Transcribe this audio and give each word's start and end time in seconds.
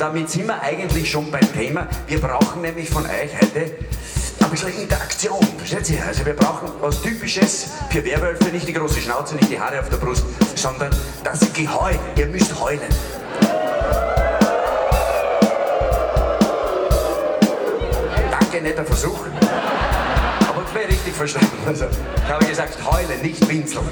Damit 0.00 0.30
sind 0.30 0.46
wir 0.46 0.58
eigentlich 0.62 1.10
schon 1.10 1.30
beim 1.30 1.52
Thema. 1.52 1.86
Wir 2.06 2.18
brauchen 2.22 2.62
nämlich 2.62 2.88
von 2.88 3.04
euch 3.04 3.36
heute 3.38 3.70
ein 4.42 4.50
bisschen 4.50 4.80
Interaktion. 4.80 5.46
Versteht 5.58 5.90
ihr? 5.90 6.02
Also 6.02 6.24
wir 6.24 6.32
brauchen 6.32 6.70
was 6.80 7.02
Typisches 7.02 7.68
für 7.90 8.02
Werwölfe, 8.02 8.44
nicht 8.44 8.66
die 8.66 8.72
große 8.72 8.98
Schnauze, 8.98 9.34
nicht 9.36 9.50
die 9.50 9.60
Haare 9.60 9.78
auf 9.78 9.90
der 9.90 9.98
Brust, 9.98 10.24
sondern 10.56 10.90
das 11.22 11.40
Geheul. 11.52 11.98
Ihr 12.16 12.28
müsst 12.28 12.58
heulen. 12.58 12.80
Danke, 18.30 18.62
netter 18.62 18.86
Versuch. 18.86 19.20
Aber 20.48 20.74
wäre 20.74 20.88
richtig 20.88 21.14
verstanden. 21.14 21.58
Also, 21.66 21.84
ich 22.16 22.30
habe 22.30 22.46
gesagt, 22.46 22.78
heulen, 22.90 23.20
nicht 23.20 23.46
winseln. 23.46 23.84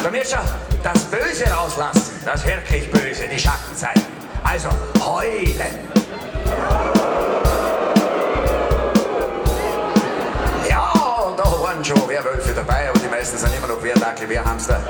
Da 0.00 0.12
wird 0.12 0.28
schon 0.28 0.38
das 0.84 1.02
Böse 1.06 1.50
rauslassen, 1.50 2.20
das 2.24 2.46
wirklich 2.46 2.88
Böse, 2.92 3.24
die 3.28 3.38
Schattenseiten. 3.40 4.13
Also 4.44 4.68
heulen. 5.04 5.88
Ja, 10.68 10.92
da 11.36 11.44
waren 11.44 11.84
schon 11.84 12.08
Werwölfe 12.08 12.52
dabei, 12.54 12.88
aber 12.90 12.98
die 13.00 13.08
meisten 13.08 13.36
sind 13.36 13.52
immer 13.56 13.66
noch 13.66 13.82
Wehrdackel, 13.82 14.28
Wehrhamster. 14.28 14.80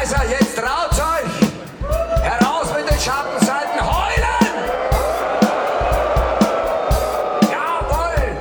Also 0.00 0.16
jetzt 0.30 0.56
traut 0.56 0.92
euch! 0.92 2.22
Heraus 2.22 2.68
mit 2.74 2.88
den 2.88 2.98
Schattenseiten, 2.98 3.80
heulen! 3.80 4.54
Jawohl! 7.42 8.36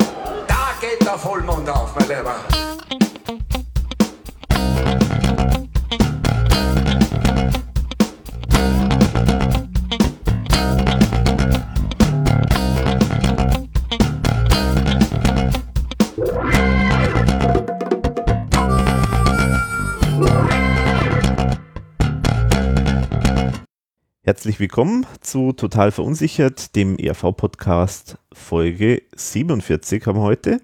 Da 0.47 0.69
geht 0.79 1.05
der 1.05 1.17
Vollmond 1.17 1.69
auf, 1.69 1.89
mein 1.95 2.07
Lieber. 2.07 2.35
Herzlich 24.39 24.61
willkommen 24.61 25.05
zu 25.19 25.51
Total 25.51 25.91
Verunsichert, 25.91 26.73
dem 26.77 26.97
ERV-Podcast 26.97 28.17
Folge 28.31 29.01
47 29.13 30.05
haben 30.05 30.17
wir 30.17 30.21
heute. 30.21 30.61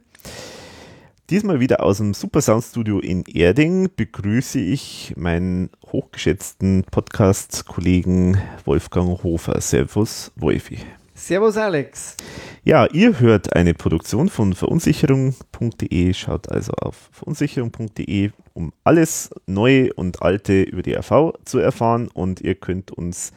Diesmal 1.30 1.60
wieder 1.60 1.84
aus 1.84 1.98
dem 1.98 2.14
Super 2.14 2.40
Sound 2.40 2.64
Studio 2.64 3.00
in 3.00 3.26
Erding 3.26 3.90
begrüße 3.94 4.62
ich 4.62 5.14
meinen 5.18 5.72
hochgeschätzten 5.92 6.86
Podcast-Kollegen 6.90 8.42
Wolfgang 8.64 9.22
Hofer. 9.24 9.60
Servus, 9.60 10.32
Wolfi. 10.38 10.78
Servus, 11.14 11.58
Alex. 11.58 12.16
Ja, 12.64 12.86
ihr 12.86 13.20
hört 13.20 13.58
eine 13.58 13.74
Produktion 13.74 14.30
von 14.30 14.54
verunsicherung.de. 14.54 16.14
Schaut 16.14 16.50
also 16.50 16.72
auf 16.72 17.10
verunsicherung.de, 17.12 18.32
um 18.54 18.72
alles 18.86 19.32
Neue 19.48 19.92
und 19.96 20.22
Alte 20.22 20.62
über 20.62 20.82
die 20.82 20.94
RV 20.94 21.34
zu 21.44 21.60
erfahren. 21.60 22.08
Und 22.14 22.40
ihr 22.40 22.56
könnt 22.56 22.92
uns 22.92 23.34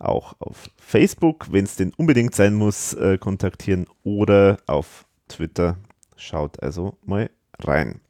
auch 0.00 0.34
auf 0.40 0.70
Facebook, 0.76 1.52
wenn 1.52 1.64
es 1.64 1.76
denn 1.76 1.92
unbedingt 1.96 2.34
sein 2.34 2.54
muss, 2.54 2.94
äh, 2.94 3.18
kontaktieren 3.18 3.86
oder 4.02 4.58
auf 4.66 5.06
Twitter. 5.28 5.76
Schaut 6.16 6.62
also 6.62 6.96
mal 7.04 7.30
rein. 7.58 8.00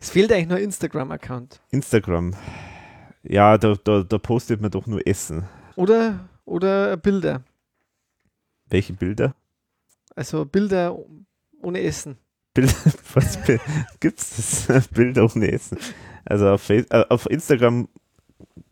Es 0.00 0.10
fehlt 0.10 0.32
eigentlich 0.32 0.48
nur 0.48 0.58
Instagram-Account. 0.58 1.60
Instagram. 1.70 2.34
Ja, 3.22 3.56
da, 3.58 3.76
da, 3.82 4.02
da 4.02 4.18
postet 4.18 4.60
man 4.60 4.70
doch 4.70 4.86
nur 4.86 5.06
Essen. 5.06 5.44
Oder, 5.76 6.28
oder 6.44 6.96
Bilder. 6.96 7.42
Welche 8.68 8.92
Bilder? 8.94 9.34
Also 10.16 10.44
Bilder 10.44 10.98
ohne 11.60 11.80
Essen. 11.82 12.18
Bilder, 12.54 12.74
was 13.14 13.38
gibt 14.00 14.18
es 14.18 14.66
das? 14.66 14.88
Bilder 14.88 15.30
ohne 15.34 15.52
Essen. 15.52 15.78
Also 16.24 16.48
auf, 16.48 16.62
Face, 16.62 16.86
äh, 16.90 17.04
auf 17.08 17.28
Instagram 17.30 17.88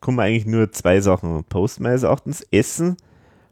kommen 0.00 0.20
eigentlich 0.20 0.46
nur 0.46 0.72
zwei 0.72 1.00
Sachen 1.00 1.44
posten, 1.44 1.82
meines 1.82 2.02
Erachtens. 2.02 2.42
Essen 2.50 2.96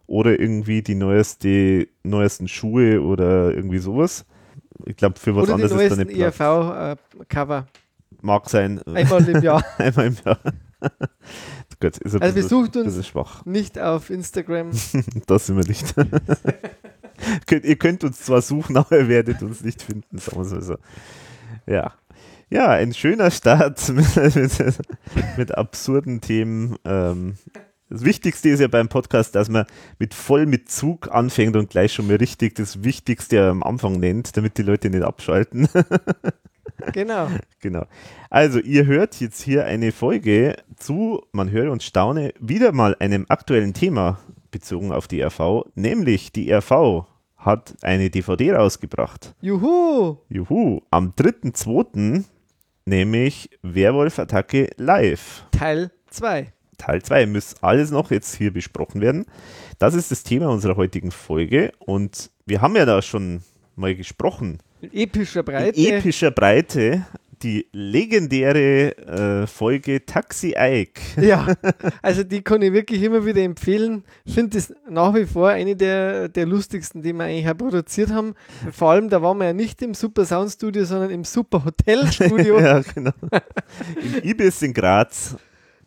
oder 0.06 0.38
irgendwie 0.38 0.82
die 0.82 0.94
neueste, 0.94 1.88
neuesten 2.02 2.48
Schuhe 2.48 3.02
oder 3.02 3.52
irgendwie 3.54 3.78
sowas. 3.78 4.24
Ich 4.86 4.96
glaube, 4.96 5.18
für 5.18 5.34
was 5.36 5.44
oder 5.44 5.54
anderes 5.54 5.72
ist 5.72 5.92
da 5.92 5.96
nicht 6.04 6.16
Platz. 6.16 6.40
ERV-Cover. 6.40 7.66
Mag 8.22 8.48
sein. 8.48 8.80
Einmal 8.86 9.28
im 9.28 9.42
Jahr. 9.42 9.64
Einmal 9.78 10.06
im 10.06 10.16
Jahr. 10.24 10.38
Gut, 11.80 11.98
ist 11.98 12.14
ein 12.14 12.22
Also 12.22 12.34
besucht 12.34 12.76
uns 12.76 13.06
schwach. 13.06 13.44
nicht 13.46 13.78
auf 13.78 14.10
Instagram. 14.10 14.70
Das 15.26 15.46
sind 15.46 15.56
wir 15.56 15.66
nicht. 15.66 15.94
ihr 17.50 17.76
könnt 17.76 18.02
uns 18.04 18.20
zwar 18.20 18.42
suchen, 18.42 18.76
aber 18.76 18.98
ihr 18.98 19.08
werdet 19.08 19.42
uns 19.42 19.62
nicht 19.62 19.82
finden, 19.82 20.18
sagen 20.18 20.50
wir 20.50 20.62
so. 20.62 20.76
Ja. 21.66 21.92
Ja, 22.50 22.70
ein 22.70 22.94
schöner 22.94 23.30
Start 23.30 23.88
mit, 23.90 24.16
mit, 24.34 24.78
mit 25.36 25.58
absurden 25.58 26.22
Themen. 26.22 26.76
Ähm, 26.84 27.34
das 27.90 28.04
Wichtigste 28.04 28.48
ist 28.48 28.60
ja 28.60 28.68
beim 28.68 28.88
Podcast, 28.88 29.34
dass 29.34 29.50
man 29.50 29.66
mit 29.98 30.14
voll 30.14 30.46
mit 30.46 30.70
Zug 30.70 31.10
anfängt 31.10 31.56
und 31.56 31.68
gleich 31.68 31.92
schon 31.92 32.06
mal 32.06 32.16
richtig 32.16 32.54
das 32.54 32.82
Wichtigste 32.84 33.48
am 33.48 33.62
Anfang 33.62 34.00
nennt, 34.00 34.36
damit 34.36 34.56
die 34.56 34.62
Leute 34.62 34.88
nicht 34.88 35.02
abschalten. 35.02 35.68
genau. 36.92 37.28
Genau. 37.60 37.84
Also, 38.30 38.60
ihr 38.60 38.86
hört 38.86 39.20
jetzt 39.20 39.42
hier 39.42 39.66
eine 39.66 39.92
Folge 39.92 40.56
zu, 40.76 41.22
man 41.32 41.50
höre 41.50 41.70
und 41.70 41.82
staune, 41.82 42.32
wieder 42.40 42.72
mal 42.72 42.96
einem 42.98 43.26
aktuellen 43.28 43.74
Thema 43.74 44.20
bezogen 44.50 44.92
auf 44.92 45.06
die 45.06 45.22
RV, 45.22 45.66
nämlich 45.74 46.32
die 46.32 46.50
RV 46.50 47.04
hat 47.36 47.74
eine 47.82 48.08
DVD 48.08 48.52
rausgebracht. 48.54 49.34
Juhu! 49.40 50.16
Juhu, 50.28 50.80
am 50.90 51.12
3.2., 51.16 52.24
nämlich 52.88 53.50
Werwolf-Attacke 53.62 54.70
live. 54.76 55.44
Teil 55.52 55.90
2. 56.10 56.52
Teil 56.78 57.02
2 57.02 57.26
muss 57.26 57.56
alles 57.60 57.90
noch 57.90 58.10
jetzt 58.10 58.34
hier 58.34 58.52
besprochen 58.52 59.00
werden. 59.00 59.26
Das 59.78 59.94
ist 59.94 60.10
das 60.10 60.22
Thema 60.22 60.48
unserer 60.48 60.76
heutigen 60.76 61.10
Folge 61.10 61.72
und 61.78 62.30
wir 62.46 62.60
haben 62.62 62.76
ja 62.76 62.86
da 62.86 63.02
schon 63.02 63.42
mal 63.76 63.94
gesprochen. 63.94 64.58
In 64.80 64.92
epischer 64.92 65.42
Breite. 65.42 65.78
In 65.78 65.94
epischer 65.94 66.30
Breite 66.30 67.04
die 67.42 67.66
legendäre 67.72 68.96
äh, 69.42 69.46
Folge 69.46 70.04
Taxi 70.04 70.54
Ike. 70.58 71.00
Ja, 71.20 71.46
also 72.02 72.22
die 72.22 72.42
kann 72.42 72.62
ich 72.62 72.72
wirklich 72.72 73.02
immer 73.02 73.24
wieder 73.24 73.42
empfehlen. 73.42 74.04
Ich 74.24 74.34
finde 74.34 74.56
das 74.56 74.72
nach 74.88 75.14
wie 75.14 75.26
vor 75.26 75.48
eine 75.50 75.76
der, 75.76 76.28
der 76.28 76.46
lustigsten, 76.46 77.02
die 77.02 77.12
wir 77.12 77.24
eigentlich 77.24 77.48
auch 77.48 77.56
produziert 77.56 78.10
haben. 78.10 78.34
Vor 78.72 78.90
allem, 78.90 79.08
da 79.08 79.20
waren 79.22 79.38
wir 79.38 79.46
ja 79.46 79.52
nicht 79.52 79.80
im 79.82 79.94
Super 79.94 80.24
Sound 80.24 80.50
Studio, 80.50 80.84
sondern 80.84 81.10
im 81.10 81.24
Super 81.24 81.64
Hotel 81.64 82.06
Studio. 82.12 82.60
ja, 82.60 82.80
genau. 82.80 83.12
Im 84.02 84.30
Ibis 84.30 84.62
in 84.62 84.72
Graz. 84.74 85.36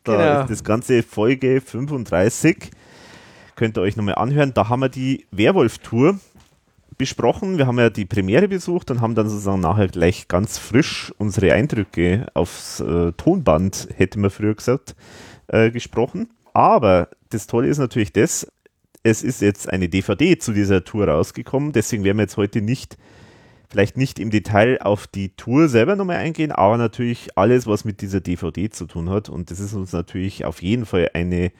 Da 0.03 0.15
Genau. 0.17 0.41
ist 0.41 0.49
das 0.51 0.63
ganze 0.63 1.03
Folge 1.03 1.61
35. 1.61 2.71
Könnt 3.55 3.77
ihr 3.77 3.81
euch 3.81 3.95
nochmal 3.95 4.15
anhören. 4.15 4.53
Da 4.53 4.67
haben 4.69 4.79
wir 4.79 4.89
die 4.89 5.27
Werwolf-Tour 5.31 6.19
besprochen. 7.01 7.57
Wir 7.57 7.65
haben 7.65 7.79
ja 7.79 7.89
die 7.89 8.05
Premiere 8.05 8.47
besucht 8.47 8.91
und 8.91 9.01
haben 9.01 9.15
dann 9.15 9.27
sozusagen 9.27 9.59
nachher 9.59 9.87
gleich 9.87 10.27
ganz 10.27 10.59
frisch 10.59 11.11
unsere 11.17 11.51
Eindrücke 11.51 12.27
aufs 12.35 12.79
äh, 12.79 13.11
Tonband, 13.13 13.87
hätte 13.95 14.19
man 14.19 14.29
früher 14.29 14.53
gesagt, 14.53 14.95
äh, 15.47 15.71
gesprochen. 15.71 16.29
Aber 16.53 17.09
das 17.31 17.47
Tolle 17.47 17.69
ist 17.69 17.79
natürlich 17.79 18.13
das, 18.13 18.45
es 19.01 19.23
ist 19.23 19.41
jetzt 19.41 19.67
eine 19.67 19.89
DVD 19.89 20.37
zu 20.37 20.53
dieser 20.53 20.83
Tour 20.83 21.07
rausgekommen, 21.07 21.71
deswegen 21.71 22.03
werden 22.03 22.17
wir 22.17 22.25
jetzt 22.25 22.37
heute 22.37 22.61
nicht, 22.61 22.99
vielleicht 23.71 23.97
nicht 23.97 24.19
im 24.19 24.29
Detail 24.29 24.79
auf 24.83 25.07
die 25.07 25.29
Tour 25.29 25.69
selber 25.69 25.95
nochmal 25.95 26.17
eingehen, 26.17 26.51
aber 26.51 26.77
natürlich 26.77 27.35
alles, 27.35 27.65
was 27.65 27.83
mit 27.83 28.01
dieser 28.01 28.21
DVD 28.21 28.69
zu 28.69 28.85
tun 28.85 29.09
hat. 29.09 29.27
Und 29.27 29.49
das 29.49 29.59
ist 29.59 29.73
uns 29.73 29.91
natürlich 29.91 30.45
auf 30.45 30.61
jeden 30.61 30.85
Fall 30.85 31.09
eine 31.15 31.51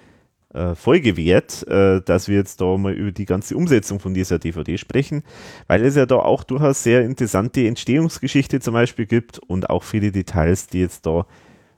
äh, 0.54 0.76
Folge 0.76 1.18
wert, 1.18 1.66
äh, 1.68 2.02
dass 2.02 2.28
wir 2.28 2.38
jetzt 2.38 2.62
da 2.62 2.78
mal 2.78 2.94
über 2.94 3.12
die 3.12 3.26
ganze 3.26 3.56
Umsetzung 3.56 4.00
von 4.00 4.14
dieser 4.14 4.40
DVD 4.40 4.78
sprechen, 4.78 5.24
weil 5.68 5.84
es 5.86 5.96
ja 5.96 6.06
da 6.06 6.18
auch 6.18 6.44
durchaus 6.44 6.84
sehr 6.84 7.02
interessante 7.04 7.66
Entstehungsgeschichte 7.68 8.60
zum 8.60 8.74
Beispiel 8.74 9.06
gibt 9.06 9.40
und 9.40 9.70
auch 9.70 9.84
viele 9.84 10.12
Details, 10.12 10.68
die 10.68 10.80
jetzt 10.80 11.06
da 11.06 11.26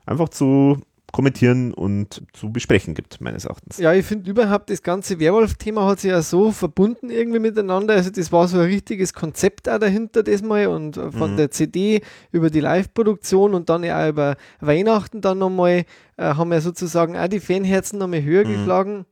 einfach 0.06 0.28
zu 0.28 0.80
kommentieren 1.14 1.72
und 1.72 2.22
zu 2.32 2.50
besprechen 2.52 2.92
gibt, 2.94 3.20
meines 3.20 3.44
Erachtens. 3.44 3.78
Ja, 3.78 3.92
ich 3.94 4.04
finde 4.04 4.28
überhaupt, 4.28 4.68
das 4.68 4.82
ganze 4.82 5.20
Werwolf-Thema 5.20 5.86
hat 5.86 6.00
sich 6.00 6.10
ja 6.10 6.20
so 6.22 6.50
verbunden 6.50 7.08
irgendwie 7.08 7.38
miteinander. 7.38 7.94
Also 7.94 8.10
das 8.10 8.32
war 8.32 8.48
so 8.48 8.58
ein 8.58 8.64
richtiges 8.64 9.14
Konzept 9.14 9.68
auch 9.68 9.78
dahinter 9.78 10.24
das 10.24 10.42
mal 10.42 10.66
und 10.66 10.96
von 10.96 11.32
Mhm. 11.32 11.36
der 11.36 11.50
CD 11.52 12.00
über 12.32 12.50
die 12.50 12.58
Live-Produktion 12.60 13.54
und 13.54 13.68
dann 13.70 13.84
ja 13.84 14.04
auch 14.04 14.08
über 14.08 14.36
Weihnachten 14.60 15.20
dann 15.20 15.38
nochmal, 15.38 15.84
äh, 16.16 16.24
haben 16.34 16.52
ja 16.52 16.60
sozusagen 16.60 17.16
auch 17.16 17.28
die 17.28 17.38
Fanherzen 17.40 17.98
nochmal 18.00 18.22
höher 18.24 18.44
Mhm. 18.44 18.52
geschlagen. 18.52 19.06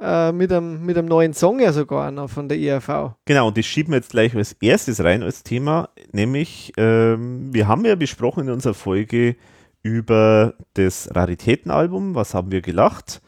Äh, 0.00 0.32
mit, 0.32 0.50
einem, 0.50 0.86
mit 0.86 0.96
einem 0.96 1.06
neuen 1.06 1.34
Song 1.34 1.60
ja 1.60 1.70
sogar 1.70 2.10
noch 2.10 2.30
von 2.30 2.48
der 2.48 2.58
ERV. 2.58 3.14
Genau, 3.26 3.48
und 3.48 3.58
das 3.58 3.66
schieben 3.66 3.92
wir 3.92 3.98
jetzt 3.98 4.10
gleich 4.12 4.34
als 4.34 4.54
erstes 4.62 5.04
rein 5.04 5.22
als 5.22 5.42
Thema, 5.42 5.90
nämlich 6.12 6.72
ähm, 6.78 7.50
wir 7.52 7.68
haben 7.68 7.84
ja 7.84 7.94
besprochen 7.94 8.46
in 8.48 8.54
unserer 8.54 8.72
Folge 8.72 9.36
über 9.82 10.54
das 10.74 11.14
Raritätenalbum, 11.14 12.14
was 12.14 12.34
haben 12.34 12.50
wir 12.50 12.62
gelacht, 12.62 13.20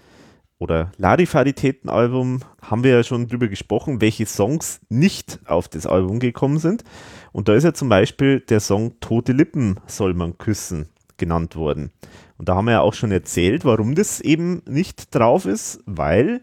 oder 0.59 0.93
Larifaritäten-Album 0.97 2.41
haben 2.63 2.85
wir 2.85 2.93
ja 2.93 3.03
schon 3.03 3.29
drüber 3.29 3.49
gesprochen, 3.49 4.01
welche 4.01 4.25
Songs 4.25 4.81
nicht 4.89 5.41
auf 5.47 5.69
das 5.69 5.87
Album 5.87 6.21
gekommen 6.21 6.59
sind. 6.59 6.85
Und 7.33 7.49
da 7.49 7.55
ist 7.55 7.65
ja 7.65 7.75
zum 7.75 7.89
Beispiel 7.89 8.41
der 8.41 8.61
Song 8.61 8.99
Tote 9.01 9.33
Lippen 9.33 9.81
soll 9.87 10.15
man 10.15 10.39
küssen 10.39 10.89
genannt 11.17 11.57
worden. 11.57 11.91
Und 12.39 12.49
da 12.49 12.55
haben 12.55 12.67
wir 12.67 12.73
ja 12.73 12.81
auch 12.81 12.95
schon 12.95 13.13
erzählt, 13.13 13.65
warum 13.65 13.95
das 13.95 14.21
eben 14.21 14.63
nicht 14.67 15.15
drauf 15.15 15.45
ist, 15.45 15.83
weil 15.87 16.41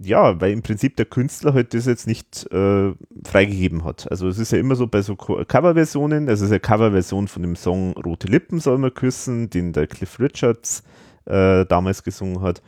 ja, 0.00 0.40
weil 0.40 0.52
im 0.52 0.62
Prinzip 0.62 0.96
der 0.96 1.06
Künstler 1.06 1.54
halt 1.54 1.74
das 1.74 1.86
jetzt 1.86 2.06
nicht 2.06 2.46
äh, 2.52 2.92
freigegeben 3.24 3.84
hat. 3.84 4.10
Also 4.10 4.28
es 4.28 4.38
ist 4.38 4.52
ja 4.52 4.58
immer 4.58 4.76
so 4.76 4.86
bei 4.86 5.02
so 5.02 5.16
Coverversionen, 5.16 6.28
also 6.28 6.44
es 6.44 6.50
ist 6.50 6.52
eine 6.52 6.60
Coverversion 6.60 7.28
von 7.28 7.42
dem 7.42 7.56
Song 7.56 7.92
Rote 7.92 8.28
Lippen 8.28 8.60
soll 8.60 8.78
man 8.78 8.94
küssen, 8.94 9.50
den 9.50 9.72
der 9.72 9.86
Cliff 9.86 10.20
Richards 10.20 10.82
äh, 11.24 11.66
damals 11.66 12.04
gesungen 12.04 12.42
hat. 12.42 12.62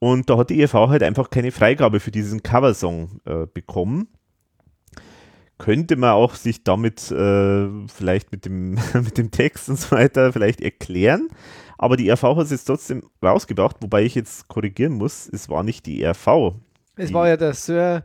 Und 0.00 0.28
da 0.28 0.36
hat 0.36 0.50
die 0.50 0.60
EV 0.60 0.88
halt 0.88 1.02
einfach 1.04 1.30
keine 1.30 1.52
Freigabe 1.52 2.00
für 2.00 2.10
diesen 2.10 2.42
Coversong 2.42 3.20
äh, 3.24 3.46
bekommen. 3.46 4.08
Könnte 5.58 5.96
man 5.96 6.10
auch 6.10 6.34
sich 6.34 6.64
damit 6.64 7.10
äh, 7.10 7.68
vielleicht 7.88 8.32
mit 8.32 8.44
dem, 8.44 8.72
mit 8.94 9.18
dem 9.18 9.30
Text 9.30 9.68
und 9.68 9.78
so 9.78 9.92
weiter 9.92 10.32
vielleicht 10.32 10.60
erklären. 10.60 11.28
Aber 11.78 11.96
die 11.96 12.10
RV 12.10 12.22
hat 12.22 12.44
es 12.44 12.50
jetzt 12.50 12.64
trotzdem 12.64 13.02
rausgebracht, 13.22 13.76
wobei 13.80 14.04
ich 14.04 14.14
jetzt 14.14 14.48
korrigieren 14.48 14.94
muss, 14.94 15.28
es 15.28 15.48
war 15.48 15.62
nicht 15.62 15.86
die 15.86 16.04
RV. 16.04 16.54
Es 16.96 17.08
die 17.08 17.14
war 17.14 17.28
ja 17.28 17.36
der 17.36 17.54
Sir. 17.54 18.04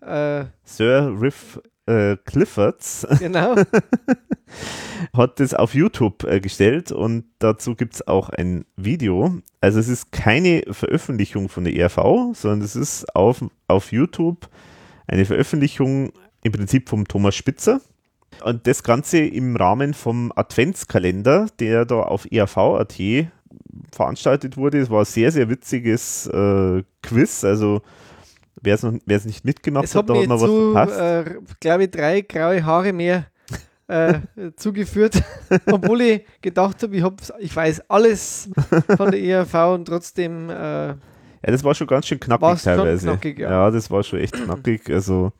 Äh, 0.00 0.44
Sir 0.64 1.16
Riff 1.20 1.60
äh, 1.86 2.16
Cliffords 2.24 3.06
genau. 3.18 3.54
hat 5.12 5.40
das 5.40 5.54
auf 5.54 5.74
YouTube 5.74 6.24
äh, 6.24 6.40
gestellt 6.40 6.92
und 6.92 7.24
dazu 7.38 7.74
gibt 7.74 7.94
es 7.94 8.06
auch 8.06 8.28
ein 8.28 8.64
Video. 8.76 9.40
Also 9.60 9.78
es 9.80 9.88
ist 9.88 10.12
keine 10.12 10.62
Veröffentlichung 10.70 11.48
von 11.48 11.64
der 11.64 11.74
ERV, 11.74 12.34
sondern 12.34 12.62
es 12.62 12.76
ist 12.76 13.14
auf, 13.14 13.44
auf 13.68 13.92
YouTube 13.92 14.48
eine 15.06 15.24
Veröffentlichung 15.24 16.12
im 16.46 16.52
Prinzip 16.52 16.88
vom 16.88 17.06
Thomas 17.06 17.34
Spitzer. 17.34 17.80
Und 18.44 18.66
das 18.66 18.82
Ganze 18.82 19.18
im 19.18 19.56
Rahmen 19.56 19.94
vom 19.94 20.32
Adventskalender, 20.34 21.46
der 21.58 21.84
da 21.84 22.00
auf 22.00 22.26
ERV.at 22.30 23.00
veranstaltet 23.92 24.56
wurde. 24.56 24.78
Es 24.78 24.90
war 24.90 25.00
ein 25.00 25.04
sehr, 25.06 25.32
sehr 25.32 25.48
witziges 25.48 26.26
äh, 26.26 26.82
Quiz. 27.02 27.44
Also 27.44 27.82
wer 28.60 28.74
es 29.06 29.24
nicht 29.24 29.44
mitgemacht 29.44 29.84
es 29.84 29.94
hat, 29.94 30.08
hat 30.08 30.16
da 30.16 30.20
hat 30.20 30.28
man 30.28 30.40
was 30.40 30.50
verpasst. 30.50 31.00
äh, 31.00 31.34
glaube 31.60 31.84
ich, 31.84 31.90
drei 31.90 32.20
graue 32.22 32.64
Haare 32.64 32.92
mehr 32.92 33.26
äh, 33.88 34.20
zugeführt, 34.56 35.22
obwohl 35.66 36.00
ich 36.02 36.22
gedacht 36.42 36.82
habe, 36.82 36.96
ich, 36.96 37.04
ich 37.38 37.54
weiß 37.54 37.88
alles 37.88 38.50
von 38.96 39.10
der 39.10 39.22
ERV 39.22 39.54
und 39.74 39.86
trotzdem 39.86 40.50
äh, 40.50 40.88
Ja, 40.88 40.96
das 41.42 41.62
war 41.62 41.74
schon 41.74 41.86
ganz 41.86 42.06
schön 42.06 42.18
knackig 42.18 42.62
teilweise. 42.62 43.06
knackig, 43.06 43.38
ja. 43.38 43.50
ja. 43.50 43.70
das 43.70 43.90
war 43.90 44.02
schon 44.02 44.18
echt 44.18 44.34
knackig. 44.34 44.90
Also 44.90 45.32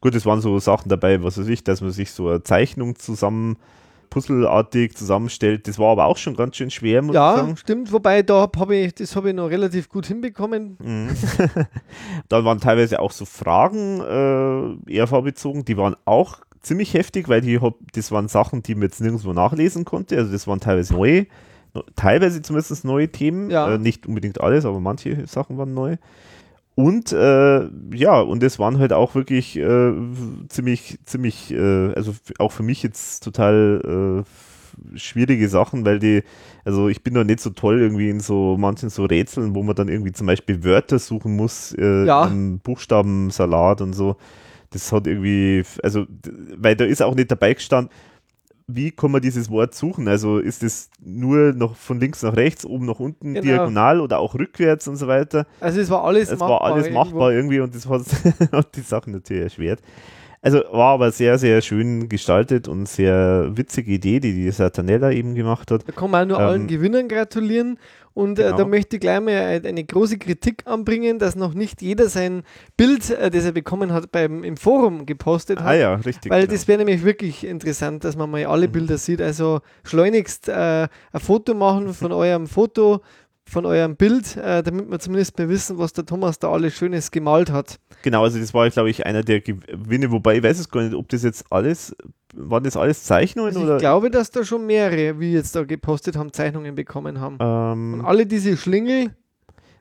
gut, 0.00 0.14
es 0.14 0.26
waren 0.26 0.40
so 0.40 0.58
Sachen 0.58 0.88
dabei, 0.88 1.22
was 1.22 1.38
weiß 1.38 1.48
ich, 1.48 1.64
dass 1.64 1.80
man 1.80 1.90
sich 1.90 2.10
so 2.12 2.28
eine 2.28 2.42
Zeichnung 2.42 2.96
zusammen 2.96 3.56
puzzelartig 4.10 4.96
zusammenstellt. 4.96 5.68
Das 5.68 5.78
war 5.78 5.92
aber 5.92 6.06
auch 6.06 6.16
schon 6.16 6.34
ganz 6.34 6.56
schön 6.56 6.70
schwer, 6.70 7.02
muss 7.02 7.10
ich 7.14 7.20
ja, 7.20 7.36
sagen. 7.36 7.56
stimmt, 7.56 7.92
wobei 7.92 8.22
da 8.22 8.40
habe 8.40 8.58
hab 8.58 8.70
ich, 8.70 8.94
das 8.94 9.14
habe 9.16 9.28
ich 9.30 9.34
noch 9.34 9.48
relativ 9.50 9.88
gut 9.88 10.06
hinbekommen. 10.06 10.76
Mhm. 10.82 11.08
Dann 12.28 12.44
waren 12.44 12.58
teilweise 12.60 13.00
auch 13.00 13.12
so 13.12 13.24
Fragen 13.24 14.00
äh, 14.86 14.96
ERV 14.98 15.22
bezogen, 15.22 15.64
die 15.64 15.76
waren 15.76 15.94
auch 16.04 16.38
ziemlich 16.62 16.94
heftig, 16.94 17.28
weil 17.28 17.40
die, 17.40 17.60
hab- 17.60 17.76
das 17.92 18.10
waren 18.10 18.28
Sachen, 18.28 18.62
die 18.62 18.74
man 18.74 18.84
jetzt 18.84 19.00
nirgendwo 19.00 19.32
nachlesen 19.32 19.84
konnte. 19.84 20.16
Also 20.16 20.32
das 20.32 20.46
waren 20.46 20.60
teilweise 20.60 20.94
neue, 20.94 21.26
teilweise 21.94 22.42
zumindest 22.42 22.84
neue 22.84 23.08
Themen. 23.08 23.50
Ja. 23.50 23.74
Äh, 23.74 23.78
nicht 23.78 24.06
unbedingt 24.06 24.40
alles, 24.40 24.64
aber 24.64 24.80
manche 24.80 25.26
Sachen 25.26 25.58
waren 25.58 25.74
neu. 25.74 25.96
Und 26.78 27.10
äh, 27.12 27.68
ja, 27.92 28.20
und 28.20 28.40
es 28.44 28.60
waren 28.60 28.78
halt 28.78 28.92
auch 28.92 29.16
wirklich 29.16 29.56
äh, 29.56 29.92
ziemlich, 30.48 31.00
ziemlich, 31.04 31.52
äh, 31.52 31.92
also 31.94 32.14
auch 32.38 32.52
für 32.52 32.62
mich 32.62 32.84
jetzt 32.84 33.24
total 33.24 34.22
äh, 34.94 34.96
schwierige 34.96 35.48
Sachen, 35.48 35.84
weil 35.84 35.98
die, 35.98 36.22
also 36.64 36.88
ich 36.88 37.02
bin 37.02 37.14
da 37.14 37.24
nicht 37.24 37.40
so 37.40 37.50
toll 37.50 37.80
irgendwie 37.80 38.08
in 38.10 38.20
so 38.20 38.56
manchen 38.56 38.90
so 38.90 39.06
Rätseln, 39.06 39.56
wo 39.56 39.64
man 39.64 39.74
dann 39.74 39.88
irgendwie 39.88 40.12
zum 40.12 40.28
Beispiel 40.28 40.62
Wörter 40.62 41.00
suchen 41.00 41.34
muss, 41.34 41.74
äh, 41.76 42.04
Ja. 42.06 42.26
im 42.26 42.60
Buchstabensalat 42.60 43.80
und 43.80 43.92
so. 43.92 44.14
Das 44.70 44.92
hat 44.92 45.08
irgendwie, 45.08 45.64
also, 45.82 46.06
weil 46.58 46.76
da 46.76 46.84
ist 46.84 47.02
auch 47.02 47.16
nicht 47.16 47.32
dabei 47.32 47.54
gestanden, 47.54 47.92
wie 48.70 48.90
kann 48.90 49.10
man 49.10 49.22
dieses 49.22 49.48
Wort 49.50 49.74
suchen? 49.74 50.06
Also 50.08 50.38
ist 50.38 50.62
es 50.62 50.90
nur 51.00 51.54
noch 51.54 51.74
von 51.74 51.98
links 51.98 52.22
nach 52.22 52.36
rechts, 52.36 52.66
oben 52.66 52.84
nach 52.84 53.00
unten, 53.00 53.32
Genau. 53.32 53.40
diagonal 53.46 54.00
oder 54.02 54.18
auch 54.18 54.34
rückwärts 54.34 54.86
und 54.88 54.96
so 54.96 55.08
weiter? 55.08 55.46
Also 55.58 55.80
es 55.80 55.88
war 55.88 56.04
alles 56.04 56.28
Es 56.30 56.38
machbar. 56.38 56.50
war 56.60 56.64
alles 56.64 56.84
irgendwo. 56.86 57.04
machbar 57.04 57.32
irgendwie 57.32 57.60
und 57.60 57.74
das 57.74 57.88
hat, 57.88 58.02
hat 58.52 58.76
die 58.76 58.80
Sache 58.82 59.10
natürlich 59.10 59.42
erschwert. 59.44 59.80
Also 60.40 60.58
war 60.70 60.94
aber 60.94 61.10
sehr, 61.10 61.36
sehr 61.38 61.60
schön 61.62 62.08
gestaltet 62.08 62.68
und 62.68 62.86
sehr 62.88 63.50
witzige 63.54 63.92
Idee, 63.92 64.20
die 64.20 64.32
die 64.32 64.50
Satanella 64.50 65.10
eben 65.10 65.34
gemacht 65.34 65.70
hat. 65.70 65.86
Da 65.86 65.92
kann 65.92 66.10
man 66.10 66.30
auch 66.30 66.38
nur 66.38 66.38
allen 66.38 66.62
Ähm, 66.62 66.66
Gewinnern 66.68 67.08
gratulieren. 67.08 67.78
Und 68.14 68.38
äh, 68.38 68.44
genau. 68.44 68.56
da 68.56 68.64
möchte 68.64 68.96
ich 68.96 69.00
gleich 69.00 69.20
mal 69.20 69.60
eine, 69.64 69.84
große 69.84 70.18
Kritik 70.18 70.62
anbringen, 70.66 71.20
dass 71.20 71.36
noch 71.36 71.54
nicht 71.54 71.82
jeder 71.82 72.08
sein 72.08 72.42
Bild, 72.76 73.10
äh, 73.10 73.30
das 73.30 73.44
er 73.44 73.52
bekommen 73.52 73.92
hat, 73.92 74.10
beim, 74.10 74.42
im 74.42 74.56
Forum 74.56 75.06
gepostet 75.06 75.58
Ah 75.58 75.66
hat. 75.66 75.76
ja, 75.78 75.94
richtig. 75.94 76.30
Weil 76.30 76.42
genau. 76.42 76.52
das 76.52 76.66
wäre 76.66 76.78
nämlich 76.78 77.04
wirklich 77.04 77.46
interessant, 77.46 78.02
dass 78.02 78.16
man 78.16 78.28
mal 78.28 78.44
alle 78.46 78.66
Bilder 78.68 78.98
sieht. 78.98 79.22
Also 79.22 79.60
schleunigst 79.84 80.48
äh, 80.48 80.88
ein 81.12 81.20
Foto 81.20 81.54
machen 81.54 81.94
von 81.94 82.10
eurem 82.24 82.48
Foto, 82.48 83.02
von 83.48 83.66
eurem 83.66 83.96
Bild, 83.96 84.36
äh, 84.36 84.62
damit 84.62 84.90
wir 84.90 84.98
zumindest 84.98 85.38
mal 85.38 85.48
wissen, 85.48 85.78
was 85.78 85.92
der 85.92 86.06
Thomas 86.06 86.38
da 86.38 86.50
alles 86.50 86.74
Schönes 86.74 87.10
gemalt 87.10 87.50
hat. 87.50 87.78
Genau, 88.02 88.22
also 88.22 88.38
das 88.38 88.54
war, 88.54 88.68
glaube 88.70 88.90
ich, 88.90 89.06
einer 89.06 89.22
der 89.22 89.40
Gewinne, 89.40 90.10
wobei 90.10 90.36
ich 90.36 90.42
weiß 90.42 90.58
es 90.58 90.70
gar 90.70 90.82
nicht, 90.82 90.94
ob 90.94 91.08
das 91.08 91.22
jetzt 91.22 91.44
alles, 91.50 91.96
waren 92.34 92.64
das 92.64 92.76
alles 92.76 93.04
Zeichnungen 93.04 93.48
Also 93.48 93.64
oder? 93.64 93.76
ich 93.76 93.80
glaube, 93.80 94.10
dass 94.10 94.30
da 94.30 94.44
schon 94.44 94.66
mehrere, 94.66 95.18
wie 95.18 95.32
jetzt 95.32 95.56
da 95.56 95.64
gepostet 95.64 96.16
haben, 96.16 96.32
Zeichnungen 96.32 96.74
bekommen 96.74 97.20
haben. 97.20 97.36
Und 97.36 98.00
ähm, 98.00 98.04
alle 98.04 98.26
diese 98.26 98.56
Schlingel, 98.56 99.10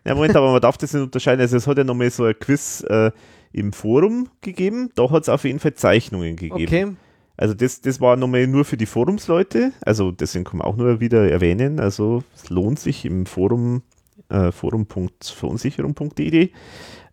ja, 0.05 0.15
Moment, 0.15 0.35
aber 0.37 0.53
man 0.53 0.61
darf 0.61 0.77
das 0.77 0.93
nicht 0.93 1.03
unterscheiden. 1.03 1.41
Also 1.41 1.57
es 1.57 1.67
hat 1.67 1.77
ja 1.77 1.83
nochmal 1.83 2.09
so 2.09 2.23
ein 2.23 2.39
Quiz 2.39 2.81
äh, 2.87 3.11
im 3.51 3.73
Forum 3.73 4.29
gegeben, 4.39 4.89
da 4.95 5.09
hat 5.09 5.23
es 5.23 5.29
auf 5.29 5.43
jeden 5.43 5.59
Fall 5.59 5.73
Zeichnungen 5.73 6.37
gegeben. 6.37 6.53
okay. 6.63 6.95
Also 7.37 7.53
das, 7.53 7.81
das 7.81 8.01
war 8.01 8.15
nochmal 8.15 8.47
nur 8.47 8.65
für 8.65 8.77
die 8.77 8.87
Forumsleute, 8.87 9.71
also 9.81 10.11
deswegen 10.11 10.43
kann 10.43 10.57
man 10.57 10.67
auch 10.67 10.75
nur 10.75 10.99
wieder 10.99 11.29
erwähnen, 11.29 11.79
also 11.79 12.23
es 12.35 12.49
lohnt 12.49 12.79
sich 12.79 13.05
im 13.05 13.27
Forum, 13.27 13.83
äh, 14.29 14.51
forum.verunsicherung.de 14.51 16.49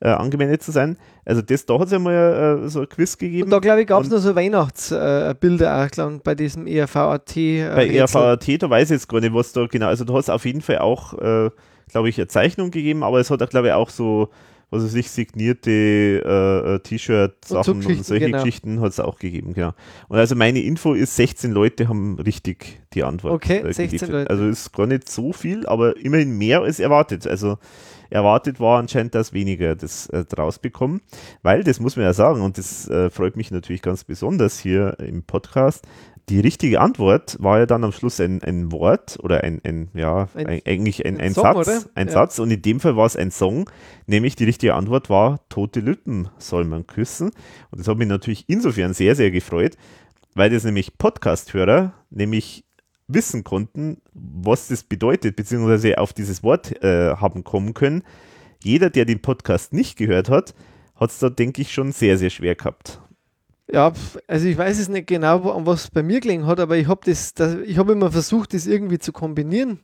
äh, 0.01 0.09
angemeldet 0.09 0.63
zu 0.63 0.73
sein. 0.73 0.97
Also 1.27 1.43
das, 1.43 1.67
da 1.67 1.79
hat 1.79 1.87
es 1.87 1.93
ja 1.93 1.99
mal 1.99 2.63
äh, 2.65 2.69
so 2.69 2.81
ein 2.81 2.89
Quiz 2.89 3.19
gegeben. 3.19 3.45
Und 3.45 3.51
da 3.51 3.59
glaube 3.59 3.83
ich, 3.83 3.87
gab 3.87 4.03
es 4.03 4.11
noch 4.11 4.19
so 4.19 4.35
Weihnachtsbilder 4.35 5.83
äh, 5.83 5.85
auch 5.85 5.91
glaub, 5.91 6.25
bei 6.25 6.35
diesem 6.35 6.67
E 6.67 6.79
ERV.at. 6.79 7.37
Äh, 7.37 7.69
Bei. 7.75 7.89
ERVAT, 7.89 8.63
da 8.63 8.71
weiß 8.71 8.91
ich 8.91 8.95
jetzt 8.95 9.09
gar 9.09 9.21
nicht, 9.21 9.35
was 9.35 9.53
da 9.53 9.67
genau, 9.67 9.87
also 9.89 10.05
da 10.05 10.15
hat 10.15 10.23
es 10.23 10.31
auf 10.31 10.45
jeden 10.47 10.63
Fall 10.63 10.79
auch, 10.79 11.15
äh, 11.19 11.51
glaube 11.91 12.09
ich, 12.09 12.19
eine 12.19 12.29
Zeichnung 12.29 12.71
gegeben, 12.71 13.03
aber 13.03 13.21
es 13.21 13.31
hat 13.31 13.43
auch, 13.43 13.49
glaube 13.49 13.69
ich, 13.69 13.73
auch 13.75 13.91
so, 13.91 14.31
was 14.71 14.85
weiß 14.85 14.95
ich, 14.95 15.11
signierte 15.11 15.71
äh, 15.71 16.75
äh, 16.75 16.79
T-Shirt-Sachen 16.81 17.75
und, 17.75 17.81
Geschichten, 17.81 18.05
solche 18.05 18.27
genau. 18.27 18.39
Geschichten 18.39 18.81
hat 18.81 18.91
es 18.91 19.01
auch 19.01 19.19
gegeben, 19.19 19.55
genau. 19.55 19.73
Und 20.09 20.19
also 20.19 20.35
meine 20.35 20.61
Info 20.61 20.95
ist, 20.95 21.17
16 21.17 21.53
Leute 21.53 21.89
haben 21.89 22.19
richtig 22.19 22.83
die 22.95 23.03
Antwort. 23.03 23.35
Okay, 23.35 23.59
äh, 23.59 23.73
16 23.73 23.87
geliefert. 23.87 24.09
Leute. 24.11 24.31
Also 24.31 24.47
ist 24.47 24.73
gar 24.73 24.87
nicht 24.87 25.11
so 25.11 25.33
viel, 25.33 25.67
aber 25.67 25.97
immerhin 25.97 26.37
mehr 26.37 26.63
als 26.63 26.81
erwartet. 26.81 27.27
Also 27.27 27.59
erwartet 28.11 28.61
war 28.61 28.79
anscheinend, 28.79 29.15
dass 29.15 29.33
weniger 29.33 29.75
das 29.75 30.09
äh, 30.09 30.25
draus 30.25 30.59
bekommen, 30.59 31.01
weil, 31.43 31.65
das 31.65 31.81
muss 31.81 31.97
man 31.97 32.05
ja 32.05 32.13
sagen, 32.13 32.43
und 32.43 32.59
das 32.59 32.89
äh, 32.89 33.11
freut 33.11 33.37
mich 33.37 33.51
natürlich 33.51 33.83
ganz 33.83 34.05
besonders 34.05 34.59
hier 34.59 34.97
im 35.01 35.23
Podcast, 35.23 35.87
die 36.29 36.41
richtige 36.41 36.81
Antwort 36.81 37.37
war 37.41 37.59
ja 37.59 37.67
dann 37.67 37.85
am 37.85 37.93
Schluss 37.93 38.19
ein, 38.21 38.43
ein 38.43 38.73
Wort 38.73 39.19
oder 39.23 39.45
ein, 39.45 39.61
ein 39.65 39.89
ja, 39.95 40.29
Ein- 40.35 40.47
ein, 40.47 40.63
eigentlich 40.65 41.05
ein, 41.05 41.19
Song, 41.35 41.45
Satz, 41.45 41.57
oder? 41.69 41.83
ein 41.95 42.07
Ja. 42.07 42.13
Satz 42.13 42.39
und 42.39 42.51
in 42.51 42.63
dem 42.63 42.81
Fall 42.81 42.97
war 42.97 43.07
es 43.07 43.17
ein 43.17 43.31
Song, 43.31 43.69
nämlich 44.07 44.35
die 44.37 44.45
richtige 44.45 44.75
Antwort 44.75 45.11
war 45.11 45.41
Tote 45.51 45.81
Lippen 45.81 46.29
soll 46.39 46.65
man 46.65 46.87
küssen 46.87 47.31
und 47.71 47.79
das 47.79 47.89
hat 47.89 47.99
mich 47.99 48.09
natürlich 48.09 48.45
insofern 48.47 48.95
sehr, 48.95 49.15
sehr 49.17 49.31
gefreut, 49.31 49.77
weil 50.35 50.49
das 50.51 50.65
nämlich 50.65 50.97
Podcast-Hörer 50.97 51.93
nämlich 52.11 52.65
wissen 53.07 53.45
konnten, 53.45 53.99
was 54.15 54.69
das 54.69 54.83
bedeutet, 54.83 55.37
beziehungsweise 55.37 55.99
auf 55.99 56.15
dieses 56.15 56.43
Wort 56.43 56.83
äh, 56.83 57.17
haben 57.17 57.45
kommen 57.45 57.75
können. 57.75 58.03
Jeder, 58.63 58.89
der 58.89 59.05
den 59.05 59.21
Podcast 59.21 59.75
nicht 59.75 59.99
gehört 59.99 60.31
hat, 60.31 60.55
hat 60.97 61.11
es 61.11 61.19
da, 61.19 61.29
denke 61.29 61.61
ich, 61.61 61.75
schon 61.75 61.93
sehr, 61.93 62.17
sehr 62.17 62.31
schwer 62.31 62.55
gehabt. 62.55 63.01
Ja, 63.73 63.93
also 64.27 64.47
ich 64.47 64.59
weiß 64.59 64.79
es 64.79 64.89
nicht 64.89 65.07
genau, 65.07 65.51
an 65.51 65.67
was 65.67 65.85
es 65.85 65.91
bei 65.91 66.03
mir 66.03 66.21
gelegen 66.21 66.47
hat, 66.47 66.61
aber 66.61 66.77
ich 66.77 66.87
habe 66.87 67.01
das, 67.05 67.33
das, 67.33 67.57
ich 67.65 67.79
habe 67.79 67.93
immer 67.93 68.11
versucht, 68.13 68.53
das 68.53 68.67
irgendwie 68.67 68.99
zu 68.99 69.13
kombinieren. 69.13 69.81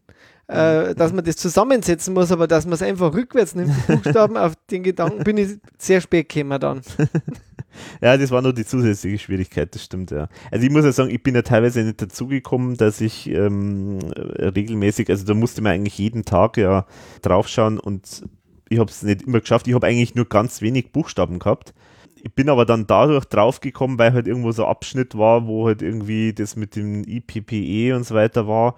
Mhm. 0.49 0.57
Äh, 0.57 0.95
dass 0.95 1.13
man 1.13 1.25
das 1.25 1.37
zusammensetzen 1.37 2.13
muss, 2.13 2.33
aber 2.33 2.47
dass 2.47 2.67
man 2.67 2.75
es 2.75 2.83
einfach 2.83 3.15
rückwärts 3.15 3.55
nimmt, 3.55 3.71
die 3.71 3.93
Buchstaben, 3.93 4.37
auf 4.37 4.55
den 4.71 4.83
Gedanken 4.83 5.23
bin 5.23 5.37
ich 5.39 5.59
sehr 5.79 6.01
spät 6.01 6.29
gekommen 6.29 6.61
dann. 6.61 6.83
Ja, 8.01 8.17
das 8.17 8.31
war 8.31 8.43
nur 8.43 8.53
die 8.53 8.65
zusätzliche 8.65 9.19
Schwierigkeit, 9.19 9.75
das 9.75 9.85
stimmt, 9.85 10.11
ja. 10.11 10.29
Also 10.51 10.67
ich 10.67 10.73
muss 10.73 10.85
ja 10.85 10.91
sagen, 10.91 11.11
ich 11.11 11.23
bin 11.23 11.37
ja 11.37 11.43
teilweise 11.43 11.83
nicht 11.83 12.03
dazugekommen, 12.03 12.77
dass 12.77 13.01
ich 13.01 13.29
ähm, 13.29 14.01
regelmäßig, 14.01 15.09
also 15.09 15.25
da 15.25 15.35
musste 15.35 15.63
man 15.63 15.73
eigentlich 15.73 15.97
jeden 15.97 16.25
Tag 16.25 16.57
ja 16.57 16.87
draufschauen 17.23 17.79
und 17.79 18.25
ich 18.69 18.79
habe 18.79 18.91
es 18.91 19.03
nicht 19.03 19.23
immer 19.23 19.41
geschafft. 19.41 19.67
Ich 19.69 19.75
habe 19.75 19.87
eigentlich 19.87 20.15
nur 20.15 20.29
ganz 20.29 20.63
wenig 20.63 20.93
Buchstaben 20.93 21.39
gehabt. 21.39 21.75
Ich 22.23 22.35
bin 22.35 22.49
aber 22.49 22.67
dann 22.67 22.87
dadurch 22.87 23.25
draufgekommen, 23.25 23.99
weil 23.99 24.13
halt 24.13 24.27
irgendwo 24.27 24.53
so 24.53 24.67
Abschnitt 24.67 25.17
war, 25.17 25.47
wo 25.47 25.67
halt 25.67 25.83
irgendwie 25.83 26.33
das 26.33 26.57
mit 26.57 26.77
dem 26.77 27.05
IPPE 27.05 27.95
und 27.97 28.05
so 28.05 28.15
weiter 28.15 28.47
war. 28.47 28.75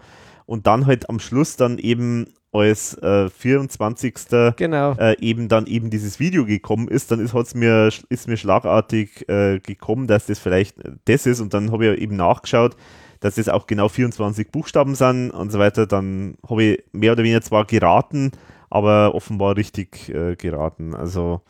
Und 0.47 0.67
dann 0.67 0.87
halt 0.87 1.09
am 1.09 1.19
Schluss 1.19 1.57
dann 1.57 1.79
eben 1.79 2.27
als 2.53 2.95
äh, 2.99 3.31
24. 3.31 4.15
Genau. 4.57 4.93
Äh, 4.93 5.17
eben 5.21 5.49
dann 5.49 5.67
eben 5.67 5.91
dieses 5.91 6.21
Video 6.21 6.45
gekommen 6.45 6.89
ist, 6.89 7.11
dann 7.11 7.21
ist, 7.21 7.33
hat's 7.33 7.55
mir, 7.55 7.89
ist 8.09 8.29
mir 8.29 8.37
schlagartig 8.37 9.29
äh, 9.29 9.59
gekommen, 9.59 10.07
dass 10.07 10.27
das 10.27 10.39
vielleicht 10.39 10.77
das 11.07 11.27
ist 11.27 11.41
und 11.41 11.55
dann 11.55 11.73
habe 11.73 11.87
ich 11.87 12.03
eben 12.03 12.17
nachgeschaut, 12.17 12.77
dass 13.21 13.37
das 13.37 13.49
auch 13.49 13.67
genau 13.67 13.89
24 13.89 14.51
Buchstaben 14.51 14.95
sind 14.95 15.31
und 15.31 15.51
so 15.51 15.59
weiter. 15.59 15.87
Dann 15.87 16.37
habe 16.49 16.63
ich 16.63 16.85
mehr 16.93 17.13
oder 17.13 17.23
weniger 17.23 17.41
zwar 17.41 17.65
geraten, 17.65 18.33
aber 18.69 19.15
offenbar 19.15 19.57
richtig 19.57 20.11
äh, 20.11 20.37
geraten. 20.37 20.95
Also 20.95 21.41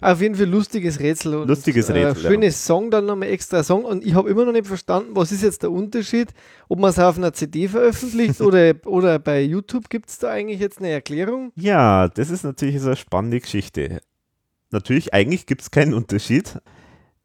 auf 0.00 0.20
jeden 0.20 0.34
Fall 0.34 0.46
lustiges 0.46 1.00
Rätsel. 1.00 1.34
Und, 1.34 1.48
lustiges 1.48 1.90
Rätsel. 1.90 2.26
Äh, 2.26 2.28
schönes 2.28 2.54
ja. 2.54 2.66
Song, 2.66 2.90
dann 2.90 3.06
nochmal 3.06 3.28
extra 3.28 3.62
Song. 3.64 3.84
Und 3.84 4.04
ich 4.04 4.14
habe 4.14 4.30
immer 4.30 4.44
noch 4.44 4.52
nicht 4.52 4.66
verstanden, 4.66 5.10
was 5.14 5.32
ist 5.32 5.42
jetzt 5.42 5.62
der 5.62 5.72
Unterschied, 5.72 6.28
ob 6.68 6.78
man 6.78 6.90
es 6.90 6.98
auf 6.98 7.16
einer 7.16 7.32
CD 7.32 7.68
veröffentlicht 7.68 8.40
oder, 8.40 8.74
oder 8.86 9.18
bei 9.18 9.42
YouTube. 9.42 9.90
Gibt 9.90 10.08
es 10.08 10.18
da 10.18 10.30
eigentlich 10.30 10.60
jetzt 10.60 10.78
eine 10.78 10.90
Erklärung? 10.90 11.52
Ja, 11.56 12.08
das 12.08 12.30
ist 12.30 12.44
natürlich 12.44 12.80
eine 12.80 12.96
spannende 12.96 13.40
Geschichte. 13.40 14.00
Natürlich, 14.70 15.14
eigentlich 15.14 15.46
gibt 15.46 15.62
es 15.62 15.70
keinen 15.70 15.94
Unterschied. 15.94 16.58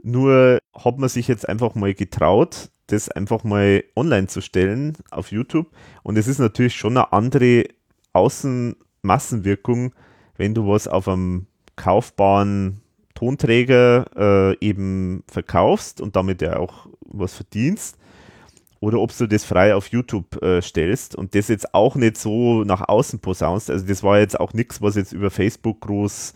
Nur 0.01 0.59
hat 0.73 0.97
man 0.97 1.09
sich 1.09 1.27
jetzt 1.27 1.47
einfach 1.47 1.75
mal 1.75 1.93
getraut, 1.93 2.69
das 2.87 3.09
einfach 3.09 3.43
mal 3.43 3.83
online 3.95 4.27
zu 4.27 4.41
stellen 4.41 4.97
auf 5.11 5.31
YouTube. 5.31 5.67
Und 6.03 6.17
es 6.17 6.27
ist 6.27 6.39
natürlich 6.39 6.75
schon 6.75 6.97
eine 6.97 7.13
andere 7.13 7.65
Außenmassenwirkung, 8.13 9.93
wenn 10.37 10.53
du 10.53 10.67
was 10.67 10.87
auf 10.87 11.07
einem 11.07 11.47
kaufbaren 11.75 12.81
Tonträger 13.15 14.05
äh, 14.15 14.57
eben 14.65 15.23
verkaufst 15.27 16.01
und 16.01 16.15
damit 16.15 16.41
ja 16.41 16.57
auch 16.57 16.87
was 17.01 17.33
verdienst 17.33 17.97
oder 18.83 18.99
ob 18.99 19.15
du 19.17 19.27
das 19.27 19.45
frei 19.45 19.75
auf 19.75 19.87
YouTube 19.87 20.43
äh, 20.43 20.61
stellst 20.61 21.15
und 21.15 21.35
das 21.35 21.47
jetzt 21.47 21.73
auch 21.73 21.95
nicht 21.95 22.17
so 22.17 22.65
nach 22.65 22.81
außen 22.85 23.19
posaunst. 23.19 23.69
Also 23.69 23.85
das 23.85 24.03
war 24.03 24.19
jetzt 24.19 24.37
auch 24.37 24.51
nichts, 24.51 24.81
was 24.81 24.95
jetzt 24.95 25.13
über 25.13 25.31
Facebook 25.31 25.79
groß 25.79 26.33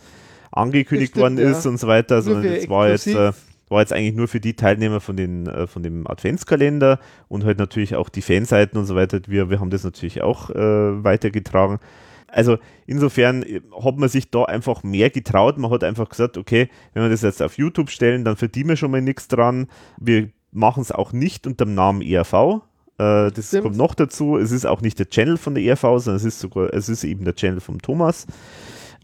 angekündigt 0.51 1.12
stimmt, 1.12 1.24
worden 1.24 1.38
ist 1.39 1.65
ja. 1.65 1.72
und 1.72 1.77
so 1.77 1.88
weiter, 1.88 2.22
sondern 2.22 2.53
das 2.53 2.70
war 2.70 2.88
jetzt, 2.88 3.08
äh, 3.08 3.34
war 3.67 3.82
jetzt 3.82 3.91
eigentlich 3.91 4.15
nur 4.15 4.29
für 4.29 4.39
die 4.39 4.56
Teilnehmer 4.56 5.01
von, 5.01 5.17
den, 5.17 5.48
äh, 5.48 5.67
von 5.67 5.84
dem 5.84 6.08
Adventskalender 6.08 7.00
und 7.27 7.44
halt 7.44 7.58
natürlich 7.58 7.96
auch 7.96 8.08
die 8.08 8.22
Fanseiten 8.22 8.79
und 8.79 8.86
so 8.86 8.96
weiter. 8.96 9.20
Wir, 9.27 9.50
wir 9.50 9.60
haben 9.60 9.70
das 9.70 9.84
natürlich 9.84 10.22
auch 10.22 10.50
äh, 10.50 11.03
weitergetragen. 11.03 11.79
Also 12.27 12.57
insofern 12.86 13.43
äh, 13.43 13.62
hat 13.84 13.98
man 13.98 14.10
sich 14.10 14.29
da 14.29 14.43
einfach 14.43 14.84
mehr 14.84 15.10
getraut. 15.10 15.57
Man 15.57 15.72
hat 15.72 15.84
einfach 15.84 16.10
gesagt, 16.10 16.38
okay, 16.38 16.69
wenn 16.93 17.03
wir 17.03 17.10
das 17.10 17.22
jetzt 17.22 17.41
auf 17.41 17.57
YouTube 17.57 17.89
stellen, 17.89 18.25
dann 18.25 18.36
verdienen 18.36 18.69
wir 18.69 18.75
schon 18.75 18.91
mal 18.91 19.01
nichts 19.01 19.27
dran. 19.27 19.67
Wir 20.00 20.29
machen 20.51 20.81
es 20.81 20.91
auch 20.91 21.13
nicht 21.13 21.48
unter 21.48 21.65
dem 21.65 21.75
Namen 21.75 22.01
ERV. 22.01 22.62
Äh, 22.98 23.31
das 23.31 23.48
Stimmt. 23.48 23.63
kommt 23.63 23.77
noch 23.77 23.96
dazu. 23.96 24.38
Es 24.38 24.51
ist 24.51 24.65
auch 24.65 24.81
nicht 24.81 25.00
der 25.00 25.10
Channel 25.10 25.38
von 25.38 25.55
der 25.55 25.63
ERV, 25.63 25.81
sondern 25.81 26.15
es 26.15 26.25
ist 26.25 26.39
sogar, 26.39 26.74
es 26.74 26.89
ist 26.89 27.03
eben 27.03 27.25
der 27.25 27.36
Channel 27.36 27.60
von 27.60 27.79
Thomas. 27.79 28.27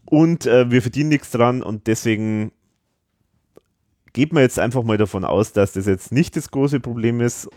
Und 0.05 0.45
äh, 0.45 0.69
wir 0.69 0.81
verdienen 0.81 1.09
nichts 1.09 1.31
dran 1.31 1.63
und 1.63 1.87
deswegen 1.87 2.51
geht 4.11 4.31
man 4.31 4.43
jetzt 4.43 4.59
einfach 4.59 4.83
mal 4.83 4.97
davon 4.97 5.25
aus, 5.25 5.53
dass 5.53 5.73
das 5.73 5.87
jetzt 5.87 6.11
nicht 6.11 6.35
das 6.35 6.51
große 6.51 6.79
Problem 6.79 7.19
ist 7.19 7.49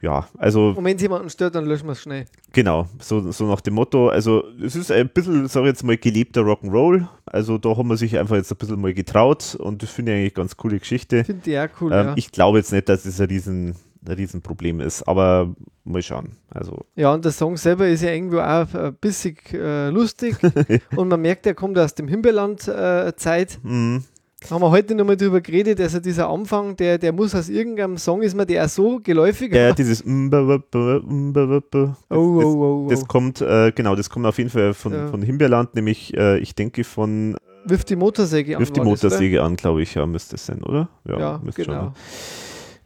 ja, 0.00 0.28
also. 0.38 0.74
Und 0.76 0.84
wenn 0.84 0.96
es 0.96 1.02
jemanden 1.02 1.28
stört, 1.28 1.56
dann 1.56 1.66
löschen 1.66 1.86
wir 1.86 1.92
es 1.92 2.02
schnell. 2.02 2.26
Genau, 2.52 2.86
so, 3.00 3.32
so 3.32 3.46
nach 3.46 3.60
dem 3.60 3.74
Motto. 3.74 4.08
Also, 4.08 4.44
es 4.62 4.76
ist 4.76 4.92
ein 4.92 5.08
bisschen, 5.08 5.48
sag 5.48 5.62
ich 5.62 5.68
jetzt 5.68 5.82
mal, 5.82 5.96
gelebter 5.96 6.42
Rock'n'Roll. 6.42 7.08
Also, 7.26 7.58
da 7.58 7.76
haben 7.76 7.88
wir 7.88 7.96
sich 7.96 8.16
einfach 8.16 8.36
jetzt 8.36 8.52
ein 8.52 8.58
bisschen 8.58 8.80
mal 8.80 8.94
getraut 8.94 9.56
und 9.56 9.82
das 9.82 9.90
finde 9.90 10.12
ich 10.12 10.18
eigentlich 10.18 10.36
eine 10.36 10.42
ganz 10.44 10.56
coole 10.56 10.78
Geschichte. 10.78 11.24
Finde 11.24 11.50
ich 11.50 11.58
auch 11.58 11.68
cool. 11.80 11.92
Ähm, 11.92 12.06
ja. 12.06 12.12
Ich 12.16 12.30
glaube 12.30 12.58
jetzt 12.58 12.72
nicht, 12.72 12.88
dass 12.88 13.04
es 13.06 13.20
ein 13.20 13.26
riesen, 13.26 13.74
ein 14.06 14.12
Riesenproblem 14.12 14.80
ist, 14.80 15.02
aber 15.02 15.52
mal 15.84 16.02
schauen. 16.02 16.36
Also. 16.48 16.84
Ja, 16.94 17.12
und 17.12 17.24
der 17.24 17.32
Song 17.32 17.56
selber 17.56 17.88
ist 17.88 18.02
ja 18.02 18.12
irgendwo 18.12 18.38
auch 18.38 18.72
ein 18.72 18.94
bisschen 19.00 19.36
äh, 19.52 19.90
lustig 19.90 20.36
und 20.96 21.08
man 21.08 21.20
merkt, 21.20 21.44
er 21.44 21.54
kommt 21.54 21.76
aus 21.76 21.96
dem 21.96 22.06
Himbeerland-Zeit. 22.06 23.58
Äh, 23.64 23.68
mhm 23.68 24.04
haben 24.50 24.62
wir 24.62 24.70
heute 24.70 24.94
nochmal 24.94 25.16
drüber 25.16 25.40
geredet, 25.40 25.80
also 25.80 25.98
dieser 25.98 26.28
Anfang, 26.28 26.76
der, 26.76 26.98
der 26.98 27.12
muss 27.12 27.34
aus 27.34 27.48
irgendeinem 27.48 27.98
Song, 27.98 28.22
ist 28.22 28.36
mir 28.36 28.46
der 28.46 28.68
so 28.68 29.00
geläufig. 29.00 29.52
Ja, 29.52 29.72
dieses 29.72 29.98
das, 29.98 30.06
oh, 30.06 31.94
oh, 32.10 32.84
oh, 32.84 32.86
das 32.88 33.06
kommt, 33.08 33.40
äh, 33.40 33.72
genau, 33.72 33.96
das 33.96 34.08
kommt 34.08 34.26
auf 34.26 34.38
jeden 34.38 34.50
Fall 34.50 34.74
von, 34.74 34.92
ja. 34.92 35.08
von 35.08 35.22
Himbeerland, 35.22 35.74
nämlich, 35.74 36.16
äh, 36.16 36.38
ich 36.38 36.54
denke 36.54 36.84
von 36.84 37.36
Wirf 37.64 37.84
die 37.84 37.96
Motorsäge 37.96 38.56
an. 38.56 38.60
Wirf 38.60 38.70
die 38.70 38.80
Motorsäge 38.80 39.42
an, 39.42 39.56
glaube 39.56 39.82
ich, 39.82 39.94
ja, 39.94 40.06
müsste 40.06 40.36
es 40.36 40.46
sein, 40.46 40.62
oder? 40.62 40.88
Ja, 41.06 41.18
ja 41.18 41.40
müsste 41.42 41.64
genau. 41.64 41.80
Schon, 41.80 41.92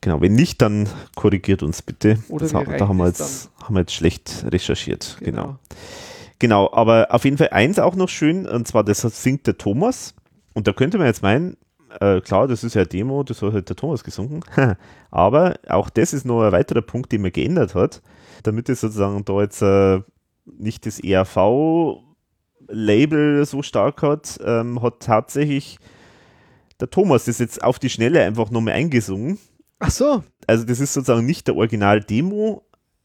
Genau, 0.02 0.21
wenn 0.21 0.32
nicht, 0.35 0.61
dann 0.61 0.88
korrigiert 1.14 1.62
uns 1.62 1.80
bitte. 1.80 2.18
Oder 2.28 2.49
das, 2.49 2.52
da 2.52 2.88
haben 2.88 2.97
wir, 2.97 3.06
jetzt, 3.06 3.50
haben 3.62 3.76
wir 3.76 3.80
jetzt 3.82 3.94
schlecht 3.94 4.44
recherchiert. 4.50 5.16
Genau. 5.21 5.42
genau. 5.42 5.59
Genau, 6.40 6.73
aber 6.73 7.06
auf 7.11 7.25
jeden 7.25 7.38
Fall 7.38 7.50
eins 7.50 7.78
auch 7.78 7.94
noch 7.94 8.09
schön, 8.09 8.49
und 8.49 8.66
zwar 8.66 8.82
das 8.82 9.02
singt 9.02 9.47
der 9.47 9.59
Thomas. 9.59 10.14
Und 10.54 10.66
da 10.66 10.73
könnte 10.73 10.99
man 10.99 11.06
jetzt 11.06 11.23
meinen, 11.23 11.56
äh, 12.00 12.21
klar, 12.21 12.49
das 12.49 12.64
ist 12.64 12.75
ja 12.75 12.85
Demo, 12.85 13.23
das 13.23 13.40
hat 13.42 13.52
halt 13.52 13.68
der 13.68 13.76
Thomas 13.76 14.02
gesungen. 14.04 14.44
Aber 15.11 15.54
auch 15.68 15.90
das 15.90 16.12
ist 16.12 16.25
noch 16.25 16.42
ein 16.42 16.52
weiterer 16.52 16.82
Punkt, 16.82 17.12
den 17.12 17.23
man 17.23 17.32
geändert 17.32 17.75
hat, 17.75 18.02
damit 18.42 18.68
es 18.68 18.80
sozusagen 18.80 19.25
da 19.25 19.40
jetzt 19.40 19.62
äh, 19.62 20.00
nicht 20.44 20.87
das 20.87 21.00
ERV-Label 21.00 22.04
so 23.44 23.62
stark 23.62 24.02
hat, 24.02 24.38
ähm, 24.44 24.82
hat 24.82 25.00
tatsächlich 25.00 25.78
der 26.80 26.90
Thomas 26.90 27.26
das 27.26 27.38
jetzt 27.38 27.62
auf 27.62 27.78
die 27.78 27.90
Schnelle 27.90 28.23
einfach 28.23 28.50
nochmal 28.50 28.75
eingesungen. 28.75 29.38
Ach 29.78 29.90
so. 29.90 30.25
Also 30.47 30.64
das 30.64 30.80
ist 30.80 30.94
sozusagen 30.94 31.26
nicht 31.26 31.47
der 31.47 31.56
Original-Demo, 31.56 32.64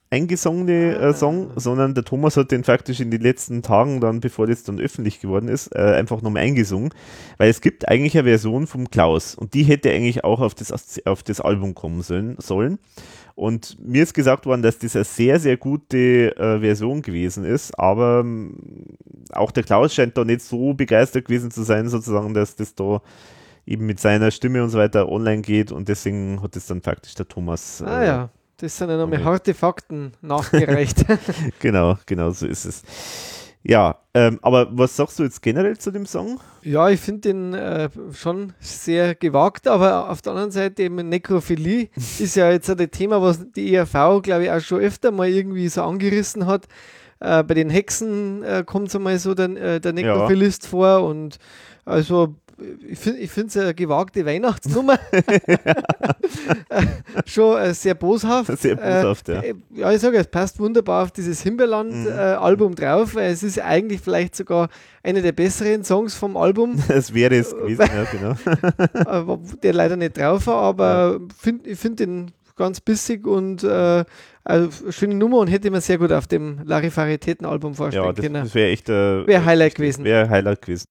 eingesungene 0.09 0.95
äh, 0.95 1.05
ah. 1.05 1.13
Song, 1.13 1.51
sondern 1.55 1.93
der 1.93 2.03
Thomas 2.03 2.37
hat 2.37 2.51
den 2.51 2.63
faktisch 2.63 2.99
in 2.99 3.11
den 3.11 3.21
letzten 3.21 3.61
Tagen, 3.61 3.99
dann 3.99 4.19
bevor 4.19 4.47
das 4.47 4.63
dann 4.63 4.79
öffentlich 4.79 5.19
geworden 5.19 5.49
ist, 5.49 5.75
äh, 5.75 5.79
einfach 5.79 6.21
nochmal 6.21 6.43
eingesungen. 6.43 6.89
Weil 7.37 7.49
es 7.49 7.61
gibt 7.61 7.87
eigentlich 7.87 8.17
eine 8.17 8.27
Version 8.27 8.67
vom 8.67 8.89
Klaus 8.89 9.35
und 9.35 9.53
die 9.53 9.63
hätte 9.63 9.91
eigentlich 9.91 10.23
auch 10.23 10.39
auf 10.39 10.55
das, 10.55 10.71
auf 11.05 11.23
das 11.23 11.41
Album 11.41 11.75
kommen 11.75 12.01
sollen. 12.01 12.37
sollen. 12.39 12.79
Und 13.35 13.77
mir 13.79 14.01
ist 14.01 14.15
gesagt 14.15 14.47
worden, 14.47 14.63
dass 14.63 14.79
das 14.79 14.95
eine 14.95 15.05
sehr, 15.05 15.39
sehr 15.39 15.57
gute 15.57 16.35
äh, 16.37 16.59
Version 16.59 17.03
gewesen 17.03 17.43
ist, 17.43 17.77
aber 17.77 18.21
ähm, 18.21 18.97
auch 19.31 19.51
der 19.51 19.61
Klaus 19.61 19.93
scheint 19.93 20.17
da 20.17 20.25
nicht 20.25 20.41
so 20.41 20.73
begeistert 20.73 21.25
gewesen 21.25 21.51
zu 21.51 21.61
sein, 21.61 21.87
sozusagen, 21.87 22.33
dass 22.33 22.55
das 22.55 22.73
da 22.73 23.01
eben 23.67 23.85
mit 23.85 23.99
seiner 23.99 24.31
Stimme 24.31 24.63
und 24.63 24.71
so 24.71 24.79
weiter 24.79 25.07
online 25.07 25.43
geht 25.43 25.71
und 25.71 25.87
deswegen 25.87 26.41
hat 26.41 26.55
es 26.55 26.65
dann 26.65 26.81
faktisch 26.81 27.13
der 27.13 27.27
Thomas 27.27 27.83
ah, 27.83 28.03
ja. 28.03 28.29
Das 28.57 28.75
sind 28.75 28.89
ja 28.89 28.97
nochmal 28.97 29.23
harte 29.23 29.53
Fakten 29.53 30.13
nachgereicht. 30.21 31.05
genau, 31.59 31.97
genau 32.07 32.31
so 32.31 32.47
ist 32.47 32.65
es. 32.65 32.83
Ja, 33.63 33.99
ähm, 34.13 34.39
aber 34.41 34.69
was 34.71 34.95
sagst 34.95 35.19
du 35.19 35.23
jetzt 35.23 35.41
generell 35.41 35.77
zu 35.77 35.91
dem 35.91 36.05
Song? 36.05 36.39
Ja, 36.63 36.89
ich 36.89 36.99
finde 36.99 37.21
den 37.21 37.53
äh, 37.53 37.89
schon 38.13 38.53
sehr 38.59 39.13
gewagt, 39.13 39.67
aber 39.67 40.09
auf 40.09 40.21
der 40.21 40.31
anderen 40.31 40.51
Seite 40.51 40.83
eben 40.83 40.95
Nekrophilie 40.95 41.89
ist 41.95 42.35
ja 42.35 42.49
jetzt 42.49 42.69
ein 42.69 42.91
Thema, 42.91 43.21
was 43.21 43.51
die 43.51 43.75
ERV, 43.75 44.21
glaube 44.23 44.45
ich, 44.45 44.51
auch 44.51 44.61
schon 44.61 44.79
öfter 44.79 45.11
mal 45.11 45.27
irgendwie 45.27 45.67
so 45.67 45.83
angerissen 45.83 46.47
hat. 46.47 46.67
Äh, 47.19 47.43
bei 47.43 47.53
den 47.53 47.69
Hexen 47.69 48.41
äh, 48.41 48.63
kommt 48.65 48.89
so 48.89 48.99
mal 48.99 49.19
so 49.19 49.35
der, 49.35 49.49
äh, 49.49 49.79
der 49.79 49.93
Nekrophilist 49.93 50.63
ja. 50.63 50.69
vor 50.69 51.03
und 51.03 51.37
also 51.85 52.35
ich 52.87 53.29
finde 53.29 53.47
es 53.47 53.57
eine 53.57 53.73
gewagte 53.73 54.25
Weihnachtsnummer. 54.25 54.99
Schon 57.25 57.61
äh, 57.61 57.73
sehr 57.73 57.93
boshaft. 57.93 58.57
Sehr 58.57 58.75
boshaft, 58.75 59.29
äh, 59.29 59.33
ja. 59.33 59.53
Ja, 59.75 59.91
ich 59.91 60.01
sage, 60.01 60.17
es 60.17 60.27
passt 60.27 60.59
wunderbar 60.59 61.03
auf 61.03 61.11
dieses 61.11 61.41
Himbeerland-Album 61.41 62.71
mhm. 62.71 62.77
äh, 62.77 62.81
drauf, 62.81 63.15
es 63.15 63.43
ist 63.43 63.59
eigentlich 63.59 64.01
vielleicht 64.01 64.35
sogar 64.35 64.69
einer 65.03 65.21
der 65.21 65.31
besseren 65.31 65.83
Songs 65.83 66.15
vom 66.15 66.35
Album. 66.35 66.81
Das 66.87 67.13
wäre 67.13 67.35
es 67.35 67.55
gewesen, 67.55 67.81
ja, 67.81 68.05
genau. 68.05 69.39
der 69.63 69.73
leider 69.73 69.95
nicht 69.95 70.17
drauf 70.17 70.47
war, 70.47 70.63
aber 70.63 71.19
ja. 71.19 71.27
find, 71.37 71.67
ich 71.67 71.77
finde 71.77 72.07
den 72.07 72.31
ganz 72.55 72.81
bissig 72.81 73.27
und 73.27 73.63
äh, 73.63 74.03
also 74.43 74.91
schöne 74.91 75.15
Nummer 75.15 75.39
und 75.39 75.47
hätte 75.47 75.69
man 75.69 75.81
sehr 75.81 75.97
gut 75.97 76.11
auf 76.11 76.25
dem 76.25 76.61
Larifaritäten-Album 76.63 77.75
vorstellen 77.75 78.05
ja, 78.05 78.13
das, 78.13 78.23
können. 78.23 78.43
Das 78.43 78.55
wäre 78.55 78.69
echt 78.69 78.89
äh, 78.89 79.27
wäre 79.27 79.45
Highlight 79.45 79.75
gewesen. 79.75 80.03
Wäre 80.03 80.29
Highlight 80.29 80.61
gewesen. 80.61 80.85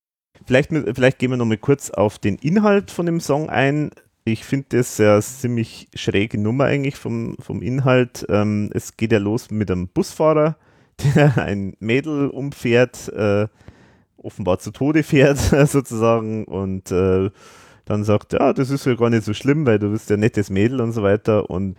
Vielleicht, 0.47 0.71
vielleicht 0.71 1.19
gehen 1.19 1.31
wir 1.31 1.37
noch 1.37 1.45
mal 1.45 1.59
kurz 1.59 1.91
auf 1.91 2.21
den 2.21 2.37
Inhalt 2.37 2.93
von 2.93 3.07
dem 3.07 3.19
Song 3.19 3.51
ein. 3.51 3.91
Ich 4.25 4.45
finde 4.45 4.67
das 4.71 4.97
ja 4.99 5.21
ziemlich 5.21 5.89
schräge 5.95 6.39
Nummer 6.39 6.65
eigentlich 6.65 6.97
vom, 6.97 7.37
vom 7.41 7.63
Inhalt. 7.63 8.25
Ähm, 8.29 8.71
es 8.73 8.97
geht 8.97 9.11
ja 9.11 9.19
los 9.19 9.51
mit 9.51 9.71
einem 9.71 9.89
Busfahrer, 9.89 10.57
der 11.15 11.37
ein 11.39 11.77
Mädel 11.81 12.29
umfährt, 12.29 13.09
äh, 13.09 13.49
offenbar 14.17 14.61
zu 14.61 14.71
Tode 14.71 15.03
fährt 15.03 15.39
sozusagen 15.69 16.45
und 16.45 16.93
äh, 16.93 17.31
dann 17.85 18.05
sagt, 18.05 18.33
ja, 18.33 18.53
das 18.53 18.71
ist 18.71 18.87
ja 18.87 18.95
gar 18.95 19.11
nicht 19.11 19.25
so 19.25 19.35
schlimm, 19.35 19.67
weil 19.67 19.81
du 19.81 19.91
bist 19.91 20.11
ja 20.11 20.17
nettes 20.17 20.49
Mädel 20.49 20.81
und 20.81 20.93
so 20.93 21.03
weiter 21.03 21.51
und 21.51 21.77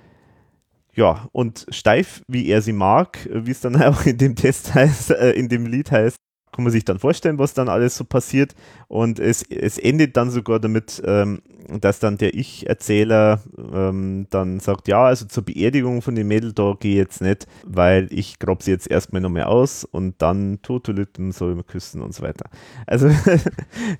ja, 0.94 1.30
und 1.32 1.68
steif, 1.70 2.22
wie 2.28 2.48
er 2.48 2.62
sie 2.62 2.74
mag, 2.74 3.30
wie 3.32 3.52
es 3.52 3.62
dann 3.62 3.82
auch 3.82 4.06
in 4.06 4.18
dem 4.18 4.36
Test 4.36 4.74
heißt, 4.74 5.12
äh, 5.12 5.32
in 5.32 5.48
dem 5.48 5.68
Lied 5.68 5.92
heißt, 5.92 6.18
kann 6.52 6.64
man 6.64 6.72
sich 6.72 6.86
dann 6.86 7.00
vorstellen, 7.00 7.38
was 7.38 7.54
dann 7.54 7.70
alles 7.70 7.98
so 7.98 8.04
passiert. 8.04 8.56
Und 8.88 9.20
es, 9.20 9.44
es 9.44 9.78
endet 9.78 10.16
dann 10.18 10.32
sogar 10.32 10.60
damit, 10.60 11.02
ähm, 11.06 11.42
dass 11.82 12.00
dann 12.00 12.18
der 12.18 12.34
Ich-Erzähler 12.34 13.42
ähm, 13.74 14.28
dann 14.30 14.60
sagt, 14.60 14.88
ja, 14.88 15.06
also 15.06 15.26
zur 15.26 15.44
Beerdigung 15.44 16.02
von 16.02 16.16
dem 16.16 16.28
Mädel, 16.30 16.54
da 16.54 16.76
gehe 16.80 16.94
ich 16.94 16.98
jetzt 16.98 17.22
nicht, 17.22 17.48
weil 17.66 18.08
ich 18.12 18.40
grabe 18.40 18.64
sie 18.64 18.72
jetzt 18.72 18.90
erstmal 18.90 19.22
noch 19.22 19.30
mehr 19.30 19.50
aus 19.50 19.84
und 19.84 20.22
dann 20.22 20.60
Totolitten 20.62 21.32
soll 21.32 21.56
man 21.56 21.66
küssen 21.66 22.02
und 22.02 22.16
so 22.16 22.24
weiter. 22.24 22.50
Also 22.86 23.08
ist 23.08 23.50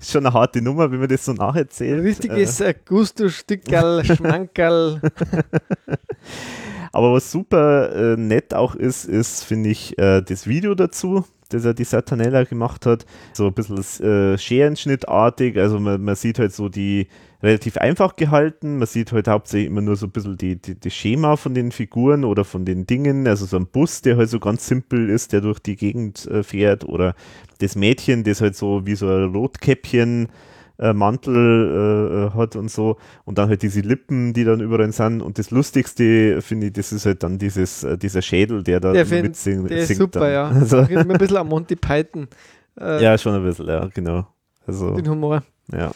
schon 0.10 0.24
eine 0.24 0.34
harte 0.34 0.62
Nummer, 0.62 0.90
wenn 0.90 1.00
man 1.00 1.08
das 1.08 1.26
so 1.26 1.34
nacherzählt. 1.34 2.02
Richtiges 2.02 2.60
äh, 2.60 2.74
Gusto-Stickerl, 2.86 4.04
Schmankerl. 4.16 5.00
Aber 6.92 7.12
was 7.12 7.30
super 7.30 7.94
äh, 7.94 8.16
nett 8.16 8.54
auch 8.54 8.74
ist, 8.74 9.04
ist, 9.04 9.44
finde 9.44 9.68
ich, 9.68 9.98
äh, 9.98 10.22
das 10.22 10.46
Video 10.46 10.74
dazu, 10.74 11.24
das 11.48 11.64
er 11.64 11.74
die 11.74 11.84
Satanella 11.84 12.44
gemacht 12.44 12.86
hat. 12.86 13.06
So 13.32 13.46
ein 13.46 13.54
bisschen 13.54 13.78
äh, 14.04 14.38
Scherenschnittartig. 14.38 15.56
Also 15.58 15.80
man, 15.80 16.02
man, 16.02 16.14
sieht 16.14 16.38
halt 16.38 16.52
so 16.52 16.68
die 16.68 17.08
relativ 17.42 17.76
einfach 17.76 18.16
gehalten. 18.16 18.78
Man 18.78 18.86
sieht 18.86 19.12
halt 19.12 19.28
hauptsächlich 19.28 19.68
immer 19.68 19.80
nur 19.80 19.96
so 19.96 20.06
ein 20.06 20.10
bisschen 20.10 20.36
die, 20.36 20.56
die, 20.56 20.74
die 20.74 20.90
Schema 20.90 21.36
von 21.36 21.54
den 21.54 21.72
Figuren 21.72 22.24
oder 22.24 22.44
von 22.44 22.64
den 22.64 22.86
Dingen. 22.86 23.26
Also 23.26 23.46
so 23.46 23.56
ein 23.56 23.66
Bus, 23.66 24.02
der 24.02 24.16
halt 24.16 24.28
so 24.28 24.40
ganz 24.40 24.66
simpel 24.66 25.08
ist, 25.08 25.32
der 25.32 25.40
durch 25.40 25.58
die 25.58 25.76
Gegend 25.76 26.26
äh, 26.26 26.42
fährt. 26.42 26.84
Oder 26.84 27.14
das 27.58 27.76
Mädchen, 27.76 28.24
das 28.24 28.40
halt 28.40 28.56
so 28.56 28.86
wie 28.86 28.94
so 28.94 29.08
ein 29.08 29.34
Rotkäppchen 29.34 30.28
äh, 30.78 30.92
Mantel 30.92 31.34
äh, 31.36 32.26
äh, 32.26 32.38
hat 32.38 32.56
und 32.56 32.70
so. 32.70 32.96
Und 33.24 33.38
dann 33.38 33.48
halt 33.48 33.62
diese 33.62 33.80
Lippen, 33.80 34.32
die 34.32 34.44
dann 34.44 34.60
überall 34.60 34.92
sind. 34.92 35.22
Und 35.22 35.38
das 35.38 35.50
Lustigste, 35.50 36.40
finde 36.40 36.68
ich, 36.68 36.72
das 36.72 36.92
ist 36.92 37.06
halt 37.06 37.22
dann 37.22 37.38
dieses, 37.38 37.84
äh, 37.84 37.98
dieser 37.98 38.22
Schädel, 38.22 38.62
der 38.62 38.80
da 38.80 38.92
mitsingt. 38.92 39.70
Der 39.70 39.78
ist 39.78 39.96
super, 39.96 40.20
dann. 40.20 40.32
ja. 40.32 40.48
Also, 40.54 40.78
ein 40.78 41.08
bisschen 41.18 41.36
am 41.36 41.48
Monty 41.48 41.76
Python. 41.76 42.28
Äh, 42.80 43.02
ja, 43.02 43.18
schon 43.18 43.34
ein 43.34 43.42
bisschen, 43.42 43.66
ja, 43.66 43.86
genau. 43.92 44.26
Also, 44.66 44.94
den 44.94 45.08
Humor. 45.08 45.42
Ja. 45.72 45.92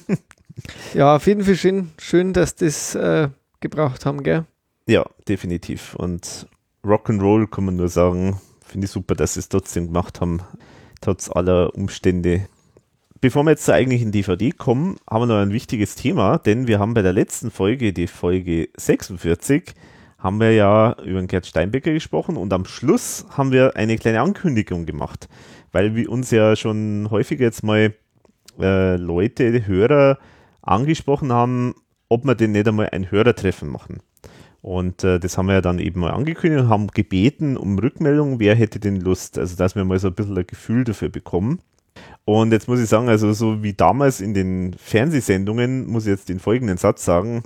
ja, 0.94 1.16
auf 1.16 1.26
jeden 1.26 1.42
Fall 1.42 1.56
schön, 1.56 1.90
schön 1.98 2.32
dass 2.32 2.54
das 2.54 2.94
äh, 2.94 3.28
gebraucht 3.60 4.06
haben, 4.06 4.22
gell? 4.22 4.44
Ja, 4.86 5.04
definitiv. 5.26 5.94
Und 5.94 6.46
Rock'n'Roll 6.84 7.48
kann 7.48 7.64
man 7.64 7.76
nur 7.76 7.88
sagen, 7.88 8.38
finde 8.64 8.84
ich 8.84 8.90
super, 8.90 9.14
dass 9.14 9.34
sie 9.34 9.40
es 9.40 9.48
trotzdem 9.48 9.86
gemacht 9.86 10.20
haben, 10.20 10.40
trotz 11.00 11.30
aller 11.30 11.74
Umstände, 11.74 12.46
Bevor 13.20 13.44
wir 13.44 13.50
jetzt 13.50 13.64
zur 13.64 13.74
eigentlichen 13.74 14.12
DVD 14.12 14.50
kommen, 14.50 14.96
haben 15.08 15.22
wir 15.22 15.26
noch 15.26 15.42
ein 15.42 15.52
wichtiges 15.52 15.94
Thema, 15.94 16.38
denn 16.38 16.66
wir 16.66 16.78
haben 16.78 16.94
bei 16.94 17.02
der 17.02 17.12
letzten 17.12 17.50
Folge, 17.50 17.92
die 17.92 18.06
Folge 18.06 18.68
46, 18.76 19.74
haben 20.18 20.40
wir 20.40 20.52
ja 20.52 20.96
über 21.04 21.20
den 21.20 21.28
Gerd 21.28 21.46
Steinbecker 21.46 21.92
gesprochen 21.92 22.36
und 22.36 22.52
am 22.52 22.64
Schluss 22.64 23.26
haben 23.30 23.52
wir 23.52 23.76
eine 23.76 23.96
kleine 23.96 24.20
Ankündigung 24.20 24.84
gemacht, 24.84 25.28
weil 25.72 25.94
wir 25.94 26.10
uns 26.10 26.30
ja 26.30 26.56
schon 26.56 27.08
häufiger 27.10 27.44
jetzt 27.44 27.62
mal 27.62 27.94
äh, 28.60 28.96
Leute, 28.96 29.66
Hörer 29.66 30.18
angesprochen 30.62 31.32
haben, 31.32 31.74
ob 32.08 32.24
wir 32.24 32.34
denn 32.34 32.52
nicht 32.52 32.68
einmal 32.68 32.90
ein 32.90 33.10
Hörertreffen 33.10 33.68
machen. 33.68 34.00
Und 34.60 35.04
äh, 35.04 35.20
das 35.20 35.36
haben 35.36 35.46
wir 35.46 35.54
ja 35.54 35.60
dann 35.60 35.78
eben 35.78 36.00
mal 36.00 36.12
angekündigt 36.12 36.62
und 36.62 36.68
haben 36.70 36.86
gebeten 36.88 37.58
um 37.58 37.78
Rückmeldung, 37.78 38.40
wer 38.40 38.54
hätte 38.54 38.80
denn 38.80 39.00
Lust, 39.00 39.38
also 39.38 39.56
dass 39.56 39.76
wir 39.76 39.84
mal 39.84 39.98
so 39.98 40.08
ein 40.08 40.14
bisschen 40.14 40.38
ein 40.38 40.46
Gefühl 40.46 40.84
dafür 40.84 41.10
bekommen. 41.10 41.60
Und 42.24 42.52
jetzt 42.52 42.68
muss 42.68 42.80
ich 42.80 42.88
sagen, 42.88 43.08
also 43.08 43.32
so 43.32 43.62
wie 43.62 43.74
damals 43.74 44.20
in 44.20 44.34
den 44.34 44.74
Fernsehsendungen, 44.78 45.86
muss 45.86 46.06
ich 46.06 46.10
jetzt 46.10 46.28
den 46.28 46.40
folgenden 46.40 46.78
Satz 46.78 47.04
sagen. 47.04 47.42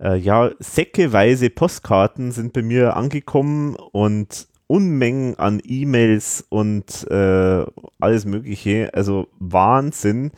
Äh, 0.00 0.16
ja, 0.16 0.50
säckeweise 0.58 1.50
Postkarten 1.50 2.32
sind 2.32 2.52
bei 2.52 2.62
mir 2.62 2.96
angekommen 2.96 3.76
und 3.76 4.46
Unmengen 4.68 5.38
an 5.38 5.60
E-Mails 5.64 6.46
und 6.48 7.06
äh, 7.10 7.64
alles 8.00 8.24
Mögliche. 8.24 8.90
Also 8.94 9.28
Wahnsinn. 9.38 10.30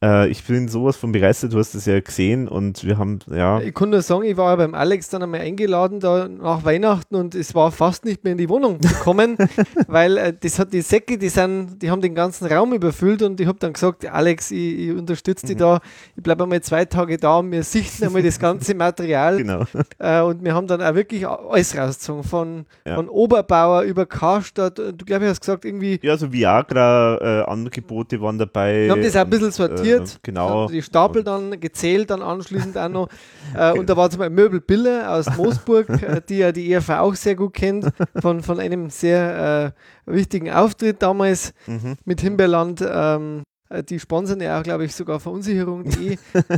Äh, 0.00 0.28
ich 0.28 0.44
bin 0.44 0.68
sowas 0.68 0.96
von 0.96 1.10
begeistert, 1.10 1.52
du 1.52 1.58
hast 1.58 1.74
es 1.74 1.86
ja 1.86 1.98
gesehen 1.98 2.46
und 2.46 2.84
wir 2.84 2.98
haben, 2.98 3.18
ja. 3.34 3.60
Ich 3.60 3.74
kann 3.74 3.90
nur 3.90 4.00
sagen, 4.02 4.24
ich 4.24 4.36
war 4.36 4.50
ja 4.50 4.56
beim 4.56 4.74
Alex 4.74 5.08
dann 5.08 5.24
einmal 5.24 5.40
eingeladen, 5.40 5.98
da 5.98 6.28
nach 6.28 6.64
Weihnachten 6.64 7.16
und 7.16 7.34
es 7.34 7.52
war 7.56 7.72
fast 7.72 8.04
nicht 8.04 8.22
mehr 8.22 8.32
in 8.32 8.38
die 8.38 8.48
Wohnung 8.48 8.80
zu 8.80 8.94
kommen, 8.94 9.36
weil 9.88 10.16
äh, 10.16 10.32
das 10.38 10.60
hat 10.60 10.72
die 10.72 10.82
Säcke, 10.82 11.18
die 11.18 11.28
sind, 11.28 11.82
die 11.82 11.90
haben 11.90 12.00
den 12.00 12.14
ganzen 12.14 12.46
Raum 12.46 12.74
überfüllt 12.74 13.22
und 13.22 13.40
ich 13.40 13.48
habe 13.48 13.58
dann 13.58 13.72
gesagt, 13.72 14.06
Alex, 14.06 14.52
ich, 14.52 14.78
ich 14.78 14.90
unterstütze 14.92 15.46
dich 15.46 15.56
mhm. 15.56 15.60
da, 15.60 15.80
ich 16.16 16.22
bleibe 16.22 16.44
einmal 16.44 16.60
zwei 16.60 16.84
Tage 16.84 17.16
da 17.16 17.38
und 17.38 17.50
wir 17.50 17.64
sichten 17.64 18.04
einmal 18.04 18.22
das 18.22 18.38
ganze 18.38 18.74
Material. 18.74 19.38
Genau. 19.48 19.64
Äh, 19.98 20.20
und 20.20 20.44
wir 20.44 20.52
haben 20.54 20.66
dann 20.66 20.82
auch 20.82 20.94
wirklich 20.94 21.26
alles 21.26 21.76
rausgezogen, 21.76 22.24
von, 22.24 22.66
ja. 22.84 22.96
von 22.96 23.08
Oberbauer 23.08 23.82
über 23.82 24.04
Karstadt, 24.04 24.78
du 24.78 24.92
glaube 25.06 25.24
ich 25.24 25.30
hast 25.30 25.40
gesagt, 25.40 25.64
irgendwie. 25.64 25.98
Ja, 26.02 26.16
so 26.16 26.32
Viagra-Angebote 26.32 28.20
waren 28.20 28.36
dabei. 28.36 28.84
Wir 28.84 28.92
haben 28.92 29.02
das 29.02 29.16
auch 29.16 29.20
ein 29.20 29.30
bisschen 29.30 29.52
sortiert 29.52 29.87
sortiert. 29.88 30.16
Äh, 30.16 30.18
genau. 30.22 30.68
Die 30.68 30.82
Stapel 30.82 31.24
dann 31.24 31.60
gezählt, 31.60 32.10
dann 32.10 32.22
anschließend 32.22 32.76
auch 32.76 32.88
noch. 32.88 33.08
Äh, 33.54 33.72
und 33.72 33.88
da 33.88 33.96
war 33.96 34.10
zum 34.10 34.18
Beispiel 34.18 34.36
Möbel 34.36 34.60
Bille 34.60 35.08
aus 35.08 35.34
Moosburg, 35.34 35.88
äh, 36.02 36.20
die 36.28 36.38
ja 36.38 36.52
die 36.52 36.70
ERV 36.70 36.90
auch 36.90 37.14
sehr 37.14 37.34
gut 37.34 37.54
kennt, 37.54 37.88
von, 38.20 38.42
von 38.42 38.60
einem 38.60 38.90
sehr 38.90 39.72
äh, 40.06 40.12
wichtigen 40.12 40.50
Auftritt 40.50 41.00
damals 41.00 41.54
mhm. 41.66 41.96
mit 42.04 42.20
Himbeerland. 42.20 42.84
Ähm, 42.86 43.42
äh, 43.70 43.82
die 43.82 43.98
sponsern 43.98 44.40
ja 44.40 44.58
auch, 44.58 44.62
glaube 44.62 44.84
ich, 44.84 44.94
sogar 44.94 45.18
Verunsicherung.de. 45.18 46.18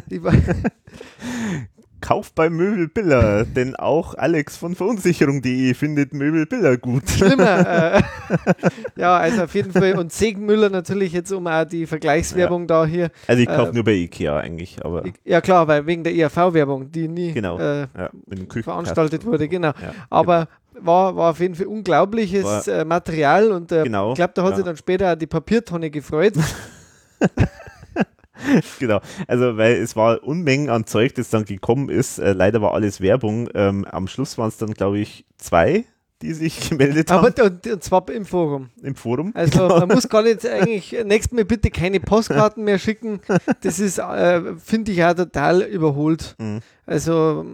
Kauf 2.00 2.32
bei 2.32 2.50
Möbelbiller, 2.50 3.44
denn 3.56 3.76
auch 3.76 4.14
Alex 4.14 4.56
von 4.56 4.74
Verunsicherung.de 4.74 5.74
findet 5.74 6.12
Möbelbiller 6.14 6.76
gut. 6.76 7.08
Schlimmer. 7.08 7.94
Äh, 7.96 8.02
ja, 8.96 9.16
also 9.16 9.44
auf 9.44 9.54
jeden 9.54 9.72
Fall. 9.72 9.98
Und 9.98 10.12
Segenmüller 10.12 10.70
natürlich 10.70 11.12
jetzt, 11.12 11.32
um 11.32 11.46
auch 11.46 11.64
die 11.64 11.86
Vergleichswerbung 11.86 12.62
ja. 12.62 12.66
da 12.66 12.86
hier. 12.86 13.10
Also 13.26 13.42
ich 13.42 13.48
kaufe 13.48 13.70
äh, 13.70 13.74
nur 13.74 13.84
bei 13.84 13.92
Ikea 13.92 14.38
eigentlich. 14.38 14.84
aber 14.84 15.04
Ja 15.24 15.40
klar, 15.40 15.68
weil 15.68 15.86
wegen 15.86 16.04
der 16.04 16.14
ERV-Werbung, 16.14 16.90
die 16.90 17.08
nie 17.08 17.32
genau. 17.32 17.58
äh, 17.58 17.82
ja, 17.96 18.10
veranstaltet 18.62 19.24
wurde. 19.24 19.48
Genau. 19.48 19.68
Ja, 19.68 19.94
aber 20.08 20.46
genau. 20.46 20.86
War, 20.86 21.16
war 21.16 21.30
auf 21.32 21.40
jeden 21.40 21.56
Fall 21.56 21.66
unglaubliches 21.66 22.44
war, 22.44 22.66
äh, 22.68 22.84
Material 22.84 23.50
und 23.50 23.70
äh, 23.70 23.82
genau, 23.82 24.12
ich 24.12 24.16
glaube, 24.16 24.32
da 24.34 24.44
hat 24.44 24.56
sich 24.56 24.64
dann 24.64 24.76
später 24.76 25.12
auch 25.12 25.16
die 25.16 25.26
Papiertonne 25.26 25.90
gefreut. 25.90 26.34
genau. 28.78 29.00
Also, 29.26 29.56
weil 29.56 29.74
es 29.74 29.96
war 29.96 30.22
Unmengen 30.22 30.70
an 30.70 30.86
Zeug, 30.86 31.14
das 31.14 31.30
dann 31.30 31.44
gekommen 31.44 31.88
ist. 31.88 32.18
Äh, 32.18 32.32
leider 32.32 32.62
war 32.62 32.74
alles 32.74 33.00
Werbung. 33.00 33.48
Ähm, 33.54 33.84
am 33.84 34.08
Schluss 34.08 34.38
waren 34.38 34.48
es 34.48 34.56
dann, 34.56 34.72
glaube 34.74 34.98
ich, 34.98 35.24
zwei, 35.38 35.84
die 36.22 36.32
sich 36.32 36.68
gemeldet 36.70 37.10
haben. 37.10 37.26
Aber 37.26 37.44
und, 37.44 37.66
und 37.66 37.84
zwar 37.84 38.08
im 38.10 38.24
Forum. 38.24 38.70
Im 38.82 38.94
Forum. 38.94 39.32
Also 39.34 39.68
genau. 39.68 39.80
man 39.80 39.88
muss 39.88 40.08
gar 40.08 40.22
nicht 40.22 40.46
eigentlich 40.46 40.96
nächstes 41.04 41.32
Mal 41.32 41.44
bitte 41.44 41.70
keine 41.70 42.00
Postkarten 42.00 42.64
mehr 42.64 42.78
schicken. 42.78 43.20
Das 43.62 43.78
ist, 43.78 43.98
äh, 43.98 44.56
finde 44.56 44.92
ich, 44.92 45.04
auch 45.04 45.14
total 45.14 45.62
überholt. 45.62 46.34
Mhm. 46.38 46.60
Also 46.86 47.44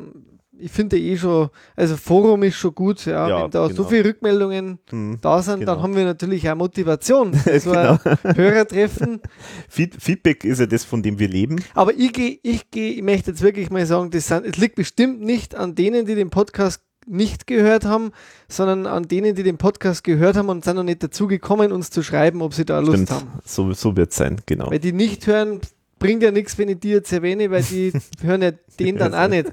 ich 0.58 0.70
finde 0.70 0.98
eh 0.98 1.16
schon, 1.16 1.50
also 1.74 1.96
Forum 1.96 2.42
ist 2.42 2.56
schon 2.56 2.74
gut, 2.74 3.04
ja. 3.06 3.28
ja 3.28 3.42
Wenn 3.44 3.50
da 3.50 3.66
genau. 3.66 3.82
so 3.82 3.88
viele 3.88 4.06
Rückmeldungen 4.06 4.78
hm, 4.90 5.18
da 5.20 5.42
sind, 5.42 5.60
genau. 5.60 5.74
dann 5.74 5.82
haben 5.82 5.96
wir 5.96 6.04
natürlich 6.04 6.48
auch 6.48 6.56
Motivation. 6.56 7.32
So 7.56 7.70
genau. 7.70 7.98
Hörertreffen. 8.22 9.20
Feedback 9.68 10.44
ist 10.44 10.60
ja 10.60 10.66
das, 10.66 10.84
von 10.84 11.02
dem 11.02 11.18
wir 11.18 11.28
leben. 11.28 11.62
Aber 11.74 11.94
ich 11.94 12.12
gehe, 12.12 12.38
ich 12.42 12.70
gehe, 12.70 12.92
ich 12.92 13.02
möchte 13.02 13.30
jetzt 13.30 13.40
wirklich 13.42 13.70
mal 13.70 13.86
sagen, 13.86 14.10
das 14.10 14.28
sind, 14.28 14.44
es 14.44 14.56
liegt 14.58 14.74
bestimmt 14.74 15.20
nicht 15.20 15.54
an 15.54 15.74
denen, 15.74 16.06
die 16.06 16.14
den 16.14 16.30
Podcast 16.30 16.82
nicht 17.06 17.46
gehört 17.46 17.84
haben, 17.84 18.10
sondern 18.48 18.86
an 18.86 19.08
denen, 19.08 19.34
die 19.34 19.42
den 19.42 19.58
Podcast 19.58 20.04
gehört 20.04 20.36
haben 20.36 20.48
und 20.48 20.64
sind 20.64 20.76
noch 20.76 20.82
nicht 20.82 21.02
dazu 21.02 21.26
gekommen, 21.26 21.72
uns 21.72 21.90
zu 21.90 22.02
schreiben, 22.02 22.42
ob 22.42 22.52
sie 22.52 22.64
da 22.64 22.80
Lust 22.80 22.94
Stimmt. 22.94 23.10
haben. 23.10 23.28
So, 23.44 23.72
so 23.72 23.96
wird 23.96 24.10
es 24.10 24.16
sein, 24.16 24.40
genau. 24.46 24.70
Weil 24.70 24.80
die 24.80 24.92
nicht 24.92 25.26
hören, 25.26 25.60
bringt 26.06 26.22
ja 26.22 26.30
nichts, 26.30 26.56
wenn 26.58 26.68
ich 26.68 26.80
die 26.80 26.90
jetzt 26.90 27.12
erwähne, 27.12 27.50
weil 27.50 27.62
die 27.62 27.92
hören 28.22 28.42
ja 28.42 28.52
den 28.78 28.96
dann 28.96 29.14
auch 29.14 29.28
nicht. 29.28 29.52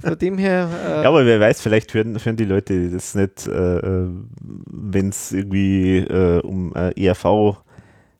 Von 0.00 0.18
dem 0.18 0.38
her. 0.38 0.68
Äh 0.86 1.02
ja, 1.02 1.08
aber 1.08 1.24
wer 1.24 1.40
weiß, 1.40 1.60
vielleicht 1.60 1.94
hören, 1.94 2.18
hören 2.22 2.36
die 2.36 2.44
Leute 2.44 2.90
das 2.90 3.14
nicht, 3.14 3.46
äh, 3.46 3.78
äh 3.78 4.08
wenn 4.40 5.08
es 5.08 5.32
irgendwie 5.32 5.98
äh, 5.98 6.40
um 6.40 6.74
äh, 6.74 6.92
ERV. 7.06 7.56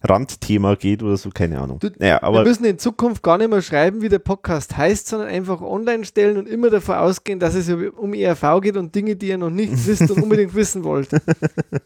Randthema 0.09 0.75
geht 0.75 1.03
oder 1.03 1.17
so, 1.17 1.31
keine 1.31 1.59
Ahnung. 1.59 1.79
Du, 1.79 1.89
naja, 1.99 2.21
wir 2.23 2.43
müssen 2.43 2.65
in 2.65 2.79
Zukunft 2.79 3.23
gar 3.23 3.39
nicht 3.39 3.51
mehr 3.51 3.63
schreiben, 3.63 4.03
wie 4.03 4.09
der 4.09 4.19
Podcast 4.19 4.77
heißt, 4.77 5.09
sondern 5.09 5.29
einfach 5.29 5.61
online 5.61 6.05
stellen 6.05 6.37
und 6.37 6.49
immer 6.49 6.71
davon 6.71 6.97
ausgehen, 6.97 7.41
dass 7.41 7.55
es 7.55 7.69
um 7.71 8.15
ERV 8.15 8.61
geht 8.61 8.77
und 8.77 8.95
Dinge, 8.95 9.17
die 9.17 9.29
ihr 9.29 9.39
noch 9.39 9.51
nicht 9.51 9.73
wisst 9.87 10.11
und 10.11 10.23
unbedingt 10.23 10.55
wissen 10.55 10.85
wollt. 10.85 11.09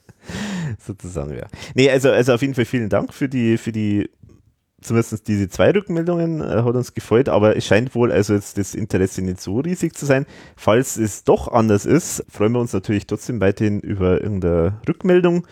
Sozusagen, 0.86 1.36
ja. 1.36 1.46
Nee, 1.74 1.90
also, 1.90 2.10
also 2.10 2.34
auf 2.34 2.42
jeden 2.42 2.54
Fall 2.54 2.64
vielen 2.64 2.88
Dank 2.88 3.14
für 3.14 3.28
die, 3.28 3.56
für 3.56 3.72
die 3.72 4.10
zumindest 4.80 5.28
diese 5.28 5.48
zwei 5.48 5.70
Rückmeldungen 5.70 6.40
äh, 6.40 6.62
hat 6.62 6.74
uns 6.74 6.94
gefreut, 6.94 7.28
aber 7.28 7.56
es 7.56 7.66
scheint 7.66 7.94
wohl 7.94 8.12
also 8.12 8.34
jetzt 8.34 8.58
das 8.58 8.74
Interesse 8.74 9.22
nicht 9.22 9.40
so 9.40 9.60
riesig 9.60 9.94
zu 9.94 10.06
sein. 10.06 10.26
Falls 10.56 10.96
es 10.96 11.24
doch 11.24 11.48
anders 11.48 11.86
ist, 11.86 12.24
freuen 12.28 12.52
wir 12.52 12.60
uns 12.60 12.72
natürlich 12.72 13.06
trotzdem 13.06 13.40
weiterhin 13.40 13.80
über 13.80 14.20
irgendeine 14.20 14.80
Rückmeldung. 14.88 15.46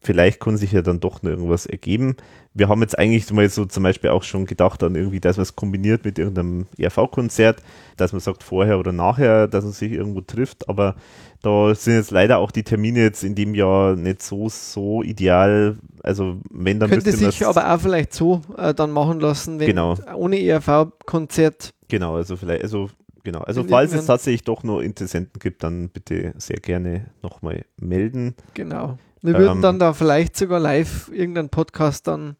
Vielleicht 0.00 0.40
kann 0.40 0.56
sich 0.56 0.72
ja 0.72 0.82
dann 0.82 1.00
doch 1.00 1.22
noch 1.22 1.30
irgendwas 1.30 1.66
ergeben. 1.66 2.16
Wir 2.52 2.68
haben 2.68 2.82
jetzt 2.82 2.98
eigentlich 2.98 3.30
mal 3.32 3.48
so 3.48 3.64
zum 3.64 3.82
Beispiel 3.82 4.10
auch 4.10 4.22
schon 4.24 4.44
gedacht 4.46 4.82
an 4.82 4.94
irgendwie, 4.94 5.20
dass 5.20 5.36
man 5.36 5.42
es 5.42 5.56
kombiniert 5.56 6.04
mit 6.04 6.18
irgendeinem 6.18 6.66
ERV-Konzert, 6.78 7.62
dass 7.96 8.12
man 8.12 8.20
sagt 8.20 8.42
vorher 8.42 8.78
oder 8.78 8.92
nachher, 8.92 9.46
dass 9.46 9.64
man 9.64 9.72
sich 9.72 9.92
irgendwo 9.92 10.20
trifft, 10.20 10.68
aber 10.68 10.96
da 11.42 11.74
sind 11.74 11.94
jetzt 11.94 12.10
leider 12.10 12.38
auch 12.38 12.50
die 12.50 12.64
Termine 12.64 13.00
jetzt 13.00 13.24
in 13.24 13.34
dem 13.34 13.54
Jahr 13.54 13.96
nicht 13.96 14.22
so, 14.22 14.48
so 14.48 15.02
ideal. 15.02 15.78
Also 16.02 16.36
wenn 16.50 16.80
dann 16.80 16.90
Könnte 16.90 17.12
sich 17.12 17.46
aber 17.46 17.72
auch 17.72 17.80
vielleicht 17.80 18.12
so 18.12 18.42
äh, 18.58 18.74
dann 18.74 18.90
machen 18.90 19.20
lassen, 19.20 19.58
wenn 19.58 19.66
Genau. 19.66 19.96
ohne 20.14 20.38
ERV-Konzert. 20.40 21.72
Genau, 21.88 22.16
also 22.16 22.36
vielleicht, 22.36 22.62
also 22.62 22.90
genau. 23.24 23.40
Also 23.40 23.64
falls 23.64 23.92
es 23.94 24.06
tatsächlich 24.06 24.42
doch 24.44 24.62
noch 24.64 24.80
Interessenten 24.80 25.38
gibt, 25.38 25.62
dann 25.62 25.88
bitte 25.88 26.34
sehr 26.36 26.58
gerne 26.58 27.06
nochmal 27.22 27.64
melden. 27.80 28.34
Genau. 28.54 28.98
Wir 29.22 29.34
würden 29.34 29.56
Ähm, 29.56 29.62
dann 29.62 29.78
da 29.78 29.92
vielleicht 29.92 30.36
sogar 30.36 30.60
live 30.60 31.10
irgendeinen 31.12 31.48
Podcast 31.48 32.06
dann. 32.06 32.36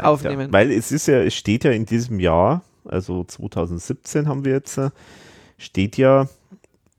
Aufnehmen. 0.00 0.48
Ja. 0.48 0.52
Weil 0.52 0.70
es 0.70 0.92
ist 0.92 1.06
ja, 1.08 1.22
es 1.22 1.34
steht 1.34 1.64
ja 1.64 1.70
in 1.70 1.86
diesem 1.86 2.20
Jahr, 2.20 2.62
also 2.84 3.24
2017 3.24 4.28
haben 4.28 4.44
wir 4.44 4.52
jetzt, 4.52 4.76
äh, 4.76 4.90
steht 5.56 5.96
ja 5.96 6.28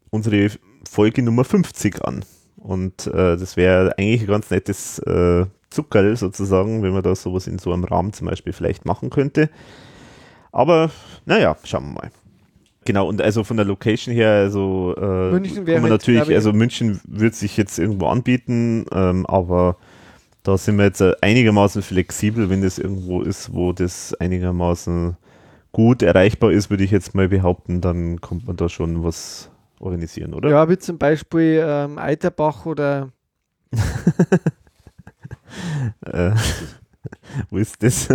unsere 0.09 0.49
Folge 0.89 1.21
Nummer 1.21 1.43
50 1.43 2.03
an. 2.03 2.25
Und 2.57 3.07
äh, 3.07 3.37
das 3.37 3.57
wäre 3.57 3.95
eigentlich 3.97 4.21
ein 4.21 4.27
ganz 4.27 4.49
nettes 4.49 4.99
äh, 4.99 5.45
Zuckerl 5.69 6.17
sozusagen, 6.17 6.81
wenn 6.81 6.93
man 6.93 7.03
da 7.03 7.15
sowas 7.15 7.47
in 7.47 7.59
so 7.59 7.71
einem 7.71 7.83
Rahmen 7.83 8.11
zum 8.11 8.27
Beispiel 8.27 8.53
vielleicht 8.53 8.85
machen 8.85 9.09
könnte. 9.11 9.49
Aber 10.51 10.89
naja, 11.25 11.55
schauen 11.63 11.93
wir 11.93 12.01
mal. 12.01 12.11
Genau, 12.89 13.07
und 13.07 13.21
also 13.21 13.43
von 13.43 13.55
der 13.55 13.67
Location 13.67 14.15
her, 14.15 14.31
also 14.31 14.95
äh, 14.97 15.29
München 15.29 15.67
wäre 15.67 15.75
kann 15.75 15.83
man 15.83 15.91
halt, 15.91 16.01
natürlich, 16.01 16.33
also 16.33 16.53
München 16.53 16.99
wird 17.07 17.35
sich 17.35 17.55
jetzt 17.55 17.77
irgendwo 17.77 18.07
anbieten, 18.07 18.87
ähm, 18.91 19.27
aber 19.27 19.77
da 20.41 20.57
sind 20.57 20.77
wir 20.77 20.85
jetzt 20.85 20.99
äh, 20.99 21.13
einigermaßen 21.21 21.83
flexibel, 21.83 22.49
wenn 22.49 22.63
das 22.63 22.79
irgendwo 22.79 23.21
ist, 23.21 23.53
wo 23.53 23.73
das 23.73 24.15
einigermaßen 24.15 25.17
gut 25.71 26.01
erreichbar 26.01 26.51
ist, 26.51 26.71
würde 26.71 26.83
ich 26.83 26.89
jetzt 26.89 27.13
mal 27.13 27.29
behaupten, 27.29 27.79
dann 27.79 28.21
kommt 28.21 28.47
man 28.47 28.55
da 28.55 28.69
schon 28.69 29.03
was 29.03 29.51
organisieren, 29.79 30.33
oder? 30.33 30.49
Ja, 30.49 30.67
wie 30.67 30.79
zum 30.79 30.97
Beispiel 30.97 31.63
ähm, 31.63 31.99
Eiterbach 31.99 32.65
oder 32.65 33.09
Äh, 36.05 36.31
wo 37.51 37.57
ist 37.57 37.83
das? 37.83 38.09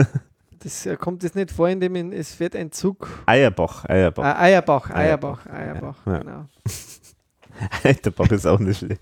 Das 0.64 0.86
äh, 0.86 0.96
kommt 0.96 1.22
jetzt 1.22 1.36
nicht 1.36 1.50
vor, 1.52 1.68
in 1.68 1.78
dem 1.80 1.94
in, 1.94 2.12
es 2.12 2.40
wird 2.40 2.56
ein 2.56 2.72
Zug. 2.72 3.08
Eierbach, 3.26 3.84
Eierbach. 3.88 4.24
Äh, 4.24 4.42
Eierbach, 4.42 4.90
Eierbach. 4.90 5.46
Eierbach, 5.46 5.96
Eierbach, 6.04 6.06
Ja. 6.06 6.18
genau. 6.18 6.44
Eiterbach 7.84 8.30
ist 8.32 8.46
auch 8.46 8.58
nicht 8.58 8.78
schlecht. 8.78 9.00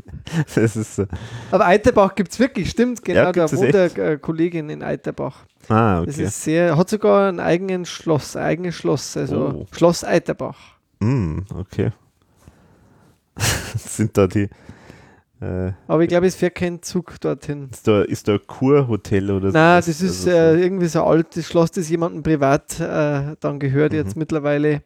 Das 0.54 0.76
ist 0.76 0.96
so. 0.96 1.06
Aber 1.50 1.64
Eiterbach 1.66 2.14
gibt 2.14 2.32
es 2.32 2.38
wirklich, 2.38 2.68
stimmt, 2.68 3.02
genau, 3.02 3.20
Ja, 3.24 3.32
da 3.32 3.50
wohnt 3.50 3.74
eine 3.74 4.18
Kollegin 4.18 4.68
in 4.68 4.82
Eiterbach. 4.82 5.46
Ah, 5.70 6.02
Das 6.04 6.16
okay. 6.16 6.24
ist 6.24 6.42
sehr, 6.42 6.76
hat 6.76 6.90
sogar 6.90 7.30
ein 7.30 7.40
eigenes 7.40 7.88
Schloss, 7.88 8.36
ein 8.36 8.44
eigenes 8.44 8.74
Schloss, 8.74 9.16
also 9.16 9.62
Oh. 9.62 9.66
Schloss 9.74 10.04
Eiterbach. 10.04 10.58
Hm, 11.00 11.46
okay. 11.56 11.92
Sind 13.76 14.16
da 14.18 14.26
die. 14.26 14.50
Äh, 15.42 15.72
Aber 15.88 16.02
ich 16.04 16.08
glaube, 16.08 16.26
es 16.26 16.36
fährt 16.36 16.54
kein 16.54 16.82
Zug 16.82 17.20
dorthin. 17.20 17.68
ist, 17.72 17.88
da, 17.88 18.02
ist 18.02 18.28
da 18.28 18.34
ein 18.34 18.46
Kurhotel 18.46 19.28
oder 19.30 19.50
so? 19.50 19.58
Nein, 19.58 19.78
das 19.84 19.88
ist 19.88 20.02
Also 20.28 20.30
äh, 20.30 20.60
irgendwie 20.62 20.86
so 20.86 21.02
ein 21.02 21.08
altes 21.08 21.48
Schloss, 21.48 21.72
das 21.72 21.88
jemandem 21.88 22.22
privat 22.22 22.78
äh, 22.78 23.34
dann 23.40 23.58
gehört 23.58 23.92
jetzt 23.92 24.14
Mhm. 24.14 24.20
mittlerweile. 24.20 24.82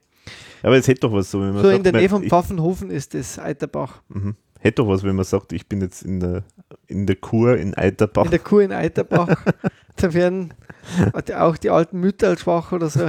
aber 0.63 0.77
es 0.79 0.89
hätte 0.89 1.01
doch 1.01 1.13
was 1.13 1.31
so, 1.31 1.41
wenn 1.41 1.49
man 1.53 1.59
So 1.63 1.65
sagt, 1.69 1.77
in 1.77 1.83
der 1.85 1.93
Nähe 1.93 2.09
von 2.09 2.25
Pfaffenhofen 2.25 2.91
ist 2.91 3.13
das 3.13 3.39
Eiterbach. 3.39 4.01
mhm. 4.09 4.35
Hätte 4.59 4.77
doch 4.83 4.89
was, 4.89 5.03
wenn 5.05 5.15
man 5.15 5.27
sagt, 5.27 5.53
ich 5.53 5.69
bin 5.69 5.83
jetzt 5.83 6.03
in 6.03 6.19
der, 6.21 6.43
in 6.87 7.07
der 7.07 7.17
Kur 7.17 7.57
in 7.59 7.75
Eiterbach. 7.77 8.25
In 8.25 8.31
der 8.31 8.41
Kur 8.41 8.63
in 8.63 8.73
Eiterbach. 8.73 9.45
da 9.97 10.15
werden 10.15 10.55
auch 11.39 11.59
die 11.59 11.69
alten 11.71 12.01
Mütter 12.01 12.37
schwach 12.39 12.73
oder 12.73 12.89
so. 12.89 13.01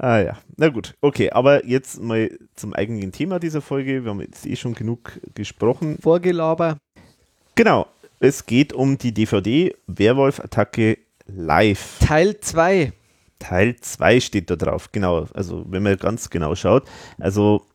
Ah 0.00 0.20
ja, 0.20 0.38
na 0.56 0.68
gut, 0.68 0.94
okay, 1.00 1.30
aber 1.30 1.66
jetzt 1.66 2.00
mal 2.00 2.30
zum 2.54 2.72
eigentlichen 2.72 3.10
Thema 3.10 3.40
dieser 3.40 3.60
Folge. 3.60 4.04
Wir 4.04 4.10
haben 4.10 4.20
jetzt 4.20 4.46
eh 4.46 4.54
schon 4.54 4.74
genug 4.74 5.18
gesprochen. 5.34 5.98
Vorgelaber. 6.00 6.78
Genau, 7.56 7.88
es 8.20 8.46
geht 8.46 8.72
um 8.72 8.96
die 8.96 9.12
DVD 9.12 9.74
Werwolf-Attacke 9.88 10.98
Live. 11.26 11.98
Teil 11.98 12.38
2. 12.38 12.92
Teil 13.40 13.76
2 13.76 14.20
steht 14.20 14.50
da 14.50 14.56
drauf, 14.56 14.92
genau. 14.92 15.26
Also 15.34 15.64
wenn 15.68 15.82
man 15.82 15.96
ganz 15.96 16.30
genau 16.30 16.54
schaut. 16.54 16.84
Also 17.18 17.66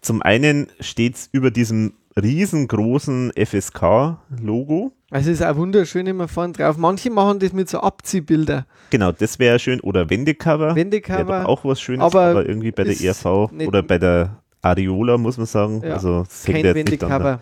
zum 0.00 0.22
einen 0.22 0.68
steht 0.80 1.16
es 1.16 1.28
über 1.32 1.50
diesem 1.50 1.92
riesengroßen 2.16 3.32
FSK-Logo. 3.36 4.92
Also 5.10 5.30
ist 5.30 5.42
auch 5.42 5.56
wunderschön 5.56 6.06
immer 6.06 6.28
vorne 6.28 6.52
drauf. 6.52 6.76
Manche 6.76 7.10
machen 7.10 7.40
das 7.40 7.52
mit 7.52 7.68
so 7.68 7.80
Abziehbilder. 7.80 8.66
Genau, 8.90 9.12
das 9.12 9.38
wäre 9.38 9.58
schön. 9.58 9.80
Oder 9.80 10.08
Wendecover. 10.08 10.74
Wendecover. 10.76 11.48
auch 11.48 11.64
was 11.64 11.80
Schönes, 11.80 12.04
aber 12.04 12.22
aber, 12.22 12.48
irgendwie 12.48 12.70
bei 12.70 12.84
der 12.84 13.00
ERV 13.00 13.50
oder 13.66 13.82
bei 13.82 13.98
der 13.98 14.40
Ariola, 14.62 15.18
muss 15.18 15.36
man 15.36 15.46
sagen. 15.46 15.82
Ja, 15.84 15.94
Also 15.94 16.22
das 16.22 16.44
kein 16.44 16.62
Wendecover. 16.62 17.40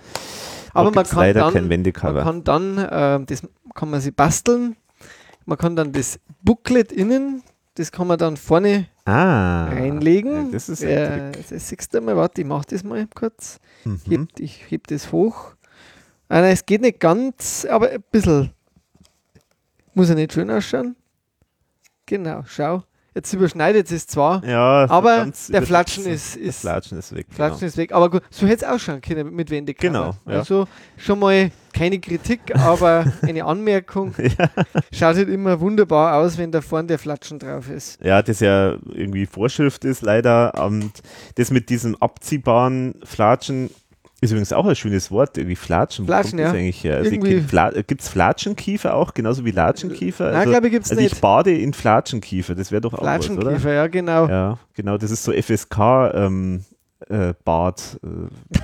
Aber 0.72 0.90
man 0.90 1.04
kann, 1.04 1.34
dann, 1.34 1.52
kein 1.52 1.68
Wendecover. 1.68 2.12
man 2.12 2.24
kann 2.24 2.44
dann, 2.44 2.78
äh, 2.78 3.26
das 3.26 3.42
kann 3.74 3.90
man 3.90 4.00
sich 4.00 4.14
basteln. 4.14 4.76
Man 5.44 5.58
kann 5.58 5.76
dann 5.76 5.92
das 5.92 6.20
Booklet 6.42 6.92
innen, 6.92 7.42
das 7.78 7.92
kann 7.92 8.06
man 8.06 8.18
dann 8.18 8.36
vorne 8.36 8.86
Ah, 9.04 9.66
reinlegen. 9.68 10.52
das 10.52 10.68
ist 10.68 10.82
äh, 10.82 11.32
das 11.32 11.68
siehst 11.68 11.94
du 11.94 12.00
mal, 12.00 12.16
warte, 12.16 12.40
ich 12.42 12.46
mach 12.46 12.64
das 12.64 12.84
mal 12.84 13.06
kurz. 13.14 13.58
Mhm. 13.84 14.00
Heb, 14.08 14.28
ich 14.40 14.70
heb 14.70 14.86
das 14.88 15.12
hoch. 15.12 15.54
Ah, 16.28 16.40
nein, 16.42 16.52
es 16.52 16.66
geht 16.66 16.82
nicht 16.82 17.00
ganz, 17.00 17.64
aber 17.70 17.90
ein 17.90 18.02
bisschen. 18.10 18.50
Muss 19.94 20.08
ja 20.10 20.14
nicht 20.14 20.32
schön 20.32 20.50
ausschauen. 20.50 20.94
Genau, 22.06 22.42
schau. 22.46 22.82
Jetzt 23.18 23.32
überschneidet 23.32 23.90
es 23.90 24.06
zwar, 24.06 24.44
Ja, 24.44 24.88
aber 24.88 25.26
der 25.48 25.62
Flatschen 25.62 26.06
ist, 26.06 26.36
ist, 26.36 26.60
Flatschen 26.60 26.98
ist 26.98 27.12
weg. 27.12 27.26
Flatschen 27.28 27.58
genau. 27.58 27.68
ist 27.68 27.76
weg. 27.76 27.90
Aber 27.90 28.10
gut, 28.10 28.22
so 28.30 28.46
hätte 28.46 28.64
es 28.64 28.70
ausschauen 28.70 29.00
können 29.00 29.34
mit 29.34 29.50
Wendecover. 29.50 29.88
Genau, 29.88 30.14
ja. 30.24 30.38
Also 30.38 30.68
schon 30.96 31.18
mal 31.18 31.50
keine 31.72 31.98
Kritik, 31.98 32.54
aber 32.54 33.12
eine 33.22 33.44
Anmerkung. 33.44 34.14
Schaut 34.92 35.16
halt 35.16 35.28
immer 35.28 35.58
wunderbar 35.58 36.14
aus, 36.14 36.38
wenn 36.38 36.52
da 36.52 36.60
vorne 36.60 36.86
der 36.86 37.00
Flatschen 37.00 37.40
drauf 37.40 37.68
ist. 37.68 38.00
Ja, 38.00 38.22
das 38.22 38.38
ja 38.38 38.76
irgendwie 38.86 39.26
Vorschrift 39.26 39.84
ist 39.84 40.02
leider. 40.02 40.54
Und 40.64 40.92
das 41.34 41.50
mit 41.50 41.70
diesem 41.70 41.96
abziehbaren 41.96 42.94
Flatschen 43.02 43.70
ist 44.20 44.30
übrigens 44.30 44.52
auch 44.52 44.66
ein 44.66 44.74
schönes 44.74 45.10
Wort, 45.10 45.38
irgendwie 45.38 45.54
Flatschen. 45.56 46.06
Flatschen, 46.06 46.38
ja. 46.40 46.50
eigentlich 46.50 46.82
her? 46.82 46.96
Also 46.96 47.10
Irgendwie- 47.12 47.40
Gibt 47.86 48.00
es 48.00 48.08
Flatschenkiefer 48.08 48.94
auch, 48.94 49.14
genauso 49.14 49.44
wie 49.44 49.52
Latschenkiefer? 49.52 50.26
Nein, 50.26 50.34
also, 50.36 50.50
glaube 50.50 50.66
ich, 50.66 50.72
gibt's 50.72 50.90
also 50.90 51.00
nicht. 51.02 51.14
ich 51.14 51.20
bade 51.20 51.56
in 51.56 51.72
Flatschenkiefer, 51.72 52.54
das 52.56 52.72
wäre 52.72 52.80
doch 52.80 52.94
auch 52.94 53.02
was, 53.02 53.30
oder? 53.30 53.40
Flatschenkiefer, 53.40 53.72
ja, 53.72 53.86
genau. 53.86 54.28
Ja, 54.28 54.58
genau, 54.74 54.98
das 54.98 55.12
ist 55.12 55.22
so 55.22 55.32
FSK 55.32 55.78
ähm, 56.14 56.64
äh, 57.08 57.30
äh, 57.30 57.34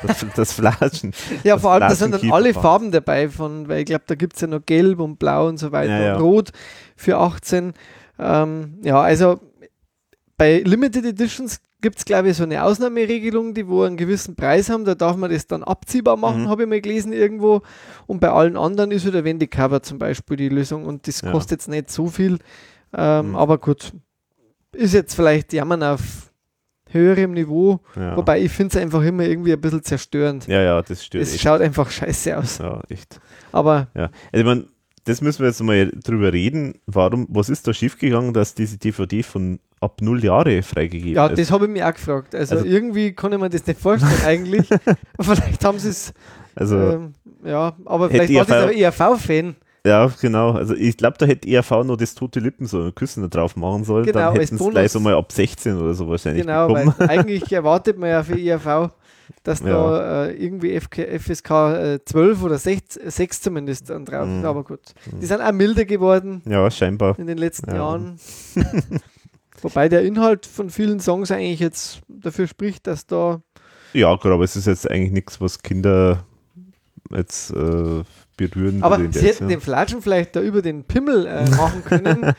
das, 0.06 0.26
das 0.34 0.52
Flatschen. 0.52 1.12
Ja, 1.44 1.54
Das 1.54 1.62
vor 1.62 1.72
allem, 1.72 1.80
da 1.80 1.94
sind 1.94 2.14
dann 2.14 2.32
alle. 2.32 2.52
Farben 2.52 2.90
dabei, 2.90 3.28
von, 3.28 3.68
weil 3.68 3.80
ich 3.80 3.86
glaube, 3.86 4.04
da 4.06 4.14
gibt 4.16 4.34
es 4.34 4.40
ja 4.40 4.48
noch 4.48 4.60
Gelb 4.64 4.98
und 5.00 5.18
Blau 5.18 5.48
und 5.48 5.58
so 5.58 5.70
weiter 5.72 5.92
Ja, 6.00 6.04
ja. 6.06 6.16
und 6.16 6.22
Rot 6.22 6.50
für 6.96 7.16
18. 7.18 7.74
Ähm, 8.18 8.78
ja, 8.82 9.00
also 9.00 9.40
bei 10.36 10.60
Limited 10.64 11.04
Editions 11.04 11.60
gibt 11.84 11.98
es, 11.98 12.04
glaube 12.06 12.30
ich, 12.30 12.36
so 12.38 12.42
eine 12.44 12.64
Ausnahmeregelung, 12.64 13.52
die 13.54 13.68
wo 13.68 13.82
einen 13.82 13.96
gewissen 13.98 14.34
Preis 14.34 14.70
haben. 14.70 14.84
Da 14.86 14.94
darf 14.94 15.16
man 15.16 15.30
das 15.30 15.46
dann 15.46 15.62
abziehbar 15.62 16.16
machen, 16.16 16.44
Mhm. 16.44 16.48
habe 16.48 16.62
ich 16.62 16.68
mal 16.68 16.80
gelesen 16.80 17.12
irgendwo. 17.12 17.60
Und 18.06 18.20
bei 18.20 18.30
allen 18.30 18.56
anderen 18.56 18.90
ist 18.90 19.06
wieder 19.06 19.22
Wendecover 19.22 19.82
zum 19.82 19.98
Beispiel 19.98 20.36
die 20.38 20.48
Lösung 20.48 20.86
und 20.86 21.06
das 21.06 21.20
Ja. 21.20 21.30
kostet 21.30 21.60
jetzt 21.60 21.68
nicht 21.68 21.90
so 21.90 22.06
viel. 22.06 22.38
Ähm, 22.96 23.28
Mhm. 23.30 23.36
Aber 23.36 23.58
gut, 23.58 23.92
ist 24.72 24.94
jetzt 24.94 25.14
vielleicht 25.14 25.52
Jammern 25.52 25.82
auf 25.82 26.32
höherem 26.90 27.32
Niveau, 27.32 27.80
Ja. 27.96 28.16
wobei 28.16 28.40
ich 28.40 28.50
finde 28.52 28.76
es 28.76 28.82
einfach 28.82 29.02
immer 29.02 29.24
irgendwie 29.24 29.52
ein 29.52 29.60
bisschen 29.60 29.82
zerstörend. 29.82 30.46
ja, 30.46 30.62
ja, 30.62 30.80
das 30.82 31.04
stört 31.04 31.22
Es 31.22 31.34
echt. 31.34 31.42
schaut 31.42 31.60
einfach 31.60 31.90
scheiße 31.90 32.36
aus. 32.38 32.58
Ja, 32.58 32.80
echt. 32.88 33.20
Aber 33.52 33.88
Ja, 33.94 34.10
also 34.32 34.44
mein, 34.46 34.64
das 35.04 35.20
müssen 35.20 35.40
wir 35.40 35.48
jetzt 35.48 35.62
mal 35.62 35.90
drüber 36.02 36.32
reden. 36.32 36.74
Warum, 36.86 37.26
was 37.28 37.48
ist 37.50 37.66
da 37.68 37.74
schiefgegangen, 37.74 38.32
dass 38.32 38.54
diese 38.54 38.78
DVD 38.78 39.22
von 39.22 39.58
ab 39.84 40.00
null 40.00 40.24
Jahre 40.24 40.62
freigegeben 40.62 41.14
ja, 41.14 41.26
ist? 41.26 41.38
das 41.38 41.50
habe 41.50 41.66
ich 41.66 41.70
mir 41.70 41.86
auch 41.88 41.92
gefragt. 41.94 42.34
Also, 42.34 42.56
Also- 42.56 42.66
irgendwie 42.66 43.12
kann 43.12 43.32
ich 43.32 43.38
mir 43.38 43.48
das 43.50 43.66
nicht 43.66 43.80
vorstellen 43.80 44.12
eigentlich. 44.26 44.68
vielleicht 45.20 45.64
haben 45.64 45.78
sie 45.78 45.90
es, 45.90 46.12
also, 46.56 46.76
ähm, 46.78 47.14
ja, 47.44 47.74
aber 47.84 48.10
vielleicht 48.10 48.34
war 48.34 48.44
das 48.44 48.72
ERV 48.74 49.00
ein 49.00 49.12
ERV-Fan. 49.12 49.56
ja, 49.86 50.10
genau. 50.20 50.52
Also 50.52 50.74
ich 50.74 50.96
glaube, 50.96 51.16
da 51.18 51.26
hätte 51.26 51.48
ERV 51.48 51.70
noch 51.84 51.96
das 51.96 52.14
tote 52.14 52.40
Lippen 52.40 52.66
so 52.66 52.80
ein 52.82 52.94
Küssen 52.94 53.22
da 53.22 53.28
drauf 53.28 53.54
machen 53.56 53.84
sollen. 53.84 54.06
Genau, 54.06 54.18
Dann 54.32 54.34
hätten 54.40 54.56
Bonus. 54.56 54.72
gleich 54.72 54.92
so 54.92 55.00
mal 55.00 55.14
ab 55.14 55.30
16 55.30 55.76
oder 55.78 55.92
so 55.94 56.08
wahrscheinlich 56.08 56.46
Genau, 56.46 56.68
bekommen. 56.68 56.94
weil 56.96 57.08
eigentlich 57.10 57.52
erwartet 57.52 57.98
man 57.98 58.08
ja 58.08 58.22
für 58.22 58.38
ERV, 58.40 58.90
dass 59.42 59.60
Ja. 59.60 59.66
da 59.66 60.26
äh, 60.26 60.32
irgendwie 60.42 60.78
FK, 60.80 61.18
FSK 61.18 61.50
äh, 61.50 61.98
12 62.04 62.42
oder 62.44 62.56
6, 62.58 62.94
6 63.04 63.40
zumindest 63.42 63.90
dann 63.90 64.04
drauf 64.06 64.26
ist. 64.26 64.34
Mhm. 64.38 64.44
Aber 64.46 64.64
gut, 64.64 64.80
die 65.20 65.26
sind 65.26 65.40
auch 65.42 65.52
milder 65.52 65.84
geworden 65.84 66.40
Ja, 66.46 66.70
scheinbar. 66.70 67.18
in 67.18 67.26
den 67.26 67.36
letzten 67.38 67.70
Ja. 67.70 67.76
Jahren. 67.76 68.18
Wobei 69.64 69.88
der 69.88 70.02
Inhalt 70.02 70.44
von 70.44 70.68
vielen 70.68 71.00
Songs 71.00 71.30
eigentlich 71.30 71.58
jetzt 71.58 72.02
dafür 72.06 72.46
spricht, 72.46 72.86
dass 72.86 73.06
da 73.06 73.40
Ja, 73.94 74.14
klar, 74.18 74.34
aber 74.34 74.44
es 74.44 74.56
ist 74.56 74.66
jetzt 74.66 74.90
eigentlich 74.90 75.12
nichts, 75.12 75.40
was 75.40 75.62
Kinder 75.62 76.26
jetzt 77.10 77.50
äh, 77.50 78.02
berühren. 78.36 78.82
Aber 78.82 78.98
sie 78.98 79.08
der 79.08 79.22
hätten 79.22 79.48
den 79.48 79.62
Flatschen 79.62 80.02
vielleicht 80.02 80.36
da 80.36 80.42
über 80.42 80.60
den 80.60 80.84
Pimmel 80.84 81.26
äh, 81.26 81.48
machen 81.48 81.82
können. 81.82 82.34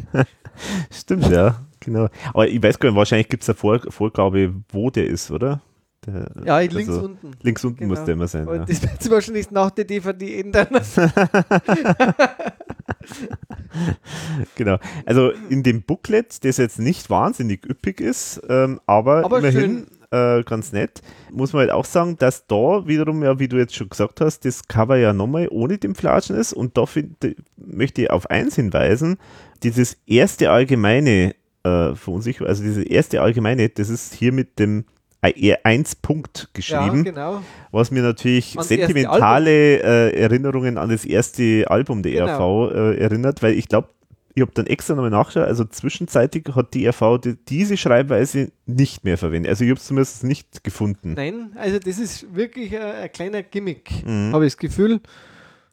Stimmt, 0.90 1.30
ja, 1.30 1.60
genau. 1.78 2.08
Aber 2.30 2.48
ich 2.48 2.60
weiß 2.60 2.80
gar 2.80 2.88
nicht, 2.88 2.98
wahrscheinlich 2.98 3.28
gibt 3.28 3.44
es 3.44 3.48
eine 3.48 3.56
Vor 3.56 3.80
Vorgabe, 3.90 4.52
wo 4.70 4.90
der 4.90 5.06
ist, 5.06 5.30
oder? 5.30 5.60
Der, 6.06 6.30
ja, 6.44 6.58
links 6.60 6.88
also 6.88 7.04
unten. 7.06 7.30
Links 7.42 7.64
unten 7.64 7.78
Genau. 7.80 7.94
muss 7.94 8.04
der 8.04 8.14
immer 8.14 8.28
sein. 8.28 8.46
Und 8.46 8.56
Ja. 8.56 8.64
das 8.64 8.82
wird 8.82 9.02
sie 9.02 9.10
wahrscheinlich 9.10 9.50
nach 9.50 9.70
der 9.70 9.84
DVD 9.84 10.40
ändern. 10.40 10.68
Genau. 14.56 14.78
Also 15.06 15.30
in 15.50 15.62
dem 15.62 15.82
Booklet, 15.82 16.44
das 16.44 16.56
jetzt 16.56 16.78
nicht 16.78 17.10
wahnsinnig 17.10 17.68
üppig 17.68 18.00
ist, 18.00 18.40
ähm, 18.48 18.80
aber, 18.86 19.24
Aber 19.24 19.38
immerhin 19.38 19.86
äh, 20.10 20.42
ganz 20.42 20.72
nett, 20.72 21.02
muss 21.30 21.52
man 21.52 21.60
halt 21.60 21.70
auch 21.70 21.84
sagen, 21.84 22.16
dass 22.18 22.46
da 22.46 22.86
wiederum, 22.86 23.22
ja, 23.22 23.38
wie 23.38 23.48
du 23.48 23.56
jetzt 23.58 23.74
schon 23.74 23.88
gesagt 23.90 24.20
hast, 24.20 24.44
das 24.44 24.66
Cover 24.66 24.96
ja 24.96 25.12
nochmal 25.12 25.48
ohne 25.50 25.78
den 25.78 25.94
Flatschen 25.94 26.36
ist 26.36 26.52
und 26.52 26.76
da 26.76 26.84
möchte 27.56 28.02
ich 28.02 28.10
auf 28.10 28.30
eins 28.30 28.56
hinweisen, 28.56 29.18
dieses 29.62 29.98
erste 30.06 30.50
allgemeine 30.50 31.34
äh, 31.64 31.94
Verunsicherung, 31.94 32.48
also 32.48 32.62
diese 32.62 32.82
erste 32.84 33.20
allgemeine, 33.20 33.68
das 33.68 33.90
ist 33.90 34.14
hier 34.14 34.32
mit 34.32 34.58
dem 34.58 34.84
R1 35.22 35.96
Punkt 36.00 36.48
geschrieben, 36.54 36.98
Ja, 36.98 37.02
genau. 37.02 37.42
was 37.72 37.90
mir 37.90 38.02
natürlich 38.02 38.52
Ans 38.56 38.68
sentimentale 38.68 39.50
äh, 40.10 40.20
Erinnerungen 40.20 40.78
an 40.78 40.90
das 40.90 41.04
erste 41.04 41.64
Album 41.68 42.02
der 42.02 42.12
Genau. 42.12 42.66
ERV 42.68 42.74
äh, 42.74 42.98
erinnert, 42.98 43.42
weil 43.42 43.54
ich 43.54 43.68
glaube, 43.68 43.88
ich 44.34 44.42
habe 44.42 44.52
dann 44.54 44.66
extra 44.68 44.94
nochmal 44.94 45.10
nachgeschaut, 45.10 45.48
also 45.48 45.64
zwischenzeitig 45.64 46.44
hat 46.54 46.72
die 46.72 46.84
ERV 46.84 47.18
die, 47.24 47.34
diese 47.48 47.76
Schreibweise 47.76 48.52
nicht 48.66 49.02
mehr 49.04 49.18
verwendet. 49.18 49.50
Also 49.50 49.64
ich 49.64 49.70
habe 49.70 49.80
es 49.80 49.86
zumindest 49.86 50.22
nicht 50.22 50.62
gefunden. 50.62 51.14
Nein, 51.14 51.50
also 51.56 51.80
das 51.80 51.98
ist 51.98 52.32
wirklich 52.36 52.76
ein, 52.76 52.82
ein 52.82 53.12
kleiner 53.12 53.42
Gimmick, 53.42 53.90
Mhm. 54.06 54.32
habe 54.32 54.46
ich 54.46 54.52
das 54.52 54.58
Gefühl. 54.58 55.00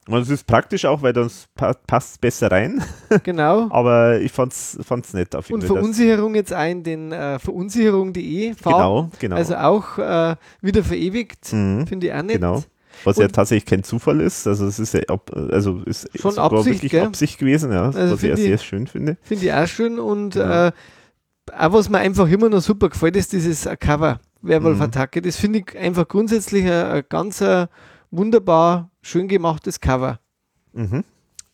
Und 0.07 0.21
es 0.21 0.29
ist 0.29 0.45
praktisch 0.45 0.85
auch, 0.85 1.01
weil 1.01 1.13
dann 1.13 1.31
pa 1.55 1.73
passt 1.87 2.21
besser 2.21 2.51
rein, 2.51 2.83
Genau. 3.23 3.69
aber 3.71 4.19
ich 4.21 4.31
fand's, 4.31 4.77
fand's 4.83 5.13
nett 5.13 5.35
auf 5.35 5.47
jeden 5.49 5.61
Und 5.61 5.67
Fall. 5.67 5.77
Verunsicherung 5.77 6.35
jetzt 6.35 6.53
ein, 6.53 6.83
den 6.83 7.11
äh, 7.11 7.39
verunsicherung.de. 7.39 8.53
Genau, 8.63 9.09
genau. 9.19 9.35
Also 9.35 9.55
auch 9.55 9.97
äh, 9.97 10.35
wieder 10.61 10.83
verewigt, 10.83 11.51
Mhm, 11.53 11.87
finde 11.87 12.07
ich 12.07 12.13
auch 12.13 12.21
nett. 12.21 12.35
genau. 12.35 12.63
Was 13.03 13.17
ja 13.17 13.25
Und- 13.25 13.33
tatsächlich 13.35 13.65
kein 13.65 13.83
Zufall 13.83 14.21
ist, 14.21 14.45
also 14.47 14.67
es 14.67 14.77
ist 14.79 14.93
ja 14.93 15.01
ab, 15.07 15.31
also 15.51 15.81
ist 15.85 16.07
Schon 16.19 16.37
Absicht, 16.37 16.65
wirklich 16.75 16.91
gell? 16.91 17.05
Absicht 17.05 17.39
gewesen, 17.39 17.71
ja, 17.71 17.85
Also 17.85 18.13
was 18.13 18.23
ich 18.23 18.29
ja 18.29 18.37
sehr 18.37 18.57
schön 18.59 18.85
finde. 18.87 19.17
Finde 19.23 19.45
ich 19.45 19.53
auch 19.53 19.67
schön 19.67 19.97
und 19.99 20.35
Genau. 20.35 20.67
äh, 20.67 20.71
auch 21.57 21.73
was 21.73 21.89
mir 21.89 21.97
einfach 21.97 22.29
immer 22.29 22.49
noch 22.49 22.61
super 22.61 22.89
gefällt, 22.89 23.15
ist 23.17 23.33
dieses 23.33 23.67
Cover 23.79 24.19
Werwolf-Attacke. 24.43 25.21
Das 25.23 25.35
finde 25.35 25.59
ich 25.59 25.77
einfach 25.77 26.07
grundsätzlich 26.07 26.63
ein, 26.65 26.71
ein 26.71 27.03
ganz 27.09 27.41
äh, 27.41 27.65
wunderbar 28.17 28.91
schön 29.01 29.27
gemachtes 29.27 29.79
Cover. 29.79 30.19
Mhm. 30.73 31.03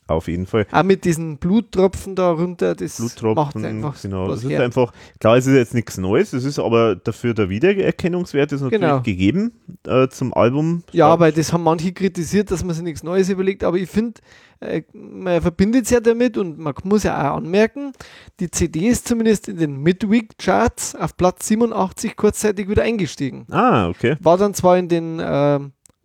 Auf 0.07 0.27
jeden 0.27 0.45
Fall. 0.45 0.67
Auch 0.71 0.83
mit 0.83 1.05
diesen 1.05 1.37
Bluttropfen 1.37 2.15
da 2.15 2.31
runter, 2.31 2.75
das 2.75 2.99
macht 3.21 3.55
einfach 3.55 4.01
genau. 4.01 4.29
Es 4.31 4.43
ist 4.43 4.49
her. 4.49 4.61
einfach, 4.61 4.91
klar, 5.19 5.37
es 5.37 5.47
ist 5.47 5.53
jetzt 5.55 5.73
nichts 5.73 5.97
Neues, 5.97 6.33
es 6.33 6.43
ist 6.43 6.59
aber 6.59 6.97
dafür 6.97 7.33
der 7.33 7.47
Wiedererkennungswert 7.49 8.51
ist 8.51 8.61
natürlich 8.61 8.81
Genau. 8.81 9.01
gegeben 9.01 9.53
äh, 9.87 10.09
zum 10.09 10.33
Album. 10.33 10.83
Ja, 10.91 11.17
weil 11.19 11.31
das 11.31 11.53
haben 11.53 11.63
manche 11.63 11.93
kritisiert, 11.93 12.51
dass 12.51 12.63
man 12.65 12.75
sich 12.75 12.83
nichts 12.83 13.03
Neues 13.03 13.29
überlegt, 13.29 13.63
aber 13.63 13.77
ich 13.77 13.89
finde, 13.89 14.19
äh, 14.59 14.81
man 14.91 15.41
verbindet 15.41 15.85
es 15.85 15.91
ja 15.91 16.01
damit 16.01 16.37
und 16.37 16.59
man 16.59 16.73
muss 16.83 17.03
ja 17.03 17.31
auch 17.31 17.37
anmerken, 17.37 17.93
die 18.41 18.51
CD 18.51 18.89
ist 18.89 19.07
zumindest 19.07 19.47
in 19.47 19.57
den 19.57 19.77
Midweek-Charts 19.81 20.95
auf 20.95 21.15
Platz 21.15 21.47
87 21.47 22.17
kurzzeitig 22.17 22.67
wieder 22.67 22.83
eingestiegen. 22.83 23.45
Ah, 23.49 23.87
okay. 23.87 24.17
War 24.19 24.37
dann 24.37 24.53
zwar 24.53 24.77
in 24.77 24.89
den 24.89 25.19
äh, 25.19 25.59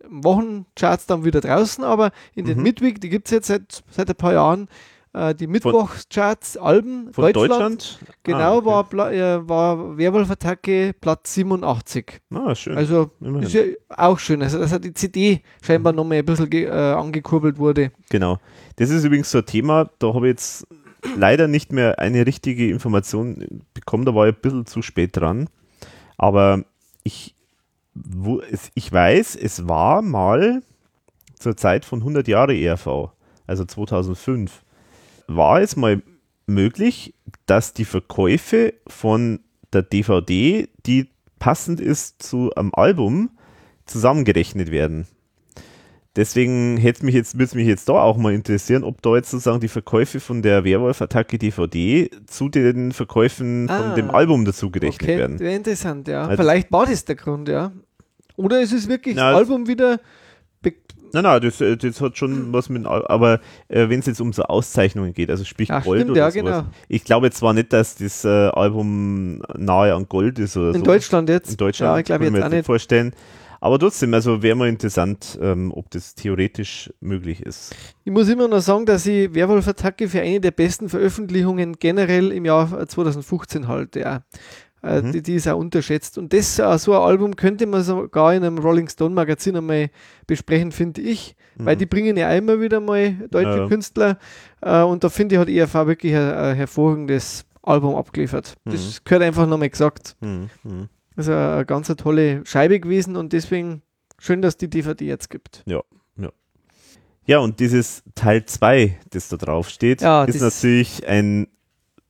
Wochencharts 0.09 1.05
dann 1.05 1.23
wieder 1.25 1.41
draußen, 1.41 1.83
aber 1.83 2.11
in 2.35 2.45
den 2.45 2.57
Mhm. 2.57 2.63
Midweek, 2.63 3.01
die 3.01 3.09
gibt 3.09 3.27
es 3.27 3.31
jetzt 3.31 3.47
seit, 3.47 3.83
seit 3.89 4.09
ein 4.09 4.15
paar 4.15 4.33
Jahren, 4.33 4.67
äh, 5.13 5.33
die 5.33 5.47
Mittwochscharts, 5.47 6.57
Alben, 6.57 7.11
Von 7.13 7.31
Deutschland? 7.33 7.99
Genau, 8.23 8.59
ah, 8.59 8.79
okay. 8.81 8.97
war, 8.97 9.11
äh, 9.13 9.47
war 9.49 9.97
Werwolf-Attacke 9.97 10.93
Platz 10.99 11.33
87. 11.33 12.19
Ah, 12.33 12.53
schön. 12.55 12.77
Also 12.77 13.11
Immerhin. 13.21 13.47
ist 13.47 13.53
ja 13.53 13.63
auch 13.89 14.19
schön. 14.19 14.41
Also 14.41 14.59
dass 14.59 14.79
die 14.81 14.93
CD 14.93 15.41
scheinbar 15.61 15.93
Mhm. 15.93 15.97
noch 15.97 16.03
mal 16.05 16.15
ein 16.19 16.25
bisschen 16.25 16.51
äh, 16.51 16.67
angekurbelt 16.69 17.57
wurde. 17.57 17.91
Genau. 18.09 18.39
Das 18.75 18.89
ist 18.89 19.03
übrigens 19.05 19.31
so 19.31 19.39
ein 19.39 19.45
Thema, 19.45 19.89
da 19.99 20.13
habe 20.13 20.27
ich 20.27 20.31
jetzt 20.33 20.67
leider 21.15 21.47
nicht 21.47 21.71
mehr 21.71 21.99
eine 21.99 22.25
richtige 22.25 22.69
Information 22.69 23.63
bekommen, 23.73 24.05
da 24.05 24.13
war 24.13 24.27
ich 24.27 24.35
ein 24.35 24.41
bisschen 24.41 24.65
zu 24.65 24.81
spät 24.81 25.15
dran. 25.15 25.49
Aber 26.17 26.63
ich, 27.03 27.33
wo, 28.05 28.39
es, 28.41 28.71
ich 28.75 28.91
weiß, 28.91 29.35
es 29.35 29.67
war 29.67 30.01
mal 30.01 30.61
zur 31.39 31.55
Zeit 31.57 31.85
von 31.85 31.99
100 31.99 32.27
Jahre 32.27 32.55
ERV, 32.57 33.09
also 33.45 33.65
2005, 33.65 34.63
war 35.27 35.61
es 35.61 35.75
mal 35.75 36.01
möglich, 36.47 37.13
dass 37.45 37.73
die 37.73 37.85
Verkäufe 37.85 38.73
von 38.87 39.39
der 39.73 39.81
DVD, 39.83 40.67
die 40.85 41.09
passend 41.39 41.79
ist 41.81 42.23
zu 42.23 42.51
einem 42.55 42.73
Album, 42.73 43.29
zusammengerechnet 43.85 44.71
werden. 44.71 45.07
Deswegen 46.15 46.77
hätte 46.77 47.05
mich 47.05 47.13
jetzt, 47.13 47.35
würde 47.35 47.43
es 47.43 47.53
mich 47.53 47.67
jetzt 47.67 47.87
da 47.89 47.93
auch 47.93 48.17
mal 48.17 48.33
interessieren, 48.33 48.83
ob 48.83 49.03
da 49.03 49.15
jetzt 49.15 49.29
sozusagen 49.29 49.59
die 49.59 49.67
Verkäufe 49.67 50.19
von 50.19 50.41
der 50.41 50.63
Werwolf-Attacke 50.63 51.37
DVD 51.37 52.09
zu 52.25 52.49
den 52.49 52.91
Verkäufen 52.91 53.69
Ah, 53.69 53.83
von 53.83 53.95
dem 53.95 54.09
Album 54.09 54.43
dazu 54.43 54.71
gerechnet 54.71 55.03
Okay, 55.03 55.17
werden. 55.19 55.39
wäre 55.39 55.53
interessant, 55.55 56.07
ja. 56.07 56.23
Also- 56.25 56.41
Vielleicht 56.41 56.71
war 56.71 56.87
das 56.87 57.05
der 57.05 57.15
Grund, 57.17 57.47
ja. 57.49 57.71
Oder 58.37 58.61
ist 58.61 58.71
es 58.71 58.87
wirklich 58.87 59.15
Na, 59.15 59.31
das 59.31 59.39
Album 59.39 59.67
wieder. 59.67 59.99
Nein, 61.13 61.23
nein, 61.23 61.41
das, 61.41 61.61
äh, 61.61 61.77
das 61.77 62.01
hat 62.01 62.17
schon 62.17 62.51
was 62.51 62.69
mit, 62.69 62.85
aber 62.85 63.39
äh, 63.69 63.87
wenn 63.89 63.99
es 63.99 64.05
jetzt 64.07 64.19
um 64.19 64.33
so 64.33 64.43
Auszeichnungen 64.43 65.13
geht, 65.13 65.29
also 65.29 65.45
sprich 65.45 65.71
Ach, 65.71 65.83
Gold 65.83 66.01
stimmt, 66.01 66.11
oder 66.11 66.19
ja, 66.19 66.31
sowas. 66.31 66.43
genau. 66.43 66.63
Ich 66.89 67.05
glaube 67.05 67.27
jetzt 67.27 67.37
zwar 67.37 67.53
nicht, 67.53 67.71
dass 67.71 67.95
das 67.95 68.25
äh, 68.25 68.27
Album 68.27 69.41
nahe 69.55 69.93
an 69.93 70.07
Gold 70.09 70.37
ist 70.39 70.57
oder 70.57 70.69
In 70.69 70.79
so. 70.79 70.83
Deutschland 70.83 71.29
jetzt? 71.29 71.51
In 71.51 71.57
Deutschland 71.57 71.93
Ja, 71.93 71.99
ich 71.99 72.05
glaube 72.05 72.25
kann 72.25 72.33
jetzt 72.33 72.41
mir 72.41 72.45
auch 72.45 72.51
nicht 72.51 72.65
vorstellen. 72.65 73.13
Aber 73.59 73.79
trotzdem, 73.79 74.13
also 74.13 74.43
wäre 74.43 74.55
mal 74.55 74.67
interessant, 74.69 75.39
ähm, 75.41 75.71
ob 75.73 75.89
das 75.89 76.13
theoretisch 76.13 76.93
möglich 76.99 77.41
ist. 77.41 77.75
Ich 78.03 78.11
muss 78.11 78.29
immer 78.29 78.47
noch 78.47 78.59
sagen, 78.61 78.85
dass 78.85 79.05
ich 79.07 79.33
Werwolf-Attacke 79.33 80.09
für 80.09 80.21
eine 80.21 80.39
der 80.39 80.51
besten 80.51 80.89
Veröffentlichungen 80.89 81.77
generell 81.79 82.31
im 82.31 82.45
Jahr 82.45 82.85
2015 82.87 83.67
halte. 83.67 84.01
Ja. 84.01 84.21
Äh, 84.83 85.01
Mhm. 85.01 85.11
die, 85.11 85.21
die 85.23 85.35
ist 85.35 85.47
auch 85.47 85.57
unterschätzt. 85.57 86.17
Und 86.17 86.33
das, 86.33 86.59
äh, 86.59 86.77
so 86.77 86.93
ein 86.93 87.01
Album 87.01 87.35
könnte 87.35 87.65
man 87.65 87.83
sogar 87.83 88.33
in 88.33 88.43
einem 88.43 88.57
Rolling 88.59 88.87
Stone 88.87 89.13
Magazin 89.15 89.55
einmal 89.57 89.89
besprechen, 90.27 90.71
finde 90.71 91.01
ich. 91.01 91.35
Weil 91.59 91.75
die 91.75 91.87
bringen 91.87 92.15
ja 92.17 92.31
immer 92.33 92.61
wieder 92.61 92.79
mal 92.79 93.13
deutsche 93.31 93.49
Mhm. 93.53 93.57
Ja. 93.57 93.67
Künstler. 93.67 94.19
Äh, 94.61 94.83
und 94.83 95.03
da 95.03 95.09
finde 95.09 95.33
ich, 95.35 95.41
hat 95.41 95.49
ERV 95.49 95.87
wirklich 95.87 96.13
ein, 96.15 96.31
ein 96.31 96.55
hervorragendes 96.55 97.45
Album 97.63 97.95
abgeliefert. 97.95 98.53
Das 98.65 99.03
gehört 99.03 99.23
einfach 99.23 99.47
nochmal 99.47 99.69
gesagt. 99.71 100.15
Hm, 100.21 100.49
hm. 100.63 100.87
Also 101.15 101.33
eine 101.33 101.65
ganz 101.65 101.89
eine 101.89 101.97
tolle 101.97 102.45
Scheibe 102.45 102.79
gewesen 102.79 103.15
und 103.15 103.33
deswegen 103.33 103.81
schön, 104.19 104.43
dass 104.43 104.55
die 104.57 104.69
DVD 104.69 105.05
jetzt 105.05 105.29
gibt. 105.31 105.63
Ja, 107.25 107.39
und 107.39 107.59
dieses 107.59 108.03
Teil 108.15 108.45
2, 108.45 108.97
das 109.09 109.27
da 109.27 109.35
drauf 109.35 109.67
steht, 109.67 110.01
Ja, 110.01 110.23
ist 110.23 110.39
natürlich 110.39 111.05
ein, 111.05 111.47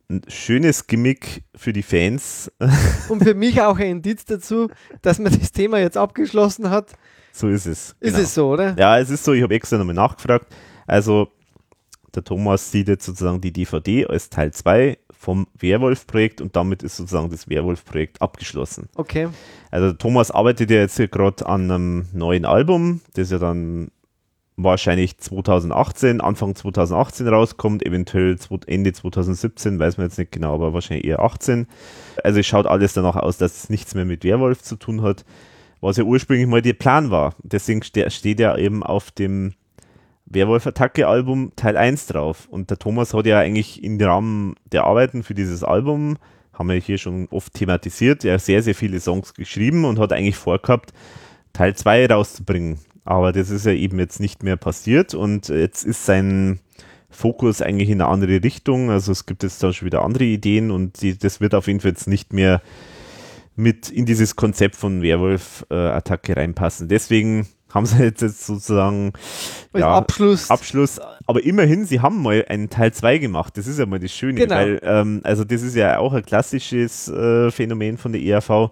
ein 0.10 0.22
schönes 0.28 0.88
Gimmick 0.88 1.44
für 1.56 1.74
die 1.74 1.84
Fans. 1.84 2.52
Und 3.10 3.24
für 3.24 3.34
mich 3.34 3.62
auch 3.62 3.78
ein 3.78 3.88
Indiz 3.98 4.26
dazu, 4.26 4.70
dass 5.02 5.20
man 5.20 5.38
das 5.38 5.52
Thema 5.52 5.80
jetzt 5.80 5.98
abgeschlossen 5.98 6.70
hat. 6.70 6.94
so 7.34 7.50
ist 7.50 7.66
es. 7.66 7.90
Ist 8.00 8.14
Genau. 8.14 8.20
es 8.20 8.34
so, 8.34 8.50
oder? 8.52 8.76
Ja, 8.80 8.98
es 9.00 9.10
ist 9.10 9.24
so, 9.24 9.34
ich 9.34 9.44
habe 9.44 9.54
extra 9.54 9.78
nochmal 9.78 9.96
nachgefragt. 9.96 10.48
Also, 10.86 11.28
der 12.16 12.24
Thomas 12.24 12.72
sieht 12.72 12.88
jetzt 12.88 13.06
sozusagen 13.06 13.42
die 13.42 13.52
DVD 13.52 14.08
als 14.08 14.30
Teil 14.30 14.52
2 14.54 14.98
vom 15.12 15.48
Werwolf-Projekt 15.60 16.40
und 16.42 16.56
damit 16.56 16.84
ist 16.84 16.96
sozusagen 16.96 17.30
das 17.30 17.50
Werwolf-Projekt 17.50 18.22
abgeschlossen. 18.22 18.88
Okay. 18.96 19.28
Also, 19.72 19.92
Thomas 19.92 20.32
arbeitet 20.32 20.72
ja 20.72 20.78
jetzt 20.78 20.96
hier 20.96 21.10
gerade 21.10 21.46
an 21.46 21.70
einem 21.70 22.06
neuen 22.14 22.46
Album, 22.46 23.02
das 23.16 23.30
ja 23.32 23.40
dann 23.40 23.92
wahrscheinlich 24.58 25.18
2018, 25.20 26.20
Anfang 26.20 26.56
2018 26.56 27.28
rauskommt, 27.28 27.86
eventuell 27.86 28.38
Ende 28.66 28.92
2017, 28.92 29.80
weiß 29.80 29.98
man 29.98 30.08
jetzt 30.08 30.18
nicht 30.18 30.32
genau, 30.32 30.56
aber 30.56 30.74
wahrscheinlich 30.74 31.06
eher 31.06 31.22
18. 31.22 31.68
Also 32.24 32.40
es 32.40 32.48
schaut 32.48 32.66
alles 32.66 32.94
danach 32.94 33.16
aus, 33.16 33.38
dass 33.38 33.64
es 33.64 33.70
nichts 33.70 33.94
mehr 33.94 34.06
mit 34.06 34.24
Werwolf 34.24 34.64
zu 34.64 34.76
tun 34.76 35.04
hat, 35.04 35.24
was 35.80 35.98
ja 35.98 36.04
ursprünglich 36.04 36.48
mal 36.48 36.64
der 36.64 36.74
Plan 36.74 37.12
war. 37.12 37.36
Deswegen 37.44 37.84
ste 37.84 38.10
steht 38.10 38.40
ja 38.40 38.58
eben 38.58 38.82
auf 38.82 39.12
dem 39.12 39.54
Werwolf-Attacke-Album 40.26 41.54
Teil 41.56 41.78
1 41.78 42.08
drauf. 42.08 42.48
Und 42.50 42.72
der 42.72 42.80
Thomas 42.80 43.14
hat 43.14 43.28
ja 43.28 43.40
eigentlich 43.40 43.84
im 43.84 44.02
Rahmen 44.02 44.56
der 44.72 44.86
Arbeiten 44.86 45.22
für 45.22 45.36
dieses 45.36 45.64
Album, 45.64 46.18
haben 46.52 46.70
wir 46.70 46.78
hier 46.78 46.98
schon 46.98 47.28
oft 47.30 47.54
thematisiert, 47.54 48.24
ja 48.24 48.40
sehr, 48.40 48.64
sehr 48.64 48.74
viele 48.74 49.00
Songs 49.00 49.36
geschrieben 49.36 49.86
und 49.86 50.00
hat 50.00 50.12
eigentlich 50.12 50.36
vorgehabt, 50.36 50.94
Teil 51.54 51.76
2 51.76 52.08
rauszubringen. 52.08 52.80
Aber 53.08 53.32
das 53.32 53.50
ist 53.50 53.66
ja 53.66 53.72
eben 53.72 54.00
jetzt 54.00 54.20
nicht 54.20 54.44
mehr 54.44 54.58
passiert 54.58 55.14
und 55.14 55.48
jetzt 55.48 55.86
ist 55.86 56.06
sein 56.06 56.60
Fokus 57.10 57.62
eigentlich 57.62 57.90
in 57.90 58.02
eine 58.02 58.12
andere 58.12 58.44
Richtung. 58.44 58.92
Also 58.92 59.14
es 59.14 59.26
gibt 59.26 59.44
jetzt 59.44 59.64
da 59.64 59.72
schon 59.72 59.86
wieder 59.86 60.02
andere 60.02 60.26
Ideen 60.26 60.72
und 60.72 61.02
die, 61.02 61.18
das 61.18 61.40
wird 61.40 61.56
auf 61.56 61.68
jeden 61.68 61.80
Fall 61.80 61.92
jetzt 61.92 62.10
nicht 62.10 62.34
mehr 62.34 62.62
mit 63.56 63.90
in 63.90 64.06
dieses 64.06 64.36
Konzept 64.36 64.76
von 64.76 65.02
Werwolf-Attacke 65.02 66.36
reinpassen. 66.36 66.90
Deswegen 66.90 67.48
haben 67.74 67.86
sie 67.86 68.04
jetzt, 68.04 68.22
jetzt 68.22 68.46
sozusagen 68.46 69.14
ja, 69.74 69.96
Abschluss. 69.96 70.52
Abschluss. 70.52 71.00
Aber 71.26 71.42
immerhin, 71.42 71.86
sie 71.86 72.02
haben 72.02 72.22
mal 72.22 72.44
einen 72.50 72.70
Teil 72.70 72.92
2 72.92 73.20
gemacht. 73.20 73.58
Das 73.58 73.68
ist 73.68 73.80
ja 73.80 73.86
mal 73.86 74.00
das 74.00 74.12
Schöne. 74.12 74.42
Genau. 74.42 74.56
Weil, 74.56 74.82
ähm, 74.84 75.22
also 75.24 75.46
das 75.46 75.62
ist 75.62 75.78
ja 75.78 75.98
auch 76.00 76.12
ein 76.12 76.26
klassisches 76.26 77.08
äh, 77.08 77.52
Phänomen 77.52 77.98
von 77.98 78.12
der 78.12 78.22
ERV. 78.22 78.72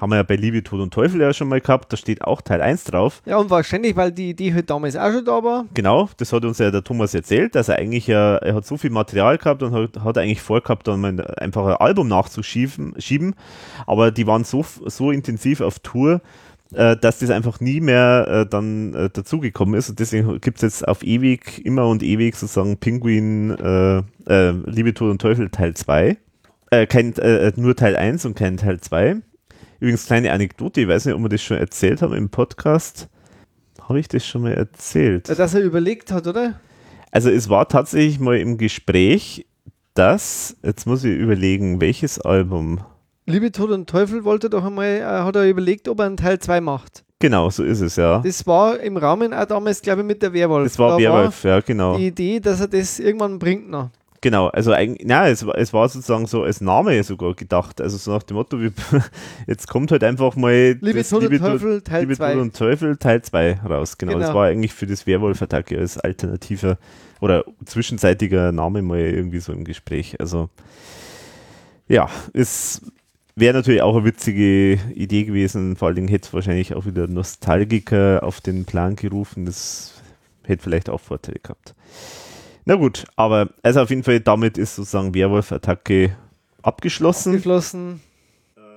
Haben 0.00 0.10
wir 0.10 0.16
ja 0.16 0.22
bei 0.22 0.36
Liebe, 0.36 0.62
Tod 0.62 0.80
und 0.80 0.94
Teufel 0.94 1.20
ja 1.20 1.32
schon 1.34 1.48
mal 1.48 1.60
gehabt. 1.60 1.92
Da 1.92 1.96
steht 1.96 2.22
auch 2.22 2.40
Teil 2.40 2.62
1 2.62 2.84
drauf. 2.84 3.20
ja, 3.26 3.36
und 3.36 3.50
wahrscheinlich, 3.50 3.96
weil 3.96 4.12
die 4.12 4.30
Idee 4.30 4.54
halt 4.54 4.70
damals 4.70 4.96
auch 4.96 5.12
schon 5.12 5.24
da 5.24 5.44
war. 5.44 5.66
Genau, 5.74 6.08
das 6.16 6.32
hat 6.32 6.44
uns 6.44 6.58
ja 6.58 6.70
der 6.70 6.82
Thomas 6.82 7.12
erzählt, 7.14 7.54
dass 7.54 7.68
er 7.68 7.76
eigentlich 7.76 8.06
ja, 8.06 8.36
er 8.36 8.54
hat 8.54 8.64
so 8.64 8.76
viel 8.78 8.90
Material 8.90 9.36
gehabt 9.36 9.62
und 9.62 9.74
hat, 9.74 10.02
hat 10.02 10.16
eigentlich 10.16 10.40
vorgehabt, 10.40 10.88
dann 10.88 11.00
mal 11.00 11.20
einfach 11.36 11.66
ein 11.66 11.74
Album 11.74 12.08
nachzuschieben, 12.08 12.94
schieben, 12.98 13.34
aber 13.86 14.10
die 14.10 14.26
waren 14.26 14.44
so, 14.44 14.64
so 14.86 15.10
intensiv 15.10 15.60
auf 15.60 15.80
Tour, 15.80 16.22
äh, 16.72 16.96
dass 16.96 17.18
das 17.18 17.30
einfach 17.30 17.60
nie 17.60 17.80
mehr 17.80 18.26
äh, 18.28 18.46
dann 18.48 18.94
äh, 18.94 19.10
dazugekommen 19.10 19.74
ist 19.74 19.90
und 19.90 19.98
deswegen 19.98 20.40
gibt 20.40 20.58
es 20.58 20.62
jetzt 20.62 20.88
auf 20.88 21.02
ewig, 21.02 21.64
immer 21.64 21.86
und 21.86 22.02
ewig 22.02 22.36
sozusagen 22.36 22.78
Pinguin, 22.78 23.50
äh, 23.50 23.98
äh, 24.28 24.52
Liebe, 24.66 24.94
Tod 24.94 25.10
und 25.10 25.20
Teufel 25.20 25.50
Teil 25.50 25.74
2. 25.74 26.16
Äh, 26.70 26.86
kein, 26.86 27.14
nur 27.56 27.74
Teil 27.74 27.96
1 27.96 28.24
und 28.26 28.36
kein 28.36 28.56
Teil 28.56 28.80
2. 28.80 29.16
Übrigens, 29.80 30.04
kleine 30.04 30.30
Anekdote, 30.32 30.82
ich 30.82 30.88
weiß 30.88 31.06
nicht, 31.06 31.14
ob 31.14 31.22
wir 31.22 31.30
das 31.30 31.42
schon 31.42 31.56
erzählt 31.56 32.02
haben 32.02 32.12
im 32.12 32.28
Podcast. 32.28 33.08
Habe 33.80 33.98
ich 33.98 34.08
das 34.08 34.26
schon 34.26 34.42
mal 34.42 34.52
erzählt? 34.52 35.28
Dass 35.30 35.54
er 35.54 35.62
überlegt 35.62 36.12
hat, 36.12 36.26
oder? 36.26 36.60
Also 37.10 37.30
es 37.30 37.48
war 37.48 37.66
tatsächlich 37.66 38.20
mal 38.20 38.36
im 38.36 38.58
Gespräch, 38.58 39.46
dass, 39.94 40.54
jetzt 40.62 40.86
muss 40.86 41.02
ich 41.02 41.16
überlegen, 41.16 41.80
welches 41.80 42.20
Album. 42.20 42.80
Liebe 43.24 43.50
Tod 43.52 43.70
und 43.70 43.88
Teufel 43.88 44.24
wollte 44.24 44.50
doch 44.50 44.64
einmal, 44.64 44.98
äh, 44.98 45.02
hat 45.02 45.34
er 45.36 45.48
überlegt, 45.48 45.88
ob 45.88 46.00
er 46.00 46.06
einen 46.06 46.18
Teil 46.18 46.38
2 46.38 46.60
macht. 46.60 47.02
Genau, 47.18 47.48
so 47.48 47.64
ist 47.64 47.80
es, 47.80 47.96
ja. 47.96 48.20
Das 48.24 48.46
war 48.46 48.78
im 48.80 48.98
Rahmen 48.98 49.32
auch 49.32 49.46
damals, 49.46 49.80
glaube 49.80 50.02
ich, 50.02 50.06
mit 50.06 50.22
der 50.22 50.32
Werwolf. 50.34 50.64
Das 50.64 50.78
war 50.78 50.92
Da 50.92 50.98
Werwolf, 50.98 51.42
ja, 51.44 51.60
genau. 51.60 51.96
Die 51.96 52.08
Idee, 52.08 52.40
dass 52.40 52.60
er 52.60 52.68
das 52.68 52.98
irgendwann 52.98 53.38
bringt 53.38 53.70
noch. 53.70 53.90
Genau, 54.22 54.48
also 54.48 54.72
eigentlich, 54.72 55.06
na, 55.08 55.28
es, 55.28 55.46
war- 55.46 55.56
es 55.56 55.72
war 55.72 55.88
sozusagen 55.88 56.26
so 56.26 56.42
als 56.42 56.60
Name 56.60 57.02
sogar 57.04 57.34
gedacht. 57.34 57.80
Also 57.80 57.96
so 57.96 58.10
nach 58.12 58.22
dem 58.22 58.36
Motto, 58.36 58.60
wie, 58.60 58.70
jetzt 59.46 59.66
kommt 59.66 59.90
halt 59.92 60.04
einfach 60.04 60.36
mal 60.36 60.72
Liebe 60.80 60.98
das 60.98 61.08
Tod 61.08 61.24
und 61.24 61.38
Teufel, 61.38 61.80
Teil 61.80 62.00
Liebe 62.02 62.16
2. 62.16 62.32
Tod 62.34 62.42
und 62.42 62.56
Teufel 62.56 62.96
Teil 62.98 63.22
2 63.22 63.60
raus. 63.66 63.96
Genau, 63.96 64.12
das 64.18 64.28
Genau. 64.28 64.34
war 64.38 64.46
eigentlich 64.48 64.74
für 64.74 64.86
das 64.86 65.06
Werwolf-Attacke 65.06 65.78
als 65.78 65.96
alternativer 65.96 66.76
oder 67.20 67.44
zwischenzeitiger 67.64 68.52
Name 68.52 68.82
mal 68.82 68.98
irgendwie 69.00 69.40
so 69.40 69.52
im 69.52 69.64
Gespräch. 69.64 70.20
Also 70.20 70.50
ja, 71.88 72.08
es 72.34 72.82
wäre 73.36 73.54
natürlich 73.54 73.80
auch 73.80 73.96
eine 73.96 74.04
witzige 74.04 74.74
Idee 74.94 75.24
gewesen. 75.24 75.76
Vor 75.76 75.88
allen 75.88 75.96
Dingen 75.96 76.08
hätte 76.08 76.26
es 76.28 76.34
wahrscheinlich 76.34 76.74
auch 76.74 76.84
wieder 76.84 77.06
Nostalgiker 77.06 78.22
auf 78.22 78.42
den 78.42 78.66
Plan 78.66 78.96
gerufen. 78.96 79.46
Das 79.46 79.94
hätte 80.44 80.62
vielleicht 80.62 80.90
auch 80.90 81.00
Vorteile 81.00 81.38
gehabt. 81.42 81.74
Na 82.70 82.76
gut, 82.76 83.04
aber 83.16 83.48
also 83.64 83.80
auf 83.80 83.90
jeden 83.90 84.04
Fall 84.04 84.20
damit 84.20 84.56
ist 84.56 84.76
sozusagen 84.76 85.12
Werwolf-Attacke 85.12 86.16
abgeschlossen. 86.62 87.32
Geflossen. 87.32 88.00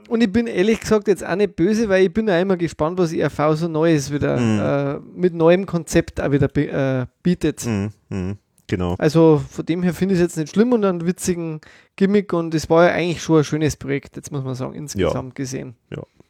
Und 0.09 0.23
ich 0.23 0.31
bin 0.31 0.47
ehrlich 0.47 0.79
gesagt 0.79 1.07
jetzt 1.07 1.23
auch 1.23 1.35
nicht 1.35 1.55
böse, 1.55 1.89
weil 1.89 2.05
ich 2.07 2.11
bin 2.11 2.27
ja 2.27 2.39
immer 2.39 2.57
gespannt, 2.57 2.97
was 2.97 3.13
IRV 3.13 3.53
so 3.53 3.67
Neues 3.67 4.11
wieder 4.11 4.39
Mhm. 4.39 4.59
äh, 4.59 4.99
mit 5.15 5.35
neuem 5.35 5.67
Konzept 5.67 6.19
auch 6.19 6.31
wieder 6.31 6.49
äh, 6.57 7.05
bietet. 7.21 7.67
Mhm, 7.67 7.91
mhm, 8.09 8.37
genau. 8.65 8.95
Also 8.97 9.43
von 9.47 9.63
dem 9.63 9.83
her 9.83 9.93
finde 9.93 10.15
ich 10.15 10.21
es 10.21 10.25
jetzt 10.25 10.37
nicht 10.37 10.53
schlimm 10.55 10.73
und 10.73 10.83
einen 10.83 11.05
witzigen 11.05 11.61
Gimmick 11.95 12.33
und 12.33 12.55
es 12.55 12.71
war 12.71 12.87
ja 12.87 12.93
eigentlich 12.93 13.21
schon 13.21 13.37
ein 13.37 13.43
schönes 13.43 13.75
Projekt, 13.75 14.15
jetzt 14.15 14.31
muss 14.31 14.43
man 14.43 14.55
sagen, 14.55 14.73
insgesamt 14.73 15.35
gesehen. 15.35 15.75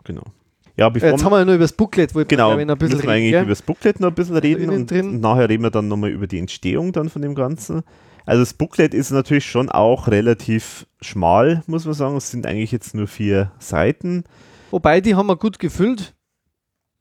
genau. 0.03 0.25
Ja, 0.75 0.89
bevor 0.89 1.09
Jetzt 1.09 1.23
haben 1.23 1.31
wir 1.31 1.39
ja 1.39 1.45
nur 1.45 1.55
über 1.55 1.63
das 1.65 1.73
Booklet, 1.73 2.15
wollten 2.15 2.29
Genau, 2.29 2.57
wir, 2.57 2.59
ein 2.59 2.67
bisschen 2.67 2.79
müssen 2.79 2.91
wir 2.91 2.99
reden. 2.99 3.09
eigentlich 3.11 3.31
gell? 3.31 3.41
über 3.43 3.49
das 3.51 3.61
Booklet 3.61 3.99
noch 3.99 4.07
ein 4.09 4.15
bisschen 4.15 4.37
reden 4.37 4.69
und, 4.69 4.89
drin. 4.89 5.09
und 5.09 5.21
nachher 5.21 5.47
reden 5.49 5.63
wir 5.63 5.69
dann 5.69 5.87
nochmal 5.87 6.09
über 6.09 6.25
die 6.25 6.39
Entstehung 6.39 6.91
dann 6.91 7.09
von 7.09 7.21
dem 7.21 7.35
Ganzen. 7.35 7.83
Also 8.25 8.41
das 8.41 8.53
Booklet 8.53 8.93
ist 8.93 9.11
natürlich 9.11 9.45
schon 9.45 9.69
auch 9.69 10.07
relativ 10.07 10.87
schmal, 11.01 11.61
muss 11.67 11.85
man 11.85 11.93
sagen. 11.93 12.15
Es 12.15 12.31
sind 12.31 12.47
eigentlich 12.47 12.71
jetzt 12.71 12.95
nur 12.95 13.07
vier 13.07 13.51
Seiten. 13.59 14.23
Wobei, 14.71 15.01
die 15.01 15.13
haben 15.15 15.27
wir 15.27 15.35
gut 15.35 15.59
gefüllt. 15.59 16.13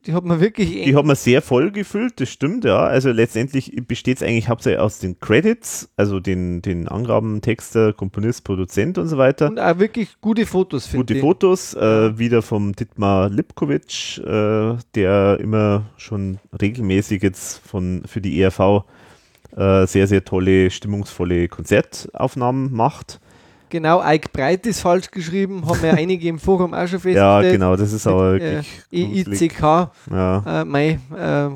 Die 0.07 0.15
hat 0.15 0.25
man 0.25 0.41
wirklich 0.41 0.85
Die 0.85 0.97
haben 0.97 1.07
wir 1.07 1.15
sehr 1.15 1.43
voll 1.43 1.71
gefüllt, 1.71 2.21
das 2.21 2.29
stimmt, 2.29 2.65
ja. 2.65 2.79
Also 2.81 3.11
letztendlich 3.13 3.73
besteht 3.87 4.17
es 4.17 4.23
eigentlich 4.23 4.49
hauptsächlich 4.49 4.81
aus 4.81 4.99
den 4.99 5.21
Credits, 5.21 5.91
also 5.97 6.19
den, 6.19 6.61
den 6.61 6.89
Angaben, 6.89 7.41
Texter, 7.41 7.93
Komponist, 7.93 8.43
Produzent 8.43 8.99
und 8.99 9.07
so 9.07 9.17
weiter. 9.17 9.49
und 9.49 9.61
auch 9.61 9.79
wirklich 9.79 10.21
gute 10.21 10.45
Fotos, 10.45 10.87
finde 10.87 11.05
Gute 11.05 11.15
ich. 11.15 11.21
Fotos, 11.21 11.75
äh, 11.75 12.19
wieder 12.19 12.43
vom 12.43 12.75
Dietmar 12.75 13.31
Lipkovic, 13.31 14.19
äh, 14.19 14.77
der 14.97 15.39
immer 15.41 15.85
schon 15.97 16.41
regelmäßig 16.61 17.23
jetzt 17.23 17.61
von, 17.65 18.03
für 18.07 18.21
die 18.21 18.41
ERV 18.41 18.85
äh, 19.57 19.87
sehr, 19.87 20.07
sehr 20.09 20.25
tolle, 20.25 20.71
stimmungsvolle 20.71 21.47
Konzertaufnahmen 21.49 22.73
macht. 22.73 23.21
Genau, 23.73 24.03
Ike 24.05 24.29
Breit 24.31 24.67
ist 24.67 24.81
falsch 24.81 25.11
geschrieben, 25.11 25.67
haben 25.67 25.83
ja 25.83 25.95
einige 25.95 26.29
im 26.29 26.39
Forum 26.39 26.75
auch 26.75 26.87
schon 26.87 27.01
festgestellt. 27.01 27.17
Ja, 27.17 27.41
genau, 27.41 27.75
das 27.75 27.91
ist 27.95 28.07
aber 28.07 28.33
Mit, 28.35 28.43
wirklich. 28.43 28.83
Äh. 28.93 29.45
EICK, 29.45 29.63
Ja. 30.11 30.61
äh, 30.61 30.65
mei, 30.67 31.01
äh, 31.17 31.49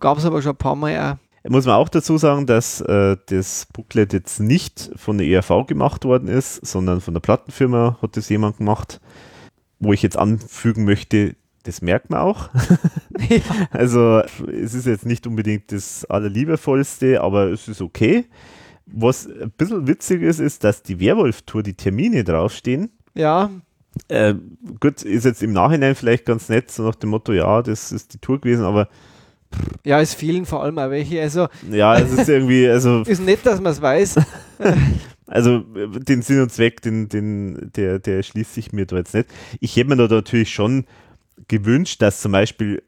gab 0.00 0.16
es 0.16 0.24
aber 0.24 0.40
schon 0.40 0.52
ein 0.52 0.56
paar 0.56 0.74
Mal 0.74 1.18
auch. 1.44 1.50
Muss 1.50 1.66
man 1.66 1.74
auch 1.74 1.90
dazu 1.90 2.16
sagen, 2.16 2.46
dass 2.46 2.80
äh, 2.80 3.18
das 3.26 3.66
Booklet 3.70 4.14
jetzt 4.14 4.40
nicht 4.40 4.92
von 4.96 5.18
der 5.18 5.26
ERV 5.26 5.66
gemacht 5.66 6.06
worden 6.06 6.26
ist, 6.28 6.64
sondern 6.64 7.02
von 7.02 7.12
der 7.12 7.20
Plattenfirma 7.20 7.98
hat 8.00 8.16
das 8.16 8.30
jemand 8.30 8.56
gemacht. 8.56 8.98
Wo 9.78 9.92
ich 9.92 10.00
jetzt 10.00 10.16
anfügen 10.16 10.86
möchte, 10.86 11.36
das 11.64 11.82
merkt 11.82 12.08
man 12.08 12.20
auch. 12.20 12.48
Also 13.72 14.22
es 14.50 14.72
ist 14.72 14.86
jetzt 14.86 15.04
nicht 15.04 15.26
unbedingt 15.26 15.70
das 15.70 16.06
allerliebevollste, 16.06 17.20
aber 17.20 17.50
es 17.52 17.68
ist 17.68 17.82
okay. 17.82 18.24
Was 18.86 19.26
ein 19.26 19.50
bisschen 19.56 19.86
witzig 19.86 20.22
ist, 20.22 20.38
ist, 20.38 20.64
dass 20.64 20.82
die 20.82 21.00
Werwolf-Tour, 21.00 21.62
die 21.62 21.74
Termine 21.74 22.24
draufstehen. 22.24 22.90
Ja, 23.14 23.50
Äh, 24.08 24.34
gut, 24.80 25.02
ist 25.02 25.24
jetzt 25.26 25.42
im 25.42 25.52
Nachhinein 25.52 25.94
vielleicht 25.94 26.24
ganz 26.24 26.48
nett, 26.48 26.70
so 26.70 26.82
nach 26.82 26.94
dem 26.94 27.10
Motto, 27.10 27.32
ja, 27.32 27.60
das 27.62 27.92
ist 27.92 28.14
die 28.14 28.18
Tour 28.18 28.40
gewesen, 28.40 28.64
aber 28.64 28.88
ja, 29.84 30.00
es 30.00 30.14
fehlen 30.14 30.46
vor 30.46 30.62
allem 30.62 30.78
auch 30.78 30.90
welche. 30.90 31.20
Also 31.20 31.48
ja, 31.70 31.98
es 31.98 32.12
ist 32.12 32.28
irgendwie, 32.28 32.68
also, 32.68 33.02
ist 33.06 33.22
nett, 33.22 33.40
dass 33.44 33.60
man 33.60 33.72
es 33.72 33.82
weiß. 33.82 34.16
also 35.26 35.58
den 35.60 36.22
Sinn 36.22 36.40
und 36.40 36.52
Zweck, 36.52 36.80
den, 36.82 37.08
den, 37.08 37.70
der, 37.76 37.98
der 37.98 38.22
schließt 38.22 38.54
sich 38.54 38.72
mir 38.72 38.86
da 38.86 38.96
jetzt 38.96 39.14
nicht. 39.14 39.28
Ich 39.60 39.76
hätte 39.76 39.90
mir 39.90 39.96
da 39.96 40.14
natürlich 40.14 40.52
schon 40.52 40.86
gewünscht, 41.48 42.00
dass 42.00 42.20
zum 42.20 42.32
Beispiel 42.32 42.82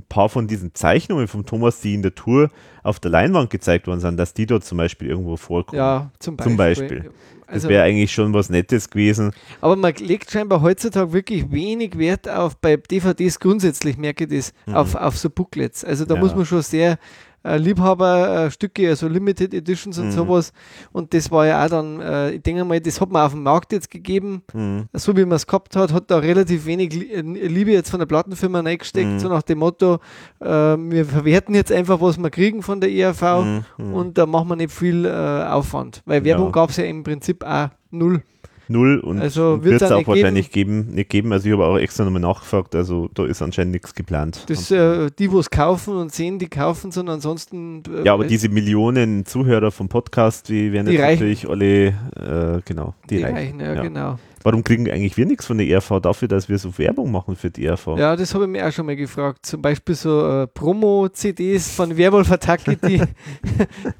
ein 0.00 0.06
paar 0.08 0.28
von 0.28 0.46
diesen 0.48 0.74
Zeichnungen 0.74 1.28
von 1.28 1.46
Thomas, 1.46 1.80
die 1.80 1.94
in 1.94 2.02
der 2.02 2.14
Tour 2.14 2.50
auf 2.82 2.98
der 3.00 3.10
Leinwand 3.10 3.50
gezeigt 3.50 3.86
worden 3.86 4.00
sind, 4.00 4.16
dass 4.16 4.34
die 4.34 4.46
dort 4.46 4.64
zum 4.64 4.78
Beispiel 4.78 5.08
irgendwo 5.08 5.36
vorkommen. 5.36 5.78
Ja, 5.78 6.10
zum 6.18 6.36
Beispiel. 6.36 6.50
Zum 6.50 6.56
Beispiel. 6.56 7.10
Das 7.46 7.54
Also, 7.64 7.68
wäre 7.68 7.82
eigentlich 7.82 8.12
schon 8.12 8.32
was 8.32 8.48
Nettes 8.48 8.88
gewesen. 8.90 9.32
aber 9.60 9.74
man 9.74 9.92
legt 9.96 10.30
scheinbar 10.30 10.62
heutzutage 10.62 11.12
wirklich 11.12 11.50
wenig 11.50 11.98
Wert 11.98 12.28
auf, 12.28 12.56
bei 12.56 12.76
DVDs 12.76 13.40
grundsätzlich 13.40 13.96
merke 13.98 14.24
ich 14.24 14.30
das, 14.30 14.52
auf, 14.72 14.94
auf 14.94 15.18
so 15.18 15.28
Booklets. 15.30 15.84
Also 15.84 16.04
da 16.04 16.14
Mhm. 16.14 16.18
Ja. 16.20 16.24
muss 16.26 16.36
man 16.36 16.46
schon 16.46 16.62
sehr 16.62 16.98
äh, 17.42 17.56
Liebhaberstücke, 17.58 18.88
also 18.88 19.08
Limited 19.08 19.54
Editions 19.54 19.98
und 19.98 20.06
Mhm. 20.06 20.10
sowas. 20.12 20.52
Und 20.92 21.14
das 21.14 21.30
war 21.30 21.46
ja 21.46 21.64
auch 21.64 21.68
dann, 21.70 22.00
äh, 22.00 22.32
ich 22.32 22.42
denke 22.42 22.64
mal, 22.64 22.80
das 22.80 23.00
hat 23.00 23.10
man 23.10 23.22
auf 23.26 23.32
dem 23.32 23.42
Markt 23.42 23.72
jetzt 23.72 23.90
gegeben. 23.90 24.42
Mhm. 24.52 24.88
so 24.92 25.16
wie 25.16 25.24
man 25.24 25.36
es 25.36 25.46
gehabt 25.46 25.76
hat, 25.76 25.92
hat 25.92 26.10
da 26.10 26.18
relativ 26.18 26.66
wenig 26.66 26.94
äh, 26.94 27.20
Liebe 27.20 27.70
jetzt 27.72 27.90
von 27.90 27.98
der 28.00 28.06
Plattenfirma 28.06 28.60
reingesteckt, 28.60 29.08
Mhm. 29.08 29.18
so 29.20 29.28
nach 29.28 29.42
dem 29.42 29.58
Motto, 29.58 29.98
äh, 30.40 30.46
wir 30.46 31.04
verwerten 31.06 31.54
jetzt 31.54 31.72
einfach, 31.72 32.00
was 32.00 32.18
wir 32.18 32.30
kriegen 32.30 32.62
von 32.62 32.80
der 32.80 32.90
ERV 32.90 33.22
Mhm. 33.44 33.64
Mhm. 33.78 33.94
und 33.94 34.18
da 34.18 34.26
machen 34.26 34.48
wir 34.48 34.56
nicht 34.56 34.72
viel 34.72 35.04
äh, 35.06 35.10
Aufwand, 35.10 36.02
weil 36.06 36.24
Werbung 36.24 36.46
Ja. 36.46 36.52
gab 36.52 36.70
es 36.70 36.76
ja 36.76 36.84
im 36.84 37.02
Prinzip 37.02 37.44
auch 37.44 37.68
null. 37.90 38.22
Null 38.70 39.00
und 39.00 39.20
Also 39.20 39.64
wird 39.64 39.82
es 39.82 39.90
auch 39.90 40.06
wahrscheinlich 40.06 40.50
geben. 40.52 40.94
nicht 40.94 41.10
geben. 41.10 41.32
Also 41.32 41.48
ich 41.48 41.52
habe 41.52 41.64
auch 41.66 41.76
extra 41.76 42.04
nochmal 42.04 42.22
nachgefragt, 42.22 42.74
also 42.76 43.08
da 43.14 43.24
ist 43.26 43.42
anscheinend 43.42 43.72
nichts 43.72 43.94
geplant. 43.94 44.44
Das, 44.48 44.70
äh, 44.70 45.10
die, 45.18 45.30
wo 45.32 45.40
es 45.40 45.50
kaufen 45.50 45.96
und 45.96 46.12
sehen, 46.12 46.38
die 46.38 46.48
kaufen, 46.48 46.92
sondern 46.92 47.16
ansonsten. 47.16 47.82
Äh, 47.92 48.06
ja, 48.06 48.12
aber 48.14 48.24
diese 48.26 48.48
Millionen 48.48 49.26
Zuhörer 49.26 49.70
vom 49.72 49.88
Podcast, 49.88 50.48
die 50.48 50.72
werden 50.72 50.86
Die 50.86 50.92
jetzt 50.92 51.02
reichen. 51.02 51.14
natürlich 51.20 51.48
alle, 51.48 51.86
äh, 51.88 52.60
genau, 52.64 52.94
die, 53.10 53.16
die 53.16 53.22
reichen. 53.24 53.36
reichen, 53.36 53.60
ja, 53.60 53.74
Ja. 53.74 53.82
genau. 53.82 54.18
Warum 54.42 54.64
kriegen 54.64 54.90
eigentlich 54.90 55.18
wir 55.18 55.26
nichts 55.26 55.44
von 55.44 55.58
der 55.58 55.66
ERV 55.68 56.00
dafür, 56.00 56.26
dass 56.26 56.48
wir 56.48 56.56
so 56.56 56.78
Werbung 56.78 57.10
machen 57.12 57.36
für 57.36 57.50
die 57.50 57.66
ERV? 57.66 57.88
Ja, 57.98 58.16
das 58.16 58.32
habe 58.34 58.44
ich 58.44 58.50
mir 58.50 58.66
auch 58.66 58.72
schon 58.72 58.86
mal 58.86 58.96
gefragt. 58.96 59.44
Zum 59.44 59.60
Beispiel 59.60 59.94
so 59.94 60.26
äh, 60.26 60.46
Promo-CDs 60.46 61.70
von 61.72 61.94
Werwolf 61.98 62.30
Attacke, 62.32 62.74
die. 62.76 63.02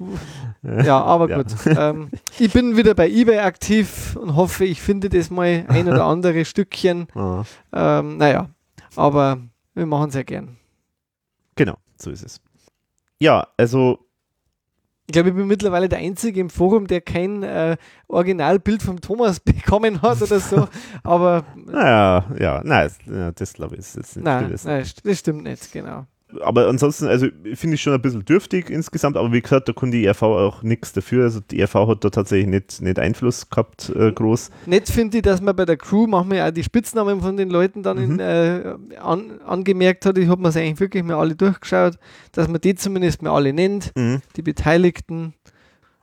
ja, 0.84 1.00
aber 1.02 1.28
Ja. 1.28 1.36
gut. 1.38 1.46
Ähm, 1.66 2.10
ich 2.38 2.52
bin 2.52 2.76
wieder 2.76 2.94
bei 2.94 3.08
eBay 3.08 3.38
aktiv 3.38 4.16
und 4.16 4.36
hoffe, 4.36 4.64
ich 4.64 4.80
finde 4.82 5.08
das 5.08 5.30
mal 5.30 5.64
ein 5.68 5.88
oder 5.88 6.04
andere 6.04 6.44
Stückchen. 6.44 7.06
Ah, 7.14 7.44
Ähm, 7.72 8.16
naja, 8.18 8.50
aber 8.96 9.38
wir 9.74 9.86
machen 9.86 10.08
es 10.10 10.14
ja 10.14 10.22
gern. 10.22 10.56
genau, 11.56 11.76
so 11.96 12.10
ist 12.10 12.22
es. 12.24 12.40
Ja, 13.18 13.46
also 13.56 13.98
Ich 15.06 15.12
glaube, 15.12 15.30
ich 15.30 15.34
bin 15.34 15.46
mittlerweile 15.46 15.88
der 15.88 15.98
Einzige 15.98 16.40
im 16.40 16.50
Forum, 16.50 16.86
der 16.86 17.00
kein 17.00 17.42
äh, 17.42 17.76
Originalbild 18.08 18.82
vom 18.82 19.00
Thomas 19.00 19.40
bekommen 19.50 20.02
hat 20.02 20.22
oder 20.22 20.40
so. 20.40 20.68
Aber 21.02 21.44
Naja, 21.56 22.24
ja, 22.38 22.60
nein, 22.64 22.90
das 23.34 23.52
glaube 23.54 23.74
ich 23.74 23.80
ist 23.80 23.96
jetzt 23.96 24.16
nicht. 24.16 24.24
nein, 24.24 24.54
nein, 24.64 24.86
das 25.04 25.18
stimmt 25.18 25.42
nicht, 25.44 25.72
genau. 25.72 26.06
Aber 26.40 26.68
ansonsten, 26.68 27.06
also 27.06 27.26
finde 27.54 27.74
ich 27.74 27.82
schon 27.82 27.92
ein 27.92 28.00
bisschen 28.02 28.24
dürftig 28.24 28.70
insgesamt, 28.70 29.16
aber 29.16 29.32
wie 29.32 29.40
gesagt, 29.40 29.68
da 29.68 29.72
konnte 29.72 29.96
die 29.96 30.04
ERV 30.06 30.22
auch 30.22 30.62
nichts 30.62 30.92
dafür. 30.92 31.24
Also 31.24 31.40
die 31.40 31.60
ERV 31.60 31.74
hat 31.74 32.04
da 32.04 32.10
tatsächlich 32.10 32.48
nicht, 32.48 32.80
nicht 32.82 32.98
Einfluss 32.98 33.48
gehabt, 33.50 33.90
äh, 33.94 34.12
groß. 34.12 34.50
Nett 34.66 34.88
finde 34.88 35.18
ich, 35.18 35.22
dass 35.22 35.40
man 35.40 35.56
bei 35.56 35.64
der 35.64 35.76
Crew 35.76 36.06
manchmal 36.06 36.48
auch 36.48 36.52
die 36.52 36.62
Spitznamen 36.64 37.20
von 37.20 37.36
den 37.36 37.50
Leuten 37.50 37.82
dann 37.82 37.98
in, 37.98 38.18
äh, 38.20 38.74
an, 39.00 39.40
angemerkt 39.46 40.06
hat. 40.06 40.18
Ich 40.18 40.28
habe 40.28 40.40
mir 40.42 40.48
eigentlich 40.48 40.80
wirklich 40.80 41.02
mal 41.02 41.16
alle 41.16 41.34
durchgeschaut, 41.34 41.98
dass 42.32 42.48
man 42.48 42.60
die 42.60 42.74
zumindest 42.74 43.22
mal 43.22 43.30
alle 43.34 43.52
nennt, 43.52 43.92
Mhm. 43.96 44.22
die 44.36 44.42
Beteiligten, 44.42 45.34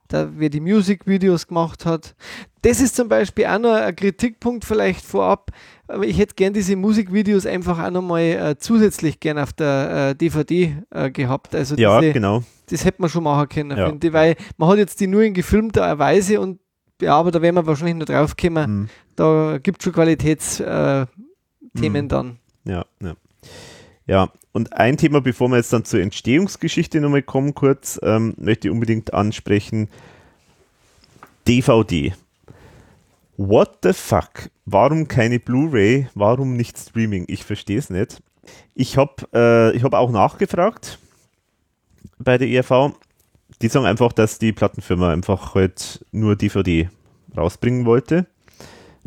da, 0.09 0.29
wer 0.37 0.49
die 0.49 0.61
Musikvideos 0.61 1.47
gemacht 1.47 1.85
hat. 1.85 2.15
Das 2.61 2.79
ist 2.79 2.95
zum 2.95 3.09
Beispiel 3.09 3.45
auch 3.45 3.59
noch 3.59 3.73
ein 3.73 3.95
Kritikpunkt 3.95 4.65
vielleicht 4.65 5.05
vorab. 5.05 5.51
Aber 5.87 6.05
ich 6.05 6.17
hätte 6.17 6.35
gern 6.35 6.53
diese 6.53 6.75
Musikvideos 6.75 7.45
einfach 7.45 7.79
auch 7.81 7.89
nochmal 7.91 8.21
äh, 8.23 8.55
zusätzlich 8.57 9.19
gern 9.19 9.37
auf 9.39 9.53
der 9.53 10.09
äh, 10.11 10.15
DVD 10.15 10.75
äh, 10.89 11.09
gehabt. 11.11 11.55
Also 11.55 11.75
Ja, 11.75 11.99
diese, 12.01 12.13
genau. 12.13 12.43
das 12.69 12.83
hätte 12.83 13.01
man 13.01 13.09
schon 13.09 13.23
machen 13.23 13.47
können, 13.49 13.77
Ja. 13.77 13.87
finde 13.87 14.07
ich, 14.07 14.13
weil 14.13 14.35
man 14.57 14.69
hat 14.69 14.77
jetzt 14.77 14.99
die 14.99 15.07
nur 15.07 15.23
in 15.23 15.33
gefilmter 15.33 15.97
Weise 15.97 16.41
und 16.41 16.59
ja, 17.01 17.15
aber 17.15 17.31
da 17.31 17.41
werden 17.41 17.55
wir 17.55 17.65
wahrscheinlich 17.67 17.95
noch 17.95 18.05
drauf 18.05 18.35
kommen. 18.35 18.71
Mhm. 18.81 18.89
Da 19.15 19.59
gibt 19.61 19.79
es 19.79 19.83
schon 19.85 19.93
Qualitätsthemen 19.93 21.07
äh, 21.75 21.79
Themen 21.79 22.05
Mhm. 22.05 22.09
dann. 22.09 22.39
Ja, 22.65 22.85
ja. 23.01 23.15
Ja, 24.07 24.29
und 24.53 24.73
ein 24.73 24.97
Thema, 24.97 25.21
bevor 25.21 25.49
wir 25.49 25.57
jetzt 25.57 25.71
dann 25.73 25.85
zur 25.85 25.99
Entstehungsgeschichte 26.01 26.99
nochmal 27.01 27.21
kommen, 27.23 27.53
kurz, 27.53 27.99
ähm, 28.01 28.33
möchte 28.37 28.67
ich 28.67 28.73
unbedingt 28.73 29.13
ansprechen. 29.13 29.89
DVD. 31.47 32.13
What 33.37 33.77
the 33.83 33.93
fuck? 33.93 34.49
Warum 34.69 35.07
keine 35.07 35.39
Blu-ray? 35.39 36.09
Warum 36.13 36.57
nicht 36.57 36.77
Streaming? 36.77 37.23
Ich 37.29 37.45
verstehe 37.45 37.79
es 37.79 37.89
nicht. 37.89 38.21
Ich 38.75 38.97
habe 38.97 39.73
äh, 39.73 39.79
hab 39.79 39.93
auch 39.93 40.11
nachgefragt 40.11 40.99
bei 42.19 42.37
der 42.37 42.49
ERV. 42.49 42.91
Die 43.61 43.69
sagen 43.69 43.85
einfach, 43.85 44.11
dass 44.11 44.39
die 44.39 44.51
Plattenfirma 44.51 45.13
einfach 45.13 45.55
halt 45.55 46.05
nur 46.11 46.35
DVD 46.35 46.89
rausbringen 47.37 47.85
wollte. 47.85 48.27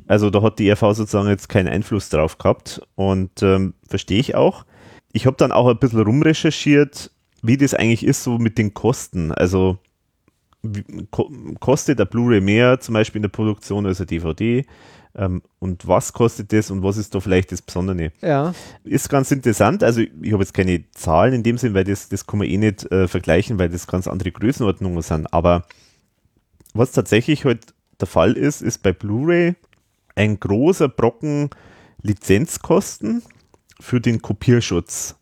Also 0.06 0.30
da 0.30 0.40
hat 0.40 0.58
die 0.58 0.66
ERV 0.66 0.80
sozusagen 0.80 1.28
jetzt 1.28 1.50
keinen 1.50 1.68
Einfluss 1.68 2.08
drauf 2.08 2.38
gehabt 2.38 2.80
und 2.94 3.42
ähm, 3.42 3.74
verstehe 3.86 4.18
ich 4.18 4.34
auch. 4.34 4.64
Ich 5.12 5.26
habe 5.26 5.36
dann 5.36 5.52
auch 5.52 5.68
ein 5.68 5.78
bisschen 5.78 6.00
rumrecherchiert, 6.00 7.10
wie 7.42 7.58
das 7.58 7.74
eigentlich 7.74 8.06
ist 8.06 8.24
so 8.24 8.38
mit 8.38 8.56
den 8.56 8.72
Kosten. 8.72 9.30
Also 9.30 9.76
wie, 10.62 10.84
ko 11.10 11.30
kostet 11.60 11.98
der 11.98 12.06
Blu-ray 12.06 12.40
mehr 12.40 12.80
zum 12.80 12.94
Beispiel 12.94 13.18
in 13.18 13.24
der 13.24 13.28
Produktion 13.28 13.84
als 13.84 14.00
eine 14.00 14.06
DVD? 14.06 14.64
Ähm, 15.14 15.42
und 15.58 15.86
was 15.88 16.12
kostet 16.12 16.52
das 16.52 16.70
und 16.70 16.82
was 16.82 16.96
ist 16.96 17.14
da 17.14 17.20
vielleicht 17.20 17.52
das 17.52 17.62
Besondere? 17.62 18.12
Ja, 18.20 18.54
Ist 18.84 19.08
ganz 19.08 19.30
interessant. 19.30 19.82
Also 19.82 20.00
ich 20.00 20.32
habe 20.32 20.42
jetzt 20.42 20.54
keine 20.54 20.84
Zahlen 20.92 21.34
in 21.34 21.42
dem 21.42 21.58
Sinn, 21.58 21.74
weil 21.74 21.84
das, 21.84 22.08
das 22.08 22.26
kann 22.26 22.38
man 22.38 22.48
eh 22.48 22.58
nicht 22.58 22.90
äh, 22.92 23.08
vergleichen, 23.08 23.58
weil 23.58 23.68
das 23.68 23.86
ganz 23.86 24.06
andere 24.06 24.30
Größenordnungen 24.30 25.02
sind. 25.02 25.32
Aber 25.32 25.64
was 26.74 26.92
tatsächlich 26.92 27.44
halt 27.44 27.74
der 28.00 28.06
Fall 28.06 28.32
ist, 28.32 28.62
ist 28.62 28.82
bei 28.82 28.92
Blu-ray 28.92 29.54
ein 30.14 30.38
großer 30.38 30.88
Brocken 30.88 31.50
Lizenzkosten 32.02 33.22
für 33.80 34.00
den 34.00 34.22
Kopierschutz. 34.22 35.16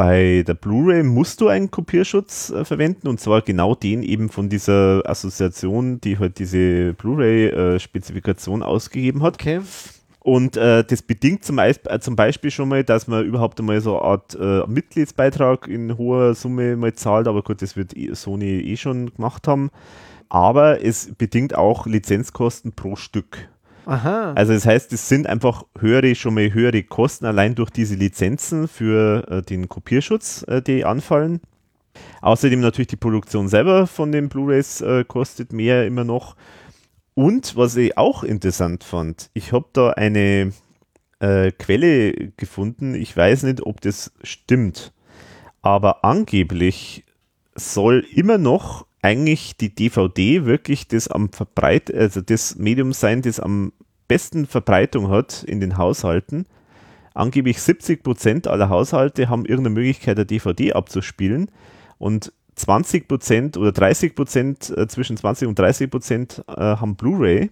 Bei 0.00 0.42
der 0.46 0.54
Blu-ray 0.54 1.02
musst 1.02 1.42
du 1.42 1.48
einen 1.48 1.70
Kopierschutz 1.70 2.48
äh, 2.48 2.64
verwenden 2.64 3.06
und 3.06 3.20
zwar 3.20 3.42
genau 3.42 3.74
den 3.74 4.02
eben 4.02 4.30
von 4.30 4.48
dieser 4.48 5.02
Assoziation, 5.04 6.00
die 6.00 6.18
halt 6.18 6.38
diese 6.38 6.94
Blu-ray-Spezifikation 6.94 8.62
ausgegeben 8.62 9.22
hat. 9.22 9.34
okay. 9.34 9.60
Und 10.20 10.56
äh, 10.56 10.84
das 10.84 11.02
bedingt 11.02 11.44
zum, 11.44 11.58
äh, 11.58 11.74
zum 12.00 12.16
Beispiel 12.16 12.50
schon 12.50 12.70
mal, 12.70 12.82
dass 12.82 13.08
man 13.08 13.26
überhaupt 13.26 13.60
einmal 13.60 13.82
so 13.82 14.00
eine 14.00 14.06
Art 14.06 14.38
äh, 14.40 14.66
Mitgliedsbeitrag 14.66 15.68
in 15.68 15.98
hoher 15.98 16.34
Summe 16.34 16.76
mal 16.76 16.94
zahlt, 16.94 17.28
aber 17.28 17.42
gut, 17.42 17.60
das 17.60 17.76
wird 17.76 17.92
Sony 18.14 18.58
eh 18.58 18.78
schon 18.78 19.12
gemacht 19.14 19.46
haben. 19.46 19.68
Aber 20.30 20.82
es 20.82 21.12
bedingt 21.18 21.54
auch 21.54 21.84
Lizenzkosten 21.86 22.72
pro 22.72 22.96
Stück. 22.96 23.49
Aha. 23.86 24.32
Also 24.34 24.52
das 24.52 24.66
heißt, 24.66 24.92
es 24.92 25.08
sind 25.08 25.26
einfach 25.26 25.64
höhere, 25.78 26.14
schon 26.14 26.34
mal 26.34 26.52
höhere 26.52 26.82
Kosten 26.82 27.26
allein 27.26 27.54
durch 27.54 27.70
diese 27.70 27.94
Lizenzen 27.94 28.68
für 28.68 29.26
äh, 29.28 29.42
den 29.42 29.68
Kopierschutz, 29.68 30.44
äh, 30.48 30.62
die 30.62 30.84
anfallen. 30.84 31.40
Außerdem 32.20 32.60
natürlich 32.60 32.88
die 32.88 32.96
Produktion 32.96 33.48
selber 33.48 33.86
von 33.86 34.12
den 34.12 34.28
Blu-rays 34.28 34.80
äh, 34.80 35.04
kostet 35.04 35.52
mehr 35.52 35.86
immer 35.86 36.04
noch. 36.04 36.36
Und 37.14 37.56
was 37.56 37.76
ich 37.76 37.98
auch 37.98 38.22
interessant 38.22 38.84
fand, 38.84 39.30
ich 39.34 39.52
habe 39.52 39.66
da 39.72 39.90
eine 39.90 40.52
äh, 41.18 41.50
Quelle 41.52 42.12
gefunden. 42.36 42.94
Ich 42.94 43.16
weiß 43.16 43.44
nicht, 43.44 43.62
ob 43.62 43.80
das 43.80 44.12
stimmt, 44.22 44.92
aber 45.62 46.04
angeblich 46.04 47.04
soll 47.54 48.06
immer 48.14 48.38
noch 48.38 48.86
eigentlich 49.02 49.56
die 49.56 49.74
DVD 49.74 50.44
wirklich 50.44 50.88
das 50.88 51.08
am 51.08 51.32
Verbreit, 51.32 51.92
also 51.92 52.20
das 52.20 52.56
Medium 52.56 52.92
sein, 52.92 53.22
das 53.22 53.40
am 53.40 53.72
besten 54.08 54.46
Verbreitung 54.46 55.08
hat 55.08 55.42
in 55.44 55.60
den 55.60 55.76
Haushalten. 55.76 56.46
Angeblich 57.14 57.60
70 57.60 58.02
Prozent 58.02 58.46
aller 58.46 58.68
Haushalte 58.68 59.28
haben 59.28 59.44
irgendeine 59.46 59.74
Möglichkeit, 59.74 60.16
eine 60.16 60.26
DVD 60.26 60.74
abzuspielen 60.74 61.50
und 61.98 62.32
20 62.56 63.08
Prozent 63.08 63.56
oder 63.56 63.72
30 63.72 64.14
Prozent, 64.14 64.70
äh, 64.76 64.86
zwischen 64.86 65.16
20 65.16 65.48
und 65.48 65.58
30 65.58 65.90
Prozent 65.90 66.44
äh, 66.48 66.60
haben 66.60 66.96
Blu-ray. 66.96 67.50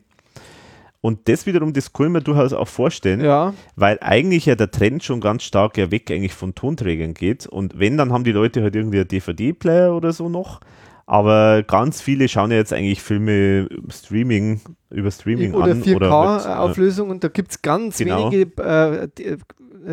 Und 1.00 1.28
das 1.28 1.46
wiederum, 1.46 1.72
das 1.72 1.92
kann 1.92 2.06
ich 2.06 2.12
mir 2.12 2.22
durchaus 2.22 2.52
auch 2.52 2.66
vorstellen, 2.66 3.20
ja, 3.20 3.54
weil 3.76 3.98
eigentlich 4.00 4.46
ja 4.46 4.56
der 4.56 4.70
Trend 4.70 5.04
schon 5.04 5.20
ganz 5.20 5.44
stark 5.44 5.78
ja 5.78 5.90
weg 5.92 6.10
eigentlich 6.10 6.34
von 6.34 6.54
Tonträgern 6.54 7.14
geht. 7.14 7.46
Und 7.46 7.78
wenn, 7.78 7.96
dann 7.96 8.12
haben 8.12 8.24
die 8.24 8.32
Leute 8.32 8.62
halt 8.62 8.74
irgendwie 8.74 8.98
einen 8.98 9.08
DVD-Player 9.08 9.94
oder 9.94 10.12
so 10.12 10.28
noch. 10.28 10.60
Aber 11.10 11.62
ganz 11.62 12.02
viele 12.02 12.28
schauen 12.28 12.50
ja 12.50 12.58
jetzt 12.58 12.72
eigentlich 12.74 13.00
Filme 13.02 13.66
Streaming, 13.88 14.60
über 14.90 15.10
Streaming 15.10 15.54
oder 15.54 15.72
an. 15.72 15.82
oder 15.82 16.10
halt, 16.10 16.44
äh, 16.44 16.48
4K-Auflösung 16.48 17.08
und 17.08 17.24
da 17.24 17.28
gibt 17.28 17.50
es 17.52 17.62
ganz 17.62 17.96
Genau. 17.96 18.30
wenige 18.30 18.62
äh, 18.62 19.04
äh, 19.04 19.36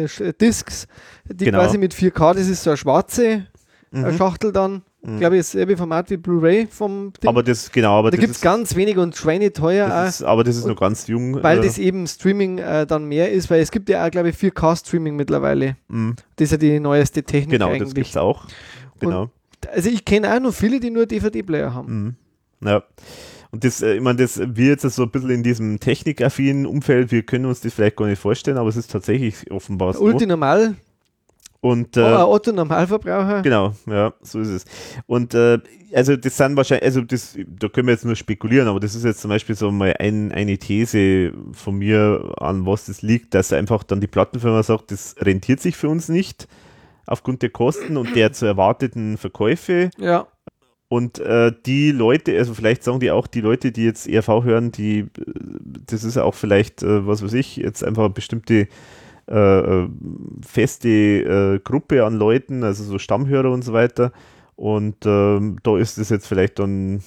Sch- 0.07 0.34
Discs, 0.38 0.88
die 1.32 1.45
Genau. 1.45 1.59
quasi 1.59 1.78
mit 1.78 1.93
4K, 1.93 2.34
das 2.34 2.47
ist 2.49 2.63
so 2.63 2.72
eine 2.72 2.78
schwarze 2.78 3.26
äh, 3.26 3.41
Mhm. 3.91 4.18
Schachtel 4.18 4.51
dann, 4.51 4.82
glaube 5.20 5.36
ich, 5.38 5.43
dasselbe 5.43 5.78
Format 5.78 6.09
wie 6.09 6.18
Blu-ray 6.18 6.68
vom 6.70 7.13
Ding. 7.24 7.30
aber 7.30 7.43
das, 7.43 7.72
genau, 7.72 7.97
aber 7.99 8.11
da 8.11 8.18
gibt 8.18 8.36
es 8.36 8.41
ganz 8.41 8.76
wenige 8.76 8.99
und 8.99 9.16
schweineteuer 9.16 9.88
das 9.88 10.16
ist, 10.20 10.24
aber 10.24 10.43
das 10.43 10.57
ist 10.57 10.63
und 10.66 10.72
noch 10.72 10.80
ganz 10.82 11.07
jung. 11.07 11.41
Weil 11.41 11.59
äh, 11.59 11.61
das 11.61 11.78
eben 11.78 12.07
Streaming 12.07 12.57
äh, 12.57 12.86
dann 12.86 13.05
mehr 13.05 13.32
ist, 13.32 13.49
weil 13.49 13.61
es 13.61 13.72
gibt 13.72 13.88
ja 13.88 14.05
auch, 14.05 14.11
glaube 14.11 14.30
ich, 14.32 14.36
4K-Streaming 14.36 15.16
mittlerweile. 15.16 15.78
mh, 15.88 16.16
Das 16.36 16.47
ist 16.47 16.51
ja 16.51 16.57
die 16.57 16.78
neueste 16.82 17.24
Technik 17.24 17.51
genau, 17.51 17.70
das 17.70 17.78
gibt 17.80 17.89
eigentlich. 17.95 18.09
es 18.09 18.18
auch. 18.18 18.47
Genau. 18.99 19.30
Also 19.74 19.89
ich 19.89 20.05
kenne 20.05 20.34
auch 20.34 20.39
noch 20.39 20.53
viele, 20.53 20.80
die 20.80 20.89
nur 20.89 21.05
DVD-Player 21.05 21.74
haben. 21.74 22.16
Mhm. 22.61 22.68
Ja. 22.68 22.84
Und 23.51 23.63
das, 23.63 23.82
äh, 23.82 23.95
ich 23.95 24.01
meine, 24.01 24.18
das 24.18 24.39
wir 24.39 24.68
jetzt 24.68 24.82
so 24.82 25.03
ein 25.03 25.11
bisschen 25.11 25.30
in 25.30 25.43
diesem 25.43 25.80
technikaffinen 25.80 26.66
Umfeld, 26.66 27.11
wir 27.11 27.24
können 27.24 27.45
uns 27.45 27.61
das 27.61 27.74
vielleicht 27.74 27.95
gar 27.95 28.07
nicht 28.07 28.20
vorstellen, 28.20 28.57
aber 28.57 28.70
es 28.70 28.76
ist 28.76 28.91
tatsächlich 28.91 29.49
offenbar 29.49 29.93
so. 29.93 30.01
Ulti 30.01 30.26
Normal, 30.26 30.76
Und 31.61 31.97
äh, 31.97 32.01
äh, 32.01 32.16
Otto 32.18 32.51
Normalverbraucher. 32.51 33.41
Genau, 33.41 33.74
ja, 33.88 34.13
so 34.22 34.39
ist 34.39 34.49
es. 34.49 34.66
Und 35.07 35.34
äh, 35.34 35.59
also 35.93 36.16
das 36.16 36.38
sind 36.38 36.57
wahrscheinlich, 36.57 36.86
also 36.86 37.01
das, 37.01 37.38
da 37.47 37.70
können 37.70 37.88
wir 37.88 37.93
jetzt 37.93 38.05
nur 38.05 38.16
spekulieren, 38.16 38.68
aber 38.68 38.80
das 38.80 38.93
ist 38.93 39.05
jetzt 39.05 39.22
zum 39.22 39.30
Beispiel 39.30 39.55
so 39.55 39.72
mal 39.72 39.95
ein, 39.97 40.32
eine 40.32 40.57
These 40.57 41.32
von 41.53 41.78
mir, 41.78 42.34
an 42.38 42.66
was 42.66 42.86
das 42.86 43.01
liegt, 43.01 43.34
dass 43.34 43.53
einfach 43.53 43.84
dann 43.84 44.01
die 44.01 44.07
Plattenfirma 44.07 44.63
sagt, 44.63 44.91
das 44.91 45.16
rentiert 45.20 45.61
sich 45.61 45.78
für 45.78 45.88
uns 45.89 46.09
nicht 46.09 46.47
aufgrund 47.06 47.41
der 47.41 47.49
Kosten 47.49 47.97
und 47.97 48.16
der 48.16 48.34
zu 48.34 48.45
erwarteten 48.45 49.18
Verkäufe. 49.18 49.89
Ja, 49.97 50.28
Und 50.88 51.20
äh, 51.20 51.51
die 51.66 51.91
Leute, 51.91 52.38
also 52.38 52.53
vielleicht 52.53 52.84
sagen 52.84 52.99
die 52.99 53.12
auch, 53.12 53.28
die 53.28 53.41
Leute, 53.41 53.72
die 53.72 53.84
jetzt 53.86 54.08
ERV 54.08 54.43
hören, 54.43 54.72
die, 54.72 54.99
äh, 54.99 55.08
das 55.88 56.03
ist 56.03 56.16
ja 56.16 56.24
auch 56.24 56.36
vielleicht, 56.36 56.84
äh, 56.84 57.06
was 57.08 57.24
weiß 57.24 57.34
ich, 57.34 57.58
jetzt 57.58 57.84
einfach 57.84 58.10
bestimmte 58.10 58.68
äh, 59.28 59.60
äh, 59.60 59.89
feste 60.45 60.89
äh, 60.89 61.60
Gruppe 61.64 62.06
an 62.06 62.14
Leuten, 62.16 62.64
also 62.64 62.84
so 62.84 62.99
Stammhörer 62.99 63.51
und 63.51 63.64
so 63.64 63.74
weiter. 63.74 64.12
Und 64.56 64.97
ähm, 65.06 65.58
da 65.64 65.78
ist 65.78 65.97
es 65.97 66.10
jetzt 66.10 66.28
vielleicht 66.28 66.60
dann, 66.60 67.01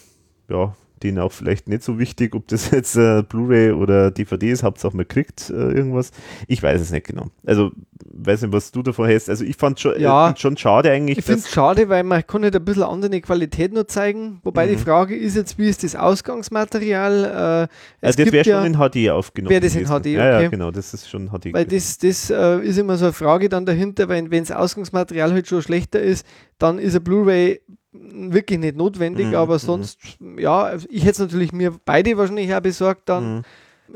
ja, 0.50 0.74
denen 1.02 1.18
auch 1.18 1.32
vielleicht 1.32 1.68
nicht 1.68 1.82
so 1.82 1.98
wichtig, 1.98 2.34
ob 2.34 2.48
das 2.48 2.70
jetzt 2.72 2.96
äh, 2.96 3.22
Blu-ray 3.22 3.72
oder 3.72 4.10
DVD 4.10 4.50
ist, 4.50 4.62
Hauptsache 4.62 4.96
man 4.96 5.06
kriegt 5.08 5.50
äh, 5.50 5.52
irgendwas. 5.54 6.10
Ich 6.46 6.62
weiß 6.62 6.80
es 6.80 6.90
nicht 6.90 7.06
genau. 7.06 7.28
Also, 7.46 7.70
weiß 8.12 8.42
nicht, 8.42 8.52
was 8.52 8.70
du 8.72 8.82
davon 8.82 9.06
hältst. 9.06 9.28
Also, 9.30 9.44
ich 9.44 9.56
fand 9.56 9.78
schon, 9.80 10.00
Ja. 10.00 10.30
äh, 10.30 10.36
schon 10.36 10.56
schade 10.56 10.90
eigentlich, 10.90 11.18
ich 11.18 11.24
finde 11.24 11.40
es 11.40 11.48
schade, 11.50 11.88
weil 11.88 12.04
man 12.04 12.26
kann 12.26 12.40
nicht 12.42 12.54
ein 12.56 12.64
bisschen 12.64 12.82
andere 12.84 13.20
Qualität 13.20 13.72
nur 13.72 13.86
zeigen. 13.88 14.40
Wobei 14.44 14.66
Mhm. 14.66 14.70
die 14.70 14.76
Frage 14.76 15.16
ist 15.16 15.36
jetzt, 15.36 15.58
wie 15.58 15.68
ist 15.68 15.84
das 15.84 15.94
Ausgangsmaterial? 15.96 17.24
Äh, 17.24 17.74
es 18.00 18.16
also 18.16 18.24
das 18.24 18.32
wäre 18.32 18.46
ja, 18.48 18.62
schon 18.62 18.74
in 18.74 18.78
HD 18.78 19.10
aufgenommen. 19.10 19.50
Wäre 19.50 19.60
das 19.60 19.74
in. 19.74 19.86
HD, 19.86 20.06
Ja, 20.06 20.30
ja, 20.32 20.38
okay. 20.38 20.48
genau, 20.50 20.70
das 20.70 20.94
ist 20.94 21.08
schon 21.08 21.28
HD. 21.28 21.52
Weil 21.52 21.64
gewesen. 21.64 21.98
das, 22.02 22.28
das 22.28 22.30
äh, 22.30 22.60
ist 22.66 22.78
immer 22.78 22.96
so 22.96 23.06
eine 23.06 23.12
Frage 23.12 23.48
dann 23.48 23.66
dahinter, 23.66 24.08
weil 24.08 24.30
wenn 24.30 24.44
das 24.44 24.52
Ausgangsmaterial 24.52 25.32
halt 25.32 25.46
schon 25.48 25.62
schlechter 25.62 26.00
ist, 26.00 26.26
dann 26.58 26.78
ist 26.78 26.94
ein 26.96 27.02
Blu-ray 27.04 27.60
wirklich 27.92 28.58
nicht 28.58 28.76
notwendig, 28.76 29.28
Mhm, 29.28 29.34
aber 29.34 29.54
mhm. 29.54 29.58
sonst, 29.58 29.98
ja, 30.38 30.74
ich 30.88 31.02
hätte 31.02 31.10
es 31.10 31.18
natürlich 31.18 31.52
mir 31.52 31.72
beide 31.84 32.16
wahrscheinlich 32.16 32.54
auch 32.54 32.60
besorgt 32.60 33.08
dann, 33.08 33.36
Mhm. 33.36 33.42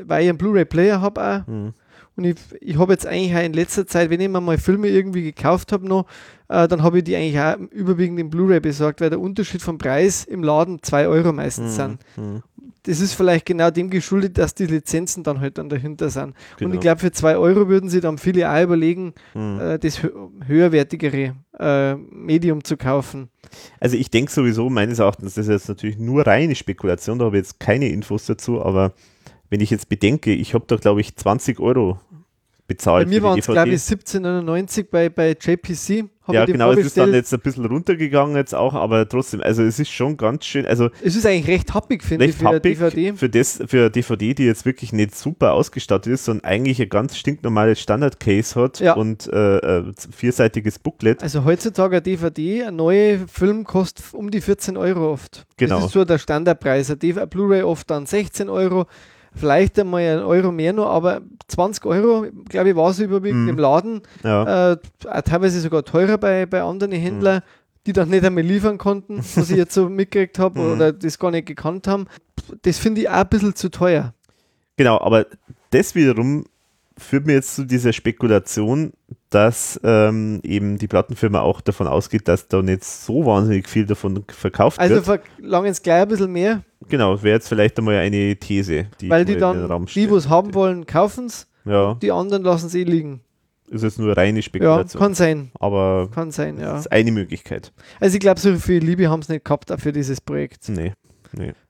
weil 0.07 0.23
ich 0.23 0.29
einen 0.29 0.37
Blu-ray-Player 0.37 1.01
habe 1.01 1.21
auch. 1.21 1.47
Mhm. 1.47 1.73
Und 2.15 2.25
ich, 2.25 2.35
ich 2.61 2.77
habe 2.77 2.93
jetzt 2.93 3.07
eigentlich 3.07 3.35
auch 3.35 3.41
in 3.43 3.53
letzter 3.53 3.87
Zeit, 3.87 4.11
wenn 4.11 4.21
ich 4.21 4.29
mir 4.29 4.39
mal 4.39 4.59
Filme 4.59 4.87
irgendwie 4.87 5.23
gekauft 5.23 5.71
habe 5.71 5.87
noch, 5.87 6.05
äh, 6.47 6.67
dann 6.67 6.83
habe 6.83 6.99
ich 6.99 7.03
die 7.05 7.15
eigentlich 7.15 7.39
auch 7.39 7.55
überwiegend 7.71 8.19
im 8.19 8.29
Blu-ray 8.29 8.59
besorgt, 8.59 9.01
weil 9.01 9.09
der 9.09 9.19
Unterschied 9.19 9.63
vom 9.63 9.79
Preis 9.79 10.23
im 10.23 10.43
Laden 10.43 10.83
2 10.83 11.07
Euro 11.07 11.33
meistens 11.33 11.75
sind. 11.75 11.97
Das 12.85 12.99
ist 12.99 13.13
vielleicht 13.13 13.45
genau 13.45 13.71
dem 13.71 13.89
geschuldet, 13.89 14.37
dass 14.37 14.53
die 14.55 14.65
Lizenzen 14.65 15.23
dann 15.23 15.39
halt 15.39 15.57
dann 15.57 15.69
dahinter 15.69 16.09
sind. 16.09 16.25
Und 16.25 16.35
Genau. 16.59 16.73
ich 16.73 16.79
glaube, 16.81 16.99
für 16.99 17.11
2 17.11 17.37
Euro 17.37 17.69
würden 17.69 17.89
sie 17.89 18.01
dann 18.01 18.17
viele 18.17 18.51
auch 18.51 18.61
überlegen, 18.61 19.13
Mhm. 19.33 19.59
äh, 19.59 19.79
das 19.79 20.03
hö 20.03 20.09
höherwertigere 20.45 21.35
äh, 21.59 21.95
Medium 21.95 22.63
zu 22.63 22.75
kaufen. 22.75 23.29
Also 23.79 23.95
ich 23.95 24.09
denke 24.11 24.31
sowieso, 24.31 24.69
meines 24.69 24.99
Erachtens, 24.99 25.35
das 25.35 25.45
ist 25.47 25.51
jetzt 25.51 25.69
natürlich 25.69 25.97
nur 25.97 26.27
reine 26.27 26.55
Spekulation, 26.55 27.19
da 27.19 27.25
habe 27.25 27.37
ich 27.37 27.43
jetzt 27.43 27.59
keine 27.59 27.87
Infos 27.87 28.25
dazu, 28.25 28.61
aber 28.61 28.93
wenn 29.49 29.61
ich 29.61 29.69
jetzt 29.69 29.87
bedenke, 29.87 30.33
ich 30.33 30.53
habe 30.53 30.65
da 30.67 30.75
glaube 30.75 30.99
ich 31.01 31.15
20 31.15 31.59
Euro 31.59 31.99
bezahlt 32.67 33.05
Bei 33.05 33.09
mir 33.09 33.23
waren 33.23 33.39
es, 33.39 33.45
glaube 33.45 33.69
ich, 33.69 33.81
17,99 33.81 34.87
bei, 34.89 35.09
bei 35.09 35.37
JPC. 35.39 36.09
Ja, 36.31 36.45
genau, 36.45 36.71
es 36.71 36.85
ist 36.85 36.97
dann 36.97 37.13
jetzt 37.13 37.33
ein 37.33 37.39
bisschen 37.41 37.65
runtergegangen 37.65 38.35
jetzt 38.37 38.55
auch, 38.55 38.73
aber 38.73 39.07
trotzdem, 39.09 39.41
also 39.41 39.61
es 39.63 39.77
ist 39.79 39.91
schon 39.91 40.15
ganz 40.15 40.45
schön, 40.45 40.65
also 40.65 40.89
Es 41.03 41.15
ist 41.15 41.25
eigentlich 41.25 41.47
recht 41.47 41.73
happig, 41.73 42.01
finde 42.03 42.25
ich, 42.25 42.35
für 42.35 42.47
eine 42.47 42.55
happig 42.57 42.77
DVD. 42.79 43.13
für 43.13 43.29
das, 43.29 43.61
für 43.67 43.77
eine 43.81 43.91
DVD, 43.91 44.33
die 44.33 44.45
jetzt 44.45 44.65
wirklich 44.65 44.93
nicht 44.93 45.15
super 45.15 45.53
ausgestattet 45.53 46.13
ist, 46.13 46.25
sondern 46.25 46.45
eigentlich 46.45 46.81
ein 46.81 46.89
ganz 46.89 47.17
stinknormales 47.17 47.81
Standard-Case 47.81 48.59
hat 48.59 48.79
Ja. 48.79 48.93
und 48.93 49.27
äh, 49.27 49.57
äh, 49.57 49.91
vierseitiges 50.15 50.79
Booklet. 50.79 51.21
Also 51.21 51.43
heutzutage 51.43 51.97
eine 51.97 52.01
DVD, 52.01 52.63
ein 52.63 52.75
neuer 52.77 53.19
Film 53.27 53.65
kostet 53.65 54.13
um 54.13 54.31
die 54.31 54.41
14 54.41 54.77
Euro 54.77 55.11
oft. 55.11 55.45
Genau. 55.57 55.75
Das 55.77 55.85
ist 55.87 55.91
so 55.93 56.05
der 56.05 56.19
Standardpreis. 56.19 56.89
Ein 56.89 56.99
Blu-ray 57.29 57.63
oft 57.63 57.89
dann 57.89 58.05
16 58.05 58.49
Euro, 58.49 58.85
vielleicht 59.35 59.79
einmal 59.79 60.01
ein 60.01 60.19
Euro 60.23 60.51
mehr 60.51 60.73
noch, 60.73 60.87
aber 60.89 61.21
20 61.47 61.85
Euro, 61.85 62.25
glaube 62.49 62.69
ich, 62.69 62.75
war 62.75 62.89
es 62.91 62.99
überwiegend 62.99 63.43
Mhm. 63.43 63.49
im 63.49 63.57
Laden. 63.57 64.01
Ja. 64.23 64.71
Äh, 64.73 64.77
teilweise 65.23 65.59
sogar 65.61 65.83
teurer 65.83 66.17
bei, 66.17 66.45
bei 66.45 66.61
anderen 66.61 66.91
Händlern, 66.91 67.41
die 67.85 67.93
dann 67.93 68.09
nicht 68.09 68.23
einmal 68.23 68.43
liefern 68.43 68.77
konnten, 68.77 69.17
was 69.35 69.49
ich 69.49 69.57
jetzt 69.57 69.73
so 69.73 69.89
mitgekriegt 69.89 70.39
habe 70.39 70.59
Mhm. 70.59 70.71
oder 70.73 70.93
das 70.93 71.19
gar 71.19 71.31
nicht 71.31 71.47
gekannt 71.47 71.87
haben. 71.87 72.05
Das 72.63 72.77
finde 72.79 73.01
ich 73.01 73.09
auch 73.09 73.13
ein 73.13 73.29
bisschen 73.29 73.55
zu 73.55 73.69
teuer. 73.69 74.13
Genau, 74.77 74.99
aber 74.99 75.25
das 75.71 75.93
wiederum 75.95 76.45
führt 76.97 77.25
mir 77.25 77.33
jetzt 77.33 77.55
zu 77.55 77.65
dieser 77.65 77.93
Spekulation, 77.93 78.93
dass 79.33 79.79
ähm, 79.83 80.39
eben 80.43 80.77
die 80.77 80.87
Plattenfirma 80.87 81.41
auch 81.41 81.61
davon 81.61 81.87
ausgeht, 81.87 82.27
dass 82.27 82.47
da 82.47 82.61
nicht 82.61 82.83
so 82.83 83.25
wahnsinnig 83.25 83.67
viel 83.69 83.85
davon 83.85 84.23
verkauft 84.29 84.79
Also 84.79 84.95
wird. 85.05 85.21
verlangen 85.39 85.71
es 85.71 85.81
gleich 85.81 86.01
ein 86.03 86.07
bisschen 86.07 86.31
mehr, 86.31 86.63
Genau, 86.89 87.21
wäre 87.23 87.35
jetzt 87.35 87.47
vielleicht 87.47 87.77
einmal 87.79 87.95
eine 87.97 88.35
These, 88.35 88.87
die 88.99 89.09
weil 89.09 89.23
die 89.25 89.37
dann, 89.37 89.85
die, 89.87 90.09
wo 90.09 90.17
es 90.17 90.27
haben 90.27 90.53
wollen, 90.53 90.85
kaufen 90.85 91.27
es, 91.27 91.47
Ja, 91.65 91.93
die 91.95 92.11
anderen 92.11 92.43
lassen 92.43 92.65
es 92.67 92.75
eh 92.75 92.83
liegen. 92.83 93.21
ist 93.69 93.83
jetzt 93.83 93.99
nur 93.99 94.15
reine 94.17 94.39
Ja, 94.39 94.43
Spekulation. 94.43 95.01
kann 95.01 95.13
sein, 95.13 95.51
aber 95.59 96.09
kann 96.13 96.31
sein, 96.31 96.57
ja. 96.59 96.73
das 96.73 96.81
ist 96.81 96.91
eine 96.91 97.11
Möglichkeit. 97.11 97.71
Also 98.01 98.15
ich 98.15 98.19
glaube, 98.19 98.39
so 98.41 98.53
viel 98.57 98.83
Liebe 98.83 99.09
haben 99.09 99.21
sie 99.21 99.31
nicht 99.33 99.45
gehabt 99.45 99.71
auch 99.71 99.79
für 99.79 99.93
dieses 99.93 100.19
Projekt. 100.19 100.67
Nee, 100.69 100.93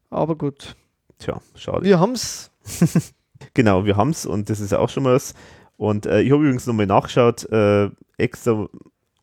Aber 0.09 0.35
gut, 0.35 0.75
tja, 1.19 1.39
schade. 1.55 1.83
wir 1.85 1.99
haben 1.99 2.13
es. 2.13 2.49
Genau, 3.53 3.83
wir 3.85 3.97
haben 3.97 4.11
es 4.11 4.25
und 4.25 4.49
das 4.49 4.61
ist 4.61 4.71
ja 4.71 4.79
auch 4.79 4.87
schon 4.89 5.03
mal 5.03 5.15
was. 5.15 5.33
Und 5.77 6.05
äh, 6.05 6.21
ich 6.21 6.31
habe 6.31 6.43
übrigens 6.43 6.67
nochmal 6.67 6.85
nachgeschaut, 6.87 7.51
äh, 7.51 7.89
extra, 8.17 8.67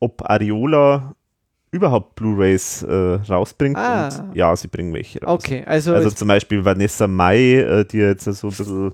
ob 0.00 0.28
Ariola 0.28 1.14
überhaupt 1.72 2.16
Blu-Rays 2.16 2.82
äh, 2.82 2.92
rausbringt. 3.28 3.76
Ah. 3.76 4.06
Und 4.08 4.34
ja, 4.36 4.54
sie 4.56 4.68
bringen 4.68 4.92
welche 4.92 5.20
raus. 5.22 5.44
Okay, 5.44 5.62
also, 5.64 5.94
Also 5.94 6.10
zum 6.10 6.28
Beispiel 6.28 6.64
Vanessa 6.64 7.06
Mai, 7.06 7.54
äh, 7.56 7.84
die 7.84 7.98
jetzt 7.98 8.24
so 8.24 8.48
ein 8.48 8.50
bisschen 8.50 8.92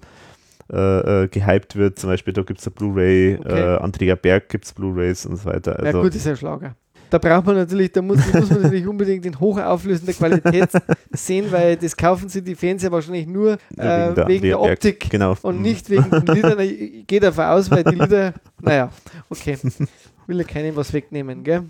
äh, 0.72 1.22
äh, 1.24 1.28
gehypt 1.28 1.76
wird. 1.76 1.98
Zum 1.98 2.10
Beispiel, 2.10 2.32
da 2.34 2.42
gibt 2.42 2.60
es 2.60 2.66
eine 2.66 2.74
Blu-ray, 2.74 3.38
Okay. 3.40 3.60
äh, 3.74 3.76
Andrea 3.78 4.14
Berg 4.16 4.48
gibt 4.50 4.64
es 4.66 4.72
Blu-rays 4.74 5.24
und 5.24 5.36
so 5.36 5.46
weiter. 5.46 5.78
ja 5.78 5.86
Also, 5.86 6.02
gut, 6.02 6.14
ist 6.14 6.26
ja 6.26 6.36
Schlager. 6.36 6.74
Da 7.10 7.18
braucht 7.18 7.46
man 7.46 7.56
natürlich, 7.56 7.92
da 7.92 8.02
muss, 8.02 8.18
muss 8.32 8.50
man 8.50 8.62
natürlich 8.62 8.86
unbedingt 8.86 9.24
in 9.26 9.38
hochauflösender 9.38 10.12
Qualität 10.12 10.68
sehen, 11.12 11.46
weil 11.50 11.76
das 11.76 11.96
kaufen 11.96 12.28
sie 12.28 12.42
die 12.42 12.54
Fans 12.54 12.82
ja 12.82 12.90
wahrscheinlich 12.90 13.26
nur 13.26 13.52
äh, 13.52 13.56
wegen 13.76 13.82
der, 13.82 14.26
Andrea 14.26 14.56
Berg. 14.58 14.72
Optik 14.72 15.10
Genau. 15.10 15.36
und 15.42 15.62
nicht 15.62 15.88
wegen 15.90 16.10
den 16.10 16.26
Liedern. 16.34 16.60
Ich 16.60 17.06
gehe 17.06 17.20
davon 17.20 17.44
aus, 17.44 17.70
weil 17.70 17.84
die 17.84 17.94
Lieder, 17.94 18.34
naja, 18.60 18.90
okay. 19.30 19.56
Will 20.26 20.38
ja 20.38 20.44
keinem 20.44 20.74
was 20.74 20.92
wegnehmen, 20.92 21.44
gell? 21.44 21.62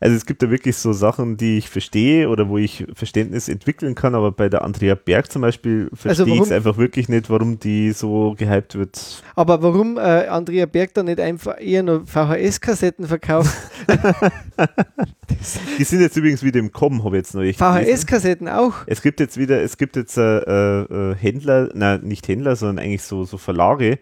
Also 0.00 0.16
es 0.16 0.26
gibt 0.26 0.42
da 0.42 0.50
wirklich 0.50 0.76
so 0.76 0.92
Sachen, 0.92 1.36
die 1.36 1.58
ich 1.58 1.68
verstehe 1.68 2.28
oder 2.28 2.48
wo 2.48 2.58
ich 2.58 2.86
Verständnis 2.94 3.48
entwickeln 3.48 3.94
kann, 3.94 4.14
aber 4.14 4.32
bei 4.32 4.48
der 4.48 4.62
Andrea 4.62 4.94
Berg 4.94 5.30
zum 5.30 5.42
Beispiel 5.42 5.90
verstehe 5.92 6.34
ich 6.34 6.40
es 6.40 6.52
einfach 6.52 6.76
wirklich 6.76 7.08
nicht, 7.08 7.30
warum 7.30 7.58
die 7.58 7.92
so 7.92 8.34
gehypt 8.36 8.74
wird. 8.74 9.22
Aber 9.34 9.62
warum 9.62 9.96
äh, 9.96 10.26
Andrea 10.26 10.66
Berg 10.66 10.94
dann 10.94 11.06
nicht 11.06 11.20
einfach 11.20 11.60
eher 11.60 11.82
nur 11.82 12.04
VHS-Kassetten 12.06 13.06
verkauft? 13.06 13.56
Die 15.78 15.84
sind 15.84 16.00
jetzt 16.00 16.16
übrigens 16.16 16.42
wieder 16.42 16.60
im 16.60 16.72
Kommen, 16.72 17.04
habe 17.04 17.16
ich 17.16 17.22
jetzt 17.22 17.32
gelesen. 17.32 17.58
VHS-Kassetten 17.58 18.48
auch? 18.48 18.74
Es 18.86 19.02
gibt 19.02 19.20
jetzt 19.20 19.36
wieder, 19.36 19.62
es 19.62 19.76
gibt 19.76 19.96
jetzt 19.96 20.16
äh, 20.16 20.82
äh, 20.82 21.14
Händler, 21.14 21.70
nein, 21.74 22.02
nicht 22.02 22.28
Händler, 22.28 22.56
sondern 22.56 22.84
eigentlich 22.84 23.02
so, 23.02 23.24
so 23.24 23.38
Verlage, 23.38 23.98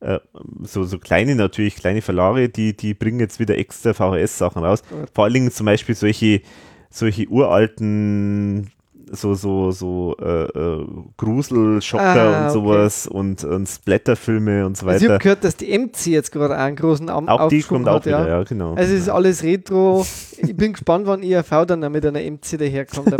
äh, 0.00 0.18
so, 0.62 0.84
so 0.84 0.98
kleine 0.98 1.34
natürlich, 1.34 1.76
kleine 1.76 2.02
Verlage, 2.02 2.48
die, 2.48 2.76
die 2.76 2.94
bringen 2.94 3.20
jetzt 3.20 3.40
wieder 3.40 3.56
extra 3.58 3.92
VHS-Sachen 3.94 4.64
raus. 4.64 4.82
Vor 5.14 5.24
allen 5.24 5.34
Dingen 5.34 5.50
zum 5.50 5.66
Beispiel 5.66 5.94
solche, 5.94 6.42
solche 6.90 7.26
uralten, 7.28 8.70
so, 9.10 9.34
so, 9.34 9.70
so 9.70 10.16
äh, 10.20 10.44
äh, 10.44 10.86
Grusel-Schocker 11.16 12.04
Ah, 12.04 12.38
und 12.38 12.44
okay. 12.44 12.52
sowas 12.52 13.06
und, 13.06 13.42
und 13.42 13.66
Splatter-Filme 13.66 14.66
und 14.66 14.76
so 14.76 14.86
Also 14.86 14.96
ich 14.98 15.04
habe 15.04 15.14
weiter. 15.14 15.22
gehört, 15.22 15.44
dass 15.44 15.56
die 15.56 15.76
MC 15.78 16.06
jetzt 16.08 16.30
gerade 16.30 16.54
auch 16.54 16.60
einen 16.60 16.76
großen 16.76 17.08
Am 17.08 17.26
Auch 17.28 17.48
die 17.48 17.62
kommt 17.62 17.88
auch 17.88 17.96
hat, 17.96 18.06
ja. 18.06 18.20
wieder, 18.22 18.28
ja, 18.28 18.42
genau. 18.44 18.74
Also 18.74 18.94
es 18.94 19.00
ist 19.02 19.08
alles 19.08 19.42
Retro. 19.42 20.06
Ich 20.36 20.54
bin 20.54 20.72
gespannt, 20.74 21.06
wann 21.06 21.22
IRV 21.22 21.64
dann 21.66 21.82
auch 21.84 21.88
mit 21.90 22.04
einer 22.04 22.20
MC 22.20 22.58
daherkommt. 22.58 23.08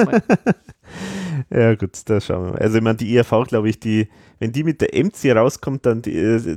Ja, 1.50 1.74
gut, 1.74 1.90
da 2.06 2.20
schauen 2.20 2.46
wir 2.46 2.52
mal. 2.52 2.58
Also, 2.58 2.78
ich 2.78 2.82
meine, 2.84 2.96
die 2.96 3.12
IRV, 3.14 3.44
glaube 3.46 3.68
ich, 3.68 3.78
die, 3.80 4.08
wenn 4.38 4.52
die 4.52 4.64
mit 4.64 4.80
der 4.80 4.90
MC 4.94 5.32
rauskommt, 5.36 5.84
dann, 5.86 6.02
die, 6.02 6.16
äh, 6.16 6.56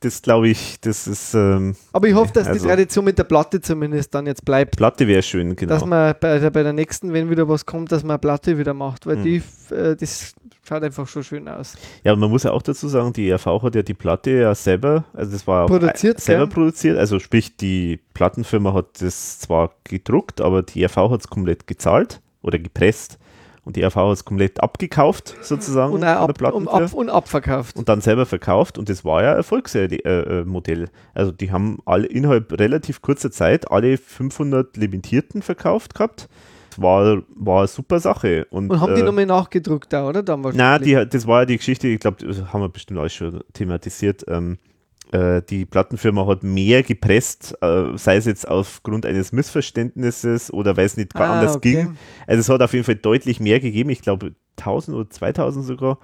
das 0.00 0.20
glaube 0.22 0.48
ich, 0.48 0.78
das 0.80 1.06
ist, 1.06 1.34
ähm, 1.34 1.74
Aber 1.92 2.08
ich 2.08 2.14
hoffe, 2.14 2.32
dass 2.32 2.46
Also- 2.48 2.60
die 2.60 2.66
Tradition 2.68 3.04
mit 3.04 3.18
der 3.18 3.24
Platte 3.24 3.60
zumindest 3.60 4.14
dann 4.14 4.26
jetzt 4.26 4.44
bleibt. 4.44 4.76
Platte 4.76 5.06
wäre 5.06 5.22
schön, 5.22 5.56
genau. 5.56 5.72
Dass 5.74 5.84
man 5.86 6.14
bei 6.20 6.38
der, 6.38 6.50
bei 6.50 6.62
der 6.62 6.72
nächsten, 6.74 7.12
wenn 7.12 7.30
wieder 7.30 7.48
was 7.48 7.64
kommt, 7.64 7.90
dass 7.92 8.02
man 8.02 8.12
eine 8.12 8.18
Platte 8.18 8.58
wieder 8.58 8.74
macht, 8.74 9.06
weil 9.06 9.16
Mhm. 9.16 9.22
die, 9.22 9.42
äh, 9.74 9.96
das 9.96 10.34
schaut 10.66 10.82
einfach 10.82 11.06
schon 11.08 11.22
schön 11.24 11.48
aus. 11.48 11.76
Ja, 12.04 12.12
und 12.12 12.20
man 12.20 12.30
muss 12.30 12.42
ja 12.42 12.50
auch 12.52 12.62
dazu 12.62 12.88
sagen, 12.88 13.12
die 13.12 13.28
ERV 13.28 13.62
hat 13.62 13.74
ja 13.74 13.82
die 13.82 13.94
Platte 13.94 14.30
ja 14.30 14.54
selber, 14.54 15.04
also 15.14 15.32
das 15.32 15.46
war 15.46 15.66
Produziert, 15.66 16.18
äh, 16.18 16.20
selber 16.20 16.46
gell? 16.46 16.54
produziert, 16.54 16.98
also 16.98 17.18
sprich, 17.18 17.56
die 17.56 18.00
Plattenfirma 18.14 18.72
hat 18.74 19.00
das 19.00 19.38
zwar 19.40 19.72
gedruckt, 19.84 20.40
aber 20.40 20.62
die 20.62 20.82
ERV 20.82 20.96
hat 21.10 21.20
es 21.20 21.28
komplett 21.28 21.66
gezahlt 21.66 22.20
oder 22.42 22.58
gepresst 22.58 23.18
und 23.64 23.76
die 23.76 23.82
ERV 23.82 23.96
hat 23.96 24.12
es 24.12 24.24
komplett 24.24 24.62
abgekauft, 24.62 25.36
sozusagen, 25.42 25.92
Und, 25.92 26.04
auch 26.04 26.28
ab, 26.28 26.54
um, 26.54 26.68
ab, 26.68 26.92
und 26.92 27.08
abverkauft. 27.08 27.76
und 27.76 27.88
dann 27.88 28.00
selber 28.00 28.26
verkauft 28.26 28.78
und 28.78 28.88
das 28.88 29.04
war 29.04 29.22
ja 29.22 29.30
ein 29.32 29.36
Erfolgsmodell. 29.38 30.00
Äh, 30.04 30.40
äh, 30.40 30.44
Modell. 30.44 30.88
also 31.14 31.32
die 31.32 31.50
haben 31.50 31.78
alle 31.84 32.06
innerhalb 32.06 32.52
relativ 32.58 33.02
kurzer 33.02 33.30
Zeit 33.30 33.70
alle 33.70 33.96
500 33.96 34.76
Limitierten 34.76 35.42
verkauft 35.42 35.94
gehabt. 35.94 36.28
Das 36.70 36.82
war, 36.82 37.22
war 37.36 37.58
eine 37.60 37.68
super 37.68 38.00
Sache. 38.00 38.46
Und, 38.50 38.70
Und 38.70 38.80
haben 38.80 38.94
die 38.96 39.00
äh, 39.00 39.04
nochmal 39.04 39.26
nachgedruckt 39.26 39.92
da, 39.92 40.08
oder? 40.08 40.22
Dann 40.22 40.40
na, 40.40 40.44
wahrscheinlich. 40.44 40.98
die, 40.98 41.08
das 41.08 41.26
war 41.26 41.40
ja 41.40 41.46
die 41.46 41.56
Geschichte, 41.56 41.86
ich 41.88 42.00
glaube, 42.00 42.26
das 42.26 42.52
haben 42.52 42.60
wir 42.62 42.68
bestimmt 42.68 42.98
alles 42.98 43.14
schon 43.14 43.40
thematisiert. 43.52 44.24
Ähm, 44.28 44.54
äh, 44.54 44.73
die 45.12 45.64
Plattenfirma 45.64 46.26
hat 46.26 46.42
mehr 46.42 46.82
gepresst, 46.82 47.56
äh, 47.62 47.96
sei 47.96 48.16
es 48.16 48.24
jetzt 48.24 48.48
aufgrund 48.48 49.06
eines 49.06 49.30
Missverständnisses 49.30 50.52
oder 50.52 50.76
weil 50.76 50.86
es 50.86 50.96
nicht 50.96 51.14
Ah, 51.14 51.34
anders 51.34 51.56
okay. 51.56 51.72
ging. 51.72 51.96
Also 52.26 52.40
es 52.40 52.48
hat 52.48 52.62
auf 52.62 52.72
jeden 52.72 52.84
Fall 52.84 52.96
deutlich 52.96 53.38
mehr 53.38 53.60
gegeben, 53.60 53.90
ich 53.90 54.02
glaube 54.02 54.32
1000 54.56 54.96
oder 54.96 55.08
2000 55.10 55.64
sogar. 55.64 55.98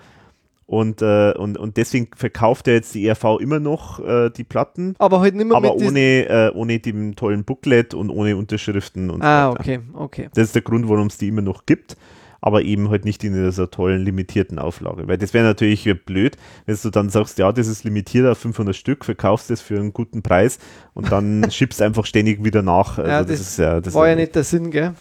Und, 0.67 1.03
äh, 1.03 1.33
und, 1.37 1.59
und 1.59 1.77
deswegen 1.77 2.09
verkauft 2.15 2.69
er 2.69 2.75
jetzt 2.75 2.95
die 2.95 3.05
ERV 3.05 3.41
immer 3.41 3.59
noch 3.59 3.99
äh, 3.99 4.31
die 4.31 4.45
Platten, 4.45 4.95
Aber 5.01 5.19
halt 5.19 5.35
nicht 5.35 5.47
mehr 5.47 5.57
aber 5.57 5.75
ohne, 5.75 6.29
äh, 6.29 6.53
ohne 6.55 6.79
dem 6.79 7.17
tollen 7.17 7.43
Booklet 7.43 7.93
und 7.93 8.09
ohne 8.09 8.37
Unterschriften 8.37 9.11
und 9.11 9.21
Ah, 9.23 9.47
so 9.51 9.59
weiter. 9.59 9.61
okay, 9.63 9.81
okay. 9.95 10.29
Das 10.35 10.45
ist 10.45 10.55
der 10.55 10.63
Grund, 10.63 10.89
warum 10.89 11.09
es 11.09 11.19
die 11.19 11.27
immer 11.27 11.43
noch 11.43 11.67
gibt, 11.67 11.97
aber 12.41 12.63
eben 12.63 12.91
halt 12.91 13.05
nicht 13.05 13.23
in 13.25 13.35
dieser 13.35 13.71
tollen 13.71 14.05
limitierten 14.05 14.59
Auflage. 14.59 15.07
Weil 15.09 15.19
das 15.19 15.35
wäre 15.35 15.45
natürlich 15.45 15.89
blöd, 16.05 16.37
wenn 16.67 16.79
du 16.83 16.91
dann 16.91 17.11
sagst, 17.11 17.39
ja, 17.39 17.53
das 17.53 17.67
ist 17.67 17.85
limitiert 17.85 18.27
auf 18.27 18.39
500 18.39 18.75
Stück, 18.75 19.05
verkaufst 19.05 19.51
das 19.51 19.61
für 19.61 19.79
einen 19.79 19.93
guten 19.93 20.23
Preis 20.23 20.59
und 20.95 21.13
dann 21.13 21.47
schiebst 21.51 21.83
einfach 21.83 22.07
ständig 22.07 22.45
wieder 22.45 22.63
nach. 22.63 22.99
Also 22.99 23.11
Ja, 23.11 23.21
das, 23.21 23.39
das 23.39 23.41
ist 23.41 23.59
ja, 23.59 23.81
das 23.81 23.95
War 23.95 24.09
ja 24.09 24.17
nicht 24.17 24.35
der 24.35 24.45
Sinn, 24.45 24.71
gell? 24.71 24.95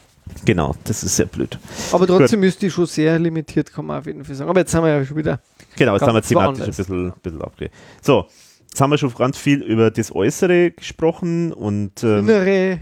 Genau, 0.46 0.76
das 0.84 1.04
ist 1.04 1.16
sehr 1.16 1.26
blöd. 1.26 1.58
Aber 1.92 2.06
trotzdem 2.06 2.44
ist 2.44 2.62
die 2.62 2.70
schon 2.70 2.86
sehr 2.86 3.18
limitiert, 3.18 3.74
kann 3.74 3.86
man 3.86 4.00
auf 4.00 4.06
jeden 4.06 4.24
Fall 4.24 4.36
sagen. 4.36 4.50
Aber 4.50 4.60
jetzt 4.60 4.74
haben 4.76 4.84
wir 4.84 4.92
ja 4.92 5.06
schon 5.06 5.18
wieder. 5.18 5.40
Genau, 5.76 5.94
jetzt 5.94 6.04
haben 6.04 6.14
wir 6.14 6.22
thematisch 6.22 6.62
ein 6.62 6.68
bisschen, 6.68 7.14
bisschen 7.24 7.42
abge. 7.42 7.72
So, 8.02 8.28
jetzt 8.70 8.80
haben 8.80 8.92
wir 8.92 8.98
schon 8.98 9.14
ganz 9.16 9.38
viel 9.38 9.64
über 9.64 9.90
das 9.90 10.14
Äußere 10.14 10.72
gesprochen 10.72 11.52
und 11.52 12.04
ähm, 12.04 12.20
Innere, 12.20 12.80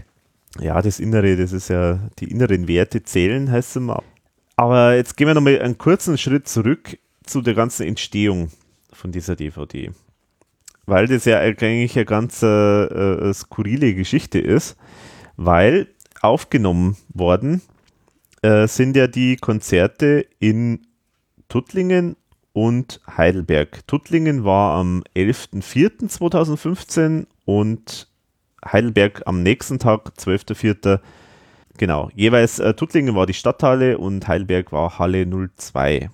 ja, 0.60 0.80
das 0.82 1.00
Innere, 1.00 1.36
das 1.36 1.52
ist 1.52 1.68
ja, 1.68 2.00
die 2.18 2.30
inneren 2.30 2.68
Werte 2.68 3.02
zählen, 3.02 3.50
heißt 3.50 3.70
es 3.70 3.76
immer. 3.76 4.02
Aber 4.58 4.94
jetzt 4.96 5.16
gehen 5.16 5.28
wir 5.28 5.34
nochmal 5.34 5.62
einen 5.62 5.78
kurzen 5.78 6.18
Schritt 6.18 6.48
zurück 6.48 6.98
zu 7.22 7.40
der 7.42 7.54
ganzen 7.54 7.86
Entstehung 7.86 8.50
von 8.92 9.12
dieser 9.12 9.36
DVD. 9.36 9.92
Weil 10.84 11.06
das 11.06 11.26
ja 11.26 11.38
eigentlich 11.38 11.94
eine 11.94 12.04
ganz 12.04 12.42
äh, 12.42 12.46
äh, 12.46 13.32
skurrile 13.32 13.94
Geschichte 13.94 14.40
ist, 14.40 14.76
weil 15.36 15.86
aufgenommen 16.22 16.96
worden 17.14 17.62
äh, 18.42 18.66
sind 18.66 18.96
ja 18.96 19.06
die 19.06 19.36
Konzerte 19.36 20.26
in 20.40 20.88
Tuttlingen 21.48 22.16
und 22.52 23.00
Heidelberg. 23.16 23.86
Tuttlingen 23.86 24.42
war 24.42 24.74
am 24.74 25.04
11.04.2015 25.14 27.26
und 27.44 28.08
Heidelberg 28.66 29.22
am 29.24 29.44
nächsten 29.44 29.78
Tag, 29.78 30.14
12.04. 30.18 30.98
Genau, 31.78 32.10
jeweils 32.14 32.58
äh, 32.58 32.74
Tuttlingen 32.74 33.14
war 33.14 33.24
die 33.24 33.34
Stadthalle 33.34 33.98
und 33.98 34.26
Heidelberg 34.26 34.72
war 34.72 34.98
Halle 34.98 35.24
02. 35.26 36.10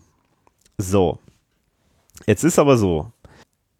So, 0.76 1.18
jetzt 2.26 2.44
ist 2.44 2.58
aber 2.58 2.76
so, 2.76 3.10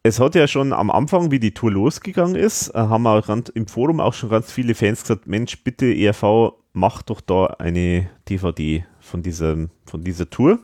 es 0.03 0.18
hat 0.18 0.35
ja 0.35 0.49
schon 0.49 0.72
am 0.72 0.91
Anfang, 0.91 1.30
wie 1.30 1.39
die 1.39 1.53
Tour 1.53 1.72
losgegangen 1.72 2.37
ist, 2.37 2.70
äh, 2.70 2.78
haben 2.78 3.07
auch 3.07 3.28
im 3.55 3.66
Forum 3.66 4.01
auch 4.01 4.14
schon 4.14 4.30
ganz 4.30 4.51
viele 4.51 4.74
Fans 4.74 5.03
gesagt, 5.03 5.26
Mensch, 5.26 5.62
bitte 5.62 5.95
ERV, 5.95 6.55
mach 6.72 7.03
doch 7.03 7.20
da 7.20 7.47
eine 7.59 8.09
DVD 8.30 8.87
von 9.01 9.22
dieser, 9.22 9.68
von 9.85 10.03
dieser 10.03 10.30
Tour. 10.30 10.59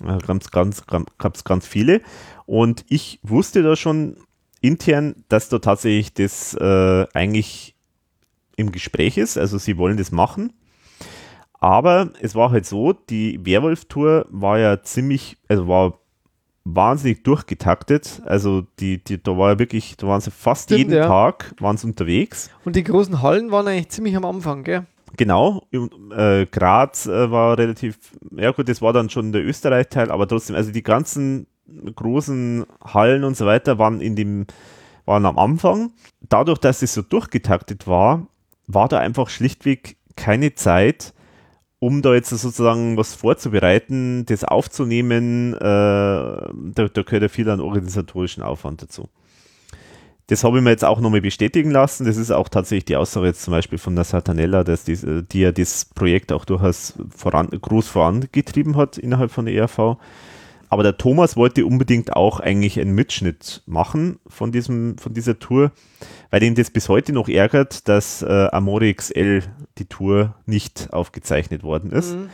Da 0.00 0.18
es 0.18 0.50
ganz, 0.50 0.82
ganz, 0.86 1.44
ganz 1.44 1.66
viele. 1.66 2.02
Und 2.46 2.84
ich 2.88 3.20
wusste 3.22 3.62
da 3.62 3.76
schon 3.76 4.16
intern, 4.60 5.24
dass 5.28 5.48
da 5.48 5.58
tatsächlich 5.60 6.14
das 6.14 6.54
äh, 6.54 7.06
eigentlich 7.14 7.74
im 8.58 8.72
Gespräch 8.72 9.16
ist. 9.16 9.38
Also 9.38 9.56
sie 9.56 9.78
wollen 9.78 9.96
das 9.96 10.12
machen. 10.12 10.52
Aber 11.60 12.10
es 12.20 12.34
war 12.34 12.50
halt 12.50 12.66
so, 12.66 12.92
die 12.92 13.44
Werwolf-Tour 13.44 14.26
war 14.30 14.58
ja 14.58 14.82
ziemlich, 14.82 15.38
also 15.48 15.66
war 15.66 15.98
wahnsinnig 16.64 17.24
durchgetaktet. 17.24 18.20
Also 18.26 18.62
die, 18.78 19.02
die, 19.02 19.22
da 19.22 19.36
war 19.36 19.52
ja 19.52 19.58
wirklich, 19.58 19.96
da 19.96 20.06
waren 20.06 20.20
sie 20.20 20.30
fast 20.30 20.64
Stimmt, 20.64 20.78
jeden 20.78 20.94
ja. 20.94 21.06
Tag 21.06 21.54
waren 21.60 21.76
sie 21.76 21.86
unterwegs. 21.86 22.50
Und 22.64 22.76
die 22.76 22.84
großen 22.84 23.22
Hallen 23.22 23.50
waren 23.50 23.66
eigentlich 23.66 23.88
ziemlich 23.88 24.16
am 24.16 24.24
Anfang, 24.24 24.64
gell? 24.64 24.86
Genau, 25.16 25.66
äh, 25.72 26.46
Graz 26.46 27.06
äh, 27.06 27.30
war 27.30 27.56
relativ, 27.58 27.98
ja 28.36 28.52
gut, 28.52 28.68
das 28.68 28.82
war 28.82 28.92
dann 28.92 29.08
schon 29.08 29.32
der 29.32 29.44
Österreich-Teil, 29.44 30.10
aber 30.10 30.28
trotzdem, 30.28 30.54
also 30.54 30.70
die 30.70 30.82
ganzen 30.82 31.46
großen 31.96 32.66
Hallen 32.84 33.24
und 33.24 33.36
so 33.36 33.46
weiter 33.46 33.78
waren 33.78 34.00
in 34.00 34.14
dem, 34.16 34.46
waren 35.06 35.26
am 35.26 35.38
Anfang. 35.38 35.92
Dadurch, 36.20 36.58
dass 36.58 36.82
es 36.82 36.94
so 36.94 37.02
durchgetaktet 37.02 37.86
war, 37.86 38.28
war 38.68 38.88
da 38.88 38.98
einfach 38.98 39.28
schlichtweg 39.28 39.96
keine 40.14 40.54
Zeit, 40.54 41.14
um 41.80 42.02
da 42.02 42.14
jetzt 42.14 42.30
sozusagen 42.30 42.96
was 42.96 43.14
vorzubereiten, 43.14 44.24
das 44.26 44.44
aufzunehmen. 44.44 45.54
Äh, 45.54 45.58
da, 45.60 46.52
da 46.74 47.02
gehört 47.02 47.22
ja 47.22 47.28
viel 47.28 47.48
an 47.50 47.60
organisatorischen 47.60 48.42
Aufwand 48.42 48.82
dazu. 48.82 49.08
Das 50.26 50.44
habe 50.44 50.58
ich 50.58 50.64
mir 50.64 50.70
jetzt 50.70 50.84
auch 50.84 51.00
nochmal 51.00 51.22
bestätigen 51.22 51.70
lassen. 51.70 52.04
Das 52.04 52.18
ist 52.18 52.30
auch 52.30 52.50
tatsächlich 52.50 52.84
die 52.84 52.96
Aussage 52.96 53.28
jetzt 53.28 53.42
zum 53.42 53.52
Beispiel 53.52 53.78
von 53.78 53.94
der 53.94 54.04
Satanella, 54.04 54.62
dass 54.62 54.84
die, 54.84 55.24
die 55.24 55.40
ja 55.40 55.52
das 55.52 55.86
Projekt 55.86 56.32
auch 56.32 56.44
durchaus 56.44 56.94
voran, 57.16 57.48
groß 57.48 57.88
vorangetrieben 57.88 58.76
hat 58.76 58.98
innerhalb 58.98 59.30
von 59.30 59.46
der 59.46 59.54
ERV. 59.54 59.96
Aber 60.68 60.82
der 60.82 60.98
Thomas 60.98 61.36
wollte 61.36 61.64
unbedingt 61.64 62.14
auch 62.14 62.40
eigentlich 62.40 62.78
einen 62.78 62.94
Mitschnitt 62.94 63.62
machen 63.64 64.18
von, 64.26 64.52
diesem, 64.52 64.98
von 64.98 65.14
dieser 65.14 65.38
Tour, 65.38 65.72
weil 66.30 66.42
ihn 66.42 66.54
das 66.54 66.70
bis 66.70 66.88
heute 66.88 67.12
noch 67.12 67.28
ärgert, 67.28 67.88
dass 67.88 68.22
äh, 68.22 68.48
Amore 68.52 68.92
XL 68.92 69.42
die 69.78 69.86
Tour 69.86 70.34
nicht 70.46 70.88
aufgezeichnet 70.92 71.62
worden 71.62 71.90
ist. 71.90 72.14
Mhm. 72.14 72.30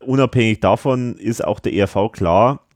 Unabhängig 0.00 0.60
davon 0.60 1.16
ist 1.16 1.44
auch 1.44 1.60
der 1.60 1.74
ERV 1.74 2.12
klar, 2.12 2.66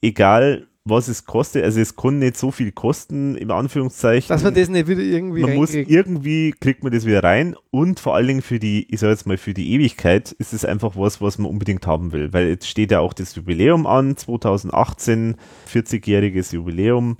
egal 0.00 0.68
was 0.84 1.08
es 1.08 1.24
kostet. 1.24 1.64
Also 1.64 1.80
es 1.80 1.96
kann 1.96 2.18
nicht 2.18 2.36
so 2.36 2.50
viel 2.50 2.72
kosten, 2.72 3.36
im 3.36 3.50
Anführungszeichen. 3.50 4.28
Dass 4.28 4.42
man 4.42 4.54
das 4.54 4.68
nicht 4.68 4.88
wieder 4.88 5.02
irgendwie 5.02 5.42
Man 5.42 5.54
muss 5.54 5.74
irgendwie, 5.74 6.52
kriegt 6.52 6.82
man 6.82 6.92
das 6.92 7.06
wieder 7.06 7.22
rein 7.22 7.56
und 7.70 8.00
vor 8.00 8.14
allen 8.14 8.26
Dingen 8.26 8.42
für 8.42 8.58
die, 8.58 8.86
ich 8.92 9.00
sag 9.00 9.10
jetzt 9.10 9.26
mal, 9.26 9.36
für 9.36 9.54
die 9.54 9.72
Ewigkeit 9.72 10.32
ist 10.32 10.52
es 10.52 10.64
einfach 10.64 10.96
was, 10.96 11.20
was 11.20 11.38
man 11.38 11.50
unbedingt 11.50 11.86
haben 11.86 12.12
will. 12.12 12.32
Weil 12.32 12.48
jetzt 12.48 12.68
steht 12.68 12.90
ja 12.90 13.00
auch 13.00 13.12
das 13.12 13.34
Jubiläum 13.34 13.86
an, 13.86 14.16
2018, 14.16 15.36
40-jähriges 15.72 16.54
Jubiläum. 16.54 17.18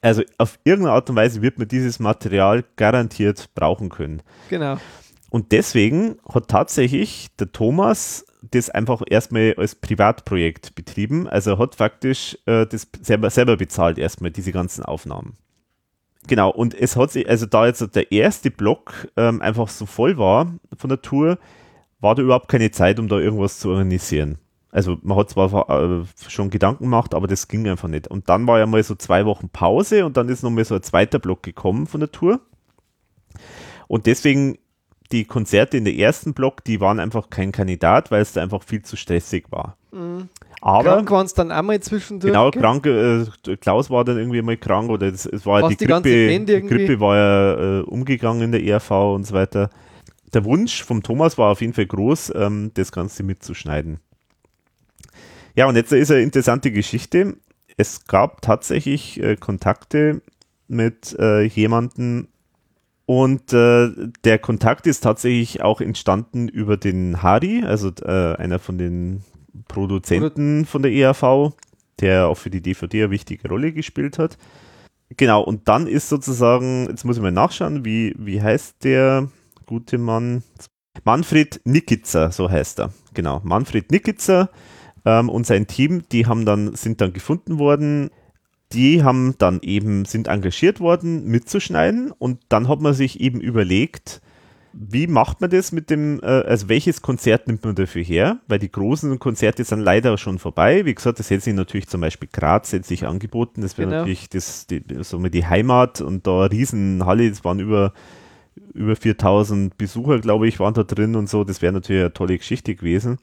Also 0.00 0.22
auf 0.38 0.58
irgendeine 0.64 0.94
Art 0.94 1.10
und 1.10 1.16
Weise 1.16 1.42
wird 1.42 1.58
man 1.58 1.68
dieses 1.68 1.98
Material 1.98 2.64
garantiert 2.76 3.52
brauchen 3.54 3.88
können. 3.88 4.22
Genau. 4.48 4.78
Und 5.30 5.52
deswegen 5.52 6.16
hat 6.32 6.48
tatsächlich 6.48 7.28
der 7.38 7.52
Thomas 7.52 8.24
das 8.50 8.70
einfach 8.70 9.02
erstmal 9.08 9.54
als 9.56 9.74
Privatprojekt 9.74 10.74
betrieben. 10.74 11.28
Also 11.28 11.58
hat 11.58 11.74
faktisch 11.74 12.38
äh, 12.46 12.66
das 12.66 12.88
selber, 13.02 13.30
selber 13.30 13.56
bezahlt, 13.56 13.98
erstmal 13.98 14.30
diese 14.30 14.52
ganzen 14.52 14.84
Aufnahmen. 14.84 15.36
Genau, 16.26 16.50
und 16.50 16.74
es 16.74 16.96
hat 16.96 17.10
sich, 17.10 17.28
also 17.28 17.46
da 17.46 17.66
jetzt 17.66 17.94
der 17.94 18.12
erste 18.12 18.50
Block 18.50 19.08
ähm, 19.16 19.40
einfach 19.40 19.68
so 19.68 19.86
voll 19.86 20.18
war 20.18 20.54
von 20.76 20.88
der 20.88 21.00
Tour, 21.00 21.38
war 22.00 22.14
da 22.14 22.22
überhaupt 22.22 22.48
keine 22.48 22.70
Zeit, 22.70 22.98
um 22.98 23.08
da 23.08 23.18
irgendwas 23.18 23.58
zu 23.58 23.70
organisieren. 23.70 24.38
Also 24.70 24.98
man 25.02 25.16
hat 25.16 25.30
zwar 25.30 25.70
äh, 25.70 26.04
schon 26.28 26.50
Gedanken 26.50 26.84
gemacht, 26.84 27.14
aber 27.14 27.26
das 27.26 27.48
ging 27.48 27.66
einfach 27.66 27.88
nicht. 27.88 28.08
Und 28.08 28.28
dann 28.28 28.46
war 28.46 28.58
ja 28.58 28.66
mal 28.66 28.82
so 28.82 28.94
zwei 28.94 29.24
Wochen 29.24 29.48
Pause 29.48 30.04
und 30.04 30.16
dann 30.16 30.28
ist 30.28 30.42
nochmal 30.42 30.64
so 30.64 30.74
ein 30.74 30.82
zweiter 30.82 31.18
Block 31.18 31.42
gekommen 31.42 31.86
von 31.86 32.00
der 32.00 32.12
Tour. 32.12 32.40
Und 33.86 34.06
deswegen 34.06 34.58
die 35.10 35.24
Konzerte 35.24 35.78
in 35.78 35.84
der 35.84 35.94
ersten 35.94 36.34
Block, 36.34 36.62
die 36.64 36.80
waren 36.80 37.00
einfach 37.00 37.30
kein 37.30 37.50
Kandidat, 37.50 38.10
weil 38.10 38.20
es 38.20 38.34
da 38.34 38.42
einfach 38.42 38.62
viel 38.62 38.82
zu 38.82 38.96
stressig 38.96 39.46
war. 39.50 39.76
Mhm. 39.90 40.28
Aber 40.60 40.96
krank 40.96 41.10
waren 41.10 41.26
es 41.26 41.34
dann 41.34 41.50
einmal 41.50 41.80
zwischendurch. 41.80 42.32
Genau, 42.32 42.50
krank, 42.50 42.84
äh, 42.84 43.24
Klaus 43.60 43.90
war 43.90 44.04
dann 44.04 44.18
irgendwie 44.18 44.42
mal 44.42 44.56
krank 44.56 44.90
oder 44.90 45.06
es, 45.06 45.24
es 45.24 45.46
war 45.46 45.68
die, 45.68 45.76
die 45.76 45.86
Grippe, 45.86 46.40
die 46.40 46.60
Grippe 46.62 47.00
war 47.00 47.16
ja 47.16 47.78
äh, 47.78 47.82
umgegangen 47.82 48.42
in 48.42 48.52
der 48.52 48.62
ERV 48.62 48.90
und 48.90 49.24
so 49.24 49.34
weiter. 49.34 49.70
Der 50.34 50.44
Wunsch 50.44 50.82
vom 50.82 51.02
Thomas 51.02 51.38
war 51.38 51.52
auf 51.52 51.60
jeden 51.60 51.72
Fall 51.72 51.86
groß, 51.86 52.32
ähm, 52.34 52.72
das 52.74 52.92
Ganze 52.92 53.22
mitzuschneiden. 53.22 54.00
Ja, 55.58 55.66
und 55.66 55.74
jetzt 55.74 55.90
ist 55.90 56.12
eine 56.12 56.22
interessante 56.22 56.70
Geschichte. 56.70 57.36
Es 57.76 58.06
gab 58.06 58.42
tatsächlich 58.42 59.20
äh, 59.20 59.34
Kontakte 59.34 60.22
mit 60.68 61.16
äh, 61.18 61.42
jemandem, 61.42 62.28
und 63.06 63.52
äh, 63.52 63.90
der 64.22 64.38
Kontakt 64.38 64.86
ist 64.86 65.00
tatsächlich 65.00 65.60
auch 65.60 65.80
entstanden 65.80 66.46
über 66.46 66.76
den 66.76 67.24
Hari, 67.24 67.64
also 67.64 67.90
äh, 68.04 68.36
einer 68.36 68.60
von 68.60 68.78
den 68.78 69.24
Produzenten 69.66 70.64
von 70.64 70.82
der 70.82 70.92
ERV, 70.92 71.54
der 71.98 72.28
auch 72.28 72.36
für 72.36 72.50
die 72.50 72.62
DVD 72.62 73.02
eine 73.02 73.10
wichtige 73.10 73.48
Rolle 73.48 73.72
gespielt 73.72 74.16
hat. 74.16 74.38
Genau, 75.16 75.42
und 75.42 75.66
dann 75.66 75.88
ist 75.88 76.08
sozusagen, 76.08 76.86
jetzt 76.88 77.04
muss 77.04 77.16
ich 77.16 77.22
mal 77.22 77.32
nachschauen, 77.32 77.84
wie, 77.84 78.14
wie 78.16 78.40
heißt 78.40 78.84
der 78.84 79.28
gute 79.66 79.98
Mann? 79.98 80.44
Manfred 81.02 81.60
Nikitzer, 81.64 82.30
so 82.30 82.48
heißt 82.48 82.78
er. 82.78 82.92
Genau, 83.12 83.40
Manfred 83.42 83.90
Nikitzer 83.90 84.50
ähm, 85.04 85.28
und 85.28 85.46
sein 85.46 85.66
Team, 85.66 86.02
die 86.12 86.26
haben 86.26 86.44
dann, 86.44 86.74
sind 86.74 87.00
dann 87.00 87.12
gefunden 87.12 87.58
worden 87.58 88.10
die 88.72 89.02
haben 89.02 89.34
dann 89.38 89.60
eben, 89.62 90.04
sind 90.04 90.28
engagiert 90.28 90.80
worden, 90.80 91.26
mitzuschneiden 91.26 92.12
und 92.12 92.40
dann 92.48 92.68
hat 92.68 92.80
man 92.80 92.92
sich 92.94 93.20
eben 93.20 93.40
überlegt, 93.40 94.20
wie 94.74 95.06
macht 95.06 95.40
man 95.40 95.48
das 95.48 95.72
mit 95.72 95.88
dem, 95.88 96.20
äh, 96.22 96.26
also 96.26 96.68
welches 96.68 97.00
Konzert 97.00 97.46
nimmt 97.46 97.64
man 97.64 97.74
dafür 97.74 98.02
her? 98.02 98.38
Weil 98.46 98.58
die 98.58 98.70
großen 98.70 99.18
Konzerte 99.18 99.64
sind 99.64 99.80
leider 99.80 100.18
schon 100.18 100.38
vorbei. 100.38 100.84
Wie 100.84 100.94
gesagt, 100.94 101.18
das 101.18 101.30
hätte 101.30 101.42
sich 101.42 101.54
natürlich 101.54 101.88
zum 101.88 102.02
Beispiel 102.02 102.28
Graz 102.30 102.72
hätte 102.72 102.86
sich 102.86 103.06
angeboten. 103.06 103.62
Das 103.62 103.78
wäre 103.78 103.88
genau. 103.88 104.00
natürlich 104.00 104.28
das, 104.28 104.66
die, 104.66 104.84
so 105.00 105.18
die 105.18 105.46
Heimat 105.46 106.02
und 106.02 106.26
da 106.26 106.44
Riesenhalle, 106.44 107.26
es 107.26 107.44
waren 107.44 107.58
über, 107.60 107.94
über 108.74 108.94
4000 108.94 109.76
Besucher, 109.78 110.18
glaube 110.18 110.46
ich, 110.46 110.60
waren 110.60 110.74
da 110.74 110.84
drin 110.84 111.16
und 111.16 111.30
so. 111.30 111.44
Das 111.44 111.62
wäre 111.62 111.72
natürlich 111.72 112.02
eine 112.02 112.12
tolle 112.12 112.36
Geschichte 112.36 112.74
gewesen. 112.74 113.18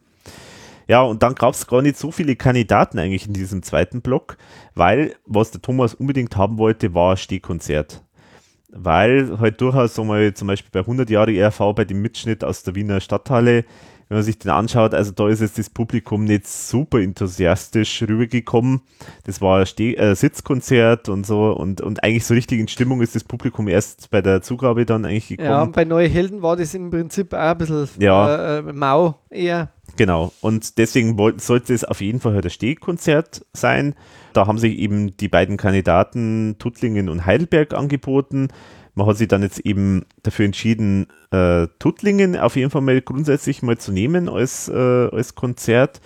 Ja, 0.88 1.02
und 1.02 1.24
dann 1.24 1.36
gab 1.36 1.54
es 1.54 1.68
gar 1.68 1.82
nicht 1.82 1.98
so 1.98 2.12
viele 2.12 2.36
Kandidaten 2.36 3.00
eigentlich 3.00 3.28
in 3.28 3.34
diesem 3.34 3.64
zweiten 3.64 4.02
Block, 4.02 4.38
weil 4.76 5.16
was 5.26 5.52
der 5.52 5.62
Thomas 5.62 5.94
unbedingt 5.94 6.38
haben 6.38 6.58
wollte, 6.58 6.94
war 6.94 7.12
ein 7.12 7.18
Stehkonzert. 7.18 8.04
Weil 8.70 9.40
halt 9.40 9.62
durchaus 9.62 9.96
so 9.96 10.04
mal 10.04 10.34
zum 10.34 10.48
Beispiel 10.48 10.70
bei 10.72 10.82
100 10.82 11.10
Jahre 11.10 11.34
ERV 11.34 11.74
bei 11.76 11.86
dem 11.86 12.02
Mitschnitt 12.02 12.44
aus 12.44 12.64
der 12.64 12.76
Wiener 12.76 13.00
Stadthalle, 13.00 13.66
wenn 14.08 14.18
man 14.18 14.24
sich 14.24 14.38
den 14.38 14.52
anschaut, 14.52 14.94
also 14.94 15.12
da 15.12 15.28
ist 15.28 15.42
jetzt 15.42 15.58
das 15.58 15.70
Publikum 15.70 16.26
nicht 16.26 16.48
super 16.48 17.00
enthusiastisch 17.00 18.04
rübergekommen. 18.04 18.82
Das 19.24 19.42
war 19.42 19.60
ein 19.60 19.66
Steh 19.66 19.96
äh, 19.96 20.16
Sitzkonzert 20.16 21.10
und 21.10 21.26
so 21.26 21.52
und, 21.52 21.82
und 21.82 22.04
eigentlich 22.04 22.26
so 22.26 22.34
richtig 22.34 22.60
in 22.60 22.68
Stimmung 22.68 23.02
ist 23.02 23.16
das 23.16 23.24
Publikum 23.24 23.68
erst 23.68 24.10
bei 24.12 24.22
der 24.22 24.42
Zugabe 24.42 24.86
dann 24.86 25.06
eigentlich 25.06 25.30
gekommen. 25.30 25.50
Ja, 25.50 25.66
bei 25.66 25.86
Neue 25.86 26.08
Helden 26.08 26.42
war 26.42 26.56
das 26.56 26.74
im 26.74 26.92
Prinzip 26.92 27.34
auch 27.34 27.40
ein 27.40 27.58
bisschen 27.58 27.88
ja. 28.00 28.58
äh, 28.58 28.60
äh 28.60 28.74
mau 28.74 29.16
eher. 29.30 29.70
Genau, 29.98 30.34
und 30.42 30.78
deswegen 30.78 31.18
sollte 31.38 31.74
es 31.74 31.84
auf 31.84 32.02
jeden 32.02 32.20
Fall 32.20 32.34
halt 32.34 32.46
ein 32.46 32.50
Stehkonzert 32.50 33.46
sein. 33.54 33.96
Da 34.34 34.48
haben 34.48 34.58
sich 34.58 34.78
eben 34.78 35.16
die 35.18 35.30
beiden 35.30 35.58
Kandidaten 35.58 36.58
Tuttlingen 36.60 37.08
und 37.08 37.26
Heidelberg 37.26 37.74
angeboten. 37.74 38.50
Man 38.96 39.08
hat 39.08 39.18
sich 39.18 39.28
dann 39.28 39.44
jetzt 39.44 39.60
eben 39.60 40.06
dafür 40.24 40.46
entschieden, 40.46 41.08
äh, 41.32 41.68
Tuttlingen 41.80 42.38
auf 42.38 42.56
jeden 42.56 42.72
Fall 42.72 42.82
mal 42.82 43.02
grundsätzlich 43.02 43.62
mal 43.62 43.78
zu 43.78 43.92
nehmen 43.92 44.30
als, 44.30 44.70
äh, 44.70 45.10
als 45.12 45.36
Konzert. 45.36 46.00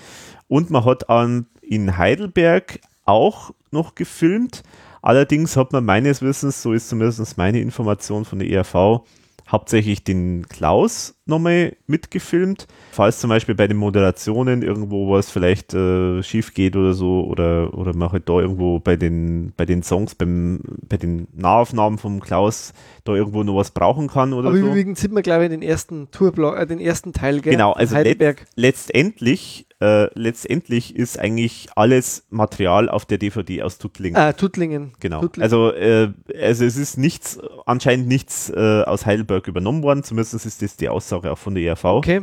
Und 0.48 0.72
man 0.72 0.86
hat 0.86 1.10
an, 1.10 1.46
in 1.62 1.98
Heidelberg 1.98 2.80
auch 3.06 3.52
noch 3.72 3.94
gefilmt. 3.94 4.64
Allerdings 5.04 5.56
hat 5.56 5.72
man 5.72 5.86
meines 5.86 6.22
Wissens, 6.24 6.62
so 6.64 6.74
ist 6.74 6.90
zumindest 6.90 7.38
meine 7.38 7.62
Information 7.62 8.26
von 8.26 8.40
der 8.40 8.50
ERV, 8.50 9.06
hauptsächlich 9.48 10.04
den 10.04 10.48
Klaus 10.50 11.19
nochmal 11.30 11.76
mitgefilmt. 11.88 12.68
Falls 12.92 13.20
zum 13.20 13.30
Beispiel 13.30 13.56
bei 13.56 13.68
den 13.68 13.78
Moderationen 13.78 14.62
irgendwo 14.62 15.12
was 15.12 15.30
vielleicht 15.30 15.74
äh, 15.74 16.22
schief 16.24 16.54
geht 16.54 16.76
oder 16.76 16.94
so, 16.94 17.26
oder, 17.26 17.74
oder 17.74 17.96
man 17.96 18.12
halt 18.12 18.28
da 18.28 18.40
irgendwo 18.40 18.80
bei 18.80 18.96
den, 18.96 19.54
bei 19.56 19.66
den 19.66 19.84
Songs, 19.84 20.16
beim, 20.16 20.62
bei 20.88 20.98
den 20.98 21.28
Nahaufnahmen 21.34 22.00
vom 22.00 22.20
Klaus 22.20 22.74
da 23.04 23.14
irgendwo 23.14 23.44
noch 23.44 23.56
was 23.56 23.72
brauchen 23.72 24.08
kann 24.08 24.34
oder 24.34 24.50
Aber 24.50 24.58
so. 24.58 24.68
übrigens 24.68 25.00
sieht 25.00 25.12
man, 25.12 25.24
glaube 25.24 25.46
ich, 25.46 25.50
den 25.50 25.62
ersten 25.62 26.12
Tourblock, 26.12 26.58
äh, 26.58 26.66
den 26.66 26.80
ersten 26.80 27.14
Teil, 27.14 27.42
gell? 27.42 27.54
Genau, 27.54 27.72
also 27.74 27.96
Heidelberg. 27.96 28.46
let 28.56 28.80
letztendlich, 28.80 29.68
äh, 29.82 30.08
letztendlich 30.18 30.96
ist 30.96 31.20
eigentlich 31.20 31.68
alles 31.76 32.26
Material 32.30 32.90
auf 32.90 33.06
der 33.06 33.18
DVD 33.18 33.64
aus 33.64 33.78
Tuttlingen. 33.78 34.18
Ah, 34.18 34.34
Tuttlingen. 34.34 34.94
Genau. 35.00 35.22
Tuttlingen. 35.22 35.44
Also, 35.44 35.72
äh, 35.74 36.12
also 36.42 36.66
es 36.66 36.78
ist 36.78 36.98
nichts, 36.98 37.40
anscheinend 37.66 38.08
nichts 38.08 38.50
äh, 38.50 38.84
aus 38.84 39.06
Heidelberg 39.06 39.48
übernommen 39.48 39.84
worden, 39.84 40.04
zumindest 40.04 40.34
ist 40.34 40.62
das 40.62 40.78
die 40.78 40.90
Aussage 40.90 41.19
auch 41.26 41.38
von 41.38 41.56
der 41.56 41.64
ERV. 41.64 41.86
Okay. 41.86 42.22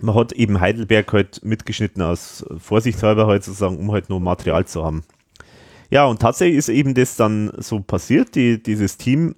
Man 0.00 0.14
hat 0.14 0.32
eben 0.32 0.60
Heidelberg 0.60 1.12
halt 1.12 1.44
mitgeschnitten 1.44 2.02
aus 2.02 2.44
Vorsichtshalber 2.58 3.26
halt 3.26 3.44
sozusagen, 3.44 3.78
um 3.78 3.92
halt 3.92 4.08
nur 4.08 4.20
Material 4.20 4.64
zu 4.66 4.84
haben. 4.84 5.04
Ja, 5.90 6.06
und 6.06 6.20
tatsächlich 6.20 6.56
ist 6.56 6.70
eben 6.70 6.94
das 6.94 7.16
dann 7.16 7.52
so 7.58 7.80
passiert, 7.80 8.34
die, 8.34 8.62
dieses 8.62 8.96
Team 8.96 9.34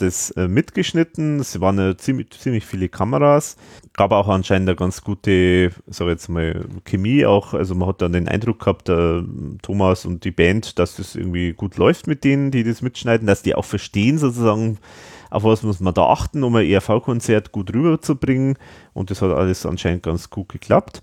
das 0.00 0.30
äh, 0.32 0.48
mitgeschnitten, 0.48 1.40
es 1.40 1.60
waren 1.60 1.78
äh, 1.78 1.96
ziemlich, 1.96 2.30
ziemlich 2.30 2.64
viele 2.64 2.88
Kameras, 2.88 3.56
gab 3.94 4.12
auch 4.12 4.28
anscheinend 4.28 4.68
eine 4.68 4.76
ganz 4.76 5.02
gute, 5.02 5.72
sag 5.86 6.06
ich 6.06 6.12
jetzt 6.12 6.28
mal, 6.28 6.64
Chemie 6.84 7.26
auch, 7.26 7.52
also 7.52 7.74
man 7.74 7.88
hat 7.88 8.00
dann 8.00 8.12
den 8.12 8.28
Eindruck 8.28 8.60
gehabt, 8.60 8.88
äh, 8.88 9.22
Thomas 9.62 10.06
und 10.06 10.24
die 10.24 10.30
Band, 10.30 10.78
dass 10.78 10.96
das 10.96 11.14
irgendwie 11.14 11.52
gut 11.52 11.76
läuft 11.76 12.06
mit 12.06 12.24
denen, 12.24 12.50
die 12.50 12.64
das 12.64 12.80
mitschneiden, 12.80 13.26
dass 13.26 13.42
die 13.42 13.54
auch 13.54 13.64
verstehen 13.64 14.18
sozusagen, 14.18 14.78
auf 15.30 15.44
was 15.44 15.62
muss 15.62 15.80
man 15.80 15.94
da 15.94 16.06
achten, 16.06 16.44
um 16.44 16.54
ein 16.56 16.66
ERV-Konzert 16.66 17.52
gut 17.52 17.72
rüberzubringen 17.72 18.56
und 18.92 19.10
das 19.10 19.22
hat 19.22 19.32
alles 19.32 19.66
anscheinend 19.66 20.02
ganz 20.02 20.30
gut 20.30 20.48
geklappt 20.48 21.02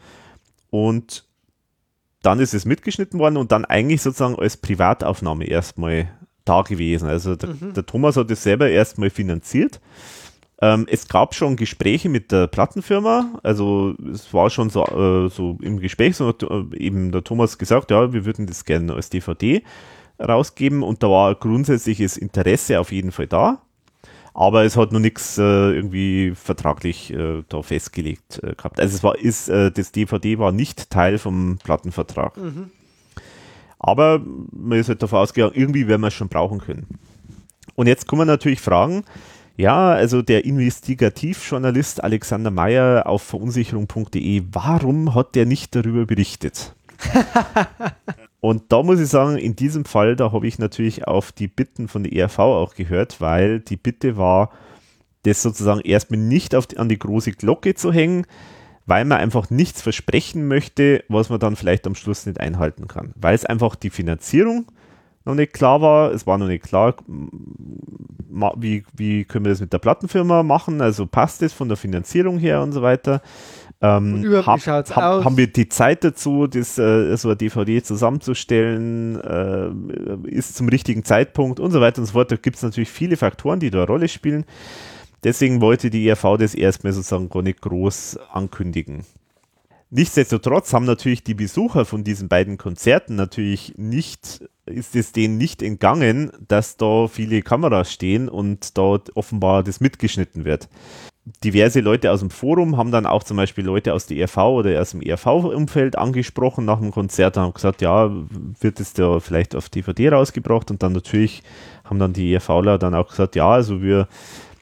und 0.69 1.25
dann 2.21 2.39
ist 2.39 2.53
es 2.53 2.65
mitgeschnitten 2.65 3.19
worden 3.19 3.37
und 3.37 3.51
dann 3.51 3.65
eigentlich 3.65 4.01
sozusagen 4.01 4.35
als 4.35 4.57
Privataufnahme 4.57 5.45
erstmal 5.45 6.09
da 6.43 6.61
gewesen. 6.61 7.07
Also 7.07 7.35
der, 7.35 7.49
der 7.53 7.85
Thomas 7.85 8.17
hat 8.17 8.31
es 8.31 8.43
selber 8.43 8.69
erstmal 8.69 9.09
finanziert. 9.09 9.79
Ähm, 10.61 10.87
es 10.89 11.07
gab 11.07 11.35
schon 11.35 11.57
Gespräche 11.57 12.07
mit 12.07 12.31
der 12.31 12.47
Plattenfirma, 12.47 13.39
also 13.43 13.93
es 14.11 14.33
war 14.33 14.49
schon 14.49 14.69
so, 14.69 14.85
äh, 14.85 15.29
so 15.29 15.57
im 15.61 15.79
Gespräch, 15.79 16.15
so 16.15 16.27
hat 16.27 16.43
äh, 16.43 16.77
eben 16.77 17.11
der 17.11 17.23
Thomas 17.23 17.57
gesagt, 17.57 17.91
ja, 17.91 18.13
wir 18.13 18.25
würden 18.25 18.47
das 18.47 18.63
gerne 18.63 18.93
als 18.93 19.09
DVD 19.09 19.63
rausgeben 20.17 20.81
und 20.81 21.03
da 21.03 21.09
war 21.09 21.35
grundsätzliches 21.35 22.15
Interesse 22.15 22.79
auf 22.79 22.93
jeden 22.93 23.11
Fall 23.11 23.27
da. 23.27 23.64
Aber 24.37 24.65
es 24.65 24.75
hat 24.75 24.91
noch 24.91 24.99
nichts 24.99 25.37
äh, 25.37 25.41
irgendwie 25.41 26.33
vertraglich 26.35 27.11
äh, 27.13 27.43
da 27.47 27.61
festgelegt 27.61 28.43
äh, 28.43 28.53
gehabt. 28.53 28.81
Also 28.81 28.97
es 28.97 29.01
war, 29.01 29.17
ist, 29.17 29.47
äh, 29.47 29.71
das 29.71 29.93
DVD 29.93 30.37
war 30.39 30.51
nicht 30.51 30.89
Teil 30.89 31.17
vom 31.17 31.57
Plattenvertrag. 31.63 32.33
Aber 33.79 34.21
man 34.51 34.77
ist 34.77 34.89
halt 34.89 35.01
davon 35.01 35.19
ausgegangen, 35.19 35.53
irgendwie 35.55 35.87
werden 35.87 36.01
wir 36.01 36.09
es 36.09 36.13
schon 36.13 36.27
brauchen 36.27 36.59
können. 36.59 36.99
Und 37.75 37.87
jetzt 37.87 38.09
kann 38.09 38.17
man 38.17 38.27
natürlich 38.27 38.59
fragen, 38.59 39.05
ja, 39.55 39.91
also 39.93 40.21
der 40.21 40.43
Investigativjournalist 40.43 42.03
Alexander 42.03 42.51
Meyer 42.51 43.07
auf 43.07 43.21
verunsicherung.de, 43.21 44.43
warum 44.51 45.15
hat 45.15 45.35
der 45.35 45.45
nicht 45.45 45.75
darüber 45.75 46.05
berichtet? 46.05 46.75
Und 48.45 48.71
da 48.71 48.83
muss 48.83 48.99
ich 48.99 49.07
sagen, 49.07 49.37
in 49.39 49.55
diesem 49.55 49.85
Fall, 49.85 50.15
da 50.15 50.31
habe 50.31 50.45
ich 50.45 50.59
natürlich 50.59 51.07
auf 51.07 51.31
die 51.31 51.47
Bitten 51.47 51.87
von 51.87 52.03
der 52.03 52.13
ERV 52.13 52.37
auch 52.37 52.75
gehört, 52.75 53.19
weil 53.19 53.59
die 53.59 53.75
Bitte 53.75 54.17
war, 54.17 54.51
das 55.23 55.41
sozusagen 55.41 55.81
erstmal 55.81 56.19
nicht 56.19 56.53
die, 56.53 56.77
an 56.77 56.87
die 56.87 56.99
große 56.99 57.31
Glocke 57.31 57.73
zu 57.73 57.91
hängen, 57.91 58.27
weil 58.85 59.03
man 59.03 59.17
einfach 59.17 59.49
nichts 59.49 59.81
versprechen 59.81 60.47
möchte, 60.47 61.03
was 61.09 61.31
man 61.31 61.39
dann 61.39 61.55
vielleicht 61.55 61.87
am 61.87 61.95
Schluss 61.95 62.27
nicht 62.27 62.39
einhalten 62.39 62.87
kann. 62.87 63.13
Weil 63.15 63.33
es 63.33 63.45
einfach 63.45 63.73
die 63.73 63.89
Finanzierung 63.89 64.67
noch 65.25 65.33
nicht 65.33 65.53
klar 65.53 65.81
war. 65.81 66.11
Es 66.11 66.27
war 66.27 66.37
noch 66.37 66.45
nicht 66.45 66.65
klar, 66.65 66.93
ma- 68.29 68.53
wie, 68.57 68.83
wie 68.95 69.25
können 69.25 69.45
wir 69.45 69.53
das 69.53 69.59
mit 69.59 69.73
der 69.73 69.79
Plattenfirma 69.79 70.43
machen, 70.43 70.81
also 70.81 71.07
passt 71.07 71.41
es 71.41 71.51
von 71.51 71.67
der 71.67 71.77
Finanzierung 71.77 72.37
her 72.37 72.61
und 72.61 72.73
so 72.73 72.83
weiter. 72.83 73.23
Ähm, 73.81 74.23
hab- 74.45 74.59
hab-? 74.95 75.25
Haben 75.25 75.37
wir 75.37 75.47
die 75.47 75.69
Zeit 75.69 76.03
dazu, 76.03 76.47
das, 76.47 76.77
äh, 76.77 77.15
so 77.17 77.29
eine 77.29 77.37
DVD 77.37 77.83
zusammenzustellen, 77.83 79.19
äh, 79.21 80.29
ist 80.29 80.55
zum 80.55 80.69
richtigen 80.69 81.03
Zeitpunkt 81.03 81.59
und 81.59 81.71
so 81.71 81.81
weiter 81.81 81.99
und 81.99 82.05
so 82.05 82.13
fort. 82.13 82.31
Da 82.31 82.37
gibt 82.37 82.55
es 82.57 82.63
natürlich 82.63 82.89
viele 82.89 83.17
Faktoren, 83.17 83.59
die 83.59 83.69
da 83.69 83.79
eine 83.79 83.87
Rolle 83.87 84.07
spielen. 84.07 84.45
Deswegen 85.23 85.59
wollte 85.59 85.89
die 85.89 86.07
ERV 86.07 86.37
das 86.37 86.55
erstmal 86.55 86.93
sozusagen 86.93 87.29
gar 87.29 87.41
nicht 87.41 87.61
groß 87.61 88.19
ankündigen. 88.31 89.03
Nichtsdestotrotz 89.89 90.73
haben 90.73 90.85
natürlich 90.85 91.23
die 91.23 91.35
Besucher 91.35 91.85
von 91.85 92.03
diesen 92.03 92.27
beiden 92.27 92.57
Konzerten 92.57 93.15
natürlich 93.15 93.73
nicht, 93.77 94.43
ist 94.65 94.95
es 94.95 95.11
denen 95.11 95.37
nicht 95.37 95.61
entgangen, 95.61 96.31
dass 96.47 96.75
da 96.77 97.07
viele 97.07 97.41
Kameras 97.41 97.91
stehen 97.93 98.27
und 98.27 98.77
dort 98.77 99.15
offenbar 99.15 99.63
das 99.63 99.79
mitgeschnitten 99.79 100.43
wird. 100.43 100.69
Diverse 101.43 101.79
Leute 101.79 102.11
aus 102.11 102.19
dem 102.19 102.29
Forum 102.29 102.77
haben 102.77 102.91
dann 102.91 103.07
auch 103.07 103.23
zum 103.23 103.37
Beispiel 103.37 103.65
Leute 103.65 103.93
aus 103.93 104.05
der 104.05 104.17
ERV 104.17 104.37
oder 104.37 104.79
aus 104.79 104.91
dem 104.91 105.01
ERV-Umfeld 105.01 105.97
angesprochen 105.97 106.65
nach 106.65 106.79
dem 106.79 106.91
Konzert 106.91 107.35
und 107.37 107.43
haben 107.43 107.53
gesagt, 107.53 107.81
ja, 107.81 108.11
wird 108.59 108.79
es 108.79 108.93
da 108.93 109.19
vielleicht 109.19 109.55
auf 109.55 109.69
DVD 109.69 110.09
rausgebracht 110.09 110.69
und 110.69 110.83
dann 110.83 110.93
natürlich 110.93 111.41
haben 111.83 111.97
dann 111.97 112.13
die 112.13 112.31
ERVler 112.31 112.77
dann 112.77 112.93
auch 112.93 113.09
gesagt, 113.09 113.35
ja, 113.35 113.49
also 113.49 113.81
wir, 113.81 114.07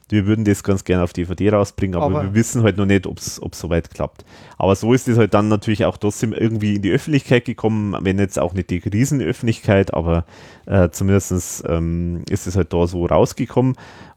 wir 0.07 0.26
würden 0.26 0.45
das 0.45 0.64
ganz 0.64 0.86
gerne 0.86 1.03
auf 1.03 1.11
DVD 1.11 1.49
rausbringen, 1.49 1.95
aber, 1.97 2.05
Aber- 2.20 2.24
wir 2.24 2.34
wissen 2.34 2.64
halt 2.64 2.78
noch 2.78 2.86
nicht, 2.86 3.07
ob 3.07 3.18
es 3.18 3.41
soweit 3.51 3.93
klappt. 3.93 4.24
Aber 4.57 4.78
so 4.78 4.93
ist 4.93 5.09
es 5.09 5.18
halt 5.18 5.34
dann 5.34 5.49
natürlich 5.49 5.84
auch 5.84 5.97
trotzdem 5.97 6.32
irgendwie 6.32 6.76
in 6.76 6.82
die 6.82 6.91
Öffentlichkeit 6.91 7.43
gekommen, 7.43 7.97
wenn 7.99 8.20
jetzt 8.20 8.39
auch 8.39 8.53
nicht 8.53 8.70
die 8.70 8.78
Riesenöffentlichkeit, 8.78 9.93
aber 9.93 10.24
äh, 10.66 10.89
zumindest 10.91 11.64
ähm, 11.68 12.24
ist 12.30 12.47
es 12.47 12.55
halt 12.55 12.72
da 12.72 12.88
so 12.88 13.05
rausgekommen. 13.05 13.76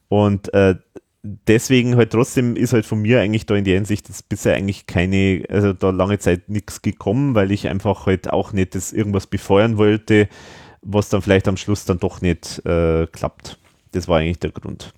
Und 0.09 0.55
äh, 0.55 0.77
deswegen 1.49 1.97
halt 1.97 2.13
trotzdem 2.13 2.57
ist 2.57 2.73
halt 2.73 2.87
von 2.87 3.01
mir 3.01 3.21
eigentlich 3.21 3.47
da 3.47 3.55
in 3.55 3.65
der 3.65 3.75
Hinsicht 3.75 4.09
bisher 4.29 4.55
eigentlich 4.55 4.87
keine, 4.87 5.45
also 5.49 5.73
da 5.73 5.91
lange 5.91 6.19
Zeit 6.19 6.49
nichts 6.49 6.83
gekommen, 6.83 7.35
weil 7.35 7.51
ich 7.53 7.69
einfach 7.69 8.07
halt 8.07 8.31
auch 8.31 8.53
nicht 8.53 8.75
das 8.75 8.93
irgendwas 8.93 9.27
befeuern 9.27 9.79
wollte, 9.79 10.29
was 10.83 11.09
dann 11.09 11.23
vielleicht 11.23 11.49
am 11.49 11.57
Schluss 11.57 11.85
dann 11.85 11.99
doch 11.99 12.21
nicht 12.21 12.65
äh, 12.65 13.07
klappt. 13.07 13.59
Das 13.93 14.09
war 14.09 14.19
eigentlich 14.19 14.41
der 14.41 14.51
Grund. 14.51 14.95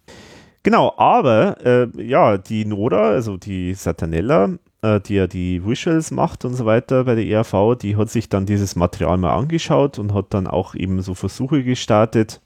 Genau, 0.62 0.92
aber 0.96 1.56
äh, 1.64 2.02
ja, 2.02 2.36
die 2.36 2.64
Nora, 2.64 3.10
also 3.10 3.36
die 3.36 3.74
Satanella, 3.74 4.50
äh, 4.82 5.00
die 5.00 5.14
ja 5.14 5.26
die 5.26 5.64
Visuals 5.64 6.10
macht 6.10 6.44
und 6.44 6.54
so 6.54 6.66
weiter 6.66 7.04
bei 7.04 7.14
der 7.14 7.26
ERV, 7.26 7.76
die 7.80 7.96
hat 7.96 8.10
sich 8.10 8.28
dann 8.28 8.46
dieses 8.46 8.76
Material 8.76 9.16
mal 9.16 9.34
angeschaut 9.34 9.98
und 9.98 10.12
hat 10.12 10.26
dann 10.34 10.46
auch 10.46 10.74
eben 10.74 11.00
so 11.00 11.14
Versuche 11.14 11.62
gestartet, 11.62 12.40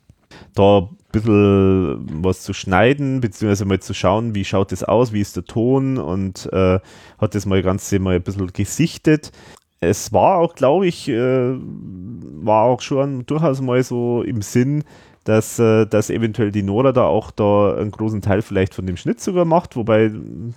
da 0.55 0.89
bisschen 1.13 2.25
was 2.25 2.43
zu 2.43 2.53
schneiden, 2.53 3.21
beziehungsweise 3.21 3.65
mal 3.65 3.81
zu 3.81 3.95
schauen, 3.95 4.35
wie 4.35 4.45
schaut 4.45 4.73
es 4.73 4.83
aus, 4.83 5.13
wie 5.13 5.21
ist 5.21 5.37
der 5.37 5.45
Ton 5.45 5.99
und 5.99 6.53
äh, 6.53 6.81
hat 7.19 7.35
das 7.35 7.47
mal 7.47 7.63
ganz 7.63 7.93
mal 7.93 8.17
ein 8.17 8.23
bisschen 8.23 8.53
gesichtet. 8.53 9.31
Es 9.81 10.13
war 10.13 10.39
auch, 10.39 10.55
glaube 10.55 10.87
ich, 10.87 11.09
äh, 11.09 11.55
war 11.55 12.65
auch 12.65 12.81
schon 12.81 13.27
durchaus 13.27 13.61
mal 13.61 13.83
so 13.83 14.23
im 14.23 14.43
Sinn, 14.43 14.85
dass, 15.25 15.59
äh, 15.59 15.87
dass 15.87 16.11
eventuell 16.11 16.51
die 16.51 16.63
Nora 16.63 16.93
da 16.93 17.05
auch 17.05 17.31
da 17.31 17.77
einen 17.77 17.91
großen 17.91 18.23
Teil 18.23 18.43
vielleicht 18.43 18.75
von 18.75 18.87
dem 18.87 18.97
Schnitt 18.97 19.21
sogar 19.21 19.45
macht, 19.45 19.77
wobei 19.77 20.09
mh, 20.09 20.55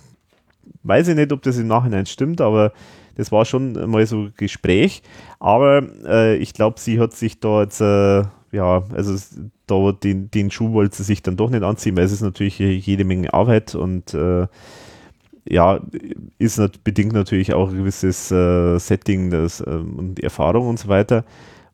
weiß 0.82 1.08
ich 1.08 1.16
nicht, 1.16 1.32
ob 1.32 1.42
das 1.42 1.58
im 1.58 1.66
Nachhinein 1.68 2.06
stimmt, 2.06 2.40
aber 2.40 2.72
das 3.16 3.32
war 3.32 3.44
schon 3.44 3.72
mal 3.90 4.06
so 4.06 4.28
Gespräch. 4.36 5.02
Aber 5.40 5.82
äh, 6.06 6.36
ich 6.36 6.52
glaube, 6.52 6.78
sie 6.78 7.00
hat 7.00 7.14
sich 7.14 7.40
da 7.40 7.62
jetzt, 7.62 7.80
äh, 7.80 8.24
ja, 8.56 8.82
also 8.94 9.16
da 9.66 9.92
den, 9.92 10.30
den 10.30 10.50
Schuh 10.50 10.72
wollte 10.72 10.96
sie 10.96 11.04
sich 11.04 11.22
dann 11.22 11.36
doch 11.36 11.50
nicht 11.50 11.62
anziehen, 11.62 11.96
weil 11.96 12.04
es 12.04 12.12
ist 12.12 12.22
natürlich 12.22 12.58
jede 12.58 13.04
Menge 13.04 13.32
Arbeit 13.32 13.74
und 13.74 14.14
äh, 14.14 14.46
ja, 15.48 15.80
ist 16.38 16.58
nat 16.58 16.82
bedingt 16.82 17.12
natürlich 17.12 17.52
auch 17.52 17.68
ein 17.68 17.76
gewisses 17.76 18.32
äh, 18.32 18.78
Setting 18.78 19.30
das, 19.30 19.62
ähm, 19.64 19.94
und 19.96 20.20
Erfahrung 20.20 20.68
und 20.68 20.78
so 20.78 20.88
weiter. 20.88 21.24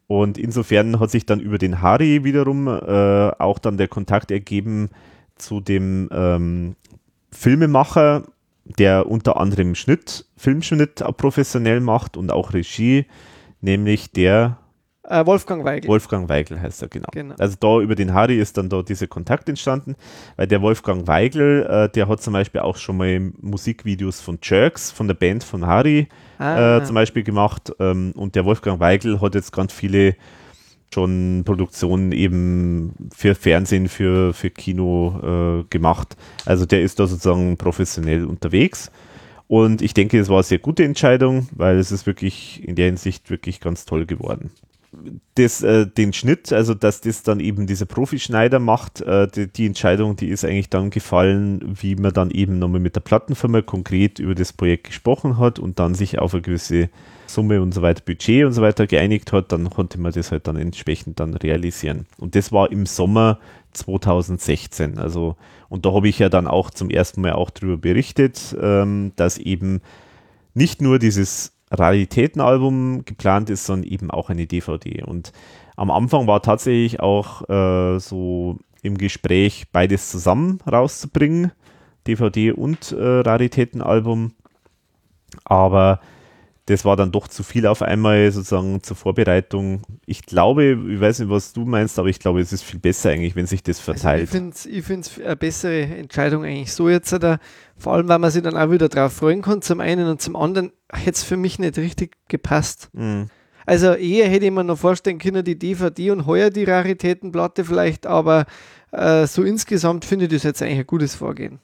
Und 0.08 0.36
insofern 0.36 1.00
hat 1.00 1.10
sich 1.10 1.24
dann 1.24 1.40
über 1.40 1.56
den 1.56 1.80
Hari 1.80 2.24
wiederum 2.24 2.68
äh, 2.68 3.30
auch 3.38 3.58
dann 3.58 3.78
der 3.78 3.88
Kontakt 3.88 4.30
ergeben 4.30 4.90
zu 5.36 5.60
dem 5.60 6.10
ähm, 6.12 6.76
Filmemacher, 7.30 8.24
der 8.78 9.06
unter 9.06 9.38
anderem 9.38 9.74
Schnitt, 9.74 10.26
Filmschnitt 10.36 11.02
professionell 11.16 11.80
macht 11.80 12.16
und 12.16 12.30
auch 12.30 12.52
Regie, 12.52 13.06
nämlich 13.62 14.12
der 14.12 14.58
Äh, 15.04 15.26
Wolfgang 15.26 15.64
Weigel. 15.64 15.88
Wolfgang 15.88 16.28
Weigel 16.28 16.60
heißt 16.60 16.82
er, 16.82 16.88
genau. 16.88 17.08
Genau. 17.12 17.34
Also 17.38 17.56
da 17.58 17.80
über 17.80 17.96
den 17.96 18.14
Harry 18.14 18.38
ist 18.38 18.56
dann 18.56 18.68
da 18.68 18.82
dieser 18.82 19.08
Kontakt 19.08 19.48
entstanden, 19.48 19.96
weil 20.36 20.46
der 20.46 20.62
Wolfgang 20.62 21.08
Weigel, 21.08 21.66
äh, 21.66 21.88
der 21.88 22.08
hat 22.08 22.22
zum 22.22 22.34
Beispiel 22.34 22.60
auch 22.60 22.76
schon 22.76 22.96
mal 22.96 23.32
Musikvideos 23.40 24.20
von 24.20 24.38
Jerks, 24.40 24.92
von 24.92 25.08
der 25.08 25.14
Band 25.14 25.42
von 25.42 25.66
Harry 25.66 26.08
Ah, 26.38 26.78
äh, 26.78 26.84
zum 26.84 26.94
Beispiel 26.94 27.24
gemacht. 27.24 27.72
Ähm, 27.80 28.12
und 28.14 28.36
der 28.36 28.44
Wolfgang 28.44 28.78
Weigel 28.80 29.20
hat 29.20 29.34
jetzt 29.34 29.52
ganz 29.52 29.72
viele 29.72 30.16
schon 30.92 31.42
Produktionen 31.44 32.12
eben 32.12 32.94
für 33.14 33.34
Fernsehen, 33.34 33.88
für, 33.88 34.32
für 34.32 34.50
Kino 34.50 35.62
äh, 35.62 35.64
gemacht. 35.70 36.16
Also 36.44 36.66
der 36.66 36.82
ist 36.82 37.00
da 37.00 37.06
sozusagen 37.06 37.56
professionell 37.56 38.24
unterwegs. 38.24 38.90
Und 39.48 39.82
ich 39.82 39.94
denke, 39.94 40.18
es 40.18 40.28
war 40.28 40.36
eine 40.36 40.44
sehr 40.44 40.58
gute 40.58 40.84
Entscheidung, 40.84 41.48
weil 41.52 41.78
es 41.78 41.92
ist 41.92 42.06
wirklich 42.06 42.66
in 42.66 42.74
der 42.74 42.86
Hinsicht 42.86 43.30
wirklich 43.30 43.60
ganz 43.60 43.84
toll 43.84 44.06
geworden. 44.06 44.50
Das, 45.36 45.62
äh, 45.62 45.86
den 45.86 46.12
Schnitt, 46.12 46.52
also 46.52 46.74
dass 46.74 47.00
das 47.00 47.22
dann 47.22 47.40
eben 47.40 47.66
dieser 47.66 47.86
Profischneider 47.86 48.58
macht, 48.58 49.00
äh, 49.00 49.26
die, 49.26 49.46
die 49.50 49.64
Entscheidung, 49.64 50.16
die 50.16 50.28
ist 50.28 50.44
eigentlich 50.44 50.68
dann 50.68 50.90
gefallen, 50.90 51.76
wie 51.80 51.96
man 51.96 52.12
dann 52.12 52.30
eben 52.30 52.58
nochmal 52.58 52.80
mit 52.80 52.94
der 52.94 53.00
Plattenfirma 53.00 53.62
konkret 53.62 54.18
über 54.18 54.34
das 54.34 54.52
Projekt 54.52 54.84
gesprochen 54.84 55.38
hat 55.38 55.58
und 55.58 55.78
dann 55.78 55.94
sich 55.94 56.18
auf 56.18 56.34
eine 56.34 56.42
gewisse 56.42 56.90
Summe 57.26 57.62
und 57.62 57.72
so 57.72 57.80
weiter, 57.80 58.02
Budget 58.04 58.44
und 58.44 58.52
so 58.52 58.60
weiter 58.60 58.86
geeinigt 58.86 59.32
hat, 59.32 59.52
dann 59.52 59.70
konnte 59.70 59.98
man 59.98 60.12
das 60.12 60.30
halt 60.30 60.46
dann 60.46 60.56
entsprechend 60.56 61.18
dann 61.18 61.34
realisieren. 61.34 62.06
Und 62.18 62.34
das 62.34 62.52
war 62.52 62.70
im 62.70 62.84
Sommer 62.84 63.38
2016. 63.72 64.98
Also, 64.98 65.36
und 65.68 65.86
da 65.86 65.92
habe 65.92 66.08
ich 66.08 66.18
ja 66.18 66.28
dann 66.28 66.46
auch 66.46 66.70
zum 66.70 66.90
ersten 66.90 67.22
Mal 67.22 67.32
auch 67.32 67.50
darüber 67.50 67.78
berichtet, 67.78 68.54
ähm, 68.60 69.12
dass 69.16 69.38
eben 69.38 69.80
nicht 70.54 70.82
nur 70.82 70.98
dieses 70.98 71.52
Raritätenalbum 71.72 73.04
geplant 73.04 73.50
ist, 73.50 73.66
sondern 73.66 73.90
eben 73.90 74.10
auch 74.10 74.30
eine 74.30 74.46
DVD. 74.46 75.02
Und 75.02 75.32
am 75.76 75.90
Anfang 75.90 76.26
war 76.26 76.42
tatsächlich 76.42 77.00
auch 77.00 77.48
äh, 77.48 77.98
so 77.98 78.58
im 78.82 78.98
Gespräch, 78.98 79.66
beides 79.72 80.10
zusammen 80.10 80.58
rauszubringen, 80.70 81.52
DVD 82.06 82.52
und 82.52 82.92
äh, 82.92 83.20
Raritätenalbum. 83.20 84.32
Aber 85.44 86.00
das 86.66 86.84
war 86.84 86.94
dann 86.96 87.10
doch 87.10 87.26
zu 87.26 87.42
viel 87.42 87.66
auf 87.66 87.82
einmal 87.82 88.30
sozusagen 88.30 88.82
zur 88.82 88.96
Vorbereitung. 88.96 89.82
Ich 90.06 90.22
glaube, 90.22 90.78
ich 90.88 91.00
weiß 91.00 91.18
nicht, 91.18 91.28
was 91.28 91.52
du 91.52 91.64
meinst, 91.64 91.98
aber 91.98 92.08
ich 92.08 92.20
glaube, 92.20 92.40
es 92.40 92.52
ist 92.52 92.62
viel 92.62 92.78
besser 92.78 93.10
eigentlich, 93.10 93.34
wenn 93.34 93.46
sich 93.46 93.62
das 93.64 93.78
Also 93.78 93.92
verteilt. 93.92 94.32
ich 94.66 94.84
finde 94.84 95.06
es 95.06 95.20
eine 95.20 95.36
bessere 95.36 95.82
Entscheidung 95.82 96.44
eigentlich 96.44 96.72
so 96.72 96.88
jetzt. 96.88 97.12
Da, 97.12 97.38
vor 97.76 97.94
allem, 97.94 98.08
weil 98.08 98.20
man 98.20 98.30
sich 98.30 98.42
dann 98.42 98.56
auch 98.56 98.70
wieder 98.70 98.88
drauf 98.88 99.12
freuen 99.12 99.42
kann, 99.42 99.60
zum 99.60 99.80
einen 99.80 100.06
und 100.08 100.22
zum 100.22 100.36
anderen 100.36 100.70
hätte 100.92 101.10
es 101.10 101.24
für 101.24 101.36
mich 101.36 101.58
nicht 101.58 101.78
richtig 101.78 102.16
gepasst. 102.28 102.90
Mhm. 102.92 103.28
Also 103.66 103.92
eher 103.94 104.28
hätte 104.28 104.46
ich 104.46 104.50
mir 104.52 104.64
noch 104.64 104.78
vorstellen 104.78 105.18
können, 105.18 105.44
die 105.44 105.58
DVD 105.58 106.10
und 106.12 106.26
heuer 106.26 106.50
die 106.50 106.64
Raritätenplatte 106.64 107.64
vielleicht, 107.64 108.06
aber 108.06 108.46
äh, 108.92 109.26
so 109.26 109.42
insgesamt 109.42 110.04
finde 110.04 110.26
ich 110.26 110.32
das 110.32 110.42
jetzt 110.44 110.62
eigentlich 110.62 110.80
ein 110.80 110.86
gutes 110.86 111.14
Vorgehen. 111.14 111.60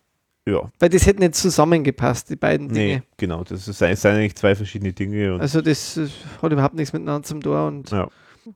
Ja, 0.51 0.71
Weil 0.79 0.89
das 0.89 1.07
hätte 1.07 1.21
nicht 1.21 1.35
zusammengepasst, 1.35 2.31
die 2.31 2.37
beiden 2.37 2.69
Dinge. 2.69 2.87
nee, 2.97 3.03
genau. 3.17 3.45
Das 3.45 3.65
sind 3.65 4.07
eigentlich 4.07 4.37
zwei 4.37 4.55
verschiedene 4.55 4.93
Dinge. 4.93 5.37
Also 5.41 5.61
das 5.61 5.97
äh, 5.97 6.07
hat 6.43 6.53
überhaupt 6.53 6.75
nichts 6.75 6.93
miteinander 6.93 7.27
zum 7.27 7.41
Tor 7.41 7.67
und 7.67 7.91
ja. 7.91 8.09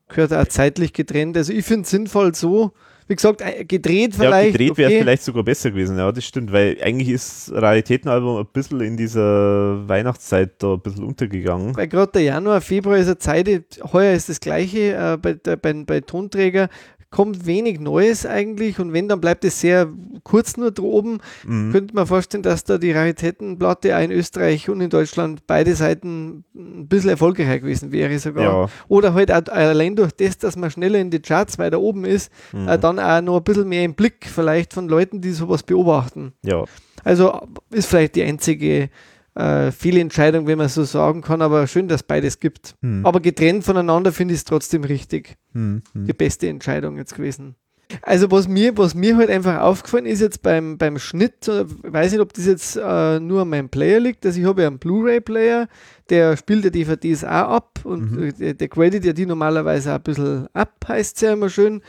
gehört 0.08 0.32
auch 0.32 0.46
zeitlich 0.48 0.92
getrennt. 0.92 1.36
Also 1.36 1.52
ich 1.52 1.64
finde 1.64 1.82
es 1.82 1.90
sinnvoll 1.90 2.34
so, 2.34 2.72
wie 3.08 3.16
gesagt, 3.16 3.40
äh, 3.42 3.64
gedreht 3.64 4.12
ja, 4.14 4.18
vielleicht. 4.20 4.52
gedreht 4.52 4.78
wäre 4.78 4.90
okay. 4.90 5.00
vielleicht 5.00 5.22
sogar 5.24 5.42
besser 5.42 5.70
gewesen. 5.72 5.98
Ja, 5.98 6.10
das 6.12 6.24
stimmt, 6.24 6.52
weil 6.52 6.78
eigentlich 6.82 7.08
ist 7.08 7.50
Raritätenalbum 7.52 8.38
ein 8.38 8.46
bisschen 8.52 8.80
in 8.80 8.96
dieser 8.96 9.86
Weihnachtszeit 9.88 10.62
da 10.62 10.74
ein 10.74 10.80
bisschen 10.80 11.04
untergegangen. 11.04 11.76
Weil 11.76 11.88
gerade 11.88 12.12
der 12.12 12.22
Januar, 12.22 12.60
Februar 12.60 12.96
ist 12.96 13.06
eine 13.08 13.18
Zeit, 13.18 13.48
heuer 13.92 14.14
ist 14.14 14.28
das 14.28 14.40
gleiche 14.40 14.94
äh, 14.94 15.18
bei, 15.20 15.34
der- 15.34 15.56
bei, 15.56 15.72
bei 15.84 16.00
Tonträger, 16.00 16.68
kommt 17.12 17.46
wenig 17.46 17.78
Neues 17.78 18.26
eigentlich 18.26 18.80
und 18.80 18.92
wenn, 18.92 19.06
dann 19.06 19.20
bleibt 19.20 19.44
es 19.44 19.60
sehr 19.60 19.88
kurz 20.24 20.56
nur 20.56 20.72
droben. 20.72 21.18
Mhm. 21.46 21.70
Könnte 21.70 21.94
man 21.94 22.06
vorstellen, 22.06 22.42
dass 22.42 22.64
da 22.64 22.78
die 22.78 22.90
Raritätenplatte 22.90 23.96
auch 23.96 24.02
in 24.02 24.10
Österreich 24.10 24.68
und 24.68 24.80
in 24.80 24.90
Deutschland 24.90 25.46
beide 25.46 25.74
Seiten 25.76 26.44
ein 26.54 26.88
bisschen 26.88 27.10
erfolgreicher 27.10 27.60
gewesen 27.60 27.92
wäre 27.92 28.18
sogar. 28.18 28.44
Ja, 28.44 28.68
Oder 28.88 29.14
halt 29.14 29.30
auch 29.30 29.46
allein 29.52 29.94
durch 29.94 30.12
das, 30.12 30.38
dass 30.38 30.56
man 30.56 30.70
schneller 30.70 30.98
in 30.98 31.10
die 31.10 31.20
Charts 31.20 31.58
weiter 31.58 31.80
oben 31.80 32.04
ist, 32.04 32.32
mhm. 32.52 32.66
äh, 32.66 32.78
dann 32.78 32.98
auch 32.98 33.20
noch 33.20 33.36
ein 33.36 33.44
bisschen 33.44 33.68
mehr 33.68 33.84
im 33.84 33.94
Blick 33.94 34.26
vielleicht 34.26 34.72
von 34.72 34.88
Leuten, 34.88 35.20
die 35.20 35.30
sowas 35.30 35.62
beobachten. 35.62 36.32
ja. 36.42 36.64
Also 37.04 37.40
ist 37.70 37.88
vielleicht 37.88 38.14
die 38.14 38.22
einzige 38.22 38.88
äh, 39.34 39.70
Fehlentscheidung, 39.70 40.46
wenn 40.46 40.58
man 40.58 40.68
so 40.68 40.84
sagen 40.84 41.22
kann, 41.22 41.42
aber 41.42 41.66
schön, 41.66 41.88
dass 41.88 42.02
beides 42.02 42.40
gibt. 42.40 42.74
Mhm. 42.80 43.06
Aber 43.06 43.20
getrennt 43.20 43.64
voneinander 43.64 44.12
finde 44.12 44.34
ich 44.34 44.40
es 44.40 44.44
trotzdem 44.44 44.84
richtig. 44.84 45.36
Mhm. 45.52 45.82
Mhm. 45.94 46.06
Die 46.06 46.12
beste 46.12 46.48
Entscheidung 46.48 46.96
jetzt 46.96 47.14
gewesen. 47.14 47.54
Also 48.00 48.30
was 48.30 48.48
mir, 48.48 48.78
was 48.78 48.94
mir 48.94 49.18
halt 49.18 49.28
einfach 49.28 49.60
aufgefallen 49.60 50.06
ist 50.06 50.20
jetzt 50.20 50.42
beim, 50.42 50.78
beim 50.78 50.98
Schnitt, 50.98 51.46
äh, 51.48 51.64
weiß 51.82 52.12
nicht, 52.12 52.22
ob 52.22 52.32
das 52.32 52.46
jetzt 52.46 52.76
äh, 52.76 53.20
nur 53.20 53.42
an 53.42 53.50
meinem 53.50 53.68
Player 53.68 54.00
liegt, 54.00 54.24
also 54.24 54.40
ich 54.40 54.46
habe 54.46 54.62
ja 54.62 54.68
einen 54.68 54.78
Blu-ray-Player, 54.78 55.68
der 56.08 56.36
spielt 56.38 56.64
ja 56.64 56.70
DVDs 56.70 57.22
auch 57.22 57.28
ab 57.28 57.80
und 57.84 58.12
Mhm. 58.12 58.34
der, 58.38 58.54
der 58.54 58.68
gradet 58.68 59.04
ja 59.04 59.12
die 59.12 59.26
normalerweise 59.26 59.90
auch 59.92 59.96
ein 59.96 60.02
bisschen 60.04 60.46
ab, 60.54 60.72
heißt 60.88 61.16
es 61.16 61.20
ja 61.20 61.34
immer 61.34 61.50
schön. 61.50 61.82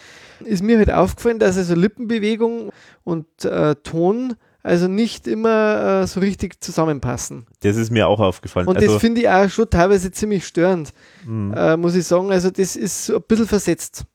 Ist 0.43 0.61
mir 0.61 0.77
halt 0.77 0.91
aufgefallen, 0.91 1.39
dass 1.39 1.57
also 1.57 1.73
Lippenbewegung 1.73 2.71
und 3.05 3.45
äh, 3.45 3.75
Ton 3.75 4.33
also 4.63 4.87
nicht 4.87 5.27
immer 5.27 6.01
äh, 6.03 6.07
so 6.07 6.21
richtig 6.21 6.63
zusammenpassen. 6.63 7.45
Das 7.59 7.75
ist 7.75 7.91
mir 7.91 8.07
auch 8.07 8.21
aufgefallen. 8.21 8.67
Und 8.67 8.77
also, 8.77 8.93
das 8.93 9.01
finde 9.01 9.21
ich 9.21 9.29
auch 9.29 9.49
schon 9.49 9.69
teilweise 9.69 10.09
ziemlich 10.11 10.47
störend, 10.47 10.93
mhm. 11.25 11.53
äh, 11.53 11.75
muss 11.75 11.95
ich 11.95 12.05
sagen. 12.05 12.31
Also 12.31 12.49
das 12.49 12.77
ist 12.77 13.05
so 13.05 13.17
ein 13.17 13.23
bisschen 13.27 13.47
versetzt. 13.47 14.05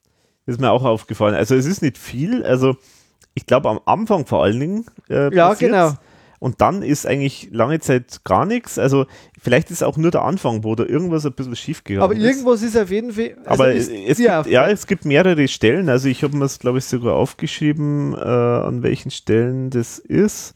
Das 0.46 0.54
ist 0.54 0.60
mir 0.60 0.70
auch 0.70 0.84
aufgefallen. 0.84 1.34
Also 1.34 1.54
es 1.54 1.66
ist 1.66 1.82
nicht 1.82 1.98
viel. 1.98 2.42
Also 2.42 2.76
ich 3.34 3.44
glaube 3.44 3.68
am 3.68 3.80
Anfang 3.84 4.24
vor 4.24 4.42
allen 4.42 4.58
Dingen. 4.58 4.86
Äh, 5.10 5.34
Ja, 5.34 5.52
genau. 5.52 5.92
Und 6.40 6.60
dann 6.60 6.82
ist 6.82 7.04
eigentlich 7.06 7.48
lange 7.50 7.80
Zeit 7.80 8.20
gar 8.24 8.46
nichts. 8.46 8.78
Also 8.78 9.06
vielleicht 9.42 9.70
ist 9.72 9.82
auch 9.82 9.96
nur 9.96 10.10
der 10.12 10.22
Anfang, 10.22 10.62
wo 10.62 10.74
da 10.76 10.84
irgendwas 10.84 11.26
ein 11.26 11.32
bisschen 11.32 11.56
schief 11.56 11.82
gegangen 11.82 12.04
Aber 12.04 12.14
ist. 12.14 12.22
irgendwas 12.22 12.62
ist 12.62 12.76
auf 12.76 12.90
jeden 12.90 13.12
Fall. 13.12 13.36
also 13.44 13.62
Aber 13.64 13.74
es, 13.74 13.88
es 13.88 14.18
gibt, 14.18 14.46
ja, 14.46 14.68
es 14.68 14.86
gibt 14.86 15.04
mehrere 15.04 15.48
Stellen. 15.48 15.88
Also 15.88 16.08
ich 16.08 16.22
habe 16.22 16.34
mir 16.36 16.44
das, 16.44 16.58
glaube 16.60 16.78
ich, 16.78 16.84
sogar 16.84 17.14
aufgeschrieben, 17.14 18.14
äh, 18.14 18.18
an 18.18 18.82
welchen 18.82 19.10
Stellen 19.10 19.70
das 19.70 19.98
ist. 19.98 20.54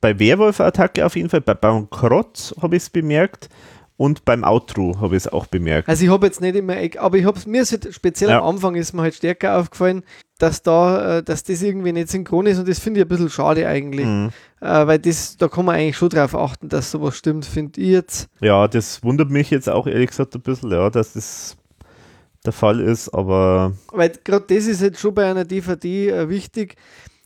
Bei 0.00 0.18
Werwolf-Attacke 0.18 1.06
auf 1.06 1.16
jeden 1.16 1.30
Fall, 1.30 1.40
bei 1.40 1.54
Bankrott 1.54 2.54
habe 2.60 2.76
ich 2.76 2.82
es 2.82 2.90
bemerkt 2.90 3.48
und 3.96 4.24
beim 4.26 4.44
Outro 4.44 5.00
habe 5.00 5.16
ich 5.16 5.22
es 5.24 5.32
auch 5.32 5.46
bemerkt. 5.46 5.88
Also 5.88 6.04
ich 6.04 6.10
habe 6.10 6.26
jetzt 6.26 6.40
nicht 6.42 6.56
immer, 6.56 6.74
aber 6.98 7.16
ich 7.16 7.24
habe 7.24 7.40
mir 7.46 7.62
ist 7.62 7.72
halt 7.72 7.94
speziell 7.94 8.28
Ja. 8.30 8.40
am 8.40 8.56
Anfang 8.56 8.74
ist 8.74 8.92
mir 8.92 9.02
halt 9.02 9.14
stärker 9.14 9.56
aufgefallen, 9.58 10.02
dass 10.38 10.62
da, 10.62 11.18
äh, 11.18 11.22
dass 11.22 11.44
das 11.44 11.62
irgendwie 11.62 11.92
nicht 11.92 12.08
synchron 12.08 12.46
ist 12.46 12.58
und 12.58 12.68
das 12.68 12.78
finde 12.80 13.00
ich 13.00 13.06
ein 13.06 13.08
bisschen 13.08 13.30
schade 13.30 13.66
eigentlich, 13.68 14.06
Mhm. 14.06 14.30
äh, 14.60 14.86
weil 14.86 14.98
das, 14.98 15.36
da 15.36 15.48
kann 15.48 15.64
man 15.64 15.76
eigentlich 15.76 15.96
schon 15.96 16.08
drauf 16.08 16.34
achten, 16.34 16.68
dass 16.68 16.90
sowas 16.90 17.16
stimmt, 17.16 17.44
finde 17.46 17.80
ich 17.80 17.88
jetzt. 17.88 18.28
Ja, 18.40 18.66
das 18.68 19.02
wundert 19.04 19.30
mich 19.30 19.50
jetzt 19.50 19.68
auch 19.68 19.86
ehrlich 19.86 20.10
gesagt 20.10 20.34
ein 20.34 20.40
bisschen, 20.42 20.70
ja, 20.72 20.90
dass 20.90 21.12
das 21.12 21.56
der 22.44 22.52
Fall 22.52 22.80
ist, 22.80 23.08
aber 23.14 23.72
Weil 23.92 24.12
gerade 24.22 24.44
das 24.54 24.66
ist 24.66 24.82
jetzt 24.82 25.00
schon 25.00 25.14
bei 25.14 25.30
einer 25.30 25.44
DVD 25.44 26.10
äh, 26.10 26.28
wichtig. 26.28 26.76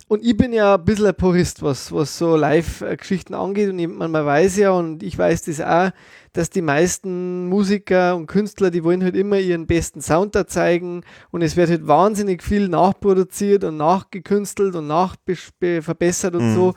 Und 0.09 0.25
ich 0.25 0.35
bin 0.39 0.55
ja 0.55 0.77
ein 0.77 0.85
bisschen 0.87 1.07
ein 1.07 1.15
Purist, 1.15 1.63
was, 1.63 1.93
was 1.93 2.17
so 2.17 2.35
Live-Geschichten 2.35 3.35
angeht. 3.35 3.69
Und 3.69 3.79
ich, 3.79 3.89
man, 3.89 4.11
man 4.11 4.25
weiß 4.25 4.57
ja, 4.57 4.71
und 4.71 5.03
ich 5.03 5.19
weiß 5.19 5.43
das 5.43 5.61
auch, 5.61 5.91
dass 6.33 6.49
die 6.49 6.63
meisten 6.63 7.47
Musiker 7.47 8.17
und 8.17 8.27
Künstler, 8.27 8.71
die 8.71 8.85
wollen 8.85 9.05
halt 9.05 9.15
immer 9.17 9.39
ihren 9.39 9.67
besten 9.67 10.01
Sound 10.01 10.35
da 10.35 10.47
zeigen. 10.47 11.03
Und 11.31 11.43
es 11.43 11.57
wird 11.57 11.69
halt 11.69 11.87
wahnsinnig 11.87 12.43
viel 12.43 12.69
nachproduziert 12.69 13.65
und 13.65 13.77
nachgekünstelt 13.77 14.75
und 14.77 14.87
nachverbessert 14.87 16.35
und 16.35 16.53
Mhm. 16.53 16.55
so. 16.55 16.75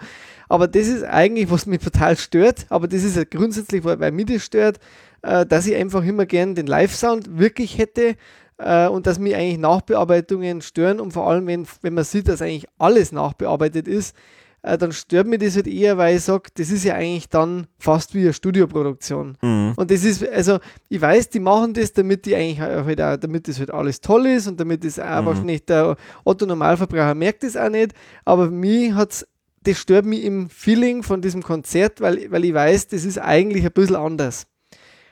Aber 0.50 0.68
das 0.68 0.88
ist 0.88 1.04
eigentlich, 1.06 1.50
was 1.50 1.66
mich 1.66 1.80
total 1.80 2.18
stört. 2.18 2.66
Aber 2.70 2.90
das 2.90 3.04
ist 3.04 3.16
ja 3.16 3.24
grundsätzlich, 3.24 3.86
weil, 3.86 3.98
weil 4.02 4.12
mich 4.12 4.26
das 4.26 4.44
stört, 4.44 4.80
äh, 5.22 5.46
dass 5.46 5.68
ich 5.68 5.76
einfach 5.76 6.04
immer 6.04 6.26
gern 6.26 6.54
den 6.54 6.68
Live-Sound 6.68 7.38
wirklich 7.38 7.78
hätte 7.78 8.16
äh, 8.64 8.88
und 8.88 9.08
dass 9.08 9.20
mich 9.20 9.36
eigentlich 9.36 9.58
Nachbearbeitungen 9.58 10.62
stören 10.62 11.00
und 11.00 11.12
vor 11.12 11.28
allem, 11.30 11.48
wenn, 11.48 11.66
wenn 11.82 11.94
man 11.94 12.04
sieht, 12.04 12.28
dass 12.28 12.42
eigentlich 12.42 12.68
alles 12.78 13.12
nachbearbeitet 13.12 13.88
ist, 13.88 14.16
äh, 14.64 14.78
dann 14.78 14.92
stört 14.92 15.28
mich 15.28 15.40
das 15.40 15.56
halt 15.56 15.68
eher, 15.68 15.98
weil 15.98 16.18
ich 16.18 16.24
sage, 16.24 16.50
das 16.54 16.70
ist 16.70 16.84
ja 16.84 16.94
eigentlich 16.94 17.30
dann 17.30 17.68
fast 17.80 18.14
wie 18.14 18.22
eine 18.22 18.34
Studioproduktion. 18.34 19.38
mhm. 19.42 19.74
Und 19.76 19.90
das 19.92 20.04
ist, 20.04 20.28
also 20.28 20.60
ich 20.90 21.02
weiß, 21.02 21.30
die 21.30 21.40
machen 21.40 21.74
das, 21.74 21.94
damit 21.94 22.26
die 22.26 22.36
eigentlich 22.36 22.60
halt 22.60 23.02
auch, 23.02 23.18
damit 23.18 23.48
das 23.48 23.60
halt 23.60 23.72
alles 23.72 24.02
toll 24.02 24.28
ist 24.28 24.48
und 24.48 24.60
damit 24.60 24.84
das 24.84 25.00
auch 25.00 25.22
Mhm. 25.22 25.26
wahrscheinlich 25.26 25.66
der 25.66 25.96
Otto 26.24 26.46
Normalverbraucher 26.46 27.16
merkt 27.16 27.44
das 27.44 27.58
auch 27.58 27.70
nicht, 27.70 27.94
aber 28.26 28.50
mich 28.52 28.94
hat's 28.94 29.26
das 29.64 29.78
stört 29.78 30.06
mich 30.06 30.24
im 30.24 30.50
Feeling 30.50 31.04
von 31.04 31.22
diesem 31.22 31.44
Konzert, 31.44 32.02
weil, 32.02 32.32
weil 32.32 32.46
ich 32.46 32.54
weiß, 32.54 32.88
das 32.88 33.06
ist 33.06 33.20
eigentlich 33.20 33.64
ein 33.64 33.72
bisschen 33.72 33.96
anders. 33.96 34.48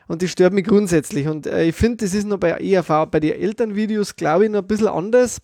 Und 0.09 0.23
das 0.23 0.31
stört 0.31 0.53
mich 0.53 0.65
grundsätzlich. 0.65 1.27
Und 1.27 1.45
äh, 1.45 1.65
ich 1.65 1.75
finde, 1.75 2.03
das 2.03 2.15
ist 2.15 2.25
noch 2.25 2.39
bei 2.39 2.49
ERV, 2.49 3.05
bei 3.11 3.19
den 3.19 3.39
Elternvideos, 3.39 4.15
glaube 4.15 4.45
ich, 4.45 4.51
noch 4.51 4.61
ein 4.61 4.67
bisschen 4.67 4.87
anders. 4.87 5.39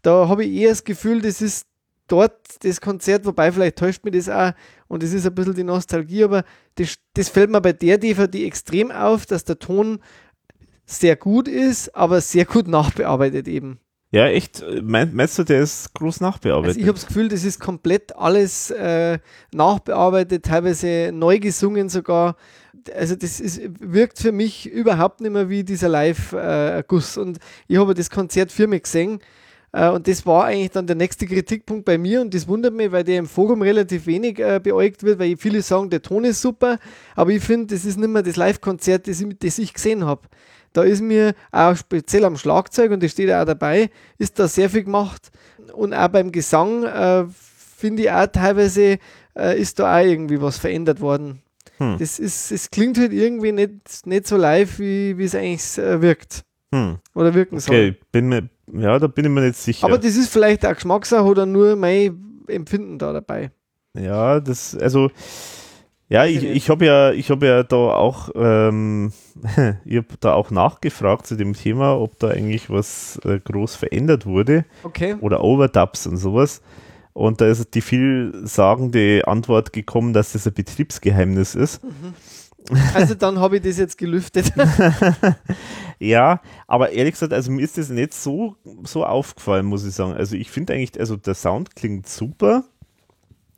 Da 0.00 0.28
habe 0.28 0.44
ich 0.44 0.52
eher 0.52 0.68
das 0.68 0.84
Gefühl, 0.84 1.20
das 1.20 1.42
ist 1.42 1.66
dort 2.06 2.38
das 2.62 2.80
Konzert, 2.80 3.26
wobei 3.26 3.50
vielleicht 3.50 3.76
täuscht 3.76 4.04
mich 4.04 4.14
das 4.14 4.28
auch 4.28 4.52
und 4.86 5.02
das 5.02 5.12
ist 5.12 5.26
ein 5.26 5.34
bisschen 5.34 5.54
die 5.54 5.64
Nostalgie, 5.64 6.24
aber 6.24 6.44
das, 6.76 6.96
das 7.14 7.28
fällt 7.28 7.50
mir 7.50 7.60
bei 7.60 7.72
der 7.72 7.98
DVD 7.98 8.46
extrem 8.46 8.92
auf, 8.92 9.26
dass 9.26 9.44
der 9.44 9.58
Ton 9.58 9.98
sehr 10.86 11.16
gut 11.16 11.48
ist, 11.48 11.94
aber 11.94 12.20
sehr 12.20 12.44
gut 12.44 12.68
nachbearbeitet 12.68 13.48
eben. 13.48 13.80
Ja, 14.12 14.26
echt, 14.26 14.64
mein, 14.82 15.14
meinst 15.14 15.38
du, 15.38 15.44
der 15.44 15.62
ist 15.62 15.94
groß 15.94 16.20
nachbearbeitet? 16.20 16.68
Also 16.68 16.80
ich 16.80 16.86
habe 16.86 16.98
das 16.98 17.06
Gefühl, 17.06 17.28
das 17.28 17.44
ist 17.44 17.60
komplett 17.60 18.16
alles 18.16 18.70
äh, 18.70 19.18
nachbearbeitet, 19.52 20.44
teilweise 20.44 21.10
neu 21.12 21.38
gesungen 21.38 21.88
sogar. 21.88 22.36
Also 22.94 23.16
das 23.16 23.40
ist, 23.40 23.60
wirkt 23.80 24.18
für 24.18 24.32
mich 24.32 24.70
überhaupt 24.70 25.20
nicht 25.20 25.32
mehr 25.32 25.48
wie 25.48 25.64
dieser 25.64 25.88
Live-Guss. 25.88 27.16
und 27.16 27.38
ich 27.68 27.78
habe 27.78 27.94
das 27.94 28.10
Konzert 28.10 28.52
für 28.52 28.66
mich 28.66 28.84
gesehen 28.84 29.20
äh, 29.72 29.88
und 29.88 30.08
das 30.08 30.26
war 30.26 30.46
eigentlich 30.46 30.70
dann 30.70 30.86
der 30.86 30.96
nächste 30.96 31.26
Kritikpunkt 31.26 31.84
bei 31.84 31.98
mir 31.98 32.20
und 32.20 32.34
das 32.34 32.48
wundert 32.48 32.74
mich, 32.74 32.90
weil 32.92 33.04
der 33.04 33.18
im 33.18 33.26
Forum 33.26 33.62
relativ 33.62 34.06
wenig 34.06 34.38
äh, 34.38 34.60
beäugt 34.62 35.02
wird, 35.02 35.18
weil 35.18 35.36
viele 35.36 35.62
sagen, 35.62 35.90
der 35.90 36.02
Ton 36.02 36.24
ist 36.24 36.40
super, 36.40 36.78
aber 37.14 37.30
ich 37.30 37.42
finde, 37.42 37.74
das 37.74 37.84
ist 37.84 37.98
nicht 37.98 38.10
mehr 38.10 38.22
das 38.22 38.36
Live-Konzert, 38.36 39.06
das, 39.08 39.24
das 39.40 39.58
ich 39.58 39.72
gesehen 39.72 40.04
habe. 40.04 40.22
Da 40.72 40.82
ist 40.82 41.02
mir 41.02 41.34
auch 41.50 41.74
speziell 41.76 42.24
am 42.24 42.36
Schlagzeug, 42.36 42.92
und 42.92 43.02
das 43.02 43.10
steht 43.10 43.32
auch 43.32 43.44
dabei, 43.44 43.90
ist 44.18 44.38
da 44.38 44.46
sehr 44.46 44.70
viel 44.70 44.84
gemacht. 44.84 45.30
Und 45.72 45.94
auch 45.94 46.08
beim 46.08 46.30
Gesang 46.30 46.84
äh, 46.84 47.24
finde 47.76 48.02
ich 48.02 48.10
auch 48.10 48.26
teilweise 48.26 48.98
äh, 49.36 49.60
ist 49.60 49.78
da 49.78 49.96
auch 49.98 50.04
irgendwie 50.04 50.40
was 50.40 50.58
verändert 50.58 51.00
worden. 51.00 51.42
Hm. 51.80 51.96
Das, 51.98 52.18
ist, 52.18 52.52
es 52.52 52.70
klingt 52.70 52.98
halt 52.98 53.12
irgendwie 53.12 53.52
nicht, 53.52 54.06
nicht 54.06 54.26
so 54.26 54.36
live, 54.36 54.78
wie, 54.78 55.16
wie 55.16 55.24
es 55.24 55.34
eigentlich 55.34 55.78
äh, 55.78 56.00
wirkt. 56.02 56.42
Hm. 56.72 56.98
Oder 57.14 57.34
wirken 57.34 57.58
soll. 57.58 57.74
Okay, 57.74 57.96
bin 58.12 58.28
mir, 58.28 58.48
ja, 58.72 58.98
da 58.98 59.06
bin 59.06 59.24
ich 59.24 59.30
mir 59.30 59.40
nicht 59.40 59.56
sicher. 59.56 59.86
Aber 59.86 59.98
das 59.98 60.16
ist 60.16 60.28
vielleicht 60.28 60.64
auch 60.64 60.74
Geschmackssache 60.74 61.24
oder 61.24 61.46
nur 61.46 61.74
mein 61.76 62.44
Empfinden 62.46 62.98
da 62.98 63.12
dabei. 63.12 63.50
Ja, 63.94 64.38
das, 64.40 64.76
also 64.76 65.10
ja, 66.10 66.26
ich, 66.26 66.42
ich 66.42 66.68
habe 66.68 66.84
ja, 66.84 67.12
ich 67.12 67.30
habe 67.30 67.46
ja 67.46 67.62
da 67.62 67.76
auch, 67.76 68.30
ähm, 68.34 69.12
ich 69.84 69.96
habe 69.96 70.08
da 70.18 70.34
auch 70.34 70.50
nachgefragt 70.50 71.26
zu 71.26 71.36
dem 71.36 71.54
Thema, 71.54 71.98
ob 71.98 72.18
da 72.18 72.28
eigentlich 72.28 72.68
was 72.68 73.20
äh, 73.24 73.38
groß 73.38 73.76
verändert 73.76 74.26
wurde. 74.26 74.64
Okay. 74.82 75.14
Oder 75.20 75.42
Overdubs 75.42 76.08
und 76.08 76.16
sowas. 76.16 76.62
Und 77.12 77.40
da 77.40 77.48
ist 77.48 77.74
die 77.74 77.80
vielsagende 77.80 79.26
Antwort 79.26 79.72
gekommen, 79.72 80.12
dass 80.12 80.32
das 80.32 80.46
ein 80.46 80.54
Betriebsgeheimnis 80.54 81.54
ist. 81.54 81.82
Mhm. 81.82 82.14
Also 82.94 83.14
dann 83.14 83.40
habe 83.40 83.56
ich 83.56 83.62
das 83.62 83.78
jetzt 83.78 83.98
gelüftet. 83.98 84.52
ja, 85.98 86.40
aber 86.68 86.92
ehrlich 86.92 87.14
gesagt, 87.14 87.32
also 87.32 87.50
mir 87.50 87.62
ist 87.62 87.78
das 87.78 87.88
nicht 87.88 88.14
so, 88.14 88.54
so 88.84 89.04
aufgefallen, 89.04 89.66
muss 89.66 89.84
ich 89.84 89.94
sagen. 89.94 90.12
Also 90.12 90.36
ich 90.36 90.50
finde 90.50 90.74
eigentlich, 90.74 91.00
also 91.00 91.16
der 91.16 91.34
Sound 91.34 91.74
klingt 91.74 92.08
super 92.08 92.64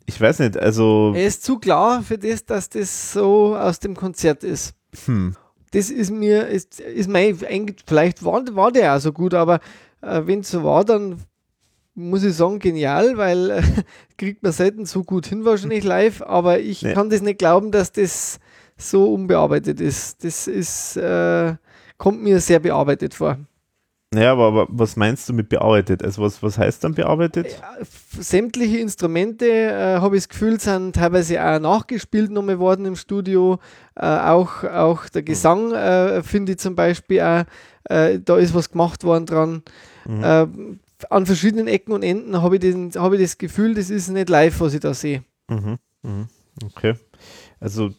ich 0.07 0.21
weiß 0.21 0.41
nicht, 0.41 0.57
also. 0.57 1.13
Er 1.15 1.27
ist 1.27 1.45
zu 1.45 1.59
klar 1.59 2.03
für 2.03 2.19
das, 2.19 2.45
dass 2.45 2.69
das 2.69 3.13
so 3.13 3.57
aus 3.57 3.79
dem 3.79 3.97
Konzert 3.97 4.45
ist. 4.45 4.75
Hm. 5.07 5.37
Das 5.71 5.91
ist 5.91 6.11
mir, 6.11 6.49
ist, 6.49 6.81
ist 6.81 7.09
mein, 7.09 7.39
vielleicht 7.87 8.25
war, 8.25 8.43
war 8.55 8.73
der 8.73 8.95
auch 8.95 9.01
so 9.01 9.13
gut, 9.13 9.33
aber 9.33 9.61
äh, 10.03 10.23
wenn 10.27 10.41
es 10.41 10.51
so 10.51 10.65
war, 10.65 10.85
dann 10.85 11.23
muss 11.95 12.25
ich 12.25 12.35
sagen, 12.35 12.59
genial, 12.59 13.17
weil 13.17 13.51
äh, 13.51 13.63
kriegt 14.19 14.43
man 14.43 14.53
selten 14.53 14.87
so 14.87 15.05
gut 15.05 15.27
hin, 15.27 15.45
wahrscheinlich 15.45 15.85
live, 15.85 16.23
aber 16.23 16.61
ich 16.61 16.83
nee. 16.83 16.95
kann 16.95 17.11
das 17.11 17.23
nicht 17.23 17.39
glauben, 17.39 17.71
dass 17.71 17.93
das 17.93 18.39
so 18.77 19.13
unbearbeitet 19.13 19.81
ist. 19.81 20.25
Das 20.25 20.47
ist, 20.47 20.97
äh, 20.97 21.55
kommt 21.99 22.23
mir 22.23 22.41
sehr 22.41 22.61
bearbeitet 22.61 23.15
vor. 23.15 23.39
Naja, 24.15 24.33
aber, 24.33 24.49
aber, 24.49 24.67
was 24.69 24.97
meinst 24.97 25.27
du 25.29 25.33
mit 25.33 25.49
bearbeitet? 25.49 26.05
Also 26.05 26.23
was, 26.23 26.43
was 26.43 26.59
heißt 26.59 26.85
dann 26.85 26.95
bearbeitet? 26.95 27.47
Sämtliche 28.19 28.77
Instrumente, 28.77 29.47
äh, 29.47 30.01
habe 30.01 30.17
ich 30.17 30.25
das 30.25 30.29
Gefühl, 30.29 30.61
sind 30.61 30.97
teilweise 30.97 31.43
auch 31.43 31.59
nachgespielt 31.59 32.31
nochmal 32.31 32.59
worden 32.59 32.85
im 32.85 32.97
Studio. 32.97 33.59
Äh, 33.95 34.05
auch, 34.05 34.65
auch 34.65 35.09
der 35.09 35.23
Gesang 35.23 35.73
äh, 35.73 36.23
finde 36.23 36.53
ich 36.53 36.59
zum 36.59 36.75
Beispiel 36.75 37.23
auch, 37.23 37.45
äh, 37.85 38.19
da 38.23 38.37
ist 38.37 38.55
was 38.55 38.71
gemacht 38.71 39.03
worden 39.03 39.25
dran. 39.25 39.63
Mhm. 40.07 40.81
Äh, 41.03 41.07
an 41.11 41.27
verschiedenen 41.27 41.69
Ecken 41.69 41.93
und 41.93 42.03
Enden 42.03 42.43
habe 42.43 42.57
ich, 42.57 42.97
hab 42.97 43.13
ich 43.13 43.21
das 43.21 43.39
Gefühl, 43.39 43.75
das 43.75 43.91
ist 43.91 44.09
nicht 44.09 44.29
live, 44.29 44.61
was 44.61 44.75
ich 44.75 44.81
da 44.81 44.95
sehe. 44.95 45.25
Mhm. 45.49 45.79
Mhm. 46.03 46.29
Okay. 46.65 46.95
Also 47.61 47.91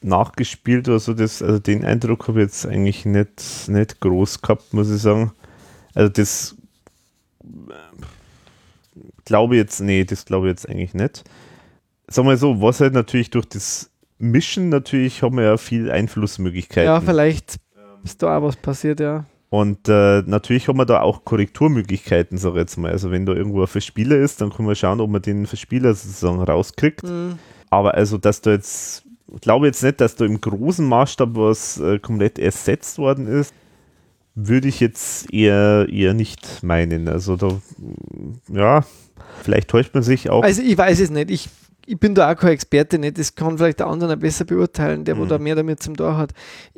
nachgespielt 0.00 0.88
oder 0.88 0.98
so, 0.98 1.14
das, 1.14 1.42
also 1.42 1.58
den 1.58 1.84
Eindruck 1.84 2.28
habe 2.28 2.40
ich 2.40 2.46
jetzt 2.46 2.66
eigentlich 2.66 3.04
nicht, 3.04 3.68
nicht 3.68 4.00
groß 4.00 4.42
gehabt, 4.42 4.72
muss 4.74 4.90
ich 4.90 5.00
sagen. 5.00 5.32
Also 5.94 6.08
das 6.08 6.56
glaube 9.24 9.54
ich 9.54 9.60
jetzt, 9.60 9.80
nee, 9.80 10.04
das 10.04 10.24
glaube 10.24 10.46
ich 10.46 10.52
jetzt 10.52 10.68
eigentlich 10.68 10.94
nicht. 10.94 11.24
Sagen 12.08 12.28
wir 12.28 12.36
so, 12.36 12.60
was 12.60 12.80
halt 12.80 12.94
natürlich 12.94 13.30
durch 13.30 13.46
das 13.46 13.90
Mischen 14.18 14.68
natürlich 14.68 15.22
haben 15.22 15.36
wir 15.36 15.44
ja 15.44 15.56
viel 15.56 15.90
Einflussmöglichkeiten. 15.90 16.86
Ja, 16.86 17.00
vielleicht 17.00 17.56
ist 18.04 18.22
da 18.22 18.38
auch 18.38 18.42
was 18.42 18.56
passiert, 18.56 19.00
ja. 19.00 19.24
Und 19.52 19.86
äh, 19.86 20.22
natürlich 20.22 20.66
haben 20.68 20.78
wir 20.78 20.86
da 20.86 21.02
auch 21.02 21.26
Korrekturmöglichkeiten, 21.26 22.38
sag 22.38 22.52
ich 22.52 22.56
jetzt 22.56 22.78
mal. 22.78 22.90
Also 22.90 23.10
wenn 23.10 23.26
da 23.26 23.34
irgendwo 23.34 23.60
ein 23.60 23.66
Verspieler 23.66 24.16
ist, 24.16 24.40
dann 24.40 24.50
können 24.50 24.66
wir 24.66 24.74
schauen, 24.74 24.98
ob 24.98 25.10
man 25.10 25.20
den 25.20 25.44
Verspieler 25.44 25.92
sozusagen 25.92 26.40
rauskriegt. 26.40 27.02
Mhm. 27.02 27.38
Aber 27.68 27.92
also, 27.92 28.16
dass 28.16 28.40
da 28.40 28.52
jetzt, 28.52 29.04
ich 29.30 29.42
glaube 29.42 29.66
jetzt 29.66 29.82
nicht, 29.82 30.00
dass 30.00 30.16
da 30.16 30.24
im 30.24 30.40
großen 30.40 30.88
Maßstab 30.88 31.36
was 31.36 31.78
äh, 31.78 31.98
komplett 31.98 32.38
ersetzt 32.38 32.96
worden 32.96 33.26
ist 33.26 33.52
würde 34.34 34.66
ich 34.66 34.80
jetzt 34.80 35.30
eher, 35.30 35.86
eher 35.90 36.14
nicht 36.14 36.62
meinen. 36.62 37.06
Also 37.06 37.36
da, 37.36 37.60
ja, 38.48 38.86
vielleicht 39.42 39.68
täuscht 39.68 39.92
man 39.92 40.02
sich 40.02 40.30
auch. 40.30 40.42
Also 40.42 40.62
ich 40.62 40.78
weiß 40.78 40.98
es 41.00 41.10
nicht. 41.10 41.30
Ich, 41.30 41.50
ich 41.92 42.00
bin 42.00 42.14
da 42.14 42.32
auch 42.32 42.36
kein 42.36 42.52
Experte 42.52 42.98
nicht. 42.98 43.18
Das 43.18 43.34
kann 43.34 43.58
vielleicht 43.58 43.80
der 43.80 43.86
andere 43.86 44.16
besser 44.16 44.46
beurteilen, 44.46 45.04
der 45.04 45.14
mhm. 45.14 45.20
wo 45.20 45.24
da 45.26 45.38
mehr 45.38 45.56
damit 45.56 45.82
zum 45.82 45.94
Tor 45.94 46.16
hat. 46.16 46.32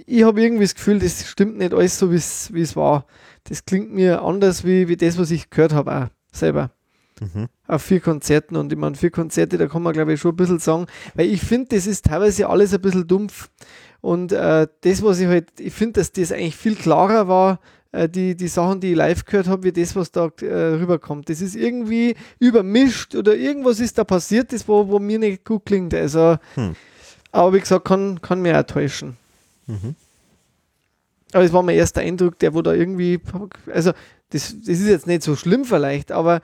Ich 0.07 0.25
habe 0.25 0.43
irgendwie 0.43 0.65
das 0.65 0.75
Gefühl, 0.75 0.99
das 0.99 1.25
stimmt 1.29 1.57
nicht 1.57 1.73
alles 1.73 2.01
so, 2.01 2.11
wie 2.11 2.17
es 2.17 2.75
war. 2.75 3.07
Das 3.45 3.65
klingt 3.65 3.95
mir 3.95 4.23
anders 4.23 4.65
wie, 4.65 4.89
wie 4.89 4.97
das, 4.97 5.17
was 5.17 5.31
ich 5.31 5.51
gehört 5.51 5.73
habe 5.73 5.95
auch 5.95 6.07
selber. 6.33 6.73
Mhm. 7.21 7.47
Auf 7.69 7.83
vier 7.83 8.01
Konzerten 8.01 8.57
und 8.57 8.73
ich 8.73 8.79
meine, 8.79 8.97
vier 8.97 9.13
Konzerte, 9.13 9.57
da 9.57 9.69
kann 9.69 9.85
man 9.85 9.93
glaube 9.93 10.15
ich 10.15 10.21
schon 10.21 10.33
ein 10.33 10.37
bisschen 10.37 10.59
sagen, 10.59 10.87
weil 11.15 11.27
ich 11.27 11.43
finde, 11.43 11.77
das 11.77 11.87
ist 11.87 12.07
teilweise 12.07 12.49
alles 12.49 12.75
ein 12.75 12.81
bisschen 12.81 13.07
dumpf. 13.07 13.51
Und 14.01 14.33
äh, 14.33 14.67
das, 14.81 15.03
was 15.05 15.21
ich 15.21 15.29
halt, 15.29 15.61
ich 15.61 15.73
finde, 15.73 16.01
dass 16.01 16.11
das 16.11 16.33
eigentlich 16.33 16.57
viel 16.57 16.75
klarer 16.75 17.29
war, 17.29 17.61
äh, 17.95 18.09
die, 18.09 18.37
die 18.37 18.49
Sachen, 18.49 18.81
die 18.81 18.91
ich 18.91 18.97
live 18.97 19.25
gehört 19.25 19.47
habe, 19.47 19.63
wie 19.63 19.73
das, 19.73 19.95
was 19.95 20.11
da 20.11 20.31
äh, 20.41 20.75
rüberkommt. 20.75 21.29
Das 21.29 21.41
ist 21.41 21.55
irgendwie 21.55 22.17
übermischt 22.39 23.15
oder 23.15 23.37
irgendwas 23.37 23.81
ist 23.81 23.99
da 23.99 24.05
passiert, 24.05 24.53
das 24.53 24.67
wo, 24.67 24.89
wo 24.89 24.99
mir 24.99 25.19
nicht 25.19 25.45
gut 25.45 25.65
klingt. 25.65 25.95
Also, 25.95 26.37
hm. 26.55 26.75
aber 27.31 27.53
wie 27.55 27.61
gesagt, 27.61 27.85
kann, 27.87 28.21
kann 28.21 28.43
mir 28.43 28.59
auch 28.59 28.65
täuschen. 28.65 29.17
Mhm. 29.67 29.95
Aber 31.33 31.45
es 31.45 31.53
war 31.53 31.63
mein 31.63 31.77
erster 31.77 32.01
Eindruck, 32.01 32.39
der 32.39 32.55
wo 32.55 32.63
da 32.63 32.73
irgendwie, 32.75 33.21
also 33.73 33.93
das, 34.31 34.55
das 34.59 34.69
ist 34.69 34.87
jetzt 34.87 35.07
nicht 35.07 35.23
so 35.23 35.37
schlimm 35.37 35.65
vielleicht, 35.65 36.13
aber 36.13 36.43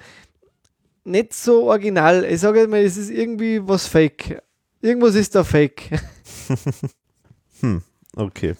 nicht 1.04 1.34
so 1.34 1.64
original. 1.64 2.24
Ich 2.24 2.40
sage 2.40 2.66
mal, 2.68 2.80
es 2.80 2.96
ist 2.96 3.10
irgendwie 3.10 3.66
was 3.66 3.86
fake. 3.86 4.42
Irgendwas 4.80 5.14
ist 5.14 5.34
da 5.34 5.44
fake. 5.44 5.90
Hm, 7.62 7.82
okay. 8.16 8.54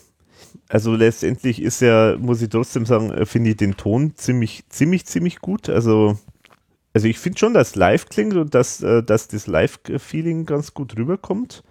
Also 0.68 0.94
letztendlich 0.94 1.60
ist 1.60 1.80
ja, 1.80 2.16
muss 2.18 2.42
ich 2.42 2.48
trotzdem 2.48 2.86
sagen, 2.86 3.10
äh, 3.10 3.26
finde 3.26 3.50
ich 3.50 3.56
den 3.56 3.76
Ton 3.76 4.12
ziemlich, 4.16 4.64
ziemlich, 4.68 5.06
ziemlich 5.06 5.40
gut. 5.40 5.68
Also, 5.68 6.18
also 6.92 7.08
ich 7.08 7.18
finde 7.18 7.38
schon, 7.38 7.54
dass 7.54 7.76
live 7.76 8.08
klingt 8.08 8.34
und 8.34 8.54
dass, 8.54 8.82
äh, 8.82 9.02
dass 9.02 9.28
das 9.28 9.46
Live-Feeling 9.46 10.46
ganz 10.46 10.74
gut 10.74 10.96
rüberkommt. 10.98 11.62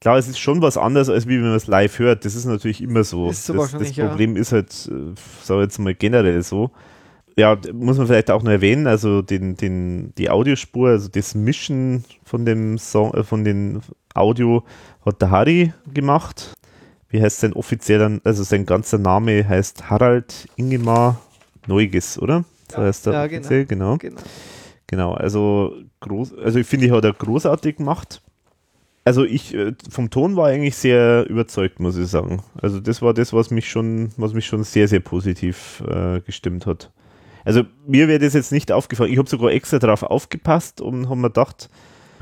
Klar, 0.00 0.18
es 0.18 0.28
ist 0.28 0.38
schon 0.38 0.60
was 0.62 0.76
anderes, 0.76 1.08
als 1.08 1.26
wie 1.26 1.36
wenn 1.36 1.48
man 1.48 1.54
es 1.54 1.66
live 1.66 1.98
hört. 1.98 2.24
Das 2.24 2.34
ist 2.34 2.44
natürlich 2.44 2.82
immer 2.82 3.02
so. 3.02 3.30
Ist 3.30 3.46
so 3.46 3.54
das, 3.54 3.72
das 3.72 3.92
Problem 3.92 4.36
ja. 4.36 4.42
ist 4.42 4.52
halt, 4.52 4.90
äh, 4.92 5.14
sag 5.42 5.60
jetzt 5.60 5.78
mal 5.78 5.94
generell 5.94 6.42
so. 6.42 6.70
Ja, 7.38 7.58
muss 7.72 7.98
man 7.98 8.06
vielleicht 8.06 8.30
auch 8.30 8.42
noch 8.42 8.50
erwähnen, 8.50 8.86
also 8.86 9.20
den, 9.20 9.56
den, 9.56 10.14
die 10.16 10.30
Audiospur, 10.30 10.88
also 10.88 11.08
das 11.08 11.34
Mischen 11.34 12.04
von 12.24 12.46
dem 12.46 12.78
Song, 12.78 13.12
äh, 13.12 13.24
von 13.24 13.44
den 13.44 13.80
Audio 14.14 14.64
hat 15.04 15.20
der 15.20 15.30
Harry 15.30 15.72
gemacht. 15.92 16.54
Wie 17.08 17.22
heißt 17.22 17.40
sein 17.40 17.52
offizieller, 17.52 18.20
also 18.24 18.42
sein 18.42 18.66
ganzer 18.66 18.98
Name 18.98 19.48
heißt 19.48 19.90
Harald 19.90 20.48
Ingemar 20.56 21.20
Neuges, 21.66 22.18
oder? 22.18 22.44
So 22.70 22.78
ja, 22.78 22.86
heißt 22.86 23.06
er 23.06 23.12
ja, 23.12 23.26
genau. 23.26 23.48
genau. 23.68 23.96
genau. 23.96 24.22
Genau, 24.88 25.14
also 25.14 25.74
groß, 26.00 26.34
also 26.38 26.58
ich 26.58 26.66
finde, 26.66 26.86
ich 26.86 26.92
hat 26.92 27.04
er 27.04 27.12
großartig 27.12 27.76
gemacht. 27.76 28.22
Also 29.04 29.24
ich 29.24 29.54
äh, 29.54 29.72
vom 29.88 30.10
Ton 30.10 30.36
war 30.36 30.48
eigentlich 30.48 30.76
sehr 30.76 31.28
überzeugt, 31.28 31.80
muss 31.80 31.96
ich 31.96 32.08
sagen. 32.08 32.42
Also 32.60 32.80
das 32.80 33.02
war 33.02 33.14
das, 33.14 33.32
was 33.32 33.50
mich 33.50 33.68
schon, 33.68 34.10
was 34.16 34.32
mich 34.32 34.46
schon 34.46 34.64
sehr, 34.64 34.88
sehr 34.88 35.00
positiv 35.00 35.82
äh, 35.88 36.20
gestimmt 36.20 36.66
hat. 36.66 36.92
Also 37.44 37.62
mir 37.86 38.08
wäre 38.08 38.18
das 38.18 38.34
jetzt 38.34 38.52
nicht 38.52 38.72
aufgefallen. 38.72 39.12
Ich 39.12 39.18
habe 39.18 39.28
sogar 39.28 39.52
extra 39.52 39.78
darauf 39.78 40.02
aufgepasst 40.02 40.80
und 40.80 41.08
habe 41.08 41.20
mir 41.20 41.28
gedacht, 41.28 41.68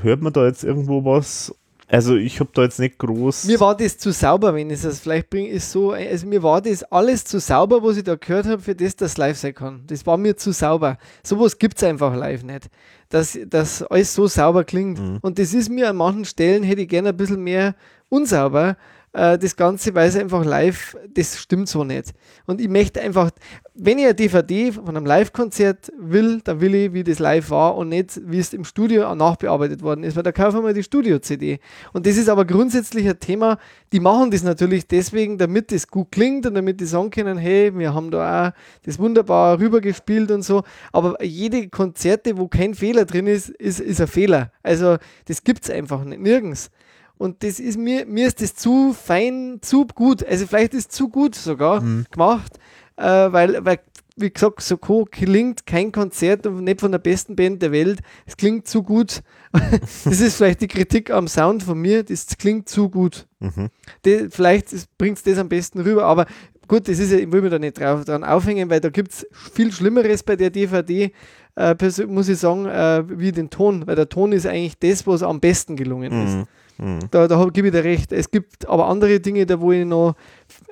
hört 0.01 0.21
man 0.21 0.33
da 0.33 0.45
jetzt 0.45 0.63
irgendwo 0.63 1.03
was 1.03 1.55
also 1.87 2.15
ich 2.15 2.39
habe 2.39 2.49
da 2.53 2.63
jetzt 2.63 2.79
nicht 2.79 2.97
groß. 2.97 3.45
Mir 3.45 3.59
war 3.59 3.77
das 3.77 3.97
zu 3.97 4.11
sauber, 4.11 4.53
wenn 4.55 4.69
ich 4.69 4.83
es 4.83 4.99
vielleicht 4.99 5.29
bringe, 5.29 5.49
ist 5.49 5.71
so, 5.71 5.91
also 5.91 6.25
mir 6.25 6.41
war 6.41 6.61
das 6.61 6.83
alles 6.83 7.25
zu 7.25 7.39
sauber, 7.39 7.83
was 7.83 7.97
ich 7.97 8.03
da 8.03 8.15
gehört 8.15 8.47
habe, 8.47 8.61
für 8.61 8.75
das 8.75 8.95
das 8.95 9.17
live 9.17 9.37
sein 9.37 9.53
kann. 9.53 9.83
Das 9.87 10.05
war 10.05 10.17
mir 10.17 10.35
zu 10.35 10.51
sauber. 10.51 10.97
Sowas 11.23 11.57
gibt 11.57 11.77
es 11.77 11.83
einfach 11.83 12.15
live 12.15 12.43
nicht. 12.43 12.69
Dass, 13.09 13.37
dass 13.47 13.83
alles 13.83 14.15
so 14.15 14.27
sauber 14.27 14.63
klingt. 14.63 14.99
Mhm. 14.99 15.19
Und 15.21 15.37
das 15.37 15.53
ist 15.53 15.69
mir 15.69 15.89
an 15.89 15.97
manchen 15.97 16.25
Stellen, 16.25 16.63
hätte 16.63 16.81
ich 16.81 16.89
gerne 16.89 17.09
ein 17.09 17.17
bisschen 17.17 17.43
mehr 17.43 17.75
unsauber, 18.09 18.77
äh, 19.15 19.37
das 19.37 19.55
Ganze, 19.55 19.95
weil 19.95 20.09
es 20.09 20.17
einfach 20.17 20.43
live, 20.43 20.97
das 21.13 21.39
stimmt 21.39 21.69
so 21.69 21.85
nicht. 21.85 22.13
Und 22.45 22.59
ich 22.59 22.67
möchte 22.67 23.01
einfach, 23.01 23.31
wenn 23.73 23.97
ich 23.97 24.05
eine 24.05 24.13
DVD 24.13 24.73
von 24.73 24.89
einem 24.89 25.05
Live-Konzert 25.05 25.91
will, 25.97 26.41
dann 26.43 26.59
will 26.59 26.75
ich, 26.75 26.93
wie 26.93 27.03
das 27.03 27.19
live 27.19 27.49
war 27.49 27.77
und 27.77 27.89
nicht, 27.89 28.19
wie 28.25 28.39
es 28.39 28.53
im 28.53 28.65
Studio 28.65 29.15
nachbearbeitet 29.15 29.81
worden 29.81 30.03
ist, 30.03 30.17
weil 30.17 30.23
da 30.23 30.33
kaufen 30.33 30.63
wir 30.63 30.73
die 30.73 30.83
Studio-CD. 30.83 31.59
Und 31.93 32.05
das 32.05 32.17
ist 32.17 32.27
aber 32.27 32.43
grundsätzlich 32.43 33.07
ein 33.07 33.19
Thema, 33.19 33.57
die 33.93 34.01
machen 34.01 34.31
das 34.31 34.43
natürlich 34.43 34.85
deswegen, 34.85 35.37
damit 35.37 35.71
das 35.71 35.87
gut 35.87 36.11
klingt 36.11 36.45
und 36.45 36.55
damit 36.55 36.81
die 36.81 36.85
sagen 36.85 37.09
können, 37.09 37.37
hey, 37.37 37.73
wir 37.73 37.93
haben 37.93 38.11
da 38.11 38.49
auch 38.49 38.51
das 38.83 38.99
wunderbar 38.99 39.59
rübergespielt 39.59 40.29
und 40.29 40.41
so. 40.41 40.63
Aber 40.91 41.23
jede 41.23 41.69
Konzerte, 41.69 42.37
wo 42.37 42.49
kein 42.49 42.73
Fehler 42.73 43.05
drin 43.05 43.27
ist, 43.27 43.49
ist, 43.49 43.79
ist 43.79 44.01
ein 44.01 44.07
Fehler. 44.07 44.51
Also 44.61 44.97
das 45.25 45.43
gibt 45.43 45.63
es 45.63 45.69
einfach 45.69 46.03
nicht, 46.03 46.19
nirgends. 46.19 46.69
Und 47.17 47.43
das 47.43 47.59
ist 47.59 47.77
mir, 47.77 48.05
mir 48.05 48.27
ist 48.27 48.41
das 48.41 48.55
zu 48.55 48.93
fein, 48.93 49.59
zu 49.61 49.85
gut. 49.87 50.25
Also 50.25 50.47
vielleicht 50.47 50.73
ist 50.73 50.91
es 50.91 50.97
zu 50.97 51.09
gut 51.09 51.35
sogar 51.35 51.81
Mhm. 51.81 52.05
gemacht, 52.11 52.59
äh, 52.97 53.03
weil, 53.03 53.63
weil, 53.63 53.79
wie 54.17 54.29
gesagt, 54.31 54.61
so 54.61 54.77
klingt 54.77 55.65
kein 55.65 55.91
Konzert 55.91 56.45
und 56.47 56.63
nicht 56.63 56.79
von 56.79 56.91
der 56.91 56.99
besten 56.99 57.35
Band 57.35 57.61
der 57.61 57.71
Welt. 57.71 57.99
Es 58.25 58.37
klingt 58.37 58.67
zu 58.67 58.83
gut. 58.83 59.21
das 60.05 60.19
ist 60.21 60.37
vielleicht 60.37 60.61
die 60.61 60.67
Kritik 60.67 61.11
am 61.11 61.27
Sound 61.27 61.63
von 61.63 61.79
mir. 61.79 62.03
Das 62.03 62.27
klingt 62.37 62.69
zu 62.69 62.89
gut. 62.89 63.27
Mhm. 63.39 63.69
Die, 64.05 64.27
vielleicht 64.29 64.73
bringt 64.97 65.17
es 65.17 65.23
das 65.23 65.37
am 65.37 65.49
besten 65.49 65.81
rüber, 65.81 66.05
aber 66.05 66.25
gut, 66.67 66.87
das 66.87 66.99
ist 66.99 67.11
ja, 67.11 67.17
ich 67.17 67.31
will 67.31 67.41
mich 67.41 67.51
da 67.51 67.59
nicht 67.59 67.79
drauf 67.79 68.05
dran 68.05 68.23
aufhängen, 68.23 68.69
weil 68.69 68.79
da 68.79 68.89
gibt 68.89 69.11
es 69.11 69.27
viel 69.53 69.71
Schlimmeres 69.71 70.23
bei 70.23 70.35
der 70.35 70.49
DVD, 70.49 71.11
äh, 71.55 71.75
muss 72.07 72.27
ich 72.27 72.39
sagen, 72.39 72.65
äh, 72.65 73.03
wie 73.07 73.31
den 73.31 73.49
Ton, 73.49 73.85
weil 73.87 73.95
der 73.95 74.09
Ton 74.09 74.31
ist 74.31 74.45
eigentlich 74.45 74.77
das, 74.79 75.05
was 75.07 75.23
am 75.23 75.39
besten 75.39 75.75
gelungen 75.75 76.11
ist. 76.25 76.47
Mhm. 76.77 76.99
Da, 77.11 77.27
da 77.27 77.45
gebe 77.45 77.67
ich 77.67 77.73
dir 77.73 77.83
recht. 77.83 78.11
Es 78.11 78.31
gibt 78.31 78.67
aber 78.67 78.87
andere 78.87 79.19
Dinge, 79.19 79.45
da 79.45 79.59
wo 79.59 79.71
ich 79.71 79.85
noch 79.85 80.15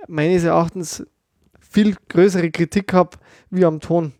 meines 0.07 0.43
Erachtens 0.43 1.05
viel 1.59 1.95
größere 2.09 2.51
Kritik 2.51 2.93
habe 2.93 3.17
wie 3.49 3.65
am 3.65 3.79
Ton. 3.79 4.13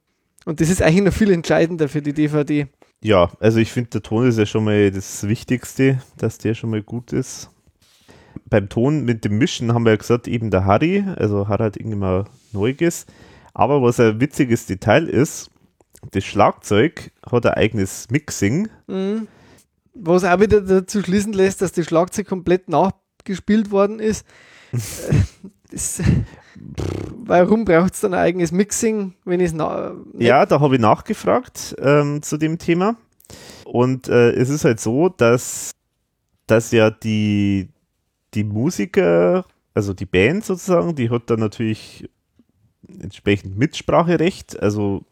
Und 0.45 0.59
das 0.59 0.69
ist 0.69 0.81
eigentlich 0.81 1.03
noch 1.03 1.13
viel 1.13 1.31
entscheidender 1.31 1.87
für 1.87 2.01
die 2.01 2.13
DVD. 2.13 2.67
Ja, 3.01 3.31
also 3.39 3.59
ich 3.59 3.71
finde, 3.71 3.91
der 3.91 4.01
Ton 4.01 4.27
ist 4.27 4.39
ja 4.39 4.45
schon 4.45 4.63
mal 4.63 4.91
das 4.91 5.27
Wichtigste, 5.27 6.01
dass 6.17 6.37
der 6.37 6.53
schon 6.53 6.69
mal 6.69 6.81
gut 6.81 7.11
ist. 7.13 7.49
Beim 8.49 8.69
Ton 8.69 9.03
mit 9.03 9.25
dem 9.25 9.37
Mischen 9.37 9.73
haben 9.73 9.85
wir 9.85 9.91
ja 9.91 9.97
gesagt, 9.97 10.27
eben 10.27 10.51
der 10.51 10.65
Harry, 10.65 11.03
also 11.15 11.47
Harald 11.47 11.77
Ingemar 11.77 12.29
Neuges. 12.51 13.05
Aber 13.53 13.81
was 13.81 13.99
ein 13.99 14.19
witziges 14.19 14.65
Detail 14.65 15.07
ist, 15.07 15.51
das 16.11 16.23
Schlagzeug 16.23 17.11
hat 17.29 17.45
ein 17.45 17.53
eigenes 17.53 18.09
Mixing. 18.09 18.69
Mhm. 18.87 19.27
Was 19.93 20.23
auch 20.23 20.39
wieder 20.39 20.61
dazu 20.61 21.01
schließen 21.01 21.33
lässt, 21.33 21.61
dass 21.61 21.71
das 21.71 21.85
Schlagzeug 21.85 22.27
komplett 22.27 22.69
nachgespielt 22.69 23.71
worden 23.71 23.99
ist. 23.99 24.25
Das, 25.71 26.03
warum 27.25 27.65
braucht 27.65 27.95
es 27.95 28.01
dann 28.01 28.13
ein 28.13 28.19
eigenes 28.19 28.51
Mixing, 28.51 29.15
wenn 29.25 29.39
es 29.39 29.53
Ja, 30.19 30.45
da 30.45 30.59
habe 30.59 30.75
ich 30.75 30.81
nachgefragt 30.81 31.75
ähm, 31.79 32.21
zu 32.21 32.37
dem 32.37 32.59
Thema. 32.59 32.95
Und 33.65 34.07
äh, 34.07 34.31
es 34.31 34.49
ist 34.49 34.65
halt 34.65 34.79
so, 34.79 35.09
dass, 35.09 35.71
dass 36.45 36.71
ja 36.71 36.91
die, 36.91 37.69
die 38.35 38.43
Musiker, 38.43 39.45
also 39.73 39.93
die 39.93 40.05
Band 40.05 40.45
sozusagen, 40.45 40.95
die 40.95 41.09
hat 41.09 41.29
dann 41.29 41.39
natürlich 41.39 42.07
entsprechend 42.99 43.57
Mitspracherecht. 43.57 44.61
Also 44.61 45.05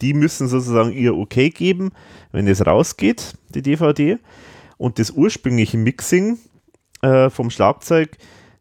die 0.00 0.14
müssen 0.14 0.48
sozusagen 0.48 0.92
ihr 0.92 1.16
Okay 1.16 1.50
geben, 1.50 1.92
wenn 2.32 2.46
es 2.46 2.66
rausgeht, 2.66 3.34
die 3.54 3.62
DVD. 3.62 4.18
Und 4.76 4.98
das 4.98 5.10
ursprüngliche 5.10 5.78
Mixing 5.78 6.38
äh, 7.02 7.30
vom 7.30 7.50
Schlagzeug, 7.50 8.16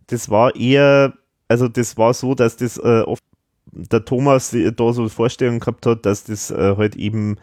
das 0.08 0.30
war 0.30 0.56
eher, 0.56 1.14
also 1.48 1.68
das 1.68 1.98
war 1.98 2.14
so, 2.14 2.36
dass 2.36 2.58
das 2.58 2.78
äh, 2.78 3.02
oft 3.02 3.24
der 3.66 4.06
Thomas 4.06 4.56
da 4.76 4.94
so 4.94 5.10
Vorstellungen 5.10 5.60
gehabt 5.60 5.86
hat, 5.86 6.06
dass 6.06 6.24
das 6.24 6.52
äh, 6.52 6.76
halt 6.78 6.96
eben 6.96 7.32
ein 7.32 7.38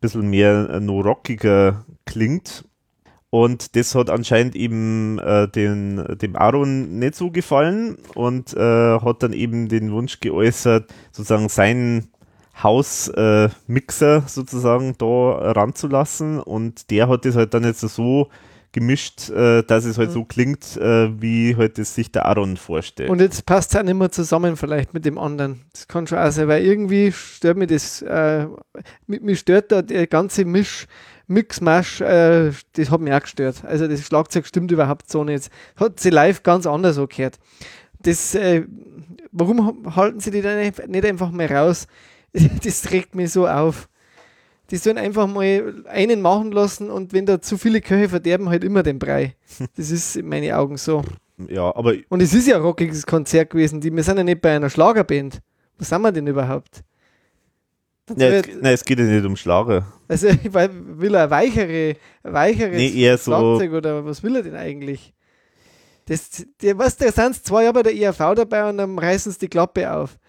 bisschen 0.00 0.28
mehr 0.28 0.68
äh, 0.70 0.80
noch 0.80 1.02
rockiger 1.02 1.84
klingt. 2.04 2.64
Und 3.30 3.76
das 3.76 3.94
hat 3.94 4.10
anscheinend 4.10 4.56
eben 4.56 5.18
äh, 5.20 5.48
den, 5.48 6.04
dem 6.20 6.34
Aaron 6.34 6.98
nicht 6.98 7.14
so 7.14 7.30
gefallen 7.30 7.96
und 8.16 8.54
äh, 8.54 8.98
hat 8.98 9.22
dann 9.22 9.32
eben 9.32 9.68
den 9.68 9.92
Wunsch 9.92 10.18
geäußert, 10.18 10.92
sozusagen 11.12 11.48
seinen 11.48 12.09
Hausmixer 12.62 14.16
äh, 14.16 14.22
sozusagen 14.28 14.94
da 14.98 15.52
ranzulassen. 15.52 16.40
Und 16.40 16.90
der 16.90 17.08
hat 17.08 17.24
das 17.24 17.36
halt 17.36 17.54
dann 17.54 17.64
jetzt 17.64 17.80
so 17.80 18.28
gemischt, 18.72 19.30
äh, 19.30 19.62
dass 19.62 19.84
es 19.84 19.98
halt 19.98 20.12
so 20.12 20.24
klingt, 20.24 20.76
äh, 20.76 21.20
wie 21.20 21.56
halt 21.56 21.78
es 21.78 21.94
sich 21.94 22.12
der 22.12 22.26
Aaron 22.26 22.56
vorstellt. 22.56 23.10
Und 23.10 23.20
jetzt 23.20 23.44
passt 23.44 23.74
es 23.74 23.80
auch 23.80 23.82
nicht 23.82 23.98
mehr 23.98 24.10
zusammen 24.10 24.56
vielleicht 24.56 24.94
mit 24.94 25.04
dem 25.04 25.18
anderen. 25.18 25.62
Das 25.72 25.88
kann 25.88 26.06
schon 26.06 26.18
auch 26.18 26.30
sein, 26.30 26.48
weil 26.48 26.64
irgendwie 26.64 27.10
stört 27.10 27.56
mich 27.56 27.68
das, 27.68 28.02
äh, 28.02 28.46
mich, 29.06 29.20
mich 29.22 29.40
stört 29.40 29.72
da 29.72 29.82
der 29.82 30.06
ganze 30.06 30.44
Misch, 30.44 30.86
Mix-Mash, 31.26 32.00
äh, 32.00 32.52
das 32.74 32.90
hat 32.90 33.00
mich 33.00 33.12
auch 33.12 33.20
gestört. 33.20 33.64
Also 33.64 33.88
das 33.88 34.06
Schlagzeug 34.06 34.46
stimmt 34.46 34.70
überhaupt 34.70 35.10
so 35.10 35.24
nicht. 35.24 35.50
Hat 35.76 35.98
sie 35.98 36.10
live 36.10 36.42
ganz 36.42 36.66
anders 36.66 36.96
so 36.96 37.06
gehört. 37.06 37.38
Das, 38.00 38.34
äh, 38.34 38.64
warum 39.32 39.96
halten 39.96 40.20
sie 40.20 40.30
die 40.30 40.42
dann 40.42 40.58
nicht 40.58 41.04
einfach 41.04 41.30
mal 41.30 41.46
raus? 41.46 41.86
Das 42.64 42.90
regt 42.90 43.14
mich 43.14 43.32
so 43.32 43.46
auf. 43.48 43.88
Die 44.70 44.76
sollen 44.76 44.98
einfach 44.98 45.26
mal 45.26 45.82
einen 45.88 46.20
machen 46.20 46.52
lassen 46.52 46.90
und 46.90 47.12
wenn 47.12 47.26
da 47.26 47.40
zu 47.42 47.58
viele 47.58 47.80
Köche 47.80 48.08
verderben, 48.08 48.48
halt 48.48 48.62
immer 48.62 48.82
den 48.84 48.98
Brei. 49.00 49.34
Das 49.76 49.90
ist 49.90 50.14
in 50.16 50.28
meinen 50.28 50.52
Augen 50.52 50.76
so. 50.76 51.02
ja, 51.48 51.74
aber 51.74 51.94
Und 52.08 52.20
es 52.22 52.32
ist 52.34 52.46
ja 52.46 52.56
ein 52.56 52.62
rockiges 52.62 53.04
Konzert 53.04 53.50
gewesen. 53.50 53.80
Die, 53.80 53.92
wir 53.94 54.02
sind 54.04 54.16
ja 54.18 54.22
nicht 54.24 54.40
bei 54.40 54.54
einer 54.54 54.70
Schlagerband. 54.70 55.40
Was 55.78 55.88
sind 55.88 56.02
wir 56.02 56.12
denn 56.12 56.26
überhaupt? 56.28 56.84
Wird- 58.06 58.48
es, 58.48 58.54
nein, 58.60 58.74
es 58.74 58.84
geht 58.84 58.98
ja 59.00 59.04
nicht 59.06 59.24
um 59.24 59.36
Schlager. 59.36 59.86
also 60.08 60.28
ich 60.42 60.52
will 60.52 61.14
er 61.14 61.24
ein 61.24 61.30
weichere, 61.30 61.96
weicheres 62.22 62.76
Nee, 62.76 62.92
eher 62.92 63.18
so- 63.18 63.32
Schlagzeug 63.32 63.72
oder 63.72 64.04
was 64.04 64.22
will 64.22 64.36
er 64.36 64.42
denn 64.42 64.56
eigentlich? 64.56 65.12
Das, 66.06 66.44
der, 66.62 66.76
was, 66.78 66.96
da 66.96 67.10
sind 67.12 67.44
zwei 67.44 67.62
Jahre 67.64 67.74
bei 67.74 67.82
der 67.84 67.94
IAV 67.94 68.18
dabei 68.34 68.68
und 68.68 68.78
dann 68.78 68.98
reißen 68.98 69.30
sie 69.32 69.38
die 69.40 69.48
Klappe 69.48 69.92
auf. 69.92 70.16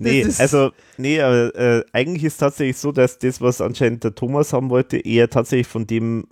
Nee, 0.00 0.26
also, 0.38 0.70
nee, 0.96 1.20
aber 1.20 1.54
äh, 1.54 1.84
eigentlich 1.92 2.24
ist 2.24 2.38
tatsächlich 2.38 2.78
so, 2.78 2.90
dass 2.90 3.18
das, 3.18 3.40
was 3.40 3.60
anscheinend 3.60 4.02
der 4.04 4.14
Thomas 4.14 4.52
haben 4.52 4.70
wollte, 4.70 4.96
eher 4.96 5.28
tatsächlich 5.28 5.66
von 5.66 5.86
dem 5.86 6.26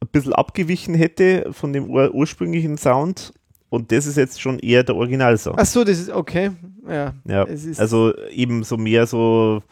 ein 0.00 0.08
bisschen 0.12 0.32
abgewichen 0.32 0.94
hätte, 0.94 1.48
von 1.52 1.72
dem 1.72 1.90
ur 1.90 2.14
ursprünglichen 2.14 2.78
Sound. 2.78 3.32
Und 3.70 3.92
das 3.92 4.06
ist 4.06 4.16
jetzt 4.16 4.40
schon 4.40 4.58
eher 4.60 4.82
der 4.82 4.96
Originalsound. 4.96 5.58
Ach 5.60 5.66
so, 5.66 5.84
das 5.84 5.98
ist 5.98 6.10
okay. 6.10 6.52
Ja, 6.88 7.12
Ja, 7.26 7.46
also 7.76 8.14
eben 8.30 8.64
so 8.64 8.78
mehr 8.78 9.06
so 9.06 9.60
ein 9.60 9.62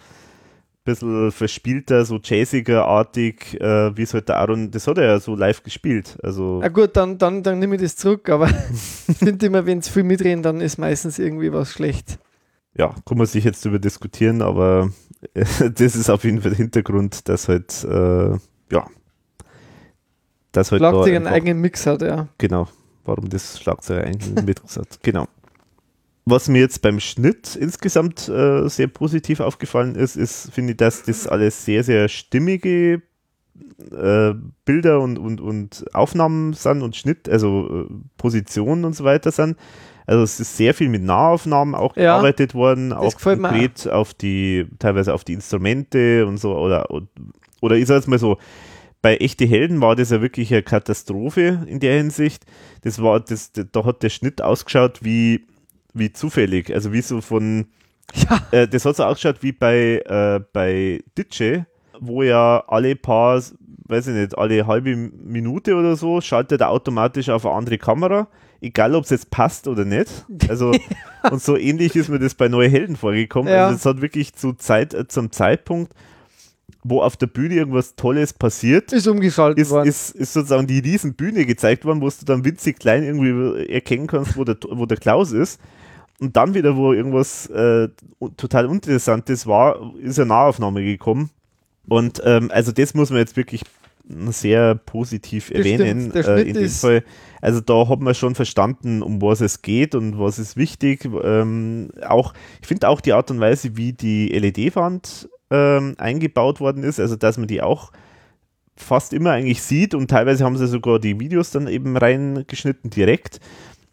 bisschen 0.84 1.32
verspielter, 1.32 2.04
so 2.04 2.18
jazziger-artig, 2.22 3.58
äh, 3.58 3.96
wie 3.96 4.02
es 4.02 4.12
halt 4.12 4.28
der 4.28 4.36
Aaron, 4.36 4.70
das 4.70 4.86
hat 4.86 4.98
er 4.98 5.04
ja 5.04 5.20
so 5.20 5.34
live 5.34 5.62
gespielt. 5.62 6.18
Also, 6.22 6.58
Na 6.60 6.68
gut, 6.68 6.94
dann, 6.94 7.16
dann, 7.16 7.42
dann 7.42 7.58
nehme 7.58 7.76
ich 7.76 7.82
das 7.82 7.96
zurück, 7.96 8.28
aber 8.28 8.50
ich 9.08 9.16
finde 9.16 9.46
immer, 9.46 9.64
wenn 9.64 9.78
es 9.78 9.88
viel 9.88 10.02
mitreden, 10.02 10.42
dann 10.42 10.60
ist 10.60 10.76
meistens 10.76 11.18
irgendwie 11.18 11.52
was 11.52 11.70
schlecht. 11.70 12.18
Ja, 12.78 12.94
kann 13.06 13.18
man 13.18 13.26
sich 13.26 13.44
jetzt 13.44 13.64
darüber 13.64 13.78
diskutieren, 13.78 14.42
aber 14.42 14.90
äh, 15.34 15.44
das 15.70 15.96
ist 15.96 16.10
auf 16.10 16.24
jeden 16.24 16.40
Fall 16.40 16.50
der 16.50 16.58
Hintergrund, 16.58 17.28
dass 17.28 17.48
halt, 17.48 17.84
äh, 17.84 18.30
ja, 18.72 18.86
dass 20.52 20.72
halt 20.72 20.82
da 20.82 20.90
Schlagzeug 20.90 21.16
einen 21.16 21.26
eigenen 21.26 21.60
Mix 21.60 21.86
hat, 21.86 22.02
ja. 22.02 22.28
Genau, 22.38 22.68
warum 23.04 23.28
das 23.28 23.60
Schlagzeug 23.60 24.04
eigentlich 24.04 24.44
mit 24.44 24.62
hat. 24.62 24.98
Genau. 25.02 25.26
Was 26.28 26.48
mir 26.48 26.58
jetzt 26.58 26.82
beim 26.82 26.98
Schnitt 26.98 27.54
insgesamt 27.54 28.28
äh, 28.28 28.68
sehr 28.68 28.88
positiv 28.88 29.38
aufgefallen 29.38 29.94
ist, 29.94 30.16
ist, 30.16 30.50
finde 30.52 30.72
ich, 30.72 30.76
dass 30.76 31.04
das 31.04 31.28
alles 31.28 31.64
sehr, 31.64 31.84
sehr 31.84 32.08
stimmige 32.08 33.00
äh, 33.92 34.34
Bilder 34.64 35.00
und, 35.00 35.18
und, 35.18 35.40
und 35.40 35.84
Aufnahmen 35.94 36.52
sind 36.52 36.82
und 36.82 36.96
Schnitt, 36.96 37.28
also 37.28 37.86
äh, 37.88 37.94
Positionen 38.16 38.84
und 38.84 38.96
so 38.96 39.04
weiter 39.04 39.30
sind. 39.30 39.56
Also 40.06 40.22
es 40.22 40.38
ist 40.38 40.56
sehr 40.56 40.72
viel 40.72 40.88
mit 40.88 41.02
Nahaufnahmen 41.02 41.74
auch 41.74 41.96
Ja, 41.96 42.02
gearbeitet 42.14 42.54
worden, 42.54 42.92
auch 42.92 43.14
konkret 43.16 43.88
auf 43.88 44.14
die, 44.14 44.66
teilweise 44.78 45.12
auf 45.12 45.24
die 45.24 45.32
Instrumente 45.32 46.26
und 46.26 46.38
so, 46.38 46.56
oder, 46.56 46.88
oder 47.60 47.76
ich 47.76 47.86
sag 47.86 47.96
jetzt 47.96 48.08
mal 48.08 48.18
so, 48.18 48.38
bei 49.02 49.16
Echte 49.16 49.44
Helden 49.44 49.80
war 49.80 49.96
das 49.96 50.10
ja 50.10 50.20
wirklich 50.20 50.52
eine 50.52 50.62
Katastrophe 50.62 51.64
in 51.66 51.80
der 51.80 51.96
Hinsicht. 51.96 52.44
Das 52.82 53.02
war, 53.02 53.20
das, 53.20 53.52
da 53.52 53.84
hat 53.84 54.02
der 54.02 54.10
Schnitt 54.10 54.42
ausgeschaut 54.42 55.00
wie, 55.02 55.46
wie 55.92 56.12
zufällig. 56.12 56.72
Also 56.72 56.92
wie 56.92 57.02
so 57.02 57.20
von, 57.20 57.66
Ja, 58.14 58.40
äh, 58.52 58.68
das 58.68 58.84
hat 58.84 58.96
so 58.96 59.04
ausgeschaut 59.04 59.42
wie 59.42 59.52
bei, 59.52 60.02
äh, 60.06 60.40
bei 60.52 61.02
Ditsche, 61.16 61.66
wo 62.00 62.22
ja 62.22 62.64
alle 62.68 62.96
paar, 62.96 63.42
weiß 63.88 64.06
ich 64.08 64.14
nicht, 64.14 64.38
alle 64.38 64.66
halbe 64.66 64.96
Minute 64.96 65.74
oder 65.74 65.96
so 65.96 66.20
schaltet 66.20 66.60
er 66.60 66.70
automatisch 66.70 67.28
auf 67.28 67.46
eine 67.46 67.54
andere 67.54 67.78
Kamera, 67.78 68.28
egal 68.60 68.94
ob 68.94 69.04
es 69.04 69.10
jetzt 69.10 69.30
passt 69.30 69.68
oder 69.68 69.84
nicht. 69.84 70.10
Also, 70.48 70.72
und 71.30 71.42
so 71.42 71.56
ähnlich 71.56 71.96
ist 71.96 72.08
mir 72.08 72.18
das 72.18 72.34
bei 72.34 72.48
Neue 72.48 72.68
Helden 72.68 72.96
vorgekommen. 72.96 73.52
Ja. 73.52 73.66
Also 73.66 73.76
es 73.76 73.86
hat 73.86 74.00
wirklich 74.02 74.34
zu 74.34 74.52
Zeit, 74.54 74.94
äh, 74.94 75.06
zum 75.08 75.32
Zeitpunkt, 75.32 75.92
wo 76.82 77.02
auf 77.02 77.16
der 77.16 77.26
Bühne 77.26 77.54
irgendwas 77.54 77.96
Tolles 77.96 78.32
passiert, 78.32 78.92
Ist 78.92 79.06
umgeschaltet 79.06 79.58
ist, 79.58 79.70
worden. 79.70 79.88
ist, 79.88 80.10
ist 80.10 80.32
sozusagen 80.32 80.66
die 80.66 80.78
riesen 80.78 81.14
Bühne 81.14 81.44
gezeigt 81.44 81.84
worden, 81.84 82.00
wo 82.00 82.08
du 82.08 82.24
dann 82.24 82.44
winzig 82.44 82.78
klein 82.78 83.02
irgendwie 83.02 83.66
erkennen 83.66 84.06
kannst, 84.06 84.36
wo 84.36 84.44
der, 84.44 84.56
wo 84.68 84.86
der 84.86 84.98
Klaus 84.98 85.32
ist. 85.32 85.60
Und 86.18 86.36
dann 86.36 86.54
wieder, 86.54 86.76
wo 86.76 86.92
irgendwas 86.92 87.46
äh, 87.48 87.88
total 88.36 88.66
Uninteressantes 88.66 89.46
war, 89.46 89.94
ist 90.00 90.18
eine 90.18 90.28
Nahaufnahme 90.28 90.82
gekommen. 90.82 91.30
Und 91.88 92.22
ähm, 92.24 92.50
also 92.52 92.72
das 92.72 92.94
muss 92.94 93.10
man 93.10 93.18
jetzt 93.18 93.36
wirklich 93.36 93.62
sehr 94.08 94.74
positiv 94.74 95.48
Das 95.48 95.58
erwähnen. 95.58 96.12
Äh, 96.14 96.42
in 96.42 96.54
dem 96.54 96.68
Fall. 96.68 97.04
Also 97.40 97.60
da 97.60 97.88
hat 97.88 98.00
man 98.00 98.14
schon 98.14 98.34
verstanden, 98.34 99.02
um 99.02 99.20
was 99.20 99.40
es 99.40 99.62
geht 99.62 99.94
und 99.94 100.18
was 100.18 100.38
ist 100.38 100.56
wichtig. 100.56 101.08
Ähm, 101.22 101.90
auch, 102.06 102.32
ich 102.60 102.66
finde 102.66 102.88
auch 102.88 103.00
die 103.00 103.12
Art 103.12 103.30
und 103.30 103.40
Weise, 103.40 103.76
wie 103.76 103.92
die 103.92 104.28
LED-Wand 104.28 105.28
ähm, 105.50 105.94
eingebaut 105.98 106.60
worden 106.60 106.82
ist, 106.82 107.00
also 107.00 107.16
dass 107.16 107.38
man 107.38 107.46
die 107.46 107.62
auch 107.62 107.92
fast 108.76 109.12
immer 109.12 109.32
eigentlich 109.32 109.62
sieht 109.62 109.94
und 109.94 110.08
teilweise 110.08 110.44
haben 110.44 110.56
sie 110.56 110.66
sogar 110.66 110.98
die 110.98 111.18
Videos 111.18 111.50
dann 111.50 111.66
eben 111.66 111.96
reingeschnitten 111.96 112.90
direkt. 112.90 113.40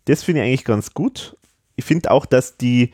Das 0.06 0.24
finde 0.24 0.42
ich 0.42 0.48
eigentlich 0.48 0.66
ganz 0.66 0.94
gut. 0.94 1.38
Ich 1.76 1.86
finde 1.86 2.12
auch, 2.12 2.26
dass 2.26 2.58
die 2.58 2.92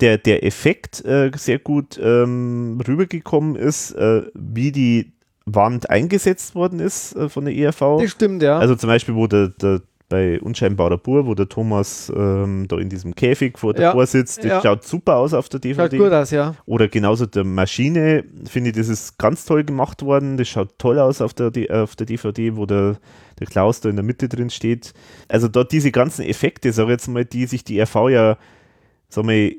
der, 0.00 0.18
der 0.18 0.44
Effekt 0.44 1.04
äh, 1.04 1.30
sehr 1.36 1.58
gut 1.58 2.00
ähm, 2.02 2.80
rübergekommen 2.86 3.56
ist, 3.56 3.92
äh, 3.92 4.22
wie 4.34 4.72
die 4.72 5.12
Wand 5.54 5.88
eingesetzt 5.90 6.54
worden 6.54 6.80
ist 6.80 7.14
äh, 7.16 7.28
von 7.28 7.44
der 7.44 7.54
ERV. 7.54 7.98
Das 8.00 8.10
stimmt, 8.10 8.42
ja. 8.42 8.58
Also 8.58 8.74
zum 8.76 8.88
Beispiel, 8.88 9.14
wo 9.14 9.26
der, 9.26 9.48
der 9.48 9.80
bei 10.08 10.40
Unscheinbarer 10.40 10.98
Bur, 10.98 11.24
wo 11.26 11.36
der 11.36 11.48
Thomas 11.48 12.12
ähm, 12.14 12.66
da 12.66 12.78
in 12.78 12.88
diesem 12.88 13.14
Käfig 13.14 13.56
vor 13.56 13.74
Ja, 13.76 13.92
davor 13.92 14.04
sitzt, 14.06 14.38
das 14.38 14.44
ja. 14.46 14.60
schaut 14.60 14.82
super 14.84 15.14
aus 15.14 15.32
auf 15.34 15.48
der 15.48 15.58
Schaut 15.58 15.64
DVD. 15.92 15.98
gut 15.98 16.12
aus, 16.12 16.32
ja. 16.32 16.56
Oder 16.66 16.88
genauso 16.88 17.26
der 17.26 17.44
Maschine, 17.44 18.24
finde 18.48 18.70
ich, 18.70 18.76
das 18.76 18.88
ist 18.88 19.18
ganz 19.18 19.44
toll 19.44 19.62
gemacht 19.62 20.02
worden. 20.02 20.36
Das 20.36 20.48
schaut 20.48 20.76
toll 20.78 20.98
aus 20.98 21.20
auf 21.20 21.32
der, 21.32 21.52
D- 21.52 21.70
auf 21.70 21.94
der 21.94 22.06
DVD, 22.06 22.56
wo 22.56 22.66
der, 22.66 22.96
der 23.38 23.46
Klaus 23.46 23.80
da 23.82 23.88
in 23.88 23.94
der 23.94 24.04
Mitte 24.04 24.28
drin 24.28 24.50
steht. 24.50 24.94
Also 25.28 25.46
dort 25.46 25.70
diese 25.70 25.92
ganzen 25.92 26.24
Effekte, 26.24 26.72
sag 26.72 26.86
ich 26.86 26.90
jetzt 26.90 27.06
mal, 27.06 27.24
die 27.24 27.46
sich 27.46 27.62
die 27.62 27.80
RV 27.80 28.08
ja, 28.08 28.36
sag 29.08 29.24
mal, 29.24 29.52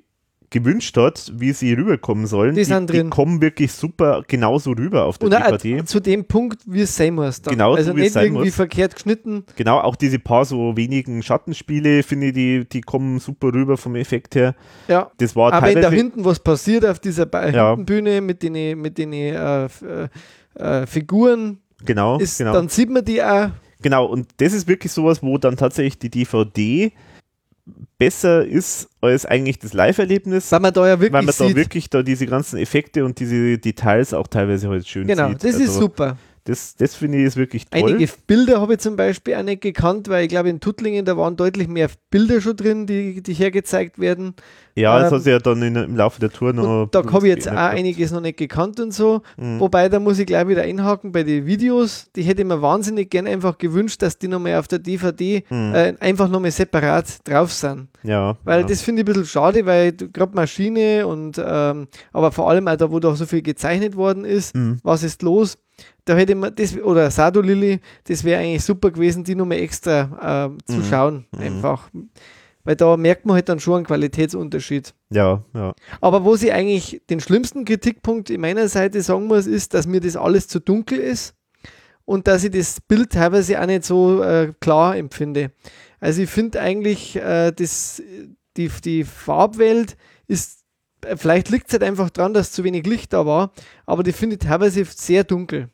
gewünscht 0.51 0.95
hat, 0.97 1.31
wie 1.35 1.53
sie 1.53 1.73
rüberkommen 1.73 2.27
sollen, 2.27 2.53
Die 2.55 2.63
sind 2.65 2.89
die, 2.89 2.97
drin. 2.97 3.09
kommen 3.09 3.41
wirklich 3.41 3.71
super 3.71 4.21
genauso 4.27 4.71
rüber 4.71 5.05
auf 5.05 5.17
der 5.17 5.27
Und 5.27 5.33
DVD. 5.63 5.85
zu 5.85 5.99
dem 6.01 6.25
Punkt, 6.25 6.61
wie 6.67 6.81
es 6.81 6.95
sein 6.95 7.15
muss. 7.15 7.41
Dann. 7.41 7.53
Genau 7.53 7.71
so, 7.71 7.77
also 7.77 7.91
es 7.91 7.95
nicht 7.97 8.15
irgendwie 8.15 8.45
muss. 8.45 8.55
verkehrt 8.55 8.93
geschnitten. 8.95 9.45
Genau, 9.55 9.79
auch 9.79 9.95
diese 9.95 10.19
paar 10.19 10.43
so 10.45 10.75
wenigen 10.75 11.23
Schattenspiele, 11.23 12.03
finde 12.03 12.27
ich, 12.27 12.33
die, 12.33 12.65
die 12.69 12.81
kommen 12.81 13.19
super 13.19 13.53
rüber 13.53 13.77
vom 13.77 13.95
Effekt 13.95 14.35
her. 14.35 14.53
Ja. 14.87 15.09
Das 15.17 15.35
war 15.35 15.53
Aber 15.53 15.65
wenn 15.67 15.81
da 15.81 15.89
hinten 15.89 16.25
was 16.25 16.39
passiert 16.39 16.85
auf 16.85 16.99
dieser 16.99 17.25
Ba- 17.25 17.47
Ja. 17.49 17.69
Hintenbühne 17.69 18.19
mit 18.21 18.43
den, 18.43 18.79
mit 18.81 18.97
den 18.97 19.13
äh, 19.13 19.65
äh, 19.65 19.69
äh, 20.55 20.85
Figuren, 20.85 21.59
genau, 21.85 22.19
ist, 22.19 22.37
genau. 22.39 22.51
dann 22.53 22.67
sieht 22.67 22.89
man 22.89 23.05
die 23.05 23.23
auch. 23.23 23.49
Genau, 23.81 24.05
und 24.05 24.27
das 24.37 24.53
ist 24.53 24.67
wirklich 24.67 24.91
sowas, 24.91 25.23
wo 25.23 25.37
dann 25.37 25.55
tatsächlich 25.55 25.97
die 25.97 26.09
DVD 26.09 26.91
besser 27.97 28.45
ist 28.45 28.89
als 29.01 29.25
eigentlich 29.25 29.59
das 29.59 29.73
Live-Erlebnis, 29.73 30.51
Weil 30.51 30.59
man 30.59 30.73
da 30.73 30.87
ja 30.87 30.99
wirklich 30.99 31.13
weil 31.13 31.21
man 31.23 31.35
da 31.37 31.47
sieht. 31.47 31.55
wirklich 31.55 31.89
da 31.89 32.01
diese 32.03 32.25
ganzen 32.25 32.57
Effekte 32.57 33.05
und 33.05 33.19
diese 33.19 33.57
Details 33.57 34.13
auch 34.13 34.27
teilweise 34.27 34.69
halt 34.69 34.87
schön 34.87 35.07
genau, 35.07 35.29
sieht. 35.29 35.43
das 35.43 35.55
ist 35.55 35.69
Also 35.69 35.81
super. 35.81 36.17
Das, 36.45 36.75
das 36.75 36.95
finde 36.95 37.19
ich 37.19 37.25
ist 37.25 37.37
wirklich 37.37 37.67
toll. 37.69 37.81
Einige 37.89 38.11
Bilder 38.25 38.59
habe 38.61 38.73
ich 38.73 38.79
zum 38.79 38.95
Beispiel 38.95 39.35
auch 39.35 39.43
nicht 39.43 39.61
gekannt, 39.61 40.09
weil 40.09 40.23
ich 40.23 40.29
glaube, 40.29 40.49
in 40.49 40.59
Tuttlingen, 40.59 41.05
da 41.05 41.15
waren 41.15 41.35
deutlich 41.35 41.67
mehr 41.67 41.89
Bilder 42.09 42.41
schon 42.41 42.55
drin, 42.55 42.87
die, 42.87 43.21
die 43.21 43.33
hergezeigt 43.33 43.99
werden. 43.99 44.33
ja, 44.75 44.97
das 44.99 45.11
ähm, 45.11 45.15
hat 45.17 45.23
sich 45.23 45.31
ja 45.31 45.37
dann 45.39 45.61
in, 45.61 45.75
im 45.75 45.95
Laufe 45.95 46.19
der 46.19 46.31
Tour 46.31 46.51
noch. 46.53 46.87
Da 46.89 47.03
habe 47.11 47.27
ich 47.27 47.35
jetzt 47.35 47.47
auch 47.47 47.51
gehabt. 47.53 47.75
einiges 47.75 48.11
noch 48.11 48.21
nicht 48.21 48.37
gekannt 48.37 48.79
und 48.79 48.91
so. 48.91 49.21
Mhm. 49.37 49.59
Wobei, 49.59 49.87
da 49.87 49.99
muss 49.99 50.17
ich 50.17 50.25
gleich 50.25 50.47
wieder 50.47 50.63
einhaken 50.63 51.11
bei 51.11 51.21
den 51.23 51.45
Videos. 51.45 52.07
Die 52.15 52.23
hätte 52.23 52.41
ich 52.41 52.47
mir 52.47 52.61
wahnsinnig 52.61 53.11
gern 53.11 53.27
einfach 53.27 53.59
gewünscht, 53.59 54.01
dass 54.01 54.17
die 54.17 54.27
nochmal 54.27 54.55
auf 54.55 54.67
der 54.67 54.79
DVD 54.79 55.43
Mhm. 55.49 55.75
äh, 55.75 55.93
einfach 55.99 56.27
nochmal 56.27 56.51
separat 56.51 57.19
drauf 57.27 57.53
sind. 57.53 57.87
Ja, 58.03 58.35
Weil 58.43 58.61
ja. 58.61 58.65
das 58.67 58.81
finde 58.81 59.01
ich 59.01 59.07
ein 59.07 59.13
bisschen 59.13 59.25
schade, 59.27 59.65
weil 59.67 59.91
gerade 59.91 60.35
Maschine 60.35 61.05
und 61.05 61.39
ähm, 61.43 61.87
aber 62.11 62.31
vor 62.31 62.49
allem 62.49 62.67
auch 62.67 62.75
da, 62.77 62.89
wo 62.91 62.99
doch 62.99 63.15
so 63.15 63.27
viel 63.27 63.43
gezeichnet 63.43 63.95
worden 63.95 64.25
ist, 64.25 64.55
Mhm. 64.55 64.79
was 64.81 65.03
ist 65.03 65.21
los? 65.21 65.57
Da 66.05 66.15
hätte 66.15 66.35
man 66.35 66.53
das, 66.55 66.75
oder 66.77 67.11
Sado 67.11 67.41
Lilly, 67.41 67.79
das 68.05 68.23
wäre 68.23 68.41
eigentlich 68.41 68.63
super 68.63 68.91
gewesen, 68.91 69.23
die 69.23 69.35
nochmal 69.35 69.59
extra 69.59 70.45
ähm, 70.47 70.57
zu 70.65 70.77
Mhm. 70.77 70.83
schauen. 70.89 71.25
Mhm. 71.33 71.41
Einfach. 71.41 71.89
Weil 72.63 72.75
da 72.75 72.95
merkt 72.95 73.25
man 73.25 73.35
halt 73.35 73.49
dann 73.49 73.59
schon 73.59 73.77
einen 73.77 73.85
Qualitätsunterschied. 73.85 74.93
ja, 75.09 75.43
ja. 75.53 75.73
Aber 75.99 76.23
wo 76.23 76.35
sie 76.35 76.51
eigentlich 76.51 77.01
den 77.09 77.19
schlimmsten 77.19 77.65
Kritikpunkt 77.65 78.29
in 78.29 78.41
meiner 78.41 78.67
Seite 78.67 79.01
sagen 79.01 79.25
muss, 79.27 79.47
ist, 79.47 79.73
dass 79.73 79.87
mir 79.87 79.99
das 79.99 80.15
alles 80.15 80.47
zu 80.47 80.59
dunkel 80.59 80.99
ist 80.99 81.33
und 82.05 82.27
dass 82.27 82.43
ich 82.43 82.51
das 82.51 82.79
Bild 82.81 83.11
teilweise 83.13 83.59
auch 83.59 83.65
nicht 83.65 83.83
so 83.85 84.21
äh, 84.21 84.53
klar 84.59 84.95
empfinde. 84.95 85.51
Also 85.99 86.21
ich 86.23 86.29
finde 86.29 86.59
eigentlich, 86.61 87.15
äh, 87.15 87.51
das, 87.51 88.01
die, 88.57 88.69
die 88.83 89.03
Farbwelt 89.05 89.97
ist, 90.27 90.59
äh, 90.59 90.60
vielleicht 91.15 91.49
liegt 91.49 91.67
es 91.67 91.73
halt 91.73 91.83
einfach 91.83 92.09
daran, 92.09 92.33
dass 92.33 92.51
zu 92.51 92.63
wenig 92.63 92.85
Licht 92.85 93.13
da 93.13 93.25
war, 93.25 93.51
aber 93.85 94.03
die 94.03 94.11
finde 94.11 94.35
ich 94.35 94.41
teilweise 94.41 94.85
sehr 94.85 95.23
dunkel. 95.23 95.69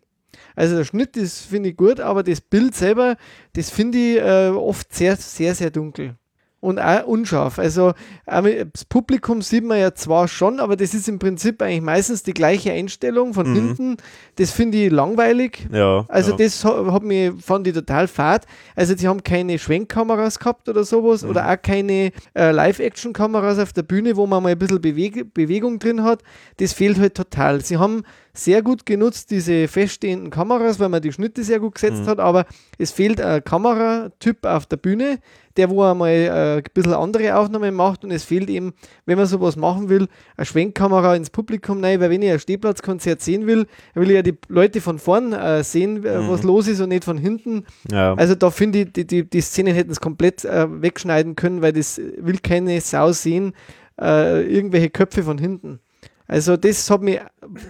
Also 0.56 0.76
der 0.76 0.86
Schnitt 0.86 1.18
ist, 1.18 1.42
finde 1.42 1.70
ich 1.70 1.78
gut, 1.78 2.00
aber 2.00 2.24
das 2.24 2.42
Bild 2.42 2.76
selber, 2.76 3.16
das 3.54 3.70
finde 3.70 3.98
ich 3.98 4.18
äh, 4.18 4.50
oft 4.50 4.94
sehr, 4.94 5.16
sehr, 5.16 5.56
sehr 5.56 5.70
dunkel. 5.70 6.16
Und 6.60 6.80
auch 6.80 7.06
unscharf. 7.06 7.60
Also 7.60 7.94
das 8.26 8.84
Publikum 8.90 9.44
sieht 9.44 9.64
man 9.64 9.80
ja 9.80 9.94
zwar 9.94 10.28
schon, 10.28 10.60
aber 10.60 10.76
das 10.76 10.96
ist 10.96 11.08
im 11.08 11.20
Prinzip 11.20 11.62
eigentlich 11.62 11.82
meistens 11.82 12.24
die 12.24 12.34
gleiche 12.34 12.72
Einstellung 12.72 13.36
von 13.36 13.48
Mhm. 13.52 13.54
hinten. 13.56 13.98
Das 14.38 14.50
finde 14.52 14.80
ich 14.80 14.92
langweilig. 14.92 15.68
ja 15.72 16.06
Also 16.08 16.32
ja. 16.32 16.38
das 16.38 16.66
ha- 16.66 16.92
hat 16.92 17.04
mir, 17.04 17.36
fand 17.38 17.68
ich 17.68 17.76
total 17.76 18.08
fad. 18.08 18.48
Also 18.76 18.96
sie 18.98 19.08
haben 19.08 19.22
keine 19.24 19.60
Schwenkkameras 19.60 20.40
gehabt 20.40 20.68
oder 20.68 20.84
sowas 20.84 21.22
Mhm. 21.24 21.30
oder 21.30 21.48
auch 21.48 21.62
keine 21.62 22.12
äh, 22.36 22.52
Live-Action-Kameras 22.52 23.60
auf 23.60 23.72
der 23.74 23.84
Bühne, 23.84 24.16
wo 24.16 24.26
man 24.26 24.42
mal 24.42 24.50
ein 24.50 24.58
bisschen 24.60 24.82
Beweg 24.82 25.34
Bewegung 25.36 25.78
drin 25.78 26.04
hat. 26.04 26.24
Das 26.58 26.74
fehlt 26.74 27.00
halt 27.00 27.14
total. 27.14 27.64
Sie 27.64 27.78
haben 27.78 28.02
sehr 28.34 28.62
gut 28.62 28.86
genutzt, 28.86 29.32
diese 29.32 29.68
feststehenden 29.68 30.30
Kameras, 30.30 30.80
weil 30.80 30.90
man 30.90 31.02
die 31.02 31.12
Schnitte 31.12 31.44
sehr 31.44 31.60
gut 31.60 31.76
gesetzt 31.76 32.04
Mhm. 32.04 32.08
hat, 32.08 32.20
aber 32.20 32.46
es 32.78 32.92
fehlt 32.92 33.20
ein 33.22 33.44
Kameratyp 33.44 34.46
auf 34.46 34.66
der 34.68 34.78
Bühne, 34.78 35.20
der 35.58 35.70
wo 35.70 35.84
einmal 35.84 36.10
äh, 36.12 36.58
ein 36.58 36.64
bisschen 36.74 36.94
andere 36.94 37.36
Aufnahmen 37.36 37.74
macht 37.76 38.04
und 38.06 38.12
es 38.12 38.24
fehlt 38.24 38.50
eben, 38.50 38.74
wenn 39.06 39.18
man 39.18 39.26
sowas 39.28 39.56
machen 39.56 39.90
will, 39.90 40.08
eine 40.38 40.46
Schwenkkamera 40.46 41.16
ins 41.16 41.30
Publikum 41.30 41.84
rein, 41.84 42.00
weil 42.00 42.10
wenn 42.12 42.22
ich 42.22 42.32
ein 42.32 42.40
Stehplatzkonzert 42.40 43.22
sehen 43.22 43.48
will, 43.48 43.66
will 43.96 44.10
ich 44.10 44.16
ja 44.16 44.22
die 44.22 44.38
Leute 44.48 44.80
von 44.82 45.00
vorn 45.00 45.34
äh, 45.34 45.64
sehen, 45.64 46.06
äh, 46.06 46.20
Mhm. 46.20 46.30
was 46.30 46.44
los 46.44 46.68
ist 46.68 46.80
und 46.80 46.90
nicht 46.90 47.04
von 47.04 47.18
hinten. 47.18 47.66
ja. 47.92 48.14
Also 48.14 48.36
da 48.36 48.50
finde 48.52 48.80
ich, 48.82 48.94
die, 48.94 49.06
die, 49.08 49.30
die 49.30 49.42
Szenen 49.42 49.74
hätten 49.74 49.92
es 49.92 50.00
komplett 50.00 50.46
äh, 50.46 50.68
wegschneiden 50.82 51.36
können, 51.36 51.62
weil 51.62 51.74
das 51.74 52.00
will 52.18 52.38
keine 52.42 52.80
Sau 52.82 53.12
sehen, 53.12 53.54
irgendwelche 54.00 54.92
Köpfe 54.92 55.24
von 55.24 55.40
hinten. 55.40 55.80
Also 56.28 56.56
das 56.58 56.90
hat 56.92 57.02
mir, 57.02 57.22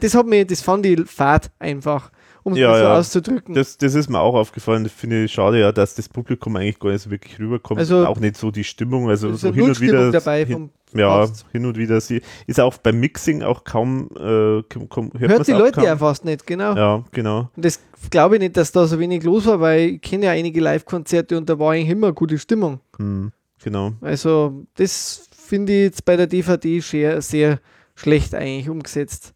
das 0.01 0.13
hat 0.13 0.25
mir, 0.25 0.45
das 0.45 0.61
fand 0.61 0.85
ich 0.85 0.99
fad 1.09 1.51
einfach, 1.59 2.11
um 2.47 2.53
es 2.53 2.59
Ja, 2.59 2.73
so 2.77 2.83
ja. 2.83 2.97
auszudrücken. 2.97 3.53
Das, 3.53 3.77
das 3.77 3.93
ist 3.93 4.09
mir 4.09 4.19
auch 4.19 4.33
aufgefallen. 4.33 4.83
Das 4.83 4.93
finde 4.93 5.25
ich 5.25 5.31
schade, 5.33 5.59
ja, 5.59 5.71
dass 5.71 5.95
das 5.95 6.09
Publikum 6.09 6.55
eigentlich 6.55 6.79
gar 6.79 6.91
nicht 6.91 7.01
so 7.03 7.11
wirklich 7.11 7.37
rüberkommt. 7.39 7.79
Also- 7.79 8.05
auch 8.05 8.19
nicht 8.19 8.37
so 8.37 8.49
die 8.51 8.63
Stimmung. 8.63 9.09
Also 9.09 9.33
so 9.35 9.53
hin 9.53 9.63
und 9.65 9.79
wieder. 9.81 10.11
Dabei 10.11 10.45
hin, 10.45 10.69
ja, 10.93 11.27
hin 11.51 11.65
und 11.65 11.77
wieder. 11.77 11.99
Sie 12.01 12.21
ist 12.47 12.59
auch 12.59 12.77
beim 12.77 12.99
Mixing 12.99 13.43
auch 13.43 13.63
kaum. 13.63 14.09
Äh, 14.15 14.63
komm, 14.89 15.11
hört 15.17 15.31
Hört 15.31 15.47
die 15.47 15.51
Leute 15.51 15.71
kaum. 15.73 15.83
ja 15.83 15.97
fast 15.97 16.23
nicht, 16.25 16.47
genau. 16.47 16.75
Ja, 16.75 17.03
genau. 17.11 17.49
Und 17.55 17.65
das 17.65 17.79
glaube 18.09 18.35
ich 18.35 18.41
nicht, 18.41 18.55
dass 18.57 18.71
da 18.71 18.87
so 18.87 18.97
wenig 18.97 19.23
los 19.23 19.45
war, 19.45 19.59
weil 19.59 19.89
ich 19.89 20.01
kenne 20.01 20.25
ja 20.27 20.31
einige 20.31 20.61
Live-Konzerte 20.61 21.37
und 21.37 21.49
da 21.49 21.59
war 21.59 21.73
eigentlich 21.73 21.89
immer 21.89 22.13
gute 22.13 22.37
Stimmung. 22.37 22.79
Hm, 22.97 23.31
genau. 23.61 23.91
Also 24.01 24.65
das 24.75 25.27
finde 25.31 25.73
ich 25.73 25.81
jetzt 25.83 26.05
bei 26.05 26.15
der 26.15 26.27
DVD 26.27 26.79
sehr, 26.79 27.21
sehr 27.21 27.59
schlecht 27.95 28.33
eigentlich 28.33 28.69
umgesetzt. 28.69 29.33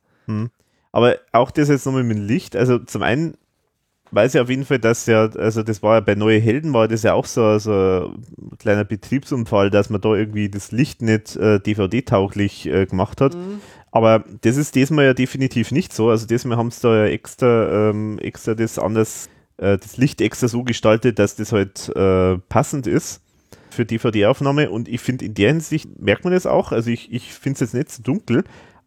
Aber 0.91 1.17
auch 1.31 1.51
das 1.51 1.69
jetzt 1.69 1.85
nochmal 1.85 2.03
mit 2.03 2.17
dem 2.17 2.27
Licht. 2.27 2.55
Also 2.55 2.79
zum 2.79 3.01
einen 3.01 3.35
weiß 4.11 4.35
ich 4.35 4.41
auf 4.41 4.49
jeden 4.49 4.65
Fall, 4.65 4.79
dass 4.79 5.05
ja, 5.05 5.29
also 5.29 5.63
das 5.63 5.81
war 5.81 5.95
ja 5.95 5.99
bei 6.01 6.15
Neue 6.15 6.39
Helden 6.39 6.73
war 6.73 6.87
das 6.87 7.03
ja 7.03 7.13
auch 7.13 7.25
so, 7.25 7.57
so 7.59 8.13
ein 8.41 8.57
kleiner 8.57 8.83
Betriebsunfall, 8.83 9.69
dass 9.69 9.89
man 9.89 10.01
da 10.01 10.13
irgendwie 10.13 10.49
das 10.49 10.71
Licht 10.71 11.01
nicht 11.01 11.35
äh, 11.37 11.59
DVD-tauglich 11.59 12.67
äh, 12.67 12.85
gemacht 12.85 13.21
hat. 13.21 13.35
Aber 13.91 14.23
das 14.41 14.57
ist 14.57 14.75
diesmal 14.75 15.05
ja 15.05 15.13
definitiv 15.13 15.71
nicht 15.71 15.93
so. 15.93 16.09
Also 16.09 16.25
diesmal 16.25 16.57
haben 16.57 16.71
sie 16.71 16.81
da 16.81 17.05
ja 17.05 17.05
extra, 17.05 17.89
ähm, 17.89 18.19
extra 18.19 18.53
das 18.53 18.79
anders, 18.79 19.29
äh, 19.57 19.77
das 19.77 19.97
Licht 19.97 20.21
extra 20.21 20.47
so 20.47 20.63
gestaltet, 20.63 21.19
dass 21.19 21.35
das 21.35 21.51
halt 21.51 21.89
äh, 21.95 22.37
passend 22.49 22.87
ist 22.87 23.21
für 23.69 23.85
DVD-Aufnahme. 23.85 24.69
Und 24.69 24.87
ich 24.87 25.01
finde, 25.01 25.25
in 25.25 25.33
der 25.33 25.49
Hinsicht 25.49 25.99
merkt 25.99 26.23
man 26.23 26.33
das 26.33 26.45
auch. 26.45 26.71
Also 26.71 26.89
ich, 26.89 27.11
ich 27.11 27.33
finde 27.33 27.55
es 27.55 27.59
jetzt 27.59 27.73
nicht 27.73 27.91
so 27.91 28.03
dunkel, 28.03 28.43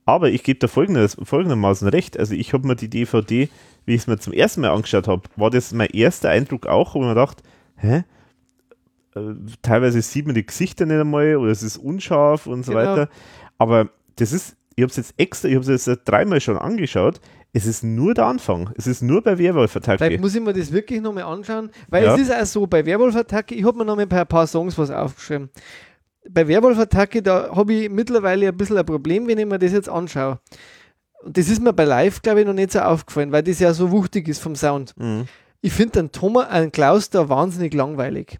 aber 0.06 0.30
ich 0.30 0.42
gebe 0.42 0.58
da 0.58 0.66
folgendes, 0.68 1.16
folgendermaßen 1.22 1.88
recht. 1.88 2.18
Also 2.18 2.34
ich 2.34 2.52
habe 2.52 2.66
mir 2.66 2.76
die 2.76 2.88
DVD, 2.90 3.48
wie 3.86 3.94
ich 3.94 4.02
es 4.02 4.06
mir 4.06 4.18
zum 4.18 4.32
ersten 4.32 4.60
Mal 4.62 4.70
angeschaut 4.70 5.08
habe, 5.08 5.22
war 5.36 5.50
das 5.50 5.72
mein 5.72 5.88
erster 5.88 6.30
Eindruck 6.30 6.66
auch, 6.66 6.94
wo 6.94 7.00
man 7.00 7.14
dachte, 7.16 7.42
hä? 7.76 8.04
Äh, 9.14 9.20
teilweise 9.62 10.02
sieht 10.02 10.26
man 10.26 10.34
die 10.34 10.44
Gesichter 10.46 10.86
nicht 10.86 10.98
einmal 11.00 11.36
oder 11.36 11.50
es 11.50 11.62
ist 11.62 11.76
unscharf 11.76 12.46
und 12.46 12.64
so 12.64 12.72
Genau. 12.72 12.82
weiter. 12.84 13.08
Aber 13.58 13.88
das 14.16 14.32
ist 14.32 14.56
ich 14.76 14.82
habe 14.82 14.90
es 14.90 14.96
jetzt 14.96 15.14
extra, 15.18 15.48
ich 15.48 15.54
habe 15.54 15.72
es 15.72 15.86
jetzt 15.86 16.00
dreimal 16.04 16.40
schon 16.40 16.58
angeschaut. 16.58 17.20
Es 17.52 17.64
ist 17.64 17.84
nur 17.84 18.12
der 18.14 18.26
Anfang. 18.26 18.70
Es 18.76 18.88
ist 18.88 19.02
nur 19.02 19.22
bei 19.22 19.38
Werwolf-Attacke. 19.38 19.98
Vielleicht 20.04 20.20
muss 20.20 20.34
ich 20.34 20.40
mir 20.42 20.52
das 20.52 20.72
wirklich 20.72 21.00
nochmal 21.00 21.22
anschauen, 21.22 21.70
weil 21.88 22.02
Ja. 22.02 22.16
es 22.16 22.22
ist 22.22 22.32
auch 22.34 22.44
so, 22.44 22.66
bei 22.66 22.84
Werwolf-Attacke, 22.84 23.54
ich 23.54 23.64
habe 23.64 23.78
mir 23.78 23.84
nochmal 23.84 24.08
ein 24.10 24.26
paar 24.26 24.48
Songs 24.48 24.76
was 24.76 24.90
aufgeschrieben. 24.90 25.48
Bei 26.28 26.48
Werwolf-Attacke, 26.48 27.22
da 27.22 27.54
habe 27.54 27.74
ich 27.74 27.90
mittlerweile 27.90 28.48
ein 28.48 28.56
bisschen 28.56 28.78
ein 28.78 28.86
Problem, 28.86 29.26
wenn 29.26 29.38
ich 29.38 29.46
mir 29.46 29.58
das 29.58 29.72
jetzt 29.72 29.88
anschaue. 29.88 30.38
Und 31.22 31.36
das 31.36 31.48
ist 31.48 31.62
mir 31.62 31.72
bei 31.72 31.84
Live, 31.84 32.22
glaube 32.22 32.40
ich, 32.40 32.46
noch 32.46 32.54
nicht 32.54 32.72
so 32.72 32.80
aufgefallen, 32.80 33.32
weil 33.32 33.42
das 33.42 33.58
ja 33.58 33.72
so 33.72 33.90
wuchtig 33.90 34.28
ist 34.28 34.40
vom 34.40 34.56
Sound. 34.56 34.94
Mhm. 34.96 35.26
Ich 35.60 35.72
finde 35.72 35.92
den 35.92 36.12
Thomas, 36.12 36.48
einen 36.48 36.72
Klaus 36.72 37.08
da 37.08 37.28
wahnsinnig 37.28 37.72
langweilig. 37.72 38.38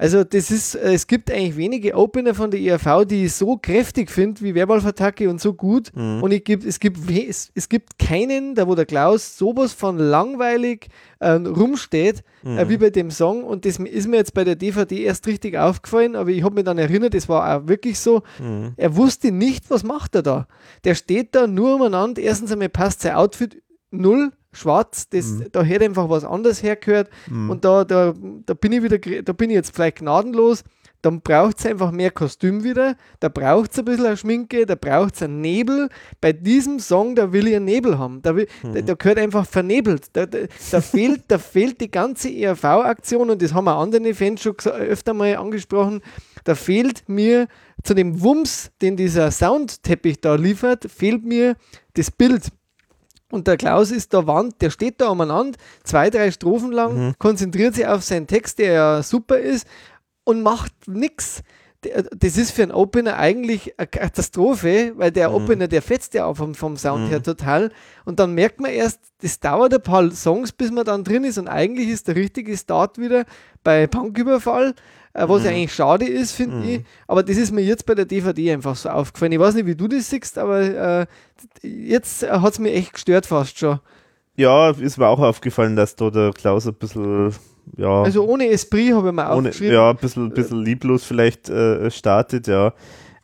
Also 0.00 0.22
das 0.22 0.52
ist, 0.52 0.76
äh, 0.76 0.92
es 0.92 1.08
gibt 1.08 1.28
eigentlich 1.30 1.56
wenige 1.56 1.94
Opener 1.96 2.32
von 2.32 2.52
der 2.52 2.60
ERV, 2.60 3.04
die 3.04 3.24
ich 3.24 3.32
so 3.34 3.56
kräftig 3.56 4.10
finde 4.12 4.40
wie 4.42 4.54
Werwolf-Attacke 4.54 5.28
und 5.28 5.40
so 5.40 5.52
gut. 5.54 5.90
Mhm. 5.94 6.22
Und 6.22 6.30
ich 6.32 6.44
gibt, 6.44 6.64
es, 6.64 6.78
gibt, 6.78 7.10
es, 7.10 7.50
es 7.56 7.68
gibt 7.68 7.98
keinen, 7.98 8.54
da 8.54 8.68
wo 8.68 8.76
der 8.76 8.86
Klaus 8.86 9.36
sowas 9.36 9.72
von 9.72 9.98
langweilig 9.98 10.86
äh, 11.18 11.30
rumsteht, 11.32 12.22
Mhm. 12.44 12.58
äh, 12.58 12.68
wie 12.68 12.76
bei 12.76 12.90
dem 12.90 13.10
Song. 13.10 13.42
Und 13.42 13.64
das 13.64 13.78
ist 13.80 14.06
mir 14.06 14.18
jetzt 14.18 14.32
bei 14.34 14.44
der 14.44 14.54
DVD 14.54 15.02
erst 15.02 15.26
richtig 15.26 15.58
aufgefallen, 15.58 16.14
aber 16.14 16.30
ich 16.30 16.44
habe 16.44 16.54
mich 16.54 16.64
dann 16.64 16.78
erinnert, 16.78 17.14
das 17.14 17.28
war 17.28 17.58
auch 17.62 17.66
wirklich 17.66 17.98
so. 17.98 18.22
Mhm. 18.38 18.74
Er 18.76 18.94
wusste 18.96 19.32
nicht, 19.32 19.68
was 19.70 19.82
macht 19.82 20.14
er 20.14 20.22
da. 20.22 20.46
Der 20.84 20.94
steht 20.94 21.34
da 21.34 21.48
nur 21.48 21.74
umeinander. 21.74 22.22
Erstens 22.22 22.52
einmal 22.52 22.68
passt 22.68 23.00
sein 23.00 23.16
Outfit 23.16 23.60
null 23.90 24.30
schwarz, 24.58 25.08
das, 25.08 25.26
Mhm. 25.26 25.46
da 25.52 25.62
hätte 25.62 25.84
einfach 25.84 26.08
was 26.10 26.24
anderes 26.24 26.62
hergehört. 26.62 27.08
Und 27.50 27.64
da, 27.64 27.84
da, 27.84 28.14
da 28.46 28.54
bin 28.54 28.72
ich 28.72 28.82
wieder, 28.82 28.98
da 29.22 29.32
bin 29.32 29.50
ich 29.50 29.54
jetzt 29.56 29.74
vielleicht 29.74 29.98
gnadenlos. 29.98 30.64
Dann 31.00 31.20
braucht 31.20 31.60
es 31.60 31.66
einfach 31.66 31.92
mehr 31.92 32.10
Kostüm 32.10 32.64
wieder, 32.64 32.96
da 33.20 33.28
braucht 33.28 33.70
es 33.70 33.78
ein 33.78 33.84
bisschen 33.84 34.06
eine 34.06 34.16
Schminke, 34.16 34.66
da 34.66 34.74
braucht 34.74 35.14
es 35.14 35.22
einen 35.22 35.40
Nebel. 35.40 35.90
Bei 36.20 36.32
diesem 36.32 36.80
Song, 36.80 37.14
da 37.14 37.32
will 37.32 37.46
ich 37.46 37.54
einen 37.54 37.66
Nebel 37.66 37.98
haben. 38.00 38.20
Da, 38.20 38.34
will, 38.34 38.48
da, 38.64 38.80
da 38.80 38.94
gehört 38.94 39.18
einfach 39.18 39.46
vernebelt. 39.46 40.06
Da, 40.14 40.26
da, 40.26 40.38
da, 40.72 40.80
fehlt, 40.80 41.22
da 41.28 41.38
fehlt 41.38 41.80
die 41.80 41.88
ganze 41.90 42.30
ERV-Aktion 42.30 43.30
und 43.30 43.40
das 43.40 43.54
haben 43.54 43.68
auch 43.68 43.80
andere 43.80 44.12
Fans 44.12 44.42
schon 44.42 44.56
öfter 44.56 45.14
mal 45.14 45.36
angesprochen. 45.36 46.00
Da 46.42 46.56
fehlt 46.56 47.08
mir 47.08 47.46
zu 47.84 47.94
dem 47.94 48.20
Wumms, 48.20 48.72
den 48.82 48.96
dieser 48.96 49.30
Soundteppich 49.30 50.20
da 50.20 50.34
liefert, 50.34 50.84
fehlt 50.90 51.24
mir 51.24 51.54
das 51.94 52.10
Bild. 52.10 52.48
Und 53.30 53.46
der 53.46 53.56
Klaus 53.58 53.90
ist 53.90 54.14
da 54.14 54.26
Wand, 54.26 54.60
der 54.62 54.70
steht 54.70 55.00
da 55.00 55.08
umeinander, 55.08 55.58
zwei, 55.84 56.08
drei 56.08 56.30
Strophen 56.30 56.72
lang, 56.72 57.14
konzentriert 57.18 57.74
sich 57.74 57.86
auf 57.86 58.02
seinen 58.02 58.26
Text, 58.26 58.58
der 58.58 58.72
ja 58.72 59.02
super 59.02 59.38
ist, 59.38 59.66
und 60.24 60.42
macht 60.42 60.72
nichts. 60.86 61.42
Das 62.18 62.36
ist 62.36 62.50
für 62.50 62.64
einen 62.64 62.72
Opener 62.72 63.18
eigentlich 63.18 63.78
eine 63.78 63.86
Katastrophe, 63.86 64.94
weil 64.96 65.12
der 65.12 65.32
Opener, 65.32 65.68
der 65.68 65.80
fetzt 65.80 66.12
ja 66.14 66.24
auch 66.24 66.36
vom, 66.36 66.56
vom 66.56 66.76
Sound 66.76 67.08
her 67.08 67.22
total. 67.22 67.70
Und 68.04 68.18
dann 68.18 68.34
merkt 68.34 68.60
man 68.60 68.72
erst, 68.72 68.98
das 69.20 69.38
dauert 69.38 69.72
ein 69.72 69.82
paar 69.82 70.10
Songs, 70.10 70.50
bis 70.50 70.72
man 70.72 70.84
dann 70.84 71.04
drin 71.04 71.22
ist. 71.22 71.38
Und 71.38 71.46
eigentlich 71.46 71.88
ist 71.88 72.08
der 72.08 72.16
richtige 72.16 72.56
Start 72.56 72.98
wieder 72.98 73.26
bei 73.62 73.86
Punküberfall, 73.86 74.74
äh, 75.14 75.28
was 75.28 75.44
ja 75.44 75.50
eigentlich 75.50 75.74
schade 75.74 76.06
ist, 76.06 76.32
finde 76.32 76.64
ich. 76.68 76.80
Aber 77.06 77.22
das 77.22 77.36
ist 77.36 77.52
mir 77.52 77.62
jetzt 77.62 77.86
bei 77.86 77.94
der 77.94 78.04
DVD 78.04 78.52
einfach 78.52 78.76
so 78.76 78.88
aufgefallen. 78.88 79.32
Ich 79.32 79.38
weiß 79.38 79.54
nicht, 79.54 79.66
wie 79.66 79.74
du 79.74 79.88
das 79.88 80.08
siehst, 80.10 80.38
aber 80.38 80.60
äh, 80.60 81.06
jetzt 81.62 82.28
hat 82.28 82.52
es 82.52 82.58
mir 82.58 82.72
echt 82.72 82.92
gestört 82.92 83.26
fast 83.26 83.58
schon. 83.58 83.80
Ja, 84.36 84.70
ist 84.70 84.98
mir 84.98 85.08
auch 85.08 85.18
aufgefallen, 85.18 85.74
dass 85.74 85.96
da 85.96 86.10
der 86.10 86.32
Klaus 86.32 86.66
ein 86.66 86.74
bisschen, 86.74 87.34
ja, 87.76 88.02
Also 88.02 88.24
ohne 88.24 88.46
Esprit 88.48 88.94
habe 88.94 89.08
ich 89.08 89.14
mir 89.14 89.22
ohne, 89.22 89.48
aufgeschrieben. 89.48 89.74
ja, 89.74 89.90
ein 89.90 89.96
bisschen, 89.96 90.30
bisschen 90.30 90.62
lieblos 90.64 91.04
vielleicht 91.04 91.48
äh, 91.48 91.90
startet, 91.90 92.46
ja. 92.46 92.72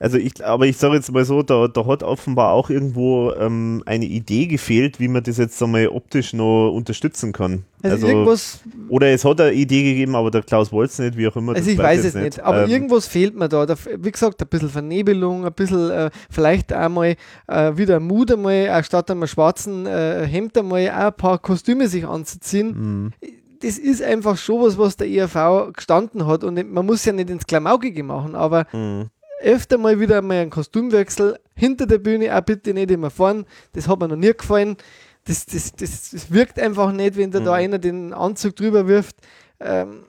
Also 0.05 0.19
ich, 0.19 0.45
aber 0.45 0.67
ich 0.67 0.77
sage 0.77 0.97
jetzt 0.97 1.11
mal 1.11 1.25
so, 1.25 1.43
da, 1.43 1.67
da 1.67 1.87
hat 1.87 2.03
offenbar 2.03 2.53
auch 2.53 2.69
irgendwo 2.69 3.33
ähm, 3.33 3.83
eine 3.87 4.05
Idee 4.05 4.47
gefehlt, 4.47 5.01
wie 5.01 5.09
man 5.09 5.23
das 5.23 5.39
jetzt 5.39 5.63
einmal 5.63 5.89
optisch 5.89 6.35
noch 6.35 6.71
unterstützen 6.73 7.33
kann. 7.33 7.65
Also, 7.83 8.07
irgendwas, 8.09 8.61
oder 8.91 9.09
es 9.09 9.25
hat 9.25 9.41
eine 9.41 9.53
Idee 9.55 9.83
gegeben, 9.83 10.15
aber 10.15 10.31
der 10.31 10.43
Klaus 10.43 10.71
wollte 10.73 10.93
es 10.93 10.99
nicht, 10.99 11.17
wie 11.17 11.27
auch 11.27 11.37
immer. 11.37 11.55
also 11.55 11.71
ich 11.71 11.79
weiß 11.79 12.05
es 12.05 12.15
nicht, 12.15 12.39
aber 12.41 12.65
Ähm, 12.65 12.71
irgendwas 12.71 13.07
fehlt 13.07 13.35
mir 13.35 13.49
da. 13.49 13.65
da. 13.65 13.77
Wie 13.99 14.13
gesagt, 14.13 14.43
ein 14.43 14.49
bisschen 14.49 14.69
Vernebelung, 14.69 15.47
ein 15.47 15.53
bisschen 15.55 15.91
äh, 15.91 16.11
vielleicht 16.31 16.71
einmal 16.73 17.17
äh, 17.47 17.73
wieder 17.77 17.99
Mut 17.99 18.31
einmal, 18.31 18.53
äh, 18.53 18.85
statt 18.85 19.11
einem 19.11 19.27
schwarzen 19.27 19.87
äh, 19.87 20.27
Hemd 20.27 20.57
einmal 20.59 20.87
auch 20.91 20.95
ein 21.07 21.15
paar 21.17 21.39
Kostüme 21.39 21.89
sich 21.89 22.07
anzuziehen. 22.07 23.13
mh, 23.23 23.29
Das 23.61 23.79
ist 23.79 24.03
einfach 24.03 24.37
schon 24.37 24.61
was, 24.63 24.77
was 24.77 24.97
der 24.99 25.09
ERV 25.09 25.73
gestanden 25.73 26.27
hat 26.27 26.45
und 26.45 26.71
man 26.73 26.85
muss 26.85 27.05
ja 27.07 27.13
nicht 27.15 27.31
ins 27.31 27.47
Klamaukige 27.47 28.03
machen, 28.03 28.35
aber 28.35 28.67
mh. 28.73 29.07
Öfter 29.45 29.79
mal 29.79 30.01
wieder 30.01 30.23
mal 30.23 30.41
einen 30.41 30.51
Kostümwechsel 30.51 31.39
hinter 31.55 31.87
der 31.87 31.99
Bühne, 31.99 32.37
auch 32.37 32.41
bitte 32.43 32.75
nicht 32.75 32.91
immer 32.91 33.11
vorn. 33.11 33.47
Das 33.73 33.89
hat 33.89 34.01
mir 34.01 34.09
noch 34.09 34.17
nie 34.17 34.33
gefallen. 34.33 34.77
Das, 35.25 35.47
das, 35.47 35.73
das, 35.73 36.11
das 36.11 36.31
wirkt 36.31 36.59
einfach 36.59 36.93
nicht, 36.93 37.17
wenn 37.17 37.31
da, 37.31 37.41
da 37.41 37.55
einer 37.55 37.79
den 37.79 38.13
Anzug 38.13 38.57
drüber 38.57 38.87
wirft. 38.87 39.17
Ähm, 39.61 40.05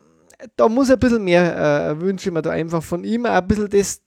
da 0.56 0.68
muss 0.68 0.92
ein 0.92 1.00
bisschen 1.00 1.24
mehr, 1.24 1.92
äh, 1.92 2.02
wünsche 2.02 2.30
ich 2.30 2.34
mir 2.34 2.42
da 2.42 2.52
einfach 2.52 2.84
von 2.84 3.04
ihm, 3.04 3.26
auch 3.26 3.32
ein 3.32 3.48
bisschen 3.48 3.70
das, 3.70 4.02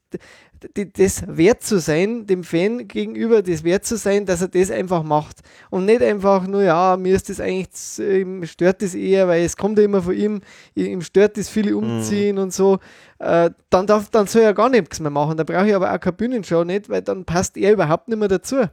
das 0.97 1.25
wert 1.27 1.63
zu 1.63 1.79
sein, 1.79 2.27
dem 2.27 2.45
Fan 2.45 2.89
gegenüber 2.89 3.43
das 3.43 3.65
wert 3.65 3.85
zu 3.85 3.97
sein, 3.97 4.27
dass 4.27 4.41
er 4.41 4.49
das 4.49 4.71
einfach 4.71 5.03
macht. 5.03 5.41
Und 5.71 5.85
nicht 5.85 6.03
einfach 6.03 6.47
nur, 6.47 6.63
ja, 6.63 6.97
mir 6.97 7.15
ist 7.15 7.29
das 7.29 7.41
eigentlich, 7.41 7.99
ihm 7.99 8.45
stört 8.47 8.83
das 8.83 8.95
eher, 8.95 9.29
weil 9.29 9.45
es 9.45 9.57
kommt 9.57 9.79
ja 9.79 9.85
immer 9.85 10.03
von 10.03 10.15
ihm, 10.15 10.41
ihm 10.75 11.03
stört 11.03 11.37
das 11.37 11.49
viele 11.49 11.77
umziehen 11.77 12.39
und 12.39 12.53
so. 12.53 12.79
Äh, 13.19 13.51
dann, 13.71 13.87
darf, 13.87 14.11
dann 14.11 14.27
soll 14.27 14.43
er 14.43 14.55
gar 14.55 14.69
nichts 14.69 15.01
mehr 15.01 15.11
machen. 15.11 15.37
Da 15.37 15.45
brauche 15.45 15.69
ich 15.69 15.75
aber 15.75 15.93
auch 15.93 16.01
keine 16.01 16.13
Bühnenshow 16.15 16.65
nicht, 16.65 16.89
weil 16.89 17.03
dann 17.03 17.25
passt 17.25 17.57
er 17.57 17.73
überhaupt 17.73 18.09
nicht 18.09 18.19
mehr 18.19 18.29
dazu. 18.29 18.69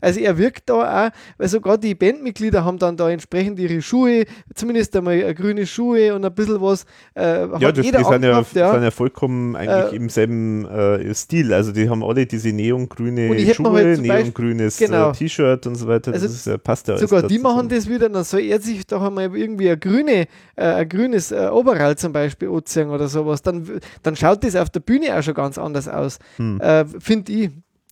Also 0.00 0.20
er 0.20 0.38
wirkt 0.38 0.68
da 0.70 1.06
auch, 1.06 1.10
weil 1.38 1.48
sogar 1.48 1.78
die 1.78 1.94
Bandmitglieder 1.94 2.64
haben 2.64 2.78
dann 2.78 2.96
da 2.96 3.10
entsprechend 3.10 3.58
ihre 3.58 3.82
Schuhe, 3.82 4.24
zumindest 4.54 4.96
einmal 4.96 5.34
grüne 5.34 5.66
Schuhe 5.66 6.14
und 6.14 6.24
ein 6.24 6.34
bisschen 6.34 6.60
was. 6.60 6.84
Äh, 7.14 7.46
Ja, 7.58 7.72
das, 7.72 7.84
die 7.84 7.90
sind 7.92 8.22
ja, 8.24 8.42
ja. 8.54 8.72
sind 8.72 8.82
ja 8.82 8.90
vollkommen 8.90 9.56
eigentlich 9.56 9.92
Äh, 9.92 9.96
im 9.96 10.08
selben 10.08 10.64
äh, 10.66 11.14
Stil. 11.14 11.52
Also 11.52 11.72
die 11.72 11.88
haben 11.88 12.02
alle 12.02 12.26
diese 12.26 12.52
neongrüne 12.52 13.54
Schuhe, 13.54 13.72
halt 13.72 14.00
neongrünes 14.00 14.78
genau. 14.78 15.10
äh, 15.10 15.12
T-Shirt 15.12 15.66
und 15.66 15.74
so 15.76 15.86
weiter. 15.88 16.12
Also 16.12 16.26
das 16.26 16.46
ist, 16.46 16.64
passt 16.64 16.88
ja 16.88 16.94
alles 16.94 17.08
Sogar 17.08 17.28
die 17.28 17.38
machen 17.38 17.68
das 17.68 17.88
wieder, 17.88 18.08
dann 18.08 18.24
soll 18.24 18.40
er 18.40 18.60
sich 18.60 18.86
doch 18.86 19.02
einmal 19.02 19.34
irgendwie 19.36 19.70
ein, 19.70 19.78
grüne, 19.80 20.26
äh, 20.56 20.64
ein 20.64 20.88
grünes 20.88 21.30
äh, 21.32 21.48
Oberall 21.52 21.96
zum 21.96 22.12
Beispiel 22.12 22.48
anziehen 22.48 22.90
oder 22.90 23.08
sowas. 23.08 23.42
Dann, 23.42 23.80
dann 24.02 24.16
schaut 24.16 24.44
das 24.44 24.56
auf 24.56 24.70
der 24.70 24.80
Bühne 24.80 25.16
auch 25.16 25.22
schon 25.22 25.34
ganz 25.34 25.58
anders 25.58 25.88
aus, 25.88 26.18
Hm. 26.36 26.60
finde 27.00 27.32
ich. 27.32 27.50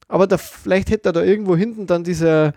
Aber 0.09 0.27
da, 0.27 0.39
vielleicht 0.39 0.91
hätte 0.91 1.11
er 1.11 1.13
da 1.13 1.23
irgendwo 1.23 1.55
hinten 1.57 1.87
dann 1.87 2.03
dieser, 2.05 2.49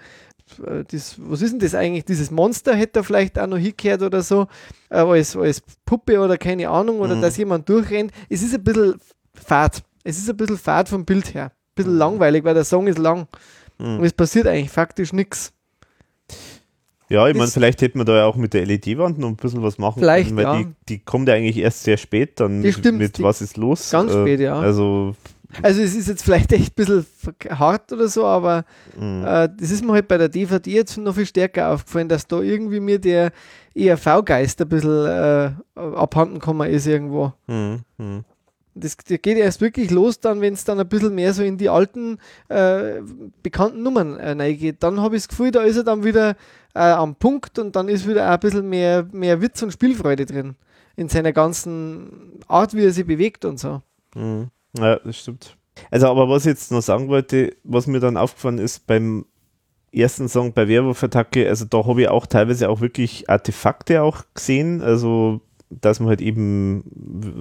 äh, 0.65 0.83
das, 0.89 1.15
was 1.19 1.41
ist 1.41 1.51
denn 1.51 1.59
das 1.59 1.75
eigentlich? 1.75 2.05
Dieses 2.05 2.31
Monster 2.31 2.73
hätte 2.75 2.99
er 2.99 3.03
vielleicht 3.03 3.37
auch 3.37 3.47
noch 3.47 3.57
hingekehrt 3.57 4.01
oder 4.01 4.21
so, 4.21 4.47
äh, 4.89 4.97
als, 4.99 5.35
als 5.35 5.61
Puppe 5.85 6.19
oder 6.19 6.37
keine 6.37 6.69
Ahnung, 6.69 6.99
oder 6.99 7.15
Mhm. 7.15 7.21
dass 7.21 7.37
jemand 7.37 7.67
durchrennt. 7.67 8.11
Es 8.29 8.41
ist 8.41 8.53
ein 8.55 8.63
bisschen 8.63 8.95
fad. 9.33 9.83
Es 10.03 10.17
ist 10.17 10.29
ein 10.29 10.37
bisschen 10.37 10.57
fad 10.57 10.89
vom 10.89 11.05
Bild 11.05 11.33
her. 11.33 11.45
Ein 11.45 11.51
bisschen 11.75 11.97
langweilig, 11.97 12.43
weil 12.43 12.53
der 12.53 12.63
Song 12.65 12.87
ist 12.87 12.97
lang. 12.97 13.27
Mhm. 13.77 13.99
Und 13.99 14.03
es 14.05 14.13
passiert 14.13 14.47
eigentlich 14.47 14.69
faktisch 14.71 15.11
nichts. 15.13 15.51
Ja, 17.09 17.27
ich 17.27 17.35
meine, 17.35 17.49
vielleicht 17.51 17.81
hätte 17.81 17.97
man 17.97 18.07
da 18.07 18.15
ja 18.15 18.25
auch 18.25 18.37
mit 18.37 18.53
der 18.53 18.65
LED-Wand 18.65 19.19
noch 19.19 19.27
ein 19.27 19.35
bisschen 19.35 19.61
was 19.61 19.77
machen 19.77 19.99
Vielleicht, 19.99 20.27
können, 20.29 20.37
weil 20.37 20.43
ja. 20.45 20.57
die, 20.63 20.67
die 20.87 20.99
kommt 20.99 21.27
ja 21.27 21.33
eigentlich 21.33 21.57
erst 21.57 21.83
sehr 21.83 21.97
spät 21.97 22.39
dann 22.39 22.59
Das 22.63 22.67
mit, 22.67 22.73
stimmt, 22.75 22.99
mit 22.99 23.17
die- 23.17 23.23
Was 23.23 23.41
ist 23.41 23.57
los. 23.57 23.89
ganz 23.91 24.13
spät, 24.13 24.39
ja. 24.39 24.57
Also, 24.57 25.13
Also 25.61 25.81
es 25.81 25.95
ist 25.95 26.07
jetzt 26.07 26.23
vielleicht 26.23 26.51
echt 26.51 26.71
ein 26.71 26.75
bisschen 26.75 27.05
hart 27.49 27.91
oder 27.91 28.07
so, 28.07 28.25
aber 28.25 28.65
mh, 28.97 29.43
äh, 29.43 29.49
das 29.59 29.71
ist 29.71 29.83
mir 29.83 29.93
halt 29.93 30.07
bei 30.07 30.17
der 30.17 30.29
DVD 30.29 30.71
jetzt 30.71 30.97
noch 30.97 31.15
viel 31.15 31.25
stärker 31.25 31.69
aufgefallen, 31.71 32.09
dass 32.09 32.27
da 32.27 32.41
irgendwie 32.41 32.79
mir 32.79 32.99
der 32.99 33.31
ERV-Geist 33.75 34.61
ein 34.61 34.69
bisschen 34.69 35.05
äh, 35.05 35.51
abhanden 35.75 36.35
gekommen 36.35 36.69
ist 36.69 36.87
irgendwo. 36.87 37.33
mh, 37.47 37.79
mh. 37.97 38.23
Das, 38.73 38.95
das 38.95 39.21
geht 39.21 39.37
erst 39.37 39.59
wirklich 39.59 39.91
los 39.91 40.21
dann, 40.21 40.39
wenn 40.39 40.53
es 40.53 40.63
dann 40.63 40.79
ein 40.79 40.87
bisschen 40.87 41.13
mehr 41.13 41.33
so 41.33 41.43
in 41.43 41.57
die 41.57 41.67
alten 41.67 42.17
äh, 42.47 43.01
bekannten 43.43 43.83
Nummern 43.83 44.17
äh, 44.17 44.31
reingeht. 44.31 44.77
Dann 44.81 45.01
habe 45.01 45.17
ich 45.17 45.23
das 45.23 45.27
Gefühl, 45.27 45.51
da 45.51 45.63
ist 45.63 45.75
er 45.75 45.83
dann 45.83 46.05
wieder 46.05 46.37
äh, 46.73 46.79
am 46.79 47.15
Punkt 47.15 47.59
und 47.59 47.75
dann 47.75 47.89
ist 47.89 48.07
wieder 48.07 48.29
auch 48.29 48.33
ein 48.35 48.39
bisschen 48.39 48.69
mehr, 48.69 49.05
mehr 49.11 49.41
Witz 49.41 49.61
und 49.61 49.73
Spielfreude 49.73 50.25
drin. 50.25 50.55
In 50.95 51.09
seiner 51.09 51.33
ganzen 51.33 52.39
Art, 52.47 52.73
wie 52.73 52.85
er 52.85 52.91
sich 52.93 53.05
bewegt 53.05 53.43
und 53.43 53.59
so. 53.59 53.81
Mhm. 54.15 54.49
Ja, 54.77 54.97
das 54.97 55.17
stimmt. 55.17 55.57
Also, 55.89 56.07
aber 56.07 56.29
was 56.29 56.43
ich 56.45 56.49
jetzt 56.51 56.71
noch 56.71 56.81
sagen 56.81 57.07
wollte, 57.07 57.55
was 57.63 57.87
mir 57.87 57.99
dann 57.99 58.17
aufgefallen 58.17 58.57
ist 58.57 58.87
beim 58.87 59.25
ersten 59.91 60.29
Song 60.29 60.53
bei 60.53 60.67
Werwolf-Attacke, 60.67 61.47
also 61.47 61.65
da 61.65 61.85
habe 61.85 62.01
ich 62.03 62.07
auch 62.09 62.25
teilweise 62.25 62.69
auch 62.69 62.81
wirklich 62.81 63.29
Artefakte 63.29 64.01
auch 64.03 64.23
gesehen, 64.33 64.81
also 64.81 65.41
dass 65.69 66.01
man 66.01 66.09
halt 66.09 66.21
eben 66.21 66.83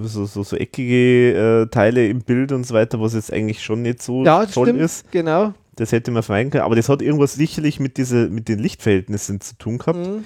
so, 0.01 0.25
so, 0.25 0.43
so 0.43 0.55
eckige 0.55 1.63
äh, 1.63 1.67
Teile 1.67 2.07
im 2.07 2.21
Bild 2.21 2.53
und 2.53 2.65
so 2.65 2.73
weiter, 2.73 3.01
was 3.01 3.13
jetzt 3.13 3.31
eigentlich 3.31 3.61
schon 3.61 3.81
nicht 3.81 4.01
so 4.01 4.23
Ja, 4.23 4.45
toll 4.45 4.67
stimmt, 4.67 4.81
ist. 4.81 5.11
genau. 5.11 5.53
Das 5.75 5.91
hätte 5.91 6.11
man 6.11 6.23
vermeiden 6.23 6.51
können, 6.51 6.63
aber 6.63 6.75
das 6.75 6.87
hat 6.87 7.01
irgendwas 7.01 7.33
sicherlich 7.33 7.79
mit, 7.81 7.97
diese, 7.97 8.29
mit 8.29 8.47
den 8.47 8.59
Lichtverhältnissen 8.59 9.41
zu 9.41 9.57
tun 9.57 9.77
gehabt. 9.77 9.99
Mhm. 9.99 10.23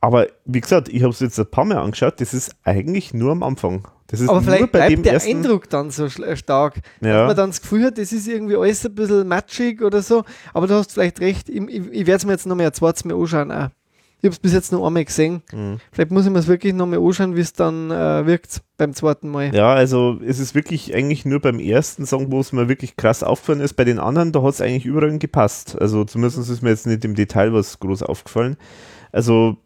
Aber 0.00 0.26
wie 0.44 0.60
gesagt, 0.60 0.90
ich 0.90 1.02
habe 1.02 1.12
es 1.12 1.20
jetzt 1.20 1.38
ein 1.38 1.50
paar 1.50 1.64
Mal 1.64 1.78
angeschaut, 1.78 2.20
das 2.20 2.34
ist 2.34 2.56
eigentlich 2.62 3.14
nur 3.14 3.32
am 3.32 3.42
Anfang. 3.42 3.88
Das 4.06 4.20
ist 4.20 4.28
Aber 4.28 4.40
nur 4.40 4.50
vielleicht 4.52 4.72
bleibt 4.72 5.06
der 5.06 5.22
Eindruck 5.22 5.68
dann 5.70 5.90
so 5.90 6.04
äh, 6.04 6.36
stark, 6.36 6.74
dass 7.00 7.08
Ja. 7.10 7.26
man 7.26 7.36
dann 7.36 7.50
das 7.50 7.62
Gefühl 7.62 7.84
hat, 7.84 7.98
das 7.98 8.12
ist 8.12 8.28
irgendwie 8.28 8.56
alles 8.56 8.84
ein 8.84 8.94
bisschen 8.94 9.26
matschig 9.26 9.82
oder 9.82 10.02
so. 10.02 10.24
Aber 10.52 10.66
du 10.66 10.74
hast 10.74 10.92
vielleicht 10.92 11.20
recht, 11.20 11.48
ich, 11.48 11.62
ich, 11.68 11.82
ich 11.90 12.06
werde 12.06 12.16
es 12.16 12.26
mir 12.26 12.32
jetzt 12.32 12.46
nochmal 12.46 12.66
ein 12.66 12.72
zweites 12.74 13.04
Mal 13.04 13.14
anschauen. 13.14 13.50
Auch. 13.50 13.68
Ich 14.20 14.26
habe 14.28 14.32
es 14.36 14.38
bis 14.38 14.52
jetzt 14.54 14.72
noch 14.72 14.86
einmal 14.86 15.04
gesehen. 15.04 15.42
Mhm. 15.52 15.78
Vielleicht 15.92 16.10
muss 16.10 16.24
ich 16.24 16.32
mir 16.32 16.38
es 16.38 16.46
wirklich 16.48 16.72
nochmal 16.72 16.98
anschauen, 16.98 17.36
wie 17.36 17.40
es 17.40 17.52
dann 17.52 17.90
äh, 17.90 18.26
wirkt 18.26 18.62
beim 18.78 18.94
zweiten 18.94 19.28
Mal. 19.28 19.54
Ja, 19.54 19.74
also 19.74 20.18
es 20.26 20.38
ist 20.38 20.54
wirklich 20.54 20.94
eigentlich 20.94 21.26
nur 21.26 21.40
beim 21.40 21.58
ersten 21.58 22.06
Song, 22.06 22.32
wo 22.32 22.40
es 22.40 22.52
mir 22.52 22.68
wirklich 22.68 22.96
krass 22.96 23.22
aufgefallen 23.22 23.60
ist. 23.60 23.74
Bei 23.74 23.84
den 23.84 23.98
anderen, 23.98 24.32
da 24.32 24.42
hat 24.42 24.54
es 24.54 24.60
eigentlich 24.62 24.86
überall 24.86 25.18
gepasst. 25.18 25.76
Also 25.80 26.04
zumindest 26.04 26.38
ist 26.48 26.62
mir 26.62 26.70
jetzt 26.70 26.86
nicht 26.86 27.04
im 27.04 27.14
Detail 27.14 27.52
was 27.52 27.78
groß 27.80 28.02
aufgefallen. 28.02 28.56
Also, 29.14 29.58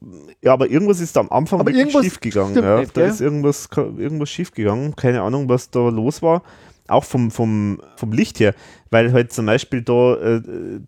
ja, 0.42 0.52
aber 0.52 0.68
irgendwas 0.68 1.00
ist 1.00 1.16
da 1.16 1.20
am 1.20 1.30
Anfang 1.30 1.60
Aber 1.60 1.70
wirklich 1.70 1.86
irgendwas 1.86 2.04
schief 2.04 2.20
gegangen. 2.20 2.50
stimmt 2.50 2.66
Ja. 2.66 2.80
nicht, 2.80 2.94
da 2.94 3.06
ist 3.06 3.22
irgendwas, 3.22 3.68
irgendwas 3.74 4.28
schief 4.28 4.52
gegangen. 4.52 4.94
Keine 4.94 5.22
Ahnung, 5.22 5.48
was 5.48 5.70
da 5.70 5.88
los 5.88 6.20
war. 6.20 6.42
Auch 6.86 7.04
vom, 7.04 7.30
vom, 7.30 7.80
vom 7.96 8.12
Licht 8.12 8.40
her. 8.40 8.54
Weil 8.90 9.10
halt 9.12 9.32
zum 9.32 9.46
Beispiel 9.46 9.80
da, 9.80 10.16
äh, 10.16 10.42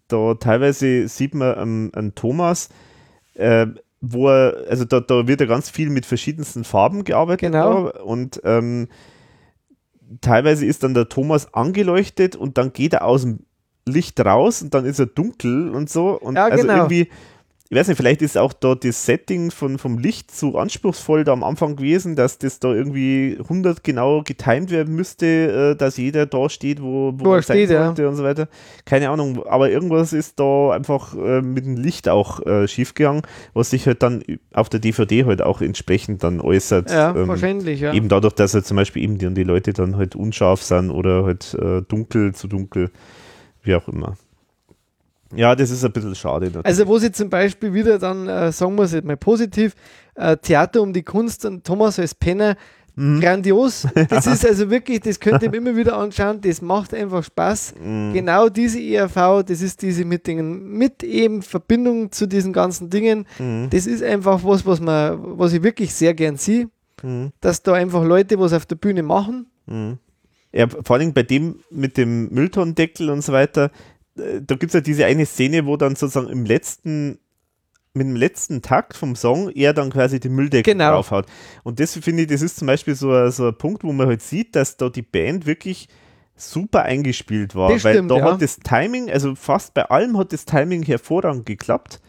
da 0.09 0.35
teilweise 0.35 1.09
sieht 1.09 1.35
man 1.35 1.59
ähm, 1.59 1.91
einen 1.95 2.15
Thomas, 2.15 2.69
äh, 3.35 3.67
wo 4.03 4.29
er, 4.29 4.65
also 4.69 4.85
da, 4.85 5.01
da 5.01 5.27
wird 5.27 5.41
ja 5.41 5.47
ganz 5.47 5.71
viel 5.71 5.89
mit 5.89 6.05
verschiedensten 6.05 6.65
Farben 6.65 7.05
gearbeitet. 7.05 7.53
Genau. 7.53 7.85
Da, 7.91 8.01
und 8.03 8.43
ähm, 8.45 8.89
teilweise 10.21 10.67
ist 10.67 10.83
dann 10.83 10.93
der 10.93 11.09
Thomas 11.09 11.55
angeleuchtet 11.55 12.37
und 12.37 12.59
dann 12.59 12.75
geht 12.75 12.93
er 12.93 13.05
aus 13.07 13.23
dem 13.23 13.41
Licht 13.87 14.21
raus 14.21 14.61
und 14.61 14.75
dann 14.75 14.85
ist 14.85 14.99
er 14.99 15.07
dunkel 15.07 15.71
und 15.71 15.89
so. 15.89 16.11
Und 16.11 16.37
Ja, 16.37 16.45
also 16.47 16.63
genau. 16.63 16.77
irgendwie, 16.77 17.09
ich 17.73 17.77
weiß 17.77 17.87
nicht, 17.87 17.99
vielleicht 17.99 18.21
ist 18.21 18.37
auch 18.37 18.53
da 18.53 18.75
das 18.75 19.07
Setting 19.07 19.53
von, 19.53 19.79
vom 19.79 19.97
Licht 19.97 20.35
so 20.35 20.59
anspruchsvoll 20.59 21.23
da 21.23 21.33
am 21.33 21.45
Anfang 21.45 21.77
gewesen, 21.77 22.17
dass 22.17 22.37
das 22.37 22.59
da 22.59 22.75
irgendwie 22.75 23.37
100 23.39 23.85
genau 23.85 24.23
getimed 24.25 24.73
werden 24.73 24.97
müsste, 24.97 25.27
äh, 25.75 25.77
dass 25.77 25.97
jeder 25.97 26.27
da 26.27 26.49
steht, 26.49 26.83
wo, 26.83 27.13
Wo 27.17 27.31
er 27.31 27.37
er 27.37 27.43
steht, 27.43 27.71
ja. 27.71 27.87
sollte 27.87 28.09
und 28.09 28.17
so 28.17 28.25
weiter. 28.25 28.49
Keine 28.87 29.11
Ahnung, 29.11 29.47
aber 29.47 29.71
irgendwas 29.71 30.13
ist 30.13 30.41
da 30.41 30.73
einfach 30.73 31.15
äh, 31.15 31.43
mit 31.43 31.65
dem 31.65 31.77
Licht 31.77 32.09
auch 32.09 32.45
äh, 32.45 32.67
schiefgegangen, 32.67 33.23
was 33.55 33.71
sich 33.71 33.87
halt 33.87 34.03
dann 34.03 34.25
auf 34.53 34.69
der 34.69 34.81
DVD 34.81 35.25
halt 35.27 35.41
auch 35.41 35.61
entsprechend 35.61 36.25
dann 36.25 36.41
äußert. 36.41 36.91
Ja, 36.91 37.15
ähm, 37.15 37.29
wahrscheinlich, 37.29 37.79
ja. 37.79 37.93
Eben 37.93 38.09
dadurch, 38.09 38.35
dass 38.35 38.53
halt 38.53 38.67
zum 38.67 38.79
Beispiel 38.79 39.05
eben 39.05 39.19
die, 39.19 39.33
die 39.33 39.45
Leute 39.45 39.73
dann 39.75 39.97
halt 39.97 40.17
unscharf 40.17 40.61
sind 40.61 40.91
oder 40.91 41.23
halt 41.23 41.55
äh, 41.55 41.83
dunkel 41.83 42.35
zu 42.35 42.49
dunkel, 42.49 42.91
wie 43.63 43.77
auch 43.77 43.87
immer. 43.87 44.17
Ja, 45.35 45.55
das 45.55 45.71
ist 45.71 45.85
ein 45.85 45.93
bisschen 45.93 46.15
schade. 46.15 46.47
natürlich. 46.47 46.67
Also 46.67 46.87
wo 46.87 46.99
sie 46.99 47.13
zum 47.13 47.31
Beispiel 47.31 47.73
wieder 47.73 47.99
dann, 47.99 48.27
äh, 48.29 48.51
sagen 48.53 48.77
wir 48.77 48.83
es 48.85 48.93
jetzt 48.93 49.05
mal 49.05 49.17
positiv, 49.17 49.75
äh, 50.15 50.37
Theater 50.37 50.83
um 50.83 50.93
die 50.93 51.03
Kunst 51.03 51.45
und 51.45 51.65
Thomas 51.65 51.99
als 51.99 52.15
Penner, 52.15 52.57
Mhm. 52.97 53.21
grandios. 53.21 53.87
Das 54.11 54.27
ist 54.27 54.45
also 54.45 54.69
wirklich, 54.69 55.01
das 55.01 55.21
könnt 55.21 55.43
ihr 55.45 55.55
immer 55.55 55.77
wieder 55.77 55.97
anschauen, 55.97 56.41
das 56.41 56.61
macht 56.61 56.93
einfach 56.93 57.23
Spaß. 57.23 57.75
Mhm. 57.81 58.13
Genau 58.13 58.49
diese 58.49 58.81
ERV, 58.81 59.45
das 59.47 59.63
ist 59.63 59.81
diese 59.83 60.05
mit 60.05 60.27
den, 60.27 60.71
mit 60.73 61.05
eben 61.05 61.41
Verbindung 61.43 62.11
zu 62.11 62.27
diesen 62.27 62.53
ganzen 62.53 62.91
Dingen, 62.91 63.27
Mhm. 63.39 63.69
das 63.71 63.87
ist 63.87 64.03
einfach 64.03 64.41
was, 64.43 64.67
was 64.67 64.81
man, 64.81 65.17
was 65.39 65.53
ich 65.53 65.63
wirklich 65.63 65.95
sehr 65.95 66.15
gern 66.15 66.37
sehe, 66.37 66.69
Mhm. 67.03 67.31
dass 67.41 67.63
da 67.63 67.75
einfach 67.75 68.05
Leute 68.05 68.39
was 68.41 68.53
auf 68.53 68.67
der 68.67 68.77
Bühne 68.77 69.05
machen. 69.05 69.47
Mhm. 69.67 69.99
Ja, 70.53 70.67
vor 70.69 70.97
allem 70.97 71.13
bei 71.15 71.23
dem 71.23 71.61
mit 71.71 71.97
dem 71.97 72.29
Mülltonnendeckel 72.31 73.09
und 73.09 73.23
so 73.23 73.33
weiter, 73.33 73.71
da 74.47 74.55
gibt 74.57 74.71
es 74.71 74.75
ja 74.75 74.81
diese 74.81 75.05
eine 75.07 75.27
Szene, 75.27 75.67
wo 75.67 75.77
dann 75.77 75.97
sozusagen 75.97 76.29
im 76.29 76.45
letzten, 76.45 77.19
mit 77.95 78.07
dem 78.07 78.17
letzten 78.17 78.63
Takt 78.63 78.97
vom 78.97 79.17
Song 79.17 79.51
er 79.51 79.73
dann 79.75 79.91
quasi 79.91 80.21
den 80.21 80.35
Mülldeckel 80.35 80.73
Genau. 80.75 80.93
draufhaut. 80.93 81.27
Und 81.65 81.81
das 81.81 81.97
finde 81.97 82.23
ich, 82.23 82.29
das 82.29 82.43
ist 82.43 82.57
zum 82.59 82.67
Beispiel 82.67 82.95
so, 82.95 83.13
ein- 83.13 83.31
so 83.33 83.49
ein 83.49 83.55
Punkt, 83.59 83.83
wo 83.85 83.93
man 83.93 84.07
halt 84.07 84.23
sieht, 84.23 84.55
dass 84.55 84.77
da 84.77 84.89
die 84.89 85.03
Band 85.03 85.47
wirklich 85.47 85.89
super 86.37 86.83
eingespielt 86.85 87.55
war. 87.55 87.71
Das 87.73 87.85
weil 87.85 87.95
stimmt, 87.95 88.11
da 88.13 88.17
ja. 88.19 88.25
hat 88.33 88.41
das 88.43 88.57
Timing, 88.59 89.11
also 89.11 89.35
fast 89.35 89.75
bei 89.75 89.85
allem 89.91 90.17
hat 90.17 90.33
das 90.33 90.45
Timing 90.45 90.83
hervorragend 90.85 91.45
geklappt. 91.47 92.01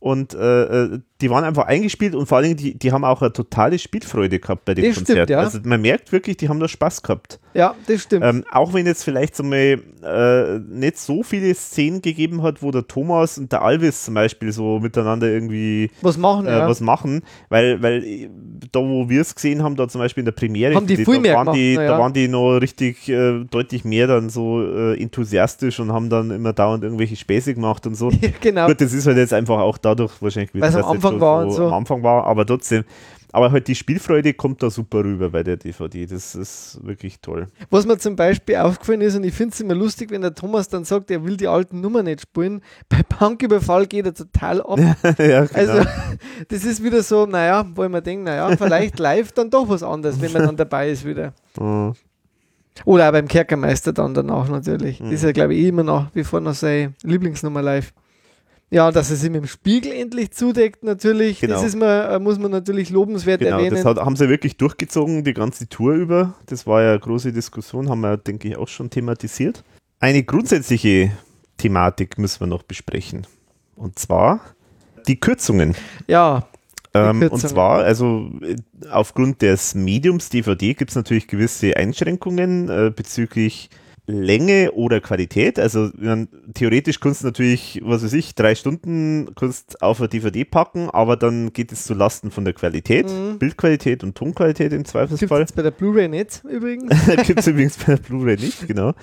Und 0.00 0.32
äh, 0.34 0.62
äh, 0.84 1.00
die 1.20 1.30
waren 1.30 1.42
einfach 1.42 1.66
eingespielt 1.66 2.14
und 2.14 2.26
vor 2.26 2.38
allem, 2.38 2.56
die, 2.56 2.78
die 2.78 2.92
haben 2.92 3.04
auch 3.04 3.22
eine 3.22 3.32
totale 3.32 3.78
Spielfreude 3.78 4.38
gehabt 4.38 4.64
bei 4.64 4.74
den 4.74 4.84
Das 4.84 4.94
stimmt, 4.94 5.08
Konzerten. 5.08 5.32
ja. 5.32 5.38
Also 5.40 5.58
man 5.64 5.80
merkt 5.80 6.12
wirklich, 6.12 6.36
die 6.36 6.48
haben 6.48 6.60
da 6.60 6.68
Spaß 6.68 7.02
gehabt. 7.02 7.40
Ja, 7.54 7.74
das 7.88 8.02
stimmt. 8.02 8.24
Ähm, 8.24 8.44
auch 8.52 8.72
wenn 8.72 8.86
jetzt 8.86 9.02
vielleicht 9.02 9.34
so 9.34 9.42
mal 9.42 9.80
äh, 10.02 10.58
nicht 10.60 10.98
so 10.98 11.24
viele 11.24 11.52
Szenen 11.54 12.02
gegeben 12.02 12.42
hat, 12.44 12.62
wo 12.62 12.70
der 12.70 12.86
Thomas 12.86 13.36
und 13.36 13.50
der 13.50 13.62
Alvis 13.62 14.04
zum 14.04 14.14
Beispiel 14.14 14.52
so 14.52 14.78
miteinander 14.78 15.28
irgendwie 15.28 15.90
was 16.02 16.16
machen, 16.18 16.46
äh, 16.46 16.50
ja. 16.50 16.68
was 16.68 16.80
machen, 16.80 17.22
weil, 17.48 17.82
weil 17.82 18.04
äh, 18.04 18.30
da, 18.70 18.80
wo 18.80 19.08
wir 19.08 19.20
es 19.20 19.34
gesehen 19.34 19.64
haben, 19.64 19.74
da 19.74 19.88
zum 19.88 20.00
Beispiel 20.00 20.20
in 20.20 20.26
der 20.26 20.32
Premiere, 20.32 20.74
Haben 20.76 20.86
die 20.86 20.98
da, 20.98 21.10
viel 21.10 21.20
mehr 21.20 21.34
waren 21.34 21.52
die, 21.52 21.72
gemacht, 21.72 21.88
da 21.88 21.92
ja. 21.92 21.98
waren 21.98 22.12
die 22.12 22.28
noch 22.28 22.58
richtig 22.58 23.08
äh, 23.08 23.44
deutlich 23.50 23.84
mehr 23.84 24.06
dann 24.06 24.30
so 24.30 24.62
äh, 24.62 25.00
enthusiastisch 25.00 25.80
und 25.80 25.92
haben 25.92 26.10
dann 26.10 26.30
immer 26.30 26.52
dauernd 26.52 26.84
irgendwelche 26.84 27.16
Späße 27.16 27.54
gemacht 27.54 27.84
und 27.88 27.96
so. 27.96 28.12
genau. 28.40 28.68
Gut, 28.68 28.80
das 28.80 28.92
ist 28.92 29.06
halt 29.06 29.16
jetzt 29.16 29.32
einfach 29.32 29.58
auch 29.58 29.78
dadurch 29.78 30.12
wahrscheinlich, 30.20 30.52
das 30.52 30.76
Anfang 31.14 31.20
schon 31.20 31.20
war 31.20 31.44
und 31.44 31.52
so. 31.52 31.66
am 31.66 31.74
Anfang 31.74 32.02
war, 32.02 32.24
aber 32.24 32.46
trotzdem. 32.46 32.84
Aber 33.32 33.52
halt 33.52 33.68
die 33.68 33.74
Spielfreude 33.74 34.32
kommt 34.32 34.62
da 34.62 34.70
super 34.70 35.04
rüber 35.04 35.30
bei 35.30 35.42
der 35.42 35.58
DVD. 35.58 36.06
Das 36.06 36.34
ist 36.34 36.78
wirklich 36.82 37.20
toll. 37.20 37.48
Was 37.68 37.86
mir 37.86 37.98
zum 37.98 38.16
Beispiel 38.16 38.56
aufgefallen 38.56 39.02
ist, 39.02 39.16
und 39.16 39.24
ich 39.24 39.34
finde 39.34 39.52
es 39.52 39.60
immer 39.60 39.74
lustig, 39.74 40.10
wenn 40.10 40.22
der 40.22 40.34
Thomas 40.34 40.68
dann 40.68 40.84
sagt, 40.84 41.10
er 41.10 41.24
will 41.24 41.36
die 41.36 41.46
alten 41.46 41.80
Nummern 41.80 42.06
nicht 42.06 42.22
spielen. 42.22 42.62
Bei 42.88 43.02
Banküberfall 43.02 43.86
geht 43.86 44.06
er 44.06 44.14
total 44.14 44.62
ab. 44.62 44.78
ja, 45.18 45.44
genau. 45.44 45.48
Also, 45.52 45.88
das 46.48 46.64
ist 46.64 46.82
wieder 46.82 47.02
so, 47.02 47.26
naja, 47.26 47.66
wo 47.74 47.84
ich 47.84 47.90
mir 47.90 48.00
denke, 48.00 48.24
naja, 48.24 48.56
vielleicht 48.56 48.98
live 48.98 49.32
dann 49.32 49.50
doch 49.50 49.68
was 49.68 49.82
anderes, 49.82 50.20
wenn 50.20 50.32
man 50.32 50.42
dann 50.42 50.56
dabei 50.56 50.90
ist 50.90 51.04
wieder. 51.04 51.34
Mhm. 51.60 51.92
Oder 52.84 53.08
auch 53.08 53.12
beim 53.12 53.28
Kerkermeister 53.28 53.92
dann 53.92 54.14
danach 54.14 54.48
natürlich. 54.48 55.00
Mhm. 55.00 55.06
Das 55.06 55.14
ist 55.14 55.24
ja, 55.24 55.32
glaube 55.32 55.54
ich, 55.54 55.66
immer 55.66 55.82
nach 55.82 56.14
wie 56.14 56.24
vor 56.24 56.40
noch 56.40 56.54
seine 56.54 56.94
Lieblingsnummer 57.02 57.60
live. 57.60 57.92
Ja, 58.70 58.90
dass 58.92 59.08
sich 59.08 59.22
mit 59.30 59.42
dem 59.42 59.46
Spiegel 59.46 59.92
endlich 59.92 60.32
zudeckt, 60.32 60.84
natürlich. 60.84 61.40
Das 61.40 61.48
Genau. 61.48 61.62
ist 61.62 61.76
man, 61.76 62.10
äh, 62.10 62.18
muss 62.18 62.38
man 62.38 62.50
natürlich 62.50 62.90
lobenswert 62.90 63.40
Genau, 63.40 63.56
erwähnen. 63.56 63.76
das 63.76 63.84
hat, 63.84 63.96
haben 63.98 64.16
sie 64.16 64.28
wirklich 64.28 64.56
durchgezogen, 64.58 65.24
die 65.24 65.32
ganze 65.32 65.68
Tour 65.68 65.94
über. 65.94 66.34
Das 66.46 66.66
war 66.66 66.82
ja 66.82 66.90
eine 66.90 67.00
große 67.00 67.32
Diskussion, 67.32 67.88
haben 67.88 68.00
wir, 68.02 68.18
denke 68.18 68.48
ich, 68.48 68.56
auch 68.58 68.68
schon 68.68 68.90
thematisiert. 68.90 69.64
Eine 70.00 70.22
grundsätzliche 70.22 71.12
Thematik 71.56 72.18
müssen 72.18 72.40
wir 72.40 72.46
noch 72.46 72.62
besprechen. 72.62 73.26
Und 73.74 73.98
zwar 73.98 74.40
die 75.06 75.18
Kürzungen. 75.18 75.74
ja, 76.06 76.46
Ähm, 76.94 77.10
und 77.10 77.20
Kürzungen. 77.20 77.48
zwar, 77.48 77.78
also 77.84 78.30
äh, 78.42 78.56
aufgrund 78.90 79.40
des 79.42 79.74
Mediums 79.74 80.28
DVD 80.30 80.74
gibt 80.74 80.90
es 80.90 80.96
natürlich 80.96 81.26
gewisse 81.26 81.76
Einschränkungen 81.76 82.68
äh, 82.68 82.90
bezüglich 82.94 83.70
Länge 84.10 84.72
oder 84.72 85.02
Qualität. 85.02 85.58
Also 85.58 85.90
man, 85.98 86.28
theoretisch 86.54 86.98
kannst 86.98 87.20
du 87.22 87.26
natürlich, 87.26 87.80
was 87.84 88.02
weiß 88.02 88.14
ich, 88.14 88.34
drei 88.34 88.54
Stunden 88.54 89.34
kannst 89.36 89.82
auf 89.82 90.00
eine 90.00 90.08
DVD 90.08 90.46
packen, 90.46 90.88
aber 90.88 91.18
dann 91.18 91.52
geht 91.52 91.72
es 91.72 91.84
zu 91.84 91.92
Lasten 91.92 92.30
von 92.30 92.46
der 92.46 92.54
Qualität, 92.54 93.06
Mhm. 93.06 93.38
Bildqualität 93.38 94.02
und 94.02 94.16
Tonqualität 94.16 94.72
im 94.72 94.78
gibt 94.78 94.88
Zweifelsfall. 94.88 95.42
es 95.42 95.52
bei 95.52 95.60
der 95.60 95.72
Blu-ray 95.72 96.08
nicht 96.08 96.42
übrigens. 96.44 96.90
gibt 97.26 97.40
es 97.40 97.46
übrigens 97.48 97.76
bei 97.76 97.96
der 97.96 98.02
Blu-ray 98.02 98.36
nicht, 98.36 98.66
genau. 98.66 98.94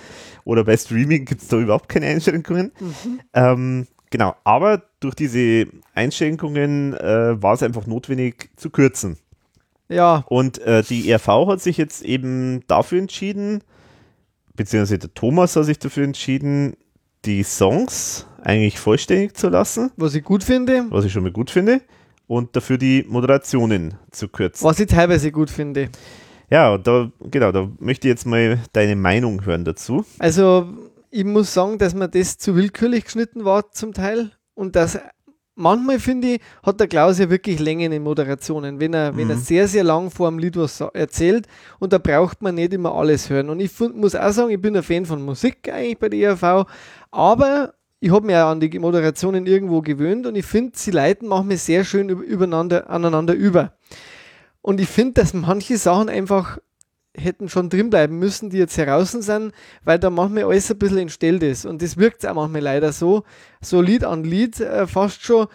Oder 0.44 0.64
bei 0.64 0.76
Streaming 0.76 1.26
gibt 1.26 1.44
es 1.44 1.50
da 1.50 1.58
überhaupt 1.60 1.88
keine 1.88 2.08
Einschränkungen. 2.08 2.72
Ähm, 3.34 3.86
genau, 4.10 4.34
aber 4.44 4.82
durch 5.02 5.14
diese 5.14 5.68
Einschränkungen 5.94 6.96
äh, 6.96 7.42
war 7.42 7.54
es 7.54 7.62
einfach 7.62 7.86
notwendig 7.86 8.50
zu 8.56 8.72
kürzen. 8.72 9.18
Ja, 9.88 10.26
Und 10.30 10.58
äh, 10.60 10.82
die 10.82 11.08
ERV 11.12 11.28
hat 11.48 11.62
sich 11.62 11.78
jetzt 11.78 12.04
eben 12.04 12.64
dafür 12.68 12.98
entschieden, 12.98 13.62
beziehungsweise 14.56 15.00
der 15.00 15.14
Thomas 15.14 15.56
hat 15.56 15.66
sich 15.66 15.80
dafür 15.80 16.04
entschieden, 16.04 16.76
die 17.26 17.44
Songs 17.44 18.28
eigentlich 18.42 18.80
vollständig 18.80 19.36
zu 19.36 19.50
lassen, 19.50 19.92
was 19.98 20.14
ich 20.16 20.24
gut 20.24 20.44
finde, 20.44 20.86
was 20.90 21.06
ich 21.06 21.12
schon 21.12 21.24
mal 21.24 21.32
gut 21.32 21.50
finde, 21.50 21.82
und 22.28 22.56
dafür 22.56 22.78
die 22.78 23.06
Moderationen 23.08 23.96
zu 24.12 24.28
kürzen. 24.28 24.66
was 24.66 24.80
ich 24.80 24.88
teilweise 24.88 25.32
gut 25.32 25.50
finde. 25.50 25.90
Ja, 26.50 26.78
da, 26.78 27.12
genau, 27.32 27.52
da 27.52 27.70
möchte 27.80 28.08
ich 28.08 28.12
jetzt 28.12 28.26
mal 28.26 28.60
deine 28.74 28.96
Meinung 28.96 29.46
hören 29.46 29.66
dazu. 29.66 30.06
Also, 30.20 30.68
ich 31.10 31.26
muss 31.26 31.54
sagen, 31.54 31.80
dass 31.80 31.96
mir 31.96 32.08
das 32.08 32.38
zu 32.38 32.56
willkürlich 32.56 33.06
geschnitten 33.06 33.46
war 33.46 33.72
zum 33.72 33.94
Teil 33.94 34.32
und 34.54 34.76
dass 34.76 35.00
manchmal 35.56 36.00
finde 36.00 36.34
ich, 36.36 36.42
hat 36.64 36.80
der 36.80 36.88
Klaus 36.88 37.18
ja 37.20 37.30
wirklich 37.30 37.60
Längen 37.60 37.92
in 37.92 38.04
Moderationen, 38.04 38.80
wenn 38.80 38.94
er, 38.94 39.16
wenn 39.18 39.30
er 39.30 39.36
Mhm. 39.38 39.42
sehr, 39.42 39.68
sehr 39.68 39.84
lang 39.84 40.12
vor 40.12 40.30
dem 40.30 40.40
Lied 40.40 40.56
was 40.58 40.82
erzählt 40.94 41.48
und 41.80 41.94
da 41.94 41.98
braucht 41.98 42.42
man 42.42 42.56
nicht 42.56 42.74
immer 42.74 42.94
alles 42.94 43.30
hören. 43.30 43.50
Und 43.50 43.60
ich 43.60 43.72
fund, 43.72 43.96
muss 43.96 44.16
auch 44.16 44.32
sagen, 44.32 44.52
ich 44.52 44.62
bin 44.62 44.76
ein 44.76 44.84
Fan 44.84 45.06
von 45.06 45.24
Musik 45.24 45.70
eigentlich 45.72 45.98
bei 46.00 46.10
der 46.10 46.20
ERV, 46.20 46.68
aber 47.12 47.74
ich 48.00 48.12
habe 48.12 48.26
mich 48.28 48.36
auch 48.36 48.50
an 48.50 48.60
die 48.60 48.78
Moderationen 48.78 49.48
irgendwo 49.48 49.82
gewöhnt 49.82 50.28
und 50.28 50.36
ich 50.36 50.46
finde, 50.46 50.74
sie 50.76 50.92
leiten 50.92 51.28
manchmal 51.28 51.58
sehr 51.58 51.84
schön 51.84 52.12
üb- 52.12 52.22
übereinander, 52.22 52.90
aneinander 52.90 53.34
über. 53.34 53.74
Und 54.62 54.80
ich 54.82 54.88
finde, 54.90 55.22
dass 55.22 55.34
manche 55.34 55.78
Sachen 55.78 56.10
einfach 56.10 56.58
hätten 57.18 57.50
schon 57.50 57.70
drin 57.70 57.90
bleiben 57.90 58.20
müssen, 58.20 58.50
die 58.50 58.58
jetzt 58.58 58.78
heraus 58.78 59.12
sind, 59.12 59.54
weil 59.84 60.00
da 60.00 60.10
manchmal 60.10 60.44
alles 60.46 60.72
ein 60.72 60.78
bisschen 60.78 60.98
entstellt 61.00 61.44
ist. 61.44 61.66
Und 61.66 61.82
das 61.82 61.98
wirkt 61.98 62.26
auch 62.26 62.34
manchmal 62.34 62.62
leider 62.62 62.92
so, 62.92 63.24
so 63.62 63.82
Lied 63.82 64.04
an 64.04 64.24
Lied 64.24 64.60
äh, 64.60 64.88
fast 64.88 65.24
schon. 65.24 65.48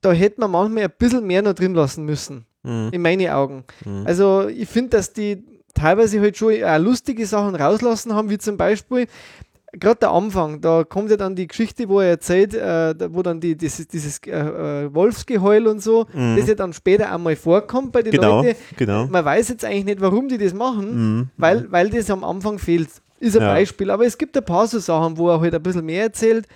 Da 0.00 0.12
hätte 0.12 0.40
man 0.40 0.50
manchmal 0.50 0.84
ein 0.84 0.92
bisschen 0.98 1.26
mehr 1.26 1.42
noch 1.42 1.54
drin 1.54 1.74
lassen 1.74 2.04
müssen. 2.04 2.46
Mhm. 2.62 2.90
in 2.92 3.02
meinen 3.02 3.28
Augen. 3.28 3.64
Mhm. 3.84 4.06
Also 4.06 4.48
ich 4.48 4.68
finde, 4.68 4.90
dass 4.90 5.12
die 5.12 5.44
teilweise 5.74 6.20
halt 6.20 6.36
schon 6.36 6.54
lustige 6.78 7.26
Sachen 7.26 7.54
rauslassen 7.54 8.14
haben, 8.14 8.30
wie 8.30 8.38
zum 8.38 8.56
Beispiel 8.56 9.06
gerade 9.72 10.00
der 10.00 10.10
Anfang, 10.10 10.60
da 10.60 10.84
kommt 10.84 11.10
ja 11.10 11.16
dann 11.16 11.34
die 11.34 11.46
Geschichte, 11.46 11.88
wo 11.88 12.00
er 12.00 12.10
erzählt, 12.10 12.54
äh, 12.54 12.94
wo 13.14 13.22
dann 13.22 13.40
die, 13.40 13.56
dieses, 13.56 13.88
dieses 13.88 14.18
äh, 14.26 14.30
äh, 14.84 14.94
Wolfsgeheul 14.94 15.66
und 15.66 15.82
so, 15.82 16.06
Mhm. 16.12 16.36
das 16.36 16.46
ja 16.48 16.54
dann 16.54 16.72
später 16.72 17.12
einmal 17.12 17.36
vorkommt 17.36 17.92
bei 17.92 18.02
den 18.02 18.12
Genau, 18.12 18.42
Leuten. 18.42 18.56
genau. 18.76 19.06
Man 19.06 19.24
weiß 19.24 19.48
jetzt 19.48 19.64
eigentlich 19.64 19.84
nicht, 19.86 20.00
warum 20.00 20.28
die 20.28 20.38
das 20.38 20.52
machen, 20.54 21.16
Mhm. 21.18 21.28
weil, 21.38 21.72
weil 21.72 21.90
das 21.90 22.10
am 22.10 22.22
Anfang 22.24 22.58
fehlt. 22.58 22.88
Ist 23.18 23.36
ein 23.36 23.42
Ja. 23.42 23.48
Beispiel. 23.52 23.90
Aber 23.90 24.04
es 24.04 24.18
gibt 24.18 24.36
ein 24.36 24.44
paar 24.44 24.66
so 24.66 24.78
Sachen, 24.78 25.16
wo 25.16 25.30
er 25.30 25.40
halt 25.40 25.54
ein 25.54 25.62
bisschen 25.62 25.86
mehr 25.86 26.02
erzählt. 26.04 26.46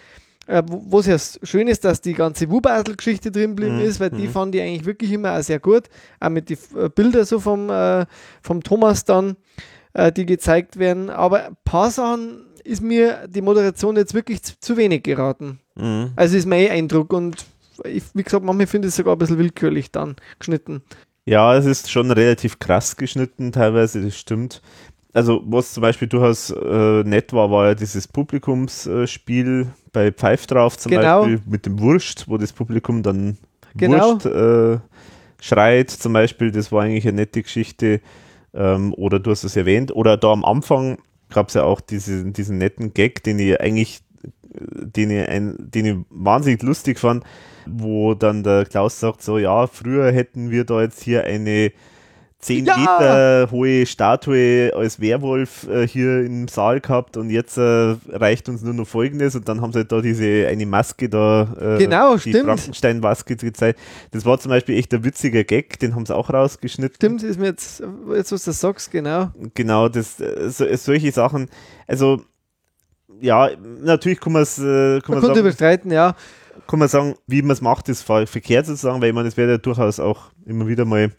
Äh, 0.48 0.62
wo 0.68 1.01
es 1.01 1.06
ja 1.06 1.16
schön 1.43 1.66
ist, 1.66 1.84
dass 1.84 2.01
die 2.01 2.12
ganze 2.12 2.48
Wubasel-Geschichte 2.51 3.32
drin 3.32 3.56
geblieben 3.56 3.76
Mhm, 3.78 3.82
ist, 3.84 3.98
weil 3.98 4.10
die 4.10 4.28
fand 4.28 4.55
ich 4.55 4.60
eigentlich 4.62 4.84
wirklich 4.84 5.10
immer 5.10 5.36
auch 5.36 5.43
sehr 5.43 5.59
gut. 5.59 5.84
Auch 6.20 6.28
mit 6.28 6.51
den 6.51 6.59
äh, 6.76 6.88
Bilder 6.88 7.24
so 7.24 7.40
vom, 7.40 7.68
äh, 7.70 8.06
vom 8.43 8.62
Thomas 8.62 9.05
dann, 9.05 9.36
die 10.14 10.26
gezeigt 10.26 10.78
werden. 10.78 11.09
Aber 11.09 11.47
ein 11.47 11.56
paar 11.64 11.90
Sachen 11.90 12.45
ist 12.66 12.82
mir 12.82 13.26
die 13.28 13.43
Moderation 13.43 13.97
jetzt 13.97 14.14
wirklich 14.14 14.43
zu, 14.43 14.55
zu 14.60 14.76
wenig 14.76 15.02
geraten. 15.02 15.60
Mhm. 15.76 16.12
Also 16.16 16.36
ist 16.36 16.47
mein 16.47 16.70
Eindruck 16.70 17.12
und 17.12 17.47
ich, 17.84 18.02
wie 18.14 18.22
gesagt, 18.22 18.44
manchmal 18.44 18.66
finde 18.66 18.88
ich 18.88 18.93
es 18.93 18.97
sogar 18.97 19.14
ein 19.14 19.18
bisschen 19.18 19.38
willkürlich 19.38 19.90
dann 19.93 20.16
geschnitten. 20.38 20.82
Ja, 21.24 21.56
es 21.56 21.66
ist 21.66 21.90
schon 21.90 22.10
relativ 22.10 22.59
krass 22.59 22.97
geschnitten 22.97 23.52
teilweise, 23.52 24.02
das 24.02 24.16
stimmt. 24.16 24.62
Also 25.12 25.43
was 25.47 25.72
zum 25.72 25.80
Beispiel 25.80 26.09
durchaus 26.09 26.51
äh, 26.51 27.02
nett 27.05 27.32
war, 27.32 27.51
war 27.51 27.68
ja 27.68 27.74
dieses 27.74 28.06
Publikumsspiel 28.06 29.68
bei 29.93 30.12
Pfeif 30.12 30.47
drauf 30.47 30.76
zum 30.78 30.90
Genau. 30.90 31.20
Beispiel 31.22 31.40
mit 31.47 31.66
dem 31.66 31.80
Wurscht, 31.80 32.24
wo 32.28 32.36
das 32.36 32.52
Publikum 32.52 33.02
dann 33.02 33.38
Genau. 33.74 34.14
Wurscht 34.14 34.26
äh, 34.26 34.78
schreit 35.40 35.90
zum 35.90 36.12
Beispiel. 36.12 36.51
Das 36.51 36.72
war 36.72 36.82
eigentlich 36.82 37.06
eine 37.06 37.16
nette 37.16 37.43
Geschichte. 37.43 38.01
Ähm, 38.55 38.94
oder 38.94 39.18
du 39.18 39.30
hast 39.30 39.44
es 39.44 39.56
erwähnt. 39.56 39.94
Oder 39.94 40.16
da 40.16 40.32
am 40.32 40.44
Anfang 40.44 40.98
gab 41.31 41.48
es 41.48 41.55
ja 41.55 41.65
auch 41.65 41.81
diese, 41.81 42.24
diesen 42.32 42.59
netten 42.59 42.94
Gag, 42.94 43.23
den 43.23 43.39
ich 43.39 43.61
eigentlich, 43.61 44.01
den 44.53 45.11
ich, 45.11 45.28
ein, 45.28 45.57
den 45.59 45.86
ich 45.86 45.97
wahnsinnig 46.11 46.62
lustig 46.62 46.98
fand, 46.98 47.24
wo 47.66 48.15
dann 48.15 48.43
der 48.43 48.65
Klaus 48.65 49.01
sagt, 49.01 49.23
so 49.23 49.39
ja, 49.39 49.66
früher 49.66 50.12
hätten 50.12 50.51
wir 50.51 50.65
da 50.65 50.82
jetzt 50.82 51.03
hier 51.03 51.24
eine 51.24 51.73
10 52.38 52.66
Ja! 52.66 52.76
Meter 52.76 53.50
hohe 53.50 53.86
Statue 53.86 54.70
als 54.76 55.00
Werwolf 55.00 55.66
äh, 55.68 55.88
hier 55.88 56.20
im 56.20 56.46
Saal 56.48 56.80
gehabt 56.80 57.16
und 57.16 57.30
jetzt 57.30 57.56
äh, 57.56 57.96
reicht 58.08 58.48
uns 58.48 58.62
nur 58.62 58.74
noch 58.74 58.86
folgendes 58.86 59.34
und 59.34 59.48
dann 59.48 59.62
haben 59.62 59.72
sie 59.72 59.78
halt 59.78 59.90
da 59.90 60.00
diese 60.02 60.46
eine 60.46 60.66
Maske 60.66 61.08
da, 61.08 61.48
äh, 61.58 61.78
Genau, 61.78 62.14
die 62.16 62.30
stimmt. 62.30 62.44
Frankenstein-Maske 62.44 63.36
gezeigt. 63.36 63.78
Das 64.10 64.24
war 64.26 64.38
zum 64.38 64.50
Beispiel 64.50 64.76
echt 64.78 64.92
ein 64.94 65.02
witziger 65.02 65.44
Gag, 65.44 65.78
den 65.80 65.94
haben 65.94 66.04
sie 66.04 66.14
auch 66.14 66.28
rausgeschnitten. 66.30 66.94
Stimmt, 66.96 67.22
ist 67.22 67.40
mir 67.40 67.46
jetzt, 67.46 67.82
jetzt 68.14 68.32
was 68.32 68.44
du 68.44 68.52
sagst, 68.52 68.90
genau. 68.90 69.30
Genau, 69.54 69.88
das, 69.88 70.20
äh, 70.20 70.50
so, 70.50 70.66
solche 70.76 71.10
Sachen. 71.12 71.48
Also, 71.86 72.20
ja, 73.20 73.48
natürlich 73.80 74.20
kann, 74.20 74.34
man's, 74.34 74.58
äh, 74.58 75.00
kann, 75.00 75.14
Man 75.14 75.18
man 75.20 75.22
sagen, 75.28 75.40
überstreiten, 75.40 75.90
ja. 75.90 76.14
kann 76.66 76.78
man 76.78 76.88
sagen, 76.88 77.14
wie 77.26 77.40
man 77.40 77.52
es 77.52 77.62
macht, 77.62 77.88
ist 77.88 78.02
ver- 78.02 78.26
verkehrt 78.26 78.66
sozusagen, 78.66 79.00
weil 79.00 79.08
ich 79.08 79.14
meine, 79.14 79.28
es 79.28 79.38
wird 79.38 79.48
ja 79.48 79.56
durchaus 79.58 79.98
auch 80.00 80.24
immer 80.44 80.66
wieder 80.68 80.84
mal 80.84 81.10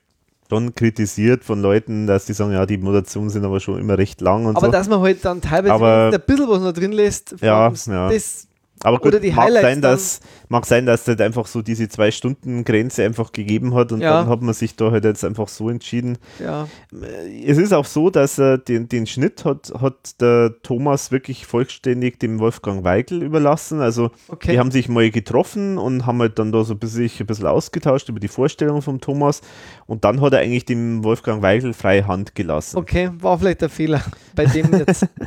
schon 0.50 0.74
kritisiert 0.76 1.44
von 1.44 1.62
Leuten, 1.62 2.08
dass 2.08 2.26
die 2.26 2.34
sagen, 2.34 2.54
ja, 2.54 2.66
die 2.66 2.78
Moderationen 2.78 3.30
sind 3.30 3.44
aber 3.46 3.60
schon 3.60 3.80
immer 3.80 3.98
recht 3.98 4.22
lang 4.22 4.46
und 4.46 4.56
Aber 4.56 4.68
so. 4.68 4.72
dass 4.72 4.88
man 4.88 5.02
halt 5.02 5.24
dann 5.26 5.42
teilweise 5.42 5.74
Aber- 5.74 6.12
ein 6.14 6.22
bisschen 6.26 6.50
was 6.50 6.62
noch 6.62 6.72
drin 6.74 6.92
lässt, 6.92 7.36
Ja, 7.42 7.70
ja. 7.88 8.10
das 8.10 8.48
aber 8.88 9.00
gut, 9.00 9.14
mag 9.14 9.36
Highlights 9.36 9.62
sein, 9.68 9.82
dass, 9.82 10.20
mag 10.50 10.66
sein, 10.66 10.86
dass 10.86 11.04
das 11.04 11.20
einfach 11.20 11.46
so 11.48 11.62
diese 11.62 11.88
Zwei-Stunden-Grenze 11.90 13.04
einfach 13.04 13.32
gegeben 13.32 13.74
hat 13.74 13.92
und 13.92 14.02
Ja. 14.02 14.20
dann 14.22 14.30
hat 14.30 14.42
man 14.42 14.54
sich 14.54 14.76
da 14.76 14.92
halt 14.92 15.04
jetzt 15.04 15.24
einfach 15.26 15.48
so 15.48 15.70
entschieden. 15.70 16.18
ja, 16.40 16.68
Es 17.46 17.58
ist 17.58 17.74
auch 17.74 17.86
so, 17.86 18.10
dass 18.10 18.38
er 18.38 18.58
den, 18.58 18.88
den 18.88 19.06
Schnitt 19.08 19.46
hat, 19.46 19.74
hat 19.80 20.22
der 20.22 20.56
Thomas 20.64 21.12
wirklich 21.12 21.46
vollständig 21.46 22.20
dem 22.20 22.40
Wolfgang 22.40 22.84
Weigel 22.84 23.24
überlassen. 23.24 23.82
Also 23.82 24.12
okay. 24.28 24.54
die 24.54 24.60
haben 24.60 24.72
sich 24.72 24.90
mal 24.90 25.10
getroffen 25.12 25.78
und 25.78 26.06
haben 26.06 26.20
halt 26.22 26.40
dann 26.40 26.52
da 26.52 26.64
so 26.64 26.74
ein 26.74 26.80
bisschen, 26.80 27.10
ein 27.20 27.26
bisschen 27.26 27.48
ausgetauscht 27.48 28.10
über 28.10 28.20
die 28.20 28.28
Vorstellung 28.28 28.82
vom 28.82 29.02
Thomas 29.02 29.42
und 29.86 30.04
dann 30.06 30.22
hat 30.22 30.34
er 30.34 30.40
eigentlich 30.40 30.66
dem 30.66 31.04
Wolfgang 31.04 31.42
Weigel 31.42 31.74
freie 31.74 32.08
Hand 32.08 32.36
gelassen. 32.36 32.78
okay, 32.78 33.10
war 33.20 33.38
vielleicht 33.38 33.64
ein 33.64 33.70
Fehler 33.70 34.02
bei 34.36 34.46
dem 34.46 34.72
jetzt. 34.74 35.08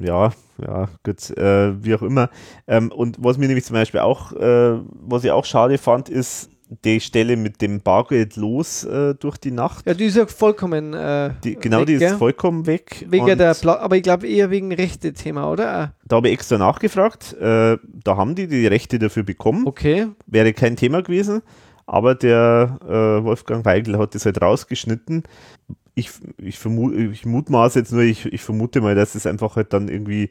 Ja, 0.00 0.32
ja, 0.64 0.88
gut, 1.02 1.30
äh, 1.36 1.82
wie 1.84 1.94
auch 1.94 2.02
immer. 2.02 2.30
Ähm, 2.66 2.92
und 2.92 3.16
was 3.20 3.38
mir 3.38 3.46
nämlich 3.46 3.64
zum 3.64 3.74
Beispiel 3.74 4.00
auch, 4.00 4.32
äh, 4.32 4.78
was 4.90 5.24
ich 5.24 5.30
auch 5.30 5.44
schade 5.44 5.78
fand, 5.78 6.08
ist 6.08 6.50
die 6.84 7.00
Stelle 7.00 7.36
mit 7.36 7.62
dem 7.62 7.80
Bargeld 7.80 8.36
los 8.36 8.82
äh, 8.84 9.14
durch 9.14 9.36
die 9.36 9.52
Nacht. 9.52 9.86
ja, 9.86 9.94
die 9.94 10.06
ist 10.06 10.16
ja 10.16 10.26
vollkommen 10.26 10.94
äh, 10.94 11.30
Die, 11.44 11.54
genau, 11.54 11.80
weg, 11.80 11.86
die 11.86 11.92
ist 11.94 12.00
gell? 12.00 12.16
vollkommen 12.16 12.66
weg. 12.66 13.06
wegen 13.08 13.26
der 13.38 13.54
Pla 13.54 13.76
aber 13.76 13.96
ich 13.96 14.02
glaube 14.02 14.26
eher 14.26 14.50
wegen 14.50 14.72
Rechte-Thema, 14.72 15.50
oder? 15.50 15.92
Da 16.04 16.16
habe 16.16 16.28
ich 16.28 16.34
extra 16.34 16.58
nachgefragt. 16.58 17.34
Äh, 17.34 17.78
da 17.84 18.16
haben 18.16 18.34
die 18.34 18.48
die 18.48 18.66
Rechte 18.66 18.98
dafür 18.98 19.22
bekommen. 19.22 19.64
Okay, 19.66 20.08
Wäre 20.26 20.52
kein 20.52 20.74
Thema 20.76 21.02
gewesen. 21.02 21.42
Aber 21.86 22.14
der 22.14 22.78
äh, 22.84 23.24
Wolfgang 23.24 23.64
Weigel 23.64 23.98
hat 23.98 24.14
das 24.14 24.26
halt 24.26 24.42
rausgeschnitten. 24.42 25.22
Ich, 25.94 26.10
ich, 26.38 26.58
vermu 26.58 26.92
ich 26.92 27.24
mutmaße 27.24 27.78
jetzt 27.78 27.92
nur, 27.92 28.02
ich, 28.02 28.26
ich 28.26 28.42
vermute 28.42 28.80
mal, 28.80 28.94
dass 28.94 29.14
es 29.14 29.26
einfach 29.26 29.56
halt 29.56 29.72
dann 29.72 29.88
irgendwie 29.88 30.28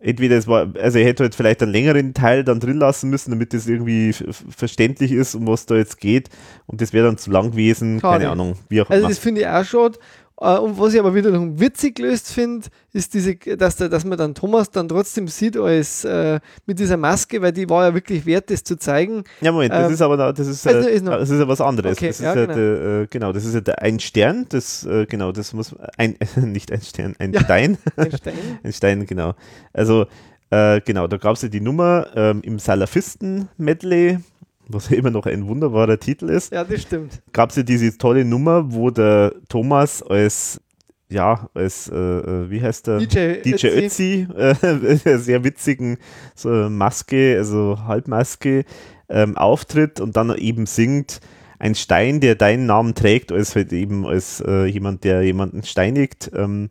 entweder 0.00 0.36
es 0.36 0.46
war, 0.46 0.68
also 0.80 0.98
er 0.98 1.04
hätte 1.04 1.24
halt 1.24 1.34
vielleicht 1.34 1.62
einen 1.62 1.72
längeren 1.72 2.14
Teil 2.14 2.44
dann 2.44 2.60
drin 2.60 2.78
lassen 2.78 3.10
müssen, 3.10 3.30
damit 3.30 3.52
das 3.52 3.66
irgendwie 3.66 4.12
verständlich 4.12 5.12
ist, 5.12 5.34
um 5.34 5.46
was 5.46 5.66
da 5.66 5.76
jetzt 5.76 6.00
geht. 6.00 6.30
Und 6.66 6.80
das 6.80 6.92
wäre 6.92 7.06
dann 7.06 7.18
zu 7.18 7.30
lang 7.30 7.52
gewesen, 7.52 8.00
Schade. 8.00 8.20
keine 8.20 8.30
Ahnung, 8.30 8.54
wie 8.68 8.80
auch 8.80 8.90
also 8.90 9.00
immer. 9.00 9.08
das 9.08 9.18
finde 9.18 9.40
ich 9.42 9.46
auch 9.48 9.64
schon. 9.64 9.96
Äh, 10.40 10.56
Und 10.58 10.78
was 10.78 10.94
ich 10.94 11.00
aber 11.00 11.14
wieder 11.14 11.30
noch 11.30 11.44
witzig 11.58 11.96
gelöst 11.96 12.32
finde, 12.32 12.66
ist 12.92 13.12
diese, 13.14 13.34
dass, 13.36 13.76
der, 13.76 13.88
dass 13.88 14.04
man 14.04 14.16
dann 14.18 14.34
Thomas 14.34 14.70
dann 14.70 14.88
trotzdem 14.88 15.26
sieht 15.28 15.56
als 15.56 16.04
äh, 16.04 16.38
mit 16.66 16.78
dieser 16.78 16.96
Maske, 16.96 17.42
weil 17.42 17.52
die 17.52 17.68
war 17.68 17.86
ja 17.88 17.94
wirklich 17.94 18.24
wert, 18.24 18.48
das 18.50 18.62
zu 18.62 18.76
zeigen. 18.78 19.24
Ja, 19.40 19.50
Moment, 19.52 19.72
das 19.72 19.88
Ähm, 19.88 19.94
ist 19.94 20.02
aber 20.02 20.16
da- 20.16 20.32
das 20.32 20.46
ist, 20.46 20.66
also 20.66 20.88
äh, 20.88 20.92
ist 20.94 21.04
noch- 21.04 21.12
das 21.18 21.28
ist 21.30 21.38
ja 21.40 21.48
was 21.48 21.60
anderes. 21.60 21.96
Okay, 21.96 22.06
das 22.08 22.20
ist 22.20 22.24
ja, 22.24 22.34
ja, 22.36 22.46
genau. 22.46 22.54
Der, 22.56 23.00
äh, 23.02 23.06
genau, 23.10 23.32
das 23.32 23.44
ist 23.44 23.54
ja 23.54 23.60
der 23.60 23.82
ein 23.82 23.98
Stern, 24.00 24.46
das 24.48 24.84
äh, 24.86 25.06
genau, 25.06 25.32
das 25.32 25.52
muss 25.52 25.74
ein 25.96 26.16
nicht 26.36 26.70
ein 26.72 26.82
Stern, 26.82 27.14
ein 27.18 27.32
Ja. 27.32 27.40
Stein. 27.40 27.78
Ein 27.96 28.12
Stein. 28.12 28.34
Ein 28.62 28.72
Stein, 28.72 29.06
genau. 29.06 29.34
Also, 29.72 30.06
äh, 30.50 30.80
genau, 30.82 31.06
da 31.08 31.16
gab 31.16 31.34
es 31.36 31.42
ja 31.42 31.48
die 31.48 31.60
Nummer 31.60 32.06
ähm, 32.14 32.40
im 32.42 32.58
Salafisten-Medley, 32.58 34.18
was 34.68 34.90
ja 34.90 34.96
immer 34.98 35.10
noch 35.10 35.26
ein 35.26 35.46
wunderbarer 35.46 35.98
Titel 35.98 36.28
ist, 36.28 36.52
ja, 36.52 36.64
das 36.64 36.82
stimmt. 36.82 37.20
gab 37.32 37.50
es 37.50 37.56
ja 37.56 37.62
diese 37.62 37.96
tolle 37.98 38.24
Nummer, 38.24 38.72
wo 38.72 38.90
der 38.90 39.34
Thomas 39.48 40.02
als, 40.02 40.60
ja, 41.08 41.48
als, 41.54 41.88
äh, 41.88 41.96
äh, 41.96 42.50
wie 42.50 42.62
heißt 42.62 42.86
der? 42.86 42.98
DJ, 42.98 43.42
DJ 43.42 43.66
Ötzi, 43.68 44.28
äh, 44.36 45.18
sehr 45.18 45.42
witzigen 45.44 45.98
so 46.34 46.48
Maske, 46.48 47.36
also 47.38 47.78
Halbmaske, 47.86 48.64
ähm, 49.08 49.36
auftritt 49.36 50.00
und 50.00 50.16
dann 50.16 50.36
eben 50.36 50.66
singt, 50.66 51.20
ein 51.58 51.74
Stein, 51.74 52.20
der 52.20 52.34
deinen 52.34 52.66
Namen 52.66 52.94
trägt, 52.94 53.32
als 53.32 53.56
halt 53.56 53.72
eben 53.72 54.06
als 54.06 54.40
äh, 54.46 54.66
jemand, 54.66 55.04
der 55.04 55.22
jemanden 55.22 55.62
steinigt. 55.64 56.30
Ähm, 56.34 56.70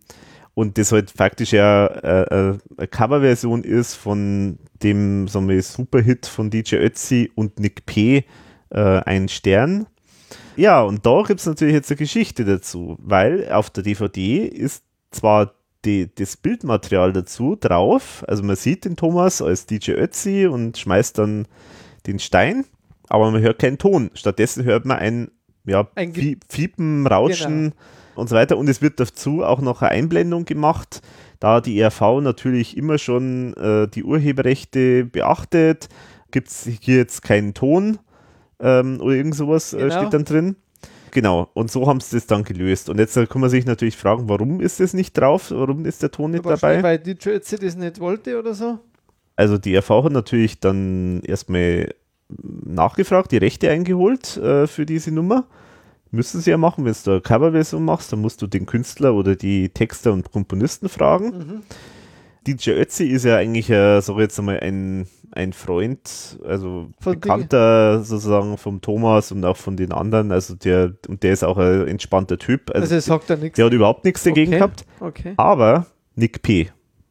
und 0.53 0.77
das 0.77 0.91
halt 0.91 1.11
faktisch 1.11 1.53
ja 1.53 1.85
äh, 1.85 2.21
äh, 2.21 2.57
eine 2.77 2.87
Coverversion 2.87 3.63
ist 3.63 3.95
von 3.95 4.57
dem 4.83 5.27
sagen 5.27 5.49
wir, 5.49 5.61
Superhit 5.61 6.25
von 6.25 6.49
DJ 6.49 6.75
Ötzi 6.75 7.31
und 7.35 7.59
Nick 7.59 7.85
P. 7.85 8.25
Äh, 8.69 8.79
ein 8.79 9.29
Stern. 9.29 9.87
Ja, 10.55 10.81
und 10.81 11.05
da 11.05 11.23
gibt 11.23 11.39
es 11.39 11.45
natürlich 11.45 11.73
jetzt 11.73 11.91
eine 11.91 11.97
Geschichte 11.97 12.43
dazu, 12.43 12.97
weil 12.99 13.51
auf 13.51 13.69
der 13.69 13.83
DVD 13.83 14.45
ist 14.45 14.83
zwar 15.11 15.53
die, 15.85 16.13
das 16.13 16.35
Bildmaterial 16.35 17.13
dazu 17.13 17.55
drauf, 17.55 18.25
also 18.27 18.43
man 18.43 18.55
sieht 18.55 18.85
den 18.85 18.95
Thomas 18.95 19.41
als 19.41 19.67
DJ 19.67 19.91
Ötzi 19.91 20.47
und 20.47 20.77
schmeißt 20.77 21.17
dann 21.17 21.47
den 22.07 22.19
Stein, 22.19 22.65
aber 23.07 23.31
man 23.31 23.41
hört 23.41 23.59
keinen 23.59 23.77
Ton. 23.77 24.09
Stattdessen 24.13 24.63
hört 24.63 24.85
man 24.85 24.97
ein, 24.97 25.31
ja, 25.65 25.87
Ein 25.95 26.13
Fiepen, 26.49 27.05
Rauschen 27.05 27.73
und 28.15 28.29
so 28.29 28.35
weiter. 28.35 28.57
Und 28.57 28.67
es 28.67 28.81
wird 28.81 28.99
dazu 28.99 29.43
auch 29.43 29.61
noch 29.61 29.81
eine 29.81 29.91
Einblendung 29.91 30.45
gemacht, 30.45 31.01
da 31.39 31.61
die 31.61 31.80
ERV 31.80 32.22
natürlich 32.22 32.77
immer 32.77 32.97
schon 32.97 33.53
äh, 33.55 33.88
die 33.88 34.03
Urheberrechte 34.03 35.05
beachtet. 35.05 35.89
Gibt 36.31 36.49
es 36.49 36.68
hier 36.81 36.97
jetzt 36.97 37.22
keinen 37.22 37.53
Ton 37.53 37.99
ähm, 38.59 38.99
oder 39.01 39.15
irgend 39.15 39.35
sowas 39.35 39.73
äh, 39.73 39.77
Genau. 39.77 39.97
steht 39.99 40.14
dann 40.14 40.26
drin. 40.26 40.55
Genau, 41.11 41.49
und 41.53 41.72
so 41.72 41.88
haben 41.88 41.99
sie 41.99 42.18
das 42.18 42.27
dann 42.27 42.43
gelöst. 42.43 42.89
Und 42.89 42.99
jetzt 42.99 43.15
äh, 43.18 43.26
kann 43.26 43.41
man 43.41 43.49
sich 43.49 43.65
natürlich 43.65 43.97
fragen, 43.97 44.27
warum 44.30 44.59
ist 44.59 44.80
das 44.80 44.93
nicht 44.93 45.18
drauf? 45.18 45.51
Warum 45.51 45.85
ist 45.85 46.03
der 46.03 46.11
Ton 46.11 46.31
nicht 46.31 46.45
dabei? 46.45 46.84
weil 46.84 46.99
DJ 46.99 47.30
Ötzi 47.30 47.57
das 47.57 47.76
nicht 47.76 47.99
wollte 47.99 48.38
oder 48.38 48.53
so. 48.53 48.80
Also 49.35 49.57
die 49.57 49.76
RV 49.77 49.89
hat 50.03 50.11
natürlich 50.11 50.59
dann 50.59 51.22
erstmal 51.22 51.93
nachgefragt, 52.30 53.31
die 53.31 53.38
Rechte 53.38 53.69
eingeholt 53.69 54.38
äh, 54.38 54.68
für 54.68 54.85
diese 54.85 55.11
Nummer. 55.11 55.45
Müssen 56.11 56.41
sie 56.41 56.51
ja 56.51 56.57
machen, 56.57 56.85
wenn 56.85 56.95
du 57.03 57.11
eine 57.11 57.21
Coverversion 57.21 57.84
machst, 57.84 58.11
dann 58.13 58.21
musst 58.21 58.41
du 58.41 58.47
den 58.47 58.65
Künstler 58.65 59.13
oder 59.13 59.35
die 59.35 59.69
Texter 59.69 60.13
und 60.13 60.31
Komponisten 60.31 60.89
fragen. 60.89 61.25
Mhm. 61.38 61.61
DJ 62.45 62.71
Ötzi 62.71 63.05
ist 63.07 63.25
ja 63.25 63.35
eigentlich, 63.38 63.69
äh, 63.69 63.99
sag 64.01 64.15
ich 64.15 64.21
jetzt 64.21 64.39
einmal, 64.39 64.59
ein, 64.61 65.05
ein 65.31 65.51
Freund, 65.51 66.39
also 66.45 66.88
Von 67.01 67.13
Bekannter 67.19 68.03
sozusagen 68.03 68.57
vom 68.57 68.79
Thomas 68.79 69.34
und 69.34 69.43
auch 69.43 69.57
von 69.57 69.75
den 69.75 69.91
anderen. 69.91 70.31
Also 70.31 70.55
der, 70.55 70.93
und 71.09 71.23
der 71.23 71.34
ist 71.34 71.43
auch 71.43 71.57
ein 71.57 71.88
entspannter 71.88 72.38
Typ. 72.38 72.69
Also, 72.73 72.95
Also 72.95 72.99
sagt 73.05 73.29
er 73.29 73.38
nichts. 73.38 73.57
der 73.57 73.65
hat 73.65 73.73
überhaupt 73.73 74.05
nichts 74.05 74.23
dagegen 74.23 74.51
Okay. 74.53 74.59
gehabt. 74.59 74.85
Okay. 75.01 75.34
Aber 75.35 75.88
Nick 76.15 76.41
P. 76.41 76.69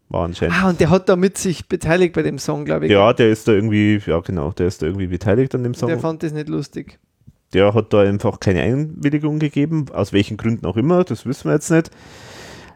war 0.09 0.25
anscheinend. 0.25 0.57
Ah, 0.59 0.71
und 0.71 0.81
der 0.81 0.89
hat 0.89 1.09
da 1.11 1.17
mit 1.17 1.37
sich 1.37 1.69
beteiligt 1.69 2.15
bei 2.15 2.23
dem 2.23 2.39
Song, 2.39 2.65
glaube 2.65 2.87
ich. 2.87 2.93
Ja, 2.93 3.13
der 3.13 3.29
ist 3.29 3.47
da 3.47 3.53
irgendwie, 3.53 4.01
ja 4.07 4.21
genau, 4.21 4.53
der 4.53 4.69
ist 4.69 4.81
da 4.81 4.87
irgendwie 4.87 5.09
beteiligt 5.09 5.55
an 5.55 5.63
dem 5.65 5.75
Song. 5.75 5.89
Der 5.89 5.99
fand 5.99 6.23
das 6.23 6.33
nicht 6.33 6.49
lustig. 6.49 6.99
Der 7.53 7.75
hat 7.75 7.93
da 7.93 8.01
einfach 8.01 8.41
keine 8.41 8.63
Einwilligung 8.63 9.39
gegeben, 9.39 9.87
aus 9.93 10.13
welchen 10.13 10.37
Gründen 10.37 10.67
auch 10.67 10.77
immer, 10.77 11.05
das 11.05 11.27
wissen 11.27 11.45
wir 11.45 11.55
jetzt 11.55 11.71
nicht. 11.71 11.91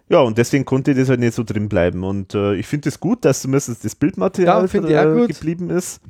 Ja, 0.09 0.21
und 0.21 0.39
deswegen 0.39 0.65
konnte 0.65 0.93
das 0.95 1.09
halt 1.09 1.21
nicht 1.21 1.35
so 1.35 1.45
drin 1.45 1.69
bleiben. 1.69 2.03
Und 2.03 2.35
äh, 2.35 2.55
ich 2.55 2.67
finde 2.67 2.89
es 2.89 2.95
das 2.95 3.01
gut, 3.01 3.25
dass 3.25 3.43
zumindest 3.43 3.85
das 3.85 3.95
Bildmaterial 3.95 4.69
Ja, 4.89 5.05
äh, 5.05 5.27
geblieben 5.29 5.71
ist. 5.71 6.01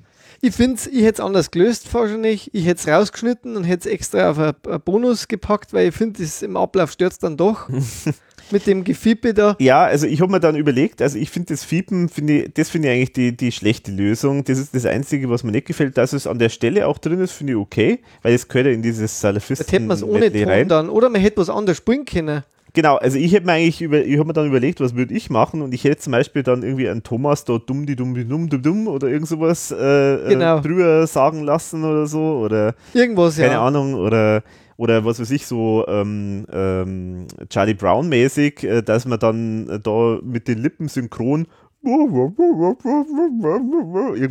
Ich 0.40 0.54
finde 0.54 0.80
ich 0.90 1.02
hätte 1.02 1.20
es 1.20 1.20
anders 1.20 1.50
gelöst 1.50 1.92
wahrscheinlich. 1.92 2.48
Ich 2.54 2.64
hätte 2.64 2.80
es 2.80 2.88
rausgeschnitten 2.88 3.56
und 3.56 3.64
hätte 3.64 3.88
es 3.88 3.94
extra 3.94 4.30
auf 4.30 4.38
einen 4.38 4.54
Bonus 4.86 5.28
gepackt, 5.28 5.74
weil 5.74 5.88
ich 5.88 5.94
finde, 5.94 6.22
das 6.22 6.40
im 6.40 6.56
Ablauf 6.56 6.92
stört 6.92 7.12
es 7.12 7.18
dann 7.18 7.36
doch. 7.36 7.68
Mit 8.50 8.66
dem 8.66 8.84
Gefiepe 8.84 9.32
da. 9.34 9.56
Ja, 9.60 9.84
also 9.84 10.06
ich 10.06 10.20
habe 10.20 10.32
mir 10.32 10.40
dann 10.40 10.56
überlegt, 10.56 11.00
also 11.02 11.18
ich 11.18 11.30
finde 11.30 11.52
das 11.54 11.64
Fiepen, 11.64 12.08
finde 12.08 12.32
ich, 12.44 12.54
das 12.54 12.68
finde 12.70 12.88
ich 12.88 12.94
eigentlich 12.94 13.12
die, 13.12 13.36
die 13.36 13.52
schlechte 13.52 13.90
Lösung. 13.92 14.44
Das 14.44 14.58
ist 14.58 14.74
das 14.74 14.86
Einzige, 14.86 15.30
was 15.30 15.44
mir 15.44 15.52
nicht 15.52 15.66
gefällt. 15.66 15.96
Dass 15.98 16.12
es 16.12 16.26
an 16.26 16.38
der 16.38 16.48
Stelle 16.48 16.86
auch 16.86 16.98
drin 16.98 17.20
ist, 17.20 17.32
finde 17.32 17.52
ich 17.54 17.58
okay, 17.58 18.00
weil 18.22 18.34
es 18.34 18.48
gehört 18.48 18.66
ja 18.66 18.72
in 18.72 18.82
dieses 18.82 19.20
Da 19.20 19.28
hätte 19.32 19.40
man 19.80 19.90
es 19.92 20.00
Salafisten 20.00 20.08
ohne 20.08 20.32
Ton 20.32 20.44
rein. 20.44 20.68
dann. 20.68 20.88
Oder 20.88 21.08
man 21.08 21.20
hätte 21.20 21.36
was 21.38 21.50
anderes 21.50 21.78
spielen 21.78 22.04
können. 22.04 22.42
Genau, 22.72 22.96
also 22.96 23.18
ich 23.18 23.32
hätte 23.32 23.46
mir 23.46 23.52
eigentlich 23.54 23.82
über, 23.82 23.98
ich 24.04 24.16
habe 24.16 24.28
mir 24.28 24.32
dann 24.32 24.46
überlegt, 24.46 24.80
was 24.80 24.94
würde 24.94 25.12
ich 25.12 25.28
machen 25.28 25.60
und 25.60 25.74
ich 25.74 25.82
hätte 25.82 25.98
zum 26.02 26.12
Beispiel 26.12 26.44
dann 26.44 26.62
irgendwie 26.62 26.88
einen 26.88 27.02
Thomas 27.02 27.44
da 27.44 27.58
dumm 27.58 27.84
die 27.84 27.96
dumm 27.96 28.14
die 28.14 28.24
dumm 28.24 28.48
dumm 28.48 28.62
dumm 28.62 28.86
oder 28.86 29.08
irgend 29.08 29.26
sowas 29.26 29.72
äh, 29.72 30.18
Genau. 30.28 30.58
äh, 30.58 30.60
drüber 30.60 31.04
sagen 31.08 31.42
lassen 31.42 31.82
oder 31.82 32.06
so 32.06 32.20
oder 32.38 32.76
Irgendwas, 32.94 33.36
keine 33.38 33.54
ja. 33.54 33.66
Ahnung 33.66 33.94
oder 33.94 34.44
oder 34.80 35.04
was 35.04 35.20
weiß 35.20 35.30
ich 35.32 35.46
so 35.46 35.84
ähm, 35.88 36.46
ähm, 36.50 37.26
Charlie 37.50 37.74
Brown 37.74 38.08
mäßig, 38.08 38.64
äh, 38.64 38.82
dass 38.82 39.04
man 39.04 39.18
dann 39.18 39.68
äh, 39.68 39.78
da 39.78 40.18
mit 40.22 40.48
den 40.48 40.56
Lippen 40.58 40.88
synchron 40.88 41.46
irgendwie 41.82 42.30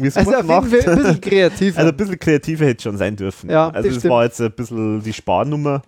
sowas 0.10 0.28
Also 0.28 0.40
auf 0.40 0.46
macht. 0.46 0.72
jeden 0.72 0.84
Fall 0.84 0.94
ein 0.94 1.00
bisschen 1.04 1.22
kreativ. 1.30 1.78
Also 1.78 1.92
ein 1.92 1.98
bisschen 1.98 2.20
kreativer 2.20 2.66
hätte 2.66 2.84
schon 2.84 2.98
sein 2.98 3.16
dürfen. 3.16 3.50
Ja, 3.50 3.70
also 3.70 3.90
das 3.90 4.00
das 4.02 4.10
war 4.10 4.24
jetzt 4.24 4.42
ein 4.42 4.52
bisschen 4.52 5.02
die 5.04 5.14
Sparnummer, 5.14 5.82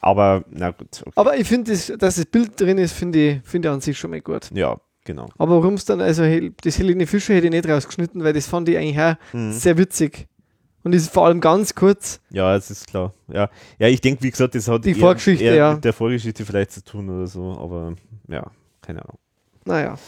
aber 0.00 0.44
na 0.50 0.70
gut, 0.70 1.00
okay. 1.02 1.12
Aber 1.16 1.36
ich 1.36 1.46
finde, 1.48 1.70
das, 1.72 1.92
dass 1.98 2.16
das 2.16 2.26
Bild 2.26 2.60
drin 2.60 2.78
ist, 2.78 2.92
finde 2.94 3.18
ich, 3.18 3.40
finde 3.44 3.68
ich 3.68 3.74
an 3.74 3.80
sich 3.80 3.96
schon 3.98 4.10
mal 4.10 4.20
gut. 4.20 4.50
ja, 4.52 4.76
genau. 5.04 5.28
Aber 5.38 5.60
warum 5.62 5.74
es 5.74 5.84
dann, 5.84 6.00
also 6.00 6.24
das 6.62 6.78
Helene 6.78 7.06
Fischer 7.06 7.34
hätte 7.34 7.46
ich 7.46 7.52
nicht 7.52 7.68
rausgeschnitten, 7.68 8.22
weil 8.24 8.32
das 8.32 8.46
fand 8.48 8.68
ich 8.68 8.76
eigentlich 8.78 8.98
auch 9.00 9.14
Mhm. 9.32 9.52
sehr 9.52 9.78
witzig. 9.78 10.26
Und 10.84 10.94
ist 10.94 11.12
vor 11.12 11.26
allem 11.26 11.40
ganz 11.40 11.74
kurz. 11.74 12.20
Ja, 12.30 12.54
es 12.54 12.70
ist 12.70 12.86
klar. 12.86 13.12
Ja, 13.32 13.50
ja 13.78 13.88
ich 13.88 14.00
denke, 14.00 14.22
wie 14.22 14.30
gesagt, 14.30 14.54
das 14.54 14.68
hat 14.68 14.84
Die 14.84 14.90
eher, 14.90 14.96
Vorgeschichte, 14.96 15.44
eher 15.44 15.54
ja. 15.54 15.74
mit 15.74 15.84
der 15.84 15.92
Vorgeschichte 15.92 16.44
vielleicht 16.44 16.70
zu 16.70 16.84
tun 16.84 17.10
oder 17.10 17.26
so, 17.26 17.58
aber 17.58 17.94
ja, 18.28 18.50
keine 18.80 19.02
Ahnung. 19.02 19.18
Naja. 19.64 19.98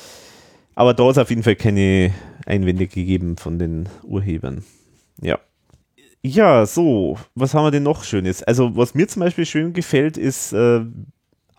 Aber 0.74 0.94
da 0.94 1.10
ist 1.10 1.18
auf 1.18 1.28
jeden 1.28 1.42
Fall 1.42 1.56
keine 1.56 2.14
Einwände 2.46 2.86
gegeben 2.86 3.36
von 3.36 3.58
den 3.58 3.88
Urhebern. 4.04 4.64
Ja. 5.20 5.38
Ja, 6.22 6.66
so, 6.66 7.18
was 7.34 7.54
haben 7.54 7.64
wir 7.64 7.70
denn 7.70 7.82
noch 7.82 8.04
Schönes? 8.04 8.42
Also, 8.42 8.76
was 8.76 8.94
mir 8.94 9.08
zum 9.08 9.20
Beispiel 9.20 9.46
schön 9.46 9.72
gefällt, 9.72 10.16
ist, 10.18 10.52
äh, 10.52 10.80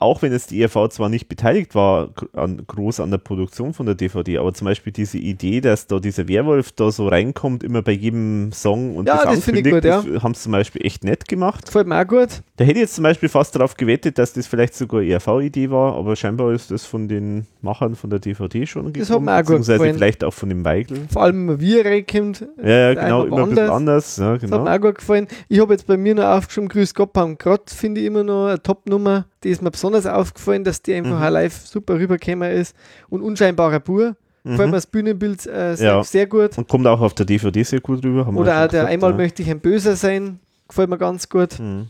auch 0.02 0.22
wenn 0.22 0.32
jetzt 0.32 0.52
die 0.52 0.62
ERV 0.62 0.90
zwar 0.90 1.10
nicht 1.10 1.28
beteiligt 1.28 1.76
war, 1.76 2.10
an, 2.34 2.64
groß 2.66 3.00
an 3.00 3.12
der 3.12 3.18
Produktion 3.20 3.74
von 3.74 3.86
der 3.86 3.96
DVD, 3.96 4.40
aber 4.40 4.54
zum 4.54 4.66
Beispiel 4.66 4.92
diese 4.92 5.18
Idee, 5.18 5.62
dass 5.62 5.88
da 5.88 6.00
dieser 6.00 6.28
Werwolf 6.28 6.72
da 6.72 6.92
so 6.92 7.08
reinkommt, 7.08 7.64
immer 7.64 7.82
bei 7.82 7.92
jedem 7.92 8.52
Song 8.52 8.96
und 8.96 9.08
Ja, 9.08 9.24
das 9.24 9.44
finde 9.44 9.62
ich 9.62 9.70
gut, 9.70 9.86
das 9.86 10.06
haben 10.24 10.34
sie 10.34 10.42
zum 10.42 10.52
Beispiel 10.54 10.86
echt 10.86 11.04
nett 11.04 11.28
gemacht. 11.28 11.66
Gefällt 11.66 11.88
mir 11.88 12.02
auch 12.02 12.08
gut. 12.08 12.42
Da 12.58 12.64
hätte 12.66 12.80
ich 12.80 12.82
jetzt 12.82 12.96
zum 12.96 13.04
Beispiel 13.04 13.30
fast 13.30 13.56
darauf 13.56 13.76
gewettet, 13.76 14.18
dass 14.18 14.34
das 14.34 14.48
vielleicht 14.48 14.76
sogar 14.76 15.02
ERV-Idee 15.02 15.70
war, 15.70 15.96
aber 15.96 16.16
scheinbar 16.16 16.52
ist 16.52 16.72
das 16.72 16.86
von 16.86 17.08
den 17.08 17.46
Machern 17.62 17.96
von 17.96 18.10
der 18.10 18.20
DVD 18.20 18.66
schon 18.66 18.92
gekommen. 18.94 19.00
Das 19.00 19.10
hat 19.10 19.22
mir 19.22 19.32
auch 19.34 19.38
gut 19.38 19.46
beziehungsweise 19.48 19.78
gefallen. 19.80 19.96
vielleicht 19.96 20.24
auch 20.24 20.34
von 20.34 20.50
dem 20.50 20.66
Weigel. 20.66 21.08
Vor 21.12 21.24
allem, 21.24 21.48
wenn 21.48 21.60
wir 21.60 21.86
reinkommt. 21.86 22.46
Ja, 22.64 22.70
ja, 22.70 22.94
genau, 22.94 23.24
immer 23.26 23.44
ein 23.44 23.50
bisschen 23.50 23.70
anders. 23.70 23.72
anders. 23.72 24.18
Ja, 24.18 24.34
Das 24.34 24.42
hat 24.44 24.50
genau. 24.50 24.64
mir 24.64 24.72
auch 24.76 24.82
gut 24.82 24.96
gefallen. 24.96 25.28
Ich 25.48 25.60
habe 25.60 25.74
jetzt 25.74 25.88
bei 25.88 25.98
mir 25.98 26.16
noch 26.16 26.24
aufgeschrieben, 26.24 26.70
Grüß 26.70 26.94
Gott, 26.94 27.12
Grott, 27.40 27.70
finde 27.70 28.02
ich 28.02 28.08
immer 28.08 28.24
noch 28.24 28.48
eine 28.48 28.62
Top-Nummer. 28.62 29.26
Die 29.44 29.50
ist 29.50 29.62
mir 29.62 29.72
besonders 29.72 30.06
aufgefallen, 30.06 30.64
dass 30.64 30.82
die 30.82 30.94
einfach 30.94 31.20
Mhm. 31.20 31.34
live 31.34 31.56
super 31.66 31.96
rübergekommen 31.98 32.52
ist. 32.52 32.76
Und 33.10 33.22
unscheinbarer 33.22 33.80
Bur. 33.80 34.16
Gefällt 34.44 34.70
mir 34.70 34.78
das 34.78 34.88
Bühnenbild 34.88 35.46
äh, 35.46 35.76
sehr, 35.76 35.92
Ja. 35.98 36.04
sehr 36.04 36.26
gut. 36.26 36.58
Und 36.58 36.68
kommt 36.68 36.88
auch 36.88 37.00
auf 37.02 37.14
der 37.14 37.28
DVD 37.28 37.62
sehr 37.64 37.80
gut 37.80 38.04
rüber. 38.04 38.28
Oder 38.28 38.64
auch 38.66 38.68
der 38.68 38.88
Einmal 38.88 39.12
ja. 39.12 39.18
möchte 39.18 39.44
ich 39.44 39.50
ein 39.52 39.60
Böser 39.60 39.96
sein. 39.96 40.40
Gefällt 40.68 40.90
mir 40.90 40.98
ganz 40.98 41.30
gut. 41.30 41.60
Mhm. 41.60 41.90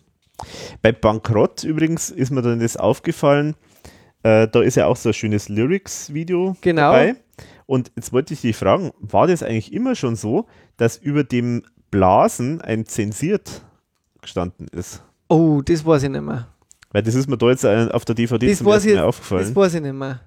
Bei 0.81 0.91
Bankrott 0.91 1.63
übrigens 1.63 2.09
ist 2.09 2.29
mir 2.31 2.41
dann 2.41 2.59
das 2.59 2.75
aufgefallen, 2.75 3.55
äh, 4.23 4.47
da 4.49 4.61
ist 4.61 4.75
ja 4.75 4.87
auch 4.87 4.95
so 4.97 5.09
ein 5.09 5.13
schönes 5.13 5.47
Lyrics-Video 5.49 6.57
Genau. 6.61 6.81
dabei. 6.91 7.15
Und 7.67 7.91
jetzt 7.95 8.11
wollte 8.11 8.33
ich 8.33 8.41
dich 8.41 8.57
fragen, 8.57 8.91
war 8.99 9.27
das 9.27 9.43
eigentlich 9.43 9.71
immer 9.71 9.95
schon 9.95 10.15
so, 10.17 10.47
dass 10.77 10.97
über 10.97 11.23
dem 11.23 11.63
Blasen 11.89 12.59
ein 12.61 12.85
zensiert 12.85 13.61
gestanden 14.21 14.67
ist? 14.73 15.03
Oh, 15.29 15.61
das 15.63 15.85
weiß 15.85 16.03
ich 16.03 16.09
nicht 16.09 16.21
mehr. 16.21 16.47
Weil 16.91 17.03
das 17.03 17.15
ist 17.15 17.27
mir 17.29 17.37
da 17.37 17.49
jetzt 17.49 17.65
auf 17.65 18.05
der 18.05 18.15
DVD 18.15 18.47
Das 18.49 18.57
zum 18.57 18.67
ersten 18.67 18.89
ich- 18.89 18.95
Mal 18.95 19.01
Das 19.01 19.07
aufgefallen. 19.07 19.55
weiß 19.55 19.73
ich 19.75 19.81
nicht 19.81 19.93
mehr. 19.93 20.19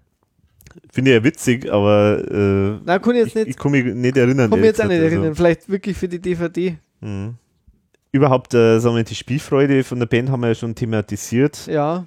Finde 0.93 1.11
ich 1.13 1.17
ja 1.19 1.25
witzig, 1.25 1.71
aber 1.73 2.19
äh, 2.29 2.81
Nein, 2.85 3.03
kann 3.03 3.13
ich 3.15 3.19
jetzt 3.19 3.29
ich, 3.29 3.35
nicht, 3.35 3.49
ich 3.49 3.57
kann 3.57 3.71
mich 3.73 3.85
nicht 3.85 4.17
erinnern. 4.17 4.51
kann 4.51 4.59
mich 4.61 4.67
jetzt 4.69 4.83
auch 4.83 4.89
nicht 4.89 5.01
erinnern. 5.03 5.35
Vielleicht 5.35 5.69
wirklich 5.69 5.97
für 5.97 6.09
die 6.09 6.19
DVD. 6.21 6.77
Also, 7.01 7.13
mhm. 7.15 7.35
Überhaupt, 8.13 8.55
äh, 8.55 8.79
sagen 8.79 8.97
wir, 8.97 9.03
die 9.05 9.15
Spielfreude 9.15 9.83
von 9.85 9.99
der 9.99 10.07
Band 10.07 10.31
haben 10.31 10.41
wir 10.41 10.49
ja 10.49 10.55
schon 10.55 10.75
thematisiert. 10.75 11.67
Ja. 11.67 12.07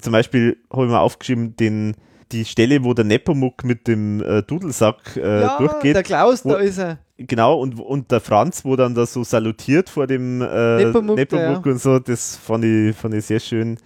Zum 0.00 0.12
Beispiel 0.12 0.56
habe 0.72 0.84
ich 0.86 0.90
mir 0.90 0.98
aufgeschrieben, 1.00 1.56
den, 1.56 1.94
die 2.32 2.44
Stelle, 2.44 2.82
wo 2.84 2.94
der 2.94 3.04
Nepomuk 3.04 3.64
mit 3.64 3.86
dem 3.86 4.22
äh, 4.22 4.42
Dudelsack 4.42 5.16
äh, 5.16 5.40
ja, 5.42 5.58
durchgeht. 5.58 5.94
der 5.96 6.02
Klaus, 6.02 6.44
Wo- 6.44 6.50
da 6.50 6.56
ist 6.58 6.78
er. 6.78 6.98
Genau, 7.26 7.60
und, 7.60 7.78
und 7.78 8.10
der 8.10 8.20
Franz, 8.20 8.64
wo 8.64 8.76
dann 8.76 8.94
da 8.94 9.04
so 9.04 9.24
salutiert 9.24 9.90
vor 9.90 10.06
dem 10.06 10.40
äh, 10.40 10.84
Nepomuk, 10.84 11.16
Nepomuk, 11.16 11.66
ja. 11.66 11.72
und 11.72 11.78
so, 11.78 11.98
das 11.98 12.36
fand 12.36 12.64
ich, 12.64 12.96
fand 12.96 13.14
ich 13.14 13.26
sehr 13.26 13.40
schön. 13.40 13.78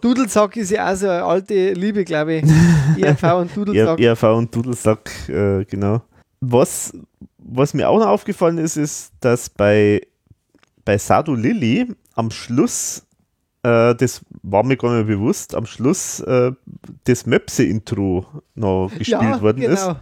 Dudelsack 0.00 0.56
ist 0.56 0.70
ja 0.70 0.92
auch 0.92 0.96
so 0.96 1.08
eine 1.08 1.24
alte 1.24 1.72
Liebe, 1.72 2.04
glaube 2.04 2.34
ich. 2.34 2.44
ERV 3.02 3.22
und 3.34 3.56
Dudelsack. 3.56 3.98
ERV 3.98 4.22
und 4.22 4.54
Dudelsack, 4.54 5.10
äh, 5.28 5.64
genau. 5.64 6.02
Was, 6.40 6.92
was 7.38 7.74
mir 7.74 7.88
auch 7.88 7.98
noch 7.98 8.06
aufgefallen 8.06 8.58
ist, 8.58 8.76
ist, 8.76 9.12
dass 9.18 9.50
bei, 9.50 10.00
bei 10.84 10.98
Sadu 10.98 11.34
Lilly 11.34 11.88
am 12.14 12.30
Schluss, 12.30 13.02
äh, 13.64 13.96
das 13.96 14.24
war 14.42 14.62
mir 14.62 14.76
gar 14.76 14.96
nicht 14.96 15.08
mehr 15.08 15.16
bewusst, 15.16 15.56
am 15.56 15.66
Schluss 15.66 16.20
äh, 16.20 16.52
das 17.04 17.26
Möpse-Intro 17.26 18.24
noch 18.54 18.90
gespielt 18.96 19.20
ja, 19.20 19.42
worden 19.42 19.62
ist. 19.62 19.82
genau. 19.82 19.96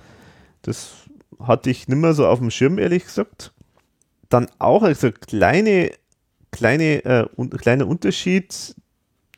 Das 0.61 1.08
hatte 1.41 1.71
ich 1.71 1.89
nicht 1.89 1.99
mehr 1.99 2.15
so 2.15 2.27
auf 2.27 2.39
dem 2.39 2.51
Schirm, 2.51 2.79
ehrlich 2.79 3.05
gesagt. 3.05 3.53
Dann 4.29 4.49
auch 4.59 4.83
also 4.83 5.11
kleine, 5.13 5.91
kleine, 6.51 7.05
äh, 7.05 7.27
un 7.37 7.51
kleiner 7.51 7.87
Unterschied, 7.87 8.75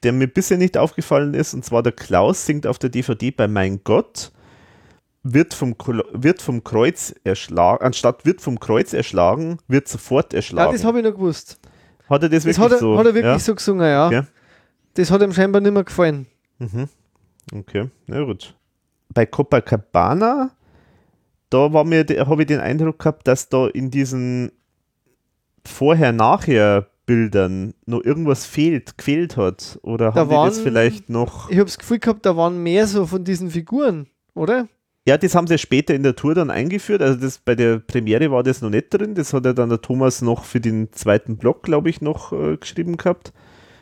der 0.02 0.12
mir 0.12 0.26
bisher 0.26 0.56
nicht 0.58 0.76
aufgefallen 0.78 1.34
ist, 1.34 1.54
und 1.54 1.64
zwar 1.64 1.82
der 1.82 1.92
Klaus 1.92 2.46
singt 2.46 2.66
auf 2.66 2.78
der 2.78 2.90
DVD 2.90 3.30
bei 3.30 3.46
Mein 3.48 3.84
Gott, 3.84 4.32
wird 5.22 5.52
vom, 5.52 5.74
wird 6.12 6.40
vom 6.40 6.64
Kreuz 6.64 7.14
erschlagen, 7.24 7.84
anstatt 7.84 8.24
wird 8.24 8.40
vom 8.40 8.58
Kreuz 8.58 8.94
erschlagen, 8.94 9.58
wird 9.68 9.86
sofort 9.88 10.32
Ja, 10.32 10.38
erschlagen. 10.38 10.72
das 10.72 10.84
habe 10.84 10.98
ich 10.98 11.04
noch 11.04 11.12
gewusst. 11.12 11.60
hat 12.08 12.22
er 12.22 12.28
das 12.30 12.44
Das 12.44 12.46
wirklich 12.46 12.58
hat 12.64 12.72
er, 12.72 12.78
so? 12.78 12.98
hat 12.98 13.06
er 13.06 13.14
wirklich 13.14 13.32
ja? 13.32 13.38
so 13.38 13.54
gesungen, 13.54 13.86
ja. 13.86 14.10
Ja. 14.10 14.26
Das 14.94 15.10
hat 15.10 15.20
ihm 15.22 15.32
scheinbar 15.34 15.60
nicht 15.60 15.72
mehr 15.72 15.84
gefallen. 15.84 16.26
Mhm. 16.58 16.88
Okay, 17.52 17.90
na 18.06 18.24
gut. 18.24 18.54
Bei 19.12 19.26
Copacabana, 19.26 20.50
da 21.50 21.72
war 21.72 21.84
mir, 21.84 22.04
habe 22.26 22.42
ich 22.42 22.48
den 22.48 22.60
Eindruck 22.60 22.98
gehabt, 23.00 23.26
dass 23.28 23.48
da 23.48 23.66
in 23.66 23.90
diesen 23.90 24.52
Vorher-Nachher-Bildern 25.66 27.74
noch 27.86 28.02
irgendwas 28.04 28.46
fehlt, 28.46 28.96
gefehlt 28.98 29.36
hat. 29.36 29.78
Oder 29.82 30.12
Da 30.12 30.20
haben 30.20 30.28
die 30.28 30.34
das 30.34 30.56
waren- 30.58 30.64
vielleicht 30.64 31.10
noch. 31.10 31.50
Ich 31.50 31.56
habe 31.56 31.66
das 31.66 31.78
Gefühl 31.78 31.98
gehabt, 31.98 32.24
da 32.26 32.36
waren 32.36 32.62
mehr 32.62 32.86
so 32.86 33.06
von 33.06 33.24
diesen 33.24 33.50
Figuren, 33.50 34.06
oder? 34.34 34.68
Ja, 35.08 35.16
das 35.16 35.34
haben 35.34 35.46
sie 35.46 35.58
später 35.58 35.94
in 35.94 36.02
der 36.02 36.14
Tour 36.14 36.34
dann 36.34 36.50
eingeführt. 36.50 37.00
Also 37.02 37.18
das 37.18 37.38
bei 37.38 37.54
der 37.54 37.78
Premiere 37.78 38.30
war 38.30 38.42
das 38.42 38.60
noch 38.60 38.70
nicht 38.70 38.90
drin. 38.90 39.14
Das 39.14 39.32
hat 39.32 39.44
ja 39.46 39.52
dann 39.54 39.70
der 39.70 39.80
Thomas 39.80 40.20
noch 40.22 40.44
für 40.44 40.60
den 40.60 40.92
zweiten 40.92 41.36
Block, 41.36 41.62
glaube 41.62 41.88
ich, 41.90 42.00
noch 42.00 42.32
äh, 42.32 42.56
geschrieben 42.58 42.96
gehabt. 42.96 43.32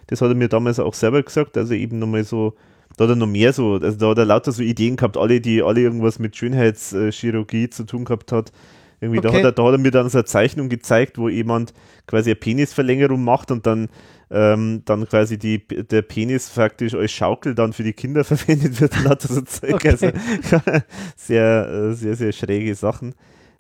Das 0.07 0.23
hat 0.23 0.29
er 0.31 0.35
mir 0.37 0.49
damals 0.49 0.79
auch 0.79 0.95
selber 0.95 1.23
gesagt. 1.23 1.57
Also 1.59 1.75
eben 1.75 1.99
nochmal 1.99 2.25
so, 2.25 2.55
da 2.99 3.05
hat 3.05 3.11
er 3.13 3.17
noch 3.17 3.27
mehr 3.27 3.53
so, 3.55 3.75
also 3.75 3.97
da 3.97 4.11
hat 4.11 4.19
er 4.19 4.25
lauter 4.27 4.53
so 4.53 4.63
Ideen 4.63 4.97
gehabt, 4.97 5.17
alle, 5.17 5.41
die 5.41 5.63
alle 5.63 5.81
irgendwas 5.81 6.19
mit 6.19 6.37
Schönheitschirurgie 6.37 7.71
zu 7.71 7.85
tun 7.85 8.05
gehabt 8.05 8.33
hat. 8.33 8.53
Irgendwie, 9.01 9.21
da, 9.21 9.29
Okay. 9.29 9.39
hat 9.39 9.45
er, 9.45 9.53
da 9.53 9.65
hat 9.65 9.73
er 9.73 9.79
mir 9.79 9.93
dann 9.93 10.09
so 10.11 10.19
eine 10.19 10.25
Zeichnung 10.25 10.69
gezeigt, 10.69 11.19
wo 11.19 11.29
jemand 11.29 11.73
quasi 12.09 12.31
eine 12.31 12.35
Penisverlängerung 12.37 13.23
macht 13.23 13.51
und 13.53 13.65
dann 13.65 13.89
ähm, 14.31 14.83
dann 14.85 15.09
quasi 15.09 15.39
die, 15.39 15.67
der 15.67 16.03
Penis 16.03 16.51
faktisch 16.51 16.95
als 16.95 17.13
Schaukel 17.13 17.55
dann 17.55 17.73
für 17.73 17.83
die 17.85 17.95
Kinder 17.95 18.25
verwendet 18.25 18.79
wird 18.81 18.95
und 18.99 19.05
lauter 19.05 19.29
so 19.33 19.41
Zeug. 19.41 19.73
Okay. 19.75 19.89
Also 19.91 20.11
sehr, 21.17 21.69
äh, 21.69 21.95
sehr, 21.95 22.17
sehr 22.17 22.33
schräge 22.33 22.75
Sachen. 22.75 23.15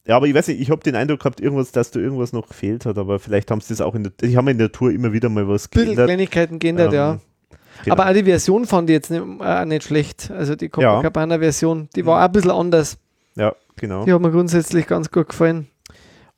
Ja, 0.06 0.16
aber 0.16 0.26
ich 0.26 0.34
weiß 0.34 0.48
nicht, 0.48 0.60
ich 0.60 0.70
habe 0.70 0.82
den 0.82 0.94
Eindruck 0.96 1.20
gehabt, 1.20 1.40
irgendwas, 1.40 1.70
dass 1.70 1.90
da 1.90 2.00
irgendwas 2.00 2.32
noch 2.32 2.48
gefehlt 2.48 2.86
hat, 2.86 2.98
aber 2.98 3.18
vielleicht 3.18 3.50
haben 3.50 3.60
sie 3.60 3.68
das 3.74 3.80
auch 3.80 3.94
in 3.94 4.04
der, 4.04 4.12
ich 4.22 4.36
habe 4.36 4.50
in 4.50 4.58
der 4.58 4.72
Tour 4.72 4.90
immer 4.90 5.12
wieder 5.12 5.28
mal 5.28 5.46
was 5.48 5.68
Bisschen 5.68 5.86
geändert. 5.86 6.06
Kleinigkeiten 6.06 6.58
geändert, 6.58 6.88
Ähm, 6.88 6.94
ja. 6.94 7.20
Genau. 7.88 8.00
Aber 8.00 8.10
auch 8.10 8.14
die 8.14 8.24
Version 8.24 8.66
fand 8.66 8.90
ich 8.90 8.94
jetzt 8.94 9.10
nicht, 9.10 9.22
äh, 9.40 9.64
nicht 9.64 9.84
schlecht. 9.84 10.30
Also 10.30 10.54
die 10.54 10.68
Copacabana-Version, 10.68 11.88
die 11.94 12.06
war 12.06 12.20
auch 12.20 12.26
ein 12.26 12.32
bisschen 12.32 12.50
anders. 12.50 12.98
Ja, 13.34 13.54
genau. 13.76 14.04
Die 14.04 14.12
hat 14.12 14.20
mir 14.20 14.30
grundsätzlich 14.30 14.86
ganz 14.86 15.10
gut 15.10 15.28
gefallen. 15.28 15.68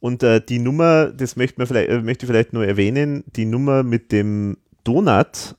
Und 0.01 0.22
äh, 0.22 0.40
die 0.40 0.59
Nummer, 0.59 1.06
das 1.06 1.36
möchte, 1.36 1.66
vielleicht, 1.66 1.90
äh, 1.90 2.01
möchte 2.01 2.24
ich 2.24 2.31
vielleicht 2.31 2.52
nur 2.52 2.66
erwähnen, 2.66 3.24
die 3.36 3.44
Nummer 3.44 3.82
mit 3.82 4.12
dem 4.12 4.56
Donut, 4.85 5.56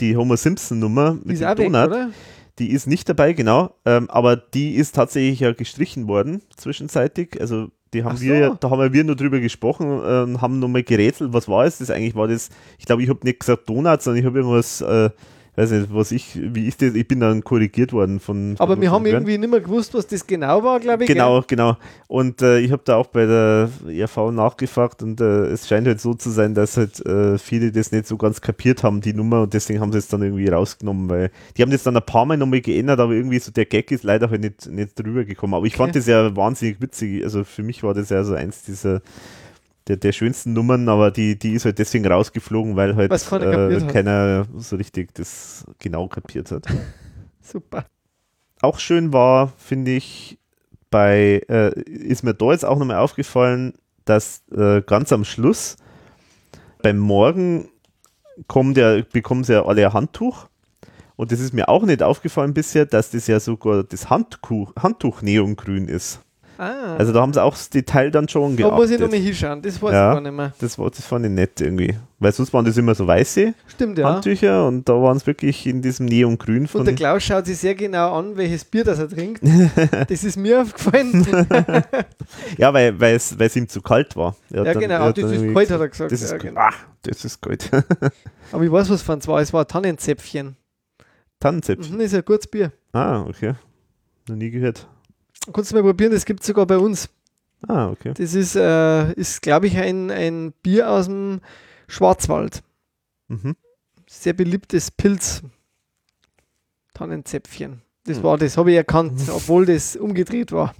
die 0.00 0.16
Homer 0.16 0.36
Simpson-Nummer 0.36 1.14
mit 1.24 1.34
ist 1.34 1.40
dem 1.40 1.48
auch 1.48 1.58
weg, 1.58 1.72
Donut, 1.72 1.88
oder? 1.88 2.10
die 2.58 2.70
ist 2.70 2.86
nicht 2.86 3.08
dabei, 3.08 3.32
genau, 3.32 3.74
ähm, 3.86 4.10
aber 4.10 4.36
die 4.36 4.74
ist 4.74 4.94
tatsächlich 4.94 5.40
ja 5.40 5.52
gestrichen 5.52 6.06
worden 6.06 6.42
zwischenzeitig. 6.56 7.40
Also 7.40 7.68
die 7.94 8.04
haben 8.04 8.20
wir 8.20 8.34
so. 8.34 8.40
ja, 8.40 8.54
da 8.54 8.70
haben 8.70 8.92
wir 8.92 9.04
nur 9.04 9.16
drüber 9.16 9.40
gesprochen 9.40 9.88
und 10.00 10.40
haben 10.40 10.58
nochmal 10.58 10.82
gerätselt, 10.82 11.32
was 11.32 11.48
war 11.48 11.64
es? 11.64 11.78
Das 11.78 11.90
eigentlich 11.90 12.14
war 12.14 12.28
das, 12.28 12.50
ich 12.78 12.86
glaube, 12.86 13.02
ich 13.02 13.08
habe 13.08 13.20
nicht 13.24 13.40
gesagt 13.40 13.68
Donut, 13.68 14.02
sondern 14.02 14.20
ich 14.20 14.26
habe 14.26 14.38
irgendwas, 14.38 14.80
äh, 14.80 15.10
weiß 15.58 15.72
nicht, 15.72 15.88
was 15.92 16.12
ich, 16.12 16.38
wie 16.40 16.66
ist 16.68 16.80
das, 16.80 16.94
ich 16.94 17.06
bin 17.08 17.20
dann 17.20 17.42
korrigiert 17.42 17.92
worden 17.92 18.20
von. 18.20 18.54
Aber 18.58 18.80
wir 18.80 18.90
haben 18.90 19.04
irgendwie 19.06 19.36
nicht 19.36 19.50
mehr 19.50 19.60
gewusst, 19.60 19.92
was 19.94 20.06
das 20.06 20.26
genau 20.26 20.62
war, 20.62 20.78
glaube 20.78 21.04
ich. 21.04 21.08
Genau, 21.08 21.42
genau. 21.46 21.76
Und 22.06 22.40
äh, 22.42 22.60
ich 22.60 22.70
habe 22.70 22.82
da 22.84 22.96
auch 22.96 23.08
bei 23.08 23.26
der 23.26 23.68
ERV 23.88 24.30
nachgefragt 24.30 25.02
und 25.02 25.20
äh, 25.20 25.46
es 25.46 25.66
scheint 25.68 25.86
halt 25.86 26.00
so 26.00 26.14
zu 26.14 26.30
sein, 26.30 26.54
dass 26.54 26.76
halt 26.76 27.04
äh, 27.04 27.38
viele 27.38 27.72
das 27.72 27.90
nicht 27.92 28.06
so 28.06 28.16
ganz 28.16 28.40
kapiert 28.40 28.82
haben, 28.82 29.00
die 29.00 29.12
Nummer, 29.12 29.42
und 29.42 29.52
deswegen 29.52 29.80
haben 29.80 29.92
sie 29.92 29.98
es 29.98 30.08
dann 30.08 30.22
irgendwie 30.22 30.48
rausgenommen, 30.48 31.08
weil 31.08 31.30
die 31.56 31.62
haben 31.62 31.70
das 31.70 31.82
dann 31.82 31.96
ein 31.96 32.06
paar 32.06 32.24
Mal 32.24 32.36
nochmal 32.36 32.60
geändert, 32.60 33.00
aber 33.00 33.12
irgendwie 33.12 33.38
so 33.40 33.50
der 33.50 33.66
Gag 33.66 33.90
ist 33.90 34.04
leider 34.04 34.30
halt 34.30 34.40
nicht, 34.40 34.70
nicht 34.70 34.98
drüber 34.98 35.24
gekommen. 35.24 35.54
Aber 35.54 35.66
ich 35.66 35.74
fand 35.76 35.90
Okay. 35.90 35.98
das 35.98 36.06
ja 36.06 36.36
wahnsinnig 36.36 36.80
witzig. 36.80 37.24
Also 37.24 37.42
für 37.44 37.62
mich 37.62 37.82
war 37.82 37.94
das 37.94 38.10
ja 38.10 38.22
so 38.22 38.34
eins 38.34 38.62
dieser 38.62 39.00
der, 39.88 39.96
der 39.96 40.12
schönsten 40.12 40.52
Nummern, 40.52 40.88
aber 40.88 41.10
die, 41.10 41.38
die 41.38 41.52
ist 41.52 41.64
halt 41.64 41.78
deswegen 41.78 42.06
rausgeflogen, 42.06 42.76
weil 42.76 42.94
halt 42.94 43.10
äh, 43.32 43.80
keiner 43.86 44.46
so 44.56 44.76
richtig 44.76 45.14
das 45.14 45.64
genau 45.78 46.08
kapiert 46.08 46.50
hat. 46.50 46.66
Super. 47.42 47.86
auch 48.60 48.78
schön 48.78 49.12
war, 49.12 49.52
finde 49.56 49.92
ich, 49.92 50.38
bei, 50.90 51.42
äh, 51.48 51.80
ist 51.80 52.22
mir 52.22 52.34
da 52.34 52.52
jetzt 52.52 52.64
auch 52.64 52.78
nochmal 52.78 52.98
aufgefallen, 52.98 53.74
dass 54.04 54.42
äh, 54.54 54.82
ganz 54.82 55.12
am 55.12 55.24
Schluss 55.24 55.76
beim 56.82 56.98
Morgen 56.98 57.68
kommt 58.46 58.76
ja, 58.76 59.02
bekommen 59.02 59.44
sie 59.44 59.54
ja 59.54 59.64
alle 59.64 59.86
ein 59.86 59.92
Handtuch. 59.92 60.48
Und 61.16 61.32
das 61.32 61.40
ist 61.40 61.52
mir 61.52 61.68
auch 61.68 61.82
nicht 61.82 62.02
aufgefallen 62.02 62.54
bisher, 62.54 62.86
dass 62.86 63.10
das 63.10 63.26
ja 63.26 63.40
sogar 63.40 63.82
das 63.82 64.08
Handtuch, 64.08 64.74
Handtuch 64.76 65.20
neongrün 65.20 65.88
ist. 65.88 66.20
Ah, 66.58 66.96
Also 66.96 67.12
da 67.12 67.20
haben 67.20 67.32
sie 67.32 67.40
auch 67.40 67.52
das 67.54 67.70
Detail 67.70 68.10
dann 68.10 68.28
schon 68.28 68.56
da 68.56 68.70
muss 68.72 68.90
ich 68.90 68.98
geachtet. 68.98 69.00
nochmal 69.00 69.20
hinschauen. 69.20 69.62
Das 69.62 69.80
weiß 69.80 69.92
Ja. 69.92 70.10
ich 70.10 70.14
gar 70.16 70.20
nicht 70.20 70.32
mehr. 70.36 70.52
Das, 70.58 70.76
war, 70.76 70.90
das 70.90 71.00
fand 71.06 71.24
ich 71.24 71.30
nett 71.30 71.60
irgendwie. 71.60 71.96
Weil 72.18 72.32
sonst 72.32 72.52
waren 72.52 72.64
das 72.64 72.76
immer 72.76 72.96
so 72.96 73.06
weiße 73.06 73.54
Stimmt, 73.68 73.96
ja. 73.96 74.12
Handtücher 74.12 74.66
und 74.66 74.88
da 74.88 74.94
waren 74.94 75.16
es 75.16 75.24
wirklich 75.26 75.64
in 75.68 75.82
diesem 75.82 76.06
Neongrün 76.06 76.66
von 76.66 76.80
Und 76.80 76.86
der 76.86 76.96
Klaus 76.96 77.22
schaut 77.22 77.46
sich 77.46 77.58
sehr 77.58 77.76
genau 77.76 78.12
an, 78.18 78.36
welches 78.36 78.64
Bier 78.64 78.82
das 78.82 78.98
er 78.98 79.08
trinkt. 79.08 79.40
das 80.08 80.24
ist 80.24 80.36
mir 80.36 80.62
aufgefallen. 80.62 81.24
Ja, 82.58 82.74
weil 82.74 82.94
es 83.02 83.34
es 83.38 83.56
ihm 83.56 83.68
zu 83.68 83.80
kalt 83.80 84.16
war. 84.16 84.34
Ja, 84.50 84.64
dann- 84.64 84.78
genau. 84.80 85.12
Das 85.12 85.30
ist 85.30 85.54
kalt, 85.54 85.70
hat 85.70 85.80
er 85.80 85.88
gesagt. 85.88 86.12
Das 86.12 86.22
ist, 86.22 86.30
ja, 86.32 86.36
gut. 86.38 86.46
genau. 86.48 86.60
ah, 86.60 86.72
das 87.02 87.24
ist 87.24 87.40
gut. 87.40 87.70
Aber 88.52 88.62
ich 88.64 88.70
weiß, 88.72 88.90
was 88.90 89.02
von 89.02 89.24
war. 89.26 89.40
Es 89.40 89.52
war 89.52 89.66
Tannenzäpfchen. 89.66 90.56
Tannenzäpfchen. 91.40 91.94
Mhm, 91.94 92.00
ist 92.00 92.14
ein 92.14 92.24
gutes 92.24 92.48
Bier. 92.48 92.72
Ah, 92.92 93.22
okay. 93.22 93.54
Noch 94.28 94.36
nie 94.36 94.50
gehört. 94.50 94.86
Kannst 95.52 95.70
du 95.72 95.76
mal 95.76 95.82
probieren, 95.82 96.12
das 96.12 96.24
gibt 96.24 96.40
es 96.40 96.46
sogar 96.46 96.66
bei 96.66 96.78
uns. 96.78 97.08
Ah, 97.66 97.88
okay. 97.90 98.12
Das 98.16 98.34
ist, 98.34 98.54
äh, 98.54 99.12
ist 99.14 99.42
glaube 99.42 99.66
ich, 99.66 99.76
ein, 99.76 100.10
ein 100.10 100.52
Bier 100.62 100.90
aus 100.90 101.06
dem 101.06 101.40
Schwarzwald. 101.88 102.62
Mhm. 103.28 103.56
Sehr 104.06 104.32
beliebtes 104.32 104.90
Pilz. 104.90 105.42
Tannenzäpfchen. 106.94 107.82
Das 108.04 108.18
Hm. 108.18 108.22
war 108.24 108.38
das, 108.38 108.56
habe 108.56 108.70
ich 108.70 108.76
erkannt, 108.76 109.20
obwohl 109.28 109.66
das 109.66 109.96
umgedreht 109.96 110.52
war. 110.52 110.74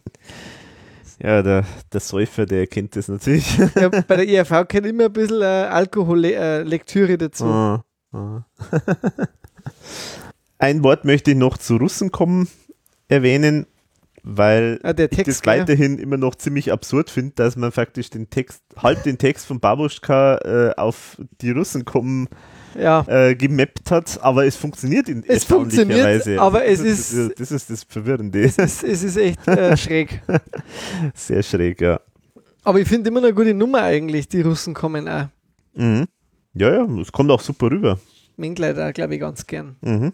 Ja, 1.20 1.42
der, 1.42 1.64
der 1.92 2.00
Säufer, 2.00 2.46
der 2.46 2.66
kennt 2.66 2.94
das 2.96 3.08
natürlich. 3.08 3.58
Ja, 3.74 3.88
bei 3.88 4.24
der 4.24 4.28
ERV 4.28 4.68
gehört 4.68 4.86
immer 4.86 5.06
ein 5.06 5.12
bisschen 5.12 5.42
äh, 5.42 5.44
Alkohollektüre 5.44 7.18
dazu. 7.18 7.44
Ah, 7.44 7.84
ah. 8.12 8.42
Ein 10.58 10.82
Wort 10.82 11.04
möchte 11.04 11.32
ich 11.32 11.36
noch 11.36 11.58
zu 11.58 11.76
Russen 11.76 12.10
kommen 12.10 12.48
erwähnen, 13.08 13.66
weil 14.30 14.78
Ah, 14.82 14.92
der 14.92 15.06
ich 15.10 15.16
das 15.16 15.24
Text, 15.26 15.46
weiterhin 15.46 15.98
immer 15.98 16.16
noch 16.18 16.34
ziemlich 16.34 16.70
absurd 16.70 17.08
finde, 17.10 17.32
dass 17.36 17.56
man 17.56 17.72
faktisch 17.72 18.10
den 18.10 18.28
Text, 18.30 18.62
halb 18.76 19.02
den 19.04 19.16
Text 19.18 19.46
von 19.46 19.58
Babuschka 19.58 20.36
äh, 20.38 20.74
auf 20.76 21.16
die 21.40 21.50
Russen 21.50 21.84
kommen 21.86 22.28
Ja, 22.78 23.04
äh, 23.08 23.34
gemappt 23.34 23.90
hat, 23.90 24.18
aber 24.22 24.44
es 24.44 24.54
funktioniert 24.56 25.08
in 25.08 25.24
Es 25.26 25.44
funktioniert, 25.44 25.98
erstaunlicherweise. 25.98 26.40
aber 26.42 26.60
das 26.60 26.80
es 26.80 27.12
ist- 27.12 27.30
Das, 27.30 27.34
das 27.38 27.50
ist 27.52 27.70
das 27.70 27.84
Verwirrende. 27.84 28.42
es 28.42 28.58
ist, 28.58 28.84
es 28.84 29.02
ist 29.02 29.16
echt 29.16 29.48
äh, 29.48 29.76
schräg. 29.78 30.20
Sehr 31.14 31.42
schräg, 31.42 31.80
ja. 31.80 32.00
Aber 32.64 32.80
ich 32.80 32.88
finde 32.88 33.08
immer 33.08 33.20
eine 33.20 33.32
gute 33.32 33.54
Nummer 33.54 33.82
eigentlich, 33.82 34.28
die 34.28 34.42
Russen 34.42 34.74
kommen 34.74 35.08
auch. 35.08 35.28
Mhm. 35.74 36.04
Ja, 36.54 36.72
ja, 36.74 37.00
es 37.00 37.10
kommt 37.12 37.30
auch 37.30 37.40
super 37.40 37.70
rüber. 37.70 37.98
Mengler 38.36 38.74
da, 38.74 38.92
glaube 38.92 39.14
ich, 39.14 39.20
ganz 39.20 39.46
gern. 39.46 39.76
Mhm. 39.80 40.12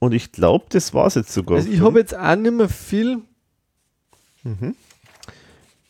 Und 0.00 0.12
ich 0.12 0.32
glaube, 0.32 0.64
das 0.70 0.92
war 0.94 1.06
es 1.06 1.14
jetzt 1.14 1.32
sogar. 1.32 1.58
Also 1.58 1.70
ich 1.70 1.80
habe 1.80 2.00
jetzt 2.00 2.16
auch 2.16 2.34
nicht 2.36 2.52
mehr 2.52 2.68
viel. 2.68 3.18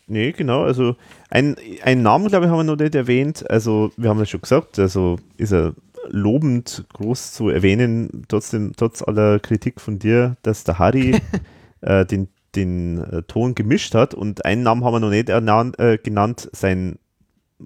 Nee, 0.06 0.32
genau. 0.32 0.64
Also 0.64 0.96
ein, 1.30 1.56
einen 1.82 2.02
Namen, 2.02 2.26
glaube 2.28 2.44
ich, 2.46 2.50
haben 2.50 2.58
wir 2.58 2.64
noch 2.64 2.76
nicht 2.76 2.94
erwähnt. 2.96 3.48
Also 3.48 3.92
wir 3.96 4.10
haben 4.10 4.18
ja 4.18 4.26
schon 4.26 4.40
gesagt, 4.40 4.78
also 4.78 5.18
ist 5.36 5.52
er 5.52 5.74
lobend 6.08 6.84
groß 6.92 7.32
zu 7.32 7.48
erwähnen, 7.50 8.24
trotzdem, 8.26 8.72
trotz 8.76 9.02
aller 9.02 9.38
Kritik 9.38 9.80
von 9.80 10.00
dir, 10.00 10.36
dass 10.42 10.64
der 10.64 10.80
Harry 10.80 11.20
äh, 11.82 12.04
den, 12.04 12.26
den 12.56 12.98
äh, 12.98 13.22
Ton 13.22 13.54
gemischt 13.54 13.94
hat. 13.94 14.12
Und 14.14 14.44
einen 14.44 14.64
Namen 14.64 14.84
haben 14.84 14.94
wir 14.94 15.00
noch 15.00 15.10
nicht 15.10 15.28
ernan- 15.30 15.78
äh, 15.78 15.98
genannt, 15.98 16.50
sein 16.52 16.98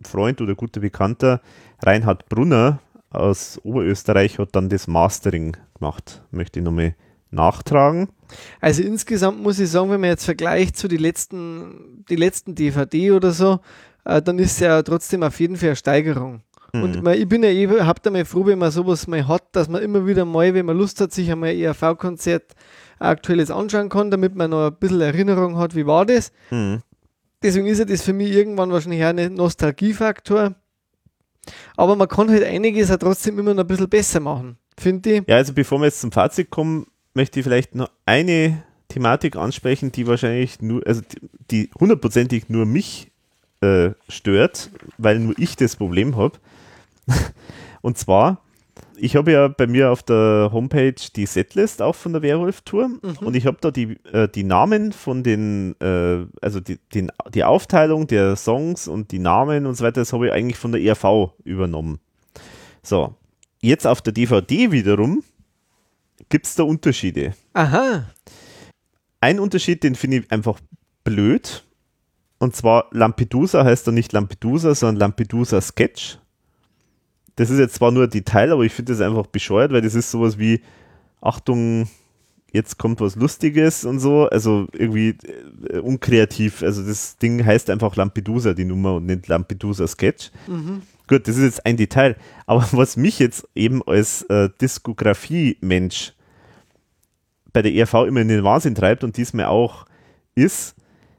Freund 0.02 0.42
oder 0.42 0.54
guter 0.54 0.80
Bekannter 0.80 1.40
Reinhard 1.82 2.28
Brunner 2.28 2.80
aus 3.14 3.60
Oberösterreich 3.62 4.38
hat 4.38 4.50
dann 4.52 4.68
das 4.68 4.86
Mastering 4.86 5.56
gemacht. 5.74 6.22
Möchte 6.30 6.60
ich 6.60 6.64
nochmal 6.64 6.94
nachtragen. 7.30 8.08
Also 8.60 8.82
insgesamt 8.82 9.42
muss 9.42 9.58
ich 9.58 9.70
sagen, 9.70 9.90
wenn 9.90 10.00
man 10.00 10.10
jetzt 10.10 10.24
vergleicht 10.24 10.76
zu 10.76 10.88
die 10.88 10.96
letzten, 10.96 12.04
die 12.08 12.16
letzten 12.16 12.54
DVD 12.54 13.12
oder 13.12 13.32
so, 13.32 13.60
äh, 14.04 14.22
dann 14.22 14.38
ist 14.38 14.60
ja 14.60 14.82
trotzdem 14.82 15.22
auf 15.22 15.38
jeden 15.40 15.56
Fall 15.56 15.70
eine 15.70 15.76
Steigerung. 15.76 16.42
Und 16.82 17.02
man, 17.02 17.14
ich 17.14 17.28
bin 17.28 17.44
ja 17.44 17.50
eh, 17.50 17.68
habt 17.82 18.04
einmal 18.06 18.24
froh, 18.24 18.46
wenn 18.46 18.58
man 18.58 18.72
sowas 18.72 19.06
mal 19.06 19.28
hat, 19.28 19.44
dass 19.52 19.68
man 19.68 19.80
immer 19.80 20.06
wieder 20.06 20.24
mal, 20.24 20.54
wenn 20.54 20.66
man 20.66 20.76
Lust 20.76 21.00
hat, 21.00 21.12
sich 21.12 21.30
einmal 21.30 21.50
ein 21.50 21.58
ERV-Konzert 21.58 22.54
aktuelles 22.98 23.50
anschauen 23.50 23.88
kann, 23.88 24.10
damit 24.10 24.34
man 24.34 24.50
noch 24.50 24.66
ein 24.66 24.76
bisschen 24.76 25.00
Erinnerung 25.00 25.56
hat, 25.56 25.76
wie 25.76 25.86
war 25.86 26.04
das. 26.04 26.32
Mhm. 26.50 26.82
Deswegen 27.42 27.66
ist 27.66 27.78
ja 27.78 27.84
das 27.84 28.02
für 28.02 28.12
mich 28.12 28.32
irgendwann 28.32 28.72
wahrscheinlich 28.72 29.04
auch 29.04 29.08
ein 29.08 29.34
Nostalgiefaktor. 29.34 30.54
Aber 31.76 31.96
man 31.96 32.08
kann 32.08 32.30
halt 32.30 32.44
einiges 32.44 32.90
auch 32.90 32.96
trotzdem 32.96 33.38
immer 33.38 33.54
noch 33.54 33.64
ein 33.64 33.66
bisschen 33.66 33.88
besser 33.88 34.20
machen, 34.20 34.56
finde 34.78 35.12
ich. 35.12 35.22
Ja, 35.26 35.36
also 35.36 35.52
bevor 35.52 35.78
wir 35.78 35.86
jetzt 35.86 36.00
zum 36.00 36.12
Fazit 36.12 36.50
kommen, 36.50 36.86
möchte 37.14 37.40
ich 37.40 37.44
vielleicht 37.44 37.74
noch 37.74 37.90
eine 38.06 38.62
Thematik 38.88 39.36
ansprechen, 39.36 39.92
die 39.92 40.06
wahrscheinlich 40.06 40.60
nur, 40.60 40.86
also 40.86 41.02
die, 41.50 41.70
hundertprozentig 41.78 42.48
nur 42.48 42.66
mich 42.66 43.10
äh, 43.60 43.90
stört, 44.08 44.70
weil 44.98 45.18
nur 45.18 45.34
ich 45.38 45.56
das 45.56 45.76
Problem 45.76 46.16
habe. 46.16 46.38
Und 47.82 47.98
zwar, 47.98 48.42
ich 48.96 49.16
habe 49.16 49.32
ja 49.32 49.48
bei 49.48 49.66
mir 49.66 49.90
auf 49.90 50.02
der 50.02 50.50
Homepage 50.52 50.94
die 51.14 51.26
Setlist 51.26 51.82
auch 51.82 51.94
von 51.94 52.12
der 52.12 52.22
Werwolf-Tour 52.22 52.90
und 53.20 53.36
ich 53.36 53.46
habe 53.46 53.58
da 53.60 53.70
die, 53.70 53.98
äh, 54.12 54.28
die 54.28 54.44
Namen 54.44 54.92
von 54.92 55.22
den, 55.22 55.74
äh, 55.80 56.26
also 56.40 56.60
die, 56.60 56.78
den, 56.94 57.10
die 57.32 57.44
Aufteilung 57.44 58.06
der 58.06 58.36
Songs 58.36 58.88
und 58.88 59.12
die 59.12 59.18
Namen 59.18 59.66
und 59.66 59.74
so 59.74 59.84
weiter, 59.84 60.00
das 60.00 60.12
habe 60.12 60.26
ich 60.26 60.32
eigentlich 60.32 60.58
von 60.58 60.72
der 60.72 60.80
ERV 60.80 61.32
übernommen. 61.44 62.00
So, 62.82 63.14
jetzt 63.60 63.86
auf 63.86 64.02
der 64.02 64.12
DVD 64.12 64.70
wiederum 64.70 65.22
gibt 66.28 66.46
es 66.46 66.54
da 66.54 66.62
Unterschiede. 66.62 67.34
Aha, 67.52 68.06
Ein 69.20 69.40
Unterschied, 69.40 69.82
den 69.82 69.94
finde 69.94 70.18
ich 70.18 70.32
einfach 70.32 70.60
blöd. 71.02 71.64
Und 72.38 72.54
zwar 72.54 72.88
Lampedusa 72.90 73.64
heißt 73.64 73.86
da 73.86 73.92
nicht 73.92 74.12
Lampedusa, 74.12 74.74
sondern 74.74 74.96
Lampedusa 74.96 75.60
Sketch. 75.60 76.18
Das 77.36 77.50
ist 77.50 77.58
jetzt 77.58 77.74
zwar 77.74 77.90
nur 77.90 78.04
ein 78.04 78.10
Detail, 78.10 78.52
aber 78.52 78.62
ich 78.62 78.72
finde 78.72 78.92
das 78.92 79.00
einfach 79.00 79.26
bescheuert, 79.26 79.72
weil 79.72 79.82
das 79.82 79.94
ist 79.94 80.10
sowas 80.10 80.38
wie, 80.38 80.60
Achtung, 81.20 81.88
jetzt 82.52 82.78
kommt 82.78 83.00
was 83.00 83.16
Lustiges 83.16 83.84
und 83.84 83.98
so, 83.98 84.28
also 84.28 84.68
irgendwie 84.72 85.16
äh, 85.68 85.78
unkreativ. 85.78 86.62
Also 86.62 86.86
das 86.86 87.18
Ding 87.18 87.44
heißt 87.44 87.68
einfach 87.68 87.96
Lampedusa, 87.96 88.54
die 88.54 88.64
Nummer 88.64 88.94
und 88.94 89.06
nicht 89.06 89.26
Lampedusa 89.26 89.86
Sketch. 89.88 90.30
Mhm. 90.46 90.82
Gut, 91.08 91.26
das 91.26 91.36
ist 91.36 91.42
jetzt 91.42 91.66
ein 91.66 91.76
Detail. 91.76 92.16
Aber 92.46 92.66
was 92.72 92.96
mich 92.96 93.18
jetzt 93.18 93.48
eben 93.54 93.82
als 93.82 94.22
äh, 94.24 94.48
Diskografie-Mensch 94.60 96.12
bei 97.52 97.62
der 97.62 97.74
ERV 97.74 97.94
immer 98.06 98.20
in 98.20 98.28
den 98.28 98.44
Wahnsinn 98.44 98.74
treibt 98.74 99.04
und 99.04 99.16
diesmal 99.16 99.46
auch, 99.46 99.86
ist 100.34 100.76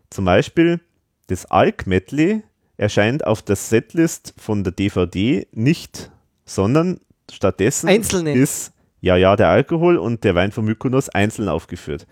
zum 0.09 0.25
Beispiel 0.25 0.79
das 1.27 1.45
Alk-Medley 1.45 2.43
erscheint 2.77 3.25
auf 3.25 3.41
der 3.41 3.55
Setlist 3.55 4.33
von 4.37 4.63
der 4.63 4.73
DVD 4.73 5.47
nicht, 5.51 6.11
sondern 6.45 6.99
stattdessen 7.31 7.87
Einzelne. 7.89 8.33
ist 8.33 8.73
ja, 9.01 9.15
ja, 9.15 9.35
der 9.35 9.49
Alkohol 9.49 9.97
und 9.97 10.23
der 10.23 10.35
Wein 10.35 10.51
von 10.51 10.65
Mykonos 10.65 11.09
einzeln 11.09 11.47
aufgeführt. 11.47 12.07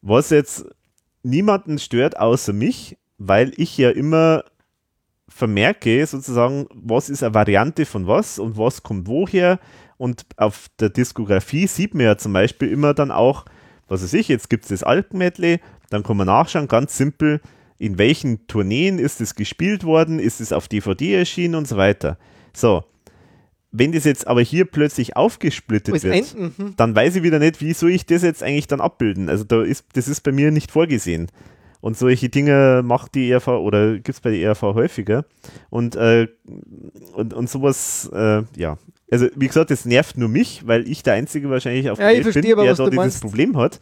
Was 0.00 0.30
jetzt 0.30 0.64
niemanden 1.22 1.78
stört 1.78 2.18
außer 2.18 2.52
mich, 2.52 2.96
weil 3.18 3.52
ich 3.56 3.76
ja 3.76 3.90
immer 3.90 4.44
vermerke 5.28 6.06
sozusagen, 6.06 6.66
was 6.72 7.10
ist 7.10 7.22
eine 7.22 7.34
Variante 7.34 7.86
von 7.86 8.06
was 8.06 8.38
und 8.38 8.56
was 8.56 8.82
kommt 8.82 9.08
woher. 9.08 9.58
Und 9.96 10.26
auf 10.36 10.68
der 10.78 10.90
Diskografie 10.90 11.66
sieht 11.66 11.94
man 11.94 12.04
ja 12.06 12.16
zum 12.16 12.32
Beispiel 12.32 12.68
immer 12.68 12.94
dann 12.94 13.10
auch, 13.10 13.44
was 13.88 14.02
weiß 14.02 14.12
ich, 14.14 14.28
jetzt 14.28 14.48
gibt 14.50 14.64
es 14.64 14.68
das 14.68 14.82
Alpenmedley, 14.84 15.60
dann 15.90 16.02
kann 16.02 16.16
man 16.16 16.26
nachschauen, 16.26 16.68
ganz 16.68 16.96
simpel, 16.96 17.40
in 17.78 17.98
welchen 17.98 18.46
Tourneen 18.46 18.98
ist 18.98 19.20
es 19.20 19.34
gespielt 19.34 19.84
worden, 19.84 20.18
ist 20.18 20.40
es 20.40 20.52
auf 20.52 20.68
DVD 20.68 21.14
erschienen 21.14 21.54
und 21.54 21.68
so 21.68 21.76
weiter. 21.76 22.18
So, 22.52 22.84
wenn 23.76 23.90
das 23.90 24.04
jetzt 24.04 24.28
aber 24.28 24.40
hier 24.40 24.66
plötzlich 24.66 25.16
aufgesplittet 25.16 25.96
Ist 25.96 26.04
wird, 26.04 26.36
ein, 26.36 26.52
mhm. 26.56 26.74
dann 26.76 26.94
weiß 26.94 27.16
ich 27.16 27.22
wieder 27.24 27.40
nicht, 27.40 27.60
wie 27.60 27.72
soll 27.72 27.90
ich 27.90 28.06
das 28.06 28.22
jetzt 28.22 28.42
eigentlich 28.42 28.68
dann 28.68 28.80
abbilden. 28.80 29.28
Also 29.28 29.42
da 29.42 29.62
ist, 29.62 29.84
das 29.94 30.06
ist 30.06 30.20
bei 30.20 30.30
mir 30.30 30.52
nicht 30.52 30.70
vorgesehen. 30.70 31.28
Und 31.80 31.98
solche 31.98 32.28
Dinge 32.28 32.82
macht 32.84 33.16
die 33.16 33.28
ERV 33.30 33.48
oder 33.48 33.94
gibt 33.94 34.08
es 34.10 34.20
bei 34.20 34.30
der 34.30 34.38
ERV 34.40 34.62
häufiger. 34.62 35.26
Und, 35.70 35.96
äh, 35.96 36.28
und, 37.14 37.34
und 37.34 37.50
sowas, 37.50 38.08
äh, 38.14 38.42
ja. 38.56 38.78
Also 39.10 39.26
wie 39.34 39.48
gesagt, 39.48 39.70
das 39.70 39.84
nervt 39.84 40.16
nur 40.16 40.28
mich, 40.28 40.66
weil 40.66 40.88
ich 40.88 41.02
der 41.02 41.14
Einzige 41.14 41.50
wahrscheinlich 41.50 41.90
auf 41.90 41.98
Ja, 41.98 42.10
der 42.10 42.24
Welt 42.24 42.52
aber, 42.52 42.64
der 42.64 42.74
da 42.74 42.88
dieses. 42.88 43.20
Problem 43.20 43.56
hat. 43.58 43.80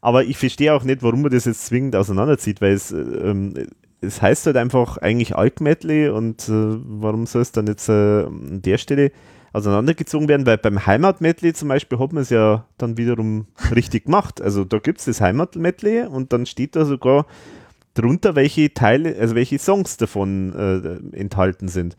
Aber 0.00 0.24
ich 0.24 0.38
verstehe 0.38 0.72
auch 0.72 0.84
nicht, 0.84 1.02
warum 1.02 1.22
man 1.22 1.30
das 1.30 1.44
jetzt 1.44 1.66
zwingend 1.66 1.94
auseinanderzieht, 1.96 2.60
weil 2.60 2.72
es, 2.72 2.90
äh, 2.90 2.96
ähm, 2.98 3.54
es 4.00 4.22
heißt 4.22 4.46
halt 4.46 4.56
einfach 4.56 4.96
eigentlich 4.98 5.36
Alk-Medley 5.36 6.08
und 6.08 6.48
äh, 6.48 6.52
warum 6.52 7.26
soll 7.26 7.42
es 7.42 7.52
dann 7.52 7.66
jetzt 7.66 7.88
äh, 7.88 8.24
an 8.24 8.62
der 8.62 8.78
Stelle 8.78 9.12
auseinandergezogen 9.52 10.28
werden, 10.28 10.46
weil 10.46 10.58
beim 10.58 10.86
Heimat-Medley 10.86 11.52
zum 11.52 11.68
Beispiel 11.68 11.98
hat 11.98 12.12
man 12.12 12.22
es 12.22 12.30
ja 12.30 12.66
dann 12.78 12.96
wiederum 12.96 13.46
richtig 13.74 14.04
gemacht. 14.04 14.40
Also 14.40 14.64
da 14.64 14.78
gibt 14.78 15.00
es 15.00 15.06
das 15.06 15.20
Heimat-Medley 15.20 16.06
und 16.06 16.32
dann 16.32 16.46
steht 16.46 16.76
da 16.76 16.84
sogar 16.84 17.26
drunter, 17.94 18.36
welche 18.36 18.72
Teile, 18.72 19.16
also 19.18 19.34
welche 19.34 19.58
Songs 19.58 19.96
davon 19.96 20.54
äh, 20.54 21.16
enthalten 21.16 21.68
sind. 21.68 21.96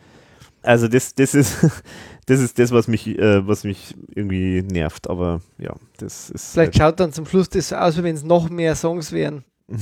Also 0.63 0.87
das, 0.87 1.15
das 1.15 1.33
ist 1.33 1.57
das 2.27 2.39
ist 2.39 2.59
das, 2.59 2.71
was 2.71 2.87
mich, 2.87 3.07
äh, 3.07 3.47
was 3.47 3.63
mich 3.63 3.95
irgendwie 4.13 4.61
nervt, 4.61 5.09
aber 5.09 5.41
ja, 5.57 5.73
das 5.97 6.29
ist 6.29 6.53
Vielleicht 6.53 6.77
schaut 6.77 6.99
dann 6.99 7.11
zum 7.13 7.25
Schluss 7.25 7.49
das 7.49 7.69
so 7.69 7.75
aus, 7.75 7.97
wie 7.97 8.03
wenn 8.03 8.15
es 8.15 8.23
noch 8.23 8.49
mehr 8.49 8.75
Songs 8.75 9.11
wären. 9.11 9.43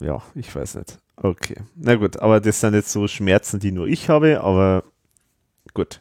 Ja, 0.00 0.22
ich 0.34 0.54
weiß 0.54 0.76
nicht. 0.76 0.98
Okay. 1.16 1.56
Na 1.76 1.94
gut, 1.94 2.18
aber 2.18 2.40
das 2.40 2.60
sind 2.60 2.74
jetzt 2.74 2.90
so 2.90 3.06
Schmerzen, 3.06 3.60
die 3.60 3.70
nur 3.70 3.86
ich 3.86 4.08
habe, 4.08 4.40
aber 4.40 4.84
gut. 5.74 6.00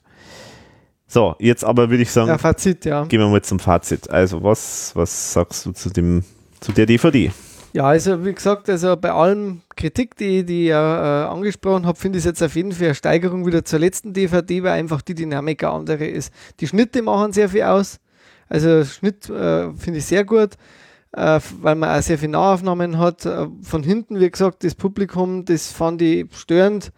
So, 1.07 1.35
jetzt 1.39 1.65
aber 1.65 1.89
würde 1.89 2.03
ich 2.03 2.11
sagen, 2.11 2.30
Ja, 2.30 2.38
Fazit, 2.38 2.85
ja. 2.85 3.03
gehen 3.06 3.19
wir 3.19 3.27
mal 3.27 3.41
zum 3.41 3.60
Fazit. 3.60 4.10
Also, 4.10 4.41
was, 4.43 4.95
was 4.95 5.34
sagst 5.34 5.65
du 5.65 5.72
zu 5.73 5.89
dem, 5.89 6.23
zu 6.61 6.72
der 6.72 6.85
DVD? 6.85 7.31
Ja, 7.72 7.86
also 7.86 8.26
wie 8.26 8.34
gesagt, 8.34 8.68
also 8.68 8.98
bei 8.98 9.12
allem 9.12 9.62
Kritik, 9.76 10.16
die, 10.16 10.44
die 10.44 10.66
ich 10.66 10.70
äh, 10.72 10.74
angesprochen 10.74 11.86
habe, 11.86 12.00
finde 12.00 12.18
ich 12.18 12.24
es 12.24 12.26
jetzt 12.26 12.41
auf 12.41 12.56
jeden 12.56 12.72
Fall 12.72 12.88
eine 12.88 12.96
Steigerung 12.96 13.46
wieder 13.46 13.64
zur 13.64 13.78
letzten 13.78 14.12
DVD, 14.14 14.64
weil 14.64 14.72
einfach 14.72 15.02
die 15.02 15.14
Dynamik 15.14 15.64
eine 15.64 15.74
andere 15.74 16.08
ist. 16.08 16.34
Die 16.60 16.68
Schnitte 16.68 17.04
machen 17.04 17.32
sehr 17.32 17.50
viel 17.50 17.64
aus. 17.64 18.00
Also 18.48 18.84
Schnitt 18.84 19.30
äh, 19.30 19.72
finde 19.74 20.00
ich 20.00 20.06
sehr 20.06 20.26
gut, 20.26 20.56
äh, 21.12 21.40
weil 21.62 21.76
man 21.76 21.96
auch 21.96 22.02
sehr 22.02 22.18
viele 22.18 22.32
Nahaufnahmen 22.32 22.98
hat. 22.98 23.28
Äh, 23.28 23.48
von 23.62 23.84
hinten, 23.84 24.20
wie 24.20 24.32
gesagt, 24.32 24.64
das 24.64 24.74
Publikum, 24.74 25.46
das 25.46 25.72
fand 25.72 26.02
ich 26.02 26.26
störend 26.36 26.91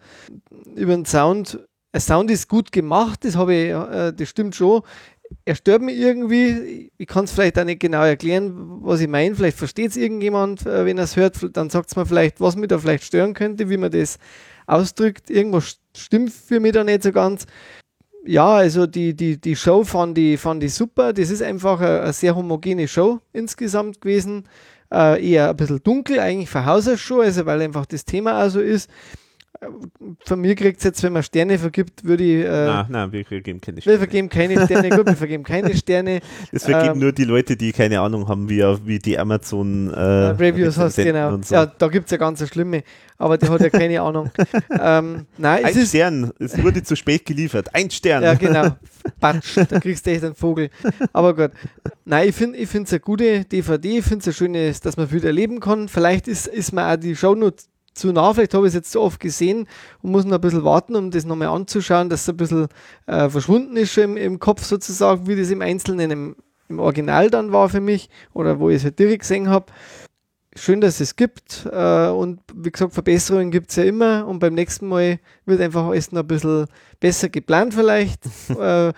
über 0.74 0.94
den 0.94 1.04
Sound. 1.04 1.60
Der 1.92 2.00
Sound 2.00 2.30
ist 2.30 2.48
gut 2.48 2.72
gemacht, 2.72 3.26
das 3.26 3.36
habe 3.36 3.54
ich, 3.54 3.70
äh, 3.70 4.12
das 4.12 4.28
stimmt 4.28 4.54
schon. 4.54 4.80
Er 5.44 5.54
stört 5.54 5.82
mich 5.82 5.96
irgendwie. 5.96 6.90
Ich 6.98 7.06
kann 7.06 7.24
es 7.24 7.32
vielleicht 7.32 7.58
auch 7.58 7.64
nicht 7.64 7.80
genau 7.80 8.02
erklären, 8.02 8.52
was 8.82 9.00
ich 9.00 9.08
meine. 9.08 9.34
Vielleicht 9.34 9.56
versteht 9.56 9.90
es 9.90 9.96
irgendjemand, 9.96 10.66
äh, 10.66 10.84
wenn 10.84 10.98
er 10.98 11.04
es 11.04 11.16
hört. 11.16 11.38
Dann 11.56 11.70
sagt 11.70 11.90
es 11.90 11.96
mir 11.96 12.06
vielleicht, 12.06 12.40
was 12.40 12.56
mich 12.56 12.68
da 12.68 12.78
vielleicht 12.78 13.04
stören 13.04 13.34
könnte, 13.34 13.68
wie 13.68 13.76
man 13.76 13.90
das 13.90 14.18
ausdrückt. 14.66 15.30
Irgendwas 15.30 15.78
stimmt 15.96 16.32
für 16.32 16.60
mich 16.60 16.72
da 16.72 16.84
nicht 16.84 17.02
so 17.02 17.12
ganz. 17.12 17.46
Ja, 18.24 18.54
also 18.54 18.86
die, 18.86 19.14
die, 19.14 19.40
die 19.40 19.56
Show 19.56 19.82
fand 19.84 20.16
ich, 20.16 20.38
fand 20.38 20.62
ich 20.62 20.74
super. 20.74 21.12
Das 21.12 21.30
ist 21.30 21.42
einfach 21.42 21.80
eine, 21.80 22.02
eine 22.02 22.12
sehr 22.12 22.36
homogene 22.36 22.86
Show 22.86 23.20
insgesamt 23.32 24.00
gewesen. 24.00 24.48
Äh, 24.92 25.26
eher 25.26 25.50
ein 25.50 25.56
bisschen 25.56 25.82
dunkel, 25.82 26.20
eigentlich 26.20 26.50
für 26.50 26.66
Haus 26.66 26.86
aus 26.86 27.00
schon, 27.00 27.22
also 27.22 27.46
weil 27.46 27.62
einfach 27.62 27.86
das 27.86 28.04
Thema 28.04 28.44
auch 28.44 28.50
so 28.50 28.60
ist. 28.60 28.90
Von 30.24 30.40
mir 30.40 30.54
kriegt 30.54 30.78
es 30.78 30.84
jetzt, 30.84 31.02
wenn 31.02 31.12
man 31.12 31.22
Sterne 31.22 31.58
vergibt, 31.58 32.04
würde 32.04 32.24
ich. 32.24 32.44
Äh, 32.44 32.66
nein, 32.66 32.86
nein, 32.88 33.12
wir 33.12 33.22
geben 33.40 33.60
keine 33.60 33.76
wir 33.76 33.82
Sterne. 33.82 33.98
vergeben 33.98 34.28
keine 34.28 34.64
Sterne, 34.64 34.90
gut, 34.90 35.06
wir 35.06 35.16
vergeben 35.16 35.44
keine 35.44 35.76
Sterne. 35.76 36.20
Das 36.50 36.64
vergeben 36.64 36.94
ähm, 36.94 36.98
nur 36.98 37.12
die 37.12 37.24
Leute, 37.24 37.56
die 37.56 37.72
keine 37.72 38.00
Ahnung 38.00 38.28
haben, 38.28 38.48
wie, 38.48 38.60
wie 38.84 38.98
die 38.98 39.18
Amazon 39.18 39.92
äh, 39.92 39.96
Äh, 39.96 40.28
Reviews 40.30 40.76
hast, 40.78 40.96
genau. 40.96 41.38
so. 41.42 41.54
Ja, 41.54 41.66
da 41.66 41.88
gibt 41.88 42.06
es 42.06 42.10
ja 42.10 42.16
ganz 42.16 42.46
schlimme, 42.48 42.82
aber 43.18 43.38
die 43.38 43.48
hat 43.48 43.60
ja 43.60 43.70
keine 43.70 44.00
Ahnung. 44.02 44.30
ähm, 44.80 45.26
nein, 45.38 45.64
es 45.64 45.76
Ein. 45.76 45.86
Stern, 45.86 46.32
es 46.38 46.60
wurde 46.62 46.82
zu 46.82 46.96
spät 46.96 47.24
geliefert. 47.24 47.74
Ein 47.74 47.90
Stern. 47.90 48.22
Ja, 48.22 48.34
genau. 48.34 48.76
Batsch, 49.20 49.56
da 49.68 49.80
kriegst 49.80 50.06
du 50.06 50.10
echt 50.10 50.24
einen 50.24 50.34
Vogel. 50.34 50.70
Aber 51.12 51.34
gut. 51.34 51.50
Nein, 52.04 52.28
ich 52.28 52.34
finde 52.34 52.58
ich 52.58 52.74
es 52.74 52.90
eine 52.92 53.00
gute 53.00 53.44
DVD. 53.44 53.98
Ich 53.98 54.04
finde 54.04 54.18
es 54.22 54.26
ein 54.26 54.32
schönes, 54.32 54.80
dass 54.80 54.96
man 54.96 55.10
wieder 55.12 55.26
erleben 55.28 55.60
kann. 55.60 55.88
Vielleicht 55.88 56.26
ist, 56.28 56.46
ist 56.48 56.72
mir 56.72 56.86
auch 56.88 56.96
die 56.96 57.14
Show 57.16 57.34
nur 57.34 57.52
zu 57.94 58.12
nah. 58.12 58.32
Vielleicht 58.32 58.54
habe 58.54 58.66
ich 58.66 58.70
es 58.70 58.74
jetzt 58.74 58.92
so 58.92 59.02
oft 59.02 59.20
gesehen 59.20 59.66
und 60.02 60.10
muss 60.10 60.24
noch 60.24 60.34
ein 60.34 60.40
bisschen 60.40 60.64
warten, 60.64 60.96
um 60.96 61.10
das 61.10 61.24
nochmal 61.24 61.48
anzuschauen, 61.48 62.08
dass 62.08 62.22
es 62.22 62.28
ein 62.28 62.36
bisschen 62.36 62.68
äh, 63.06 63.28
verschwunden 63.28 63.76
ist 63.76 63.92
schon 63.92 64.04
im, 64.04 64.16
im 64.16 64.38
Kopf 64.38 64.64
sozusagen, 64.64 65.26
wie 65.26 65.36
das 65.36 65.50
im 65.50 65.62
Einzelnen 65.62 66.10
im, 66.10 66.36
im 66.68 66.78
Original 66.78 67.30
dann 67.30 67.52
war 67.52 67.68
für 67.68 67.80
mich 67.80 68.08
oder 68.32 68.58
wo 68.58 68.70
ich 68.70 68.76
es 68.76 68.84
halt 68.84 68.98
direkt 68.98 69.20
gesehen 69.20 69.48
habe. 69.48 69.66
Schön, 70.54 70.82
dass 70.82 71.00
es 71.00 71.16
gibt 71.16 71.66
äh, 71.72 72.08
und 72.08 72.40
wie 72.54 72.70
gesagt, 72.70 72.92
Verbesserungen 72.92 73.50
gibt 73.50 73.70
es 73.70 73.76
ja 73.76 73.84
immer 73.84 74.26
und 74.26 74.38
beim 74.38 74.52
nächsten 74.52 74.86
Mal 74.86 75.18
wird 75.46 75.62
einfach 75.62 75.86
alles 75.86 76.12
noch 76.12 76.20
ein 76.22 76.26
bisschen 76.26 76.66
besser 77.00 77.30
geplant 77.30 77.72
vielleicht 77.72 78.20
äh, 78.58 78.92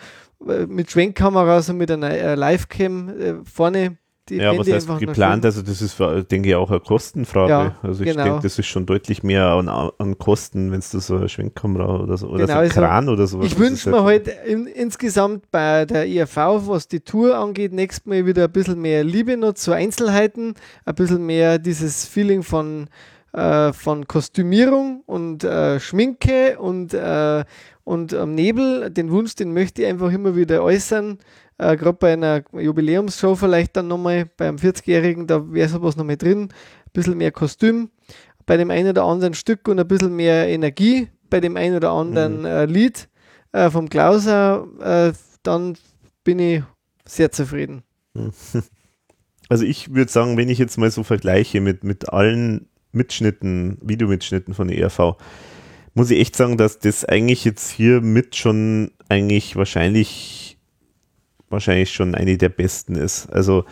mit 0.66 0.91
Schwenkkameras 0.91 1.71
und 1.71 1.77
mit 1.77 1.91
einer 1.91 2.11
äh, 2.11 2.35
Livecam 2.35 3.09
äh, 3.09 3.35
vorne. 3.45 3.99
Die 4.31 4.37
Ja, 4.37 4.51
was 4.53 4.59
Hände 4.67 4.75
heißt 4.75 4.89
einfach 4.89 5.01
noch 5.01 5.07
geplant? 5.07 5.45
Also 5.45 5.61
das 5.61 5.83
ist, 5.83 5.93
für, 5.93 6.25
denke 6.25 6.49
ich, 6.49 6.55
auch 6.55 6.71
eine 6.71 6.81
Kostenfrage. 6.81 7.51
Ja, 7.51 7.77
also 7.83 8.03
ich 8.03 8.11
genau. 8.11 8.25
denke, 8.25 8.41
das 8.43 8.59
ist 8.59 8.67
schon 8.67 8.87
deutlich 8.87 9.23
mehr 9.23 9.49
an, 9.49 9.69
an 9.69 10.19
Kosten, 10.19 10.73
wenn 10.73 10.81
du 10.81 10.99
so 10.99 11.17
eine 11.17 11.29
Schwenkkamera 11.29 12.01
oder 12.01 12.17
so 12.17 12.29
oder 12.29 12.47
Genau, 12.47 12.47
so 12.47 12.53
ein 12.53 12.59
also 12.65 12.81
Kran 12.81 13.09
oder 13.11 13.27
so. 13.27 13.43
Ich 13.43 13.59
wünsche 13.59 13.91
mir 13.91 14.03
halt 14.03 14.29
in, 14.47 14.67
insgesamt 14.67 15.51
bei 15.51 15.85
der 15.85 16.07
IAV, 16.07 16.37
was 16.67 16.89
die 16.89 17.01
Tour 17.01 17.37
angeht, 17.37 17.75
nächstes 17.75 18.07
Mal 18.07 18.25
wieder 18.25 18.45
ein 18.45 18.53
bisschen 18.53 18.81
mehr 18.81 19.05
Liebe 19.05 19.37
noch 19.37 19.53
zu 19.53 19.73
Einzelheiten, 19.73 20.55
ein 20.87 20.95
bisschen 20.95 21.27
mehr 21.27 21.59
dieses 21.59 22.07
Feeling 22.07 22.43
von, 22.43 22.89
äh, 23.35 23.75
von 23.75 24.09
Kostümierung 24.09 25.03
und 25.05 25.45
äh, 25.45 25.79
Schminke 25.81 26.59
und, 26.59 26.95
äh, 26.95 27.45
und 27.85 28.15
am 28.15 28.35
Nebel. 28.35 28.89
Den 28.91 29.11
Wunsch, 29.11 29.35
den 29.35 29.53
möchte 29.53 29.83
ich 29.83 29.89
einfach 29.89 30.11
immer 30.11 30.35
wieder 30.35 30.63
äußern. 30.63 31.19
Äh, 31.59 31.77
Gerade 31.77 31.99
bei 31.99 32.13
einer 32.13 32.43
Jubiläumsshow 32.53 33.37
vielleicht 33.37 33.77
dann 33.77 33.89
nochmal, 33.89 34.27
beim 34.37 34.57
40-Jährigen, 34.57 35.27
da 35.27 35.53
wäre 35.53 35.69
sowas 35.69 35.97
nochmal 35.97 36.17
drin. 36.17 36.43
Ein 36.43 36.93
bisschen 36.93 37.17
mehr 37.17 37.33
Kostüm 37.33 37.91
bei 38.47 38.57
dem 38.57 38.71
einen 38.71 38.91
oder 38.91 39.05
anderen 39.05 39.35
Stück 39.35 39.69
und 39.69 39.79
ein 39.79 39.89
bisschen 39.89 40.15
mehr 40.15 40.49
Energie 40.49 41.09
bei 41.31 41.41
dem 41.41 41.57
einen 41.57 41.77
oder 41.77 41.91
anderen 41.91 42.45
äh, 42.45 42.67
Lied 42.67 43.09
äh, 43.53 43.71
vom 43.71 43.89
Klauser, 43.89 44.67
äh, 44.81 45.13
dann 45.43 45.77
bin 46.23 46.39
ich 46.39 46.63
sehr 47.07 47.33
zufrieden. 47.33 47.83
Also 49.51 49.67
ich 49.67 49.95
würde 49.95 50.11
sagen, 50.11 50.39
wenn 50.39 50.49
ich 50.49 50.59
jetzt 50.59 50.79
mal 50.79 50.91
so 50.91 51.03
vergleiche 51.03 51.61
mit, 51.61 51.85
mit 51.85 52.09
allen 52.09 52.67
Mitschnitten, 52.93 53.77
Videomitschnitten 53.83 54.55
von 54.55 54.69
der 54.69 54.79
ERV, 54.79 55.17
muss 55.93 56.11
ich 56.11 56.19
echt 56.19 56.35
sagen, 56.35 56.57
dass 56.57 56.79
das 56.79 57.05
eigentlich 57.05 57.45
jetzt 57.45 57.71
hier 57.71 58.01
mit 58.01 58.37
schon 58.37 58.93
eigentlich 59.11 59.55
wahrscheinlich 59.55 60.44
wahrscheinlich 61.55 61.93
schon 61.93 62.15
eine 62.15 62.37
der 62.37 62.51
besten 62.51 62.95
ist. 62.97 63.27
Also 63.33 63.65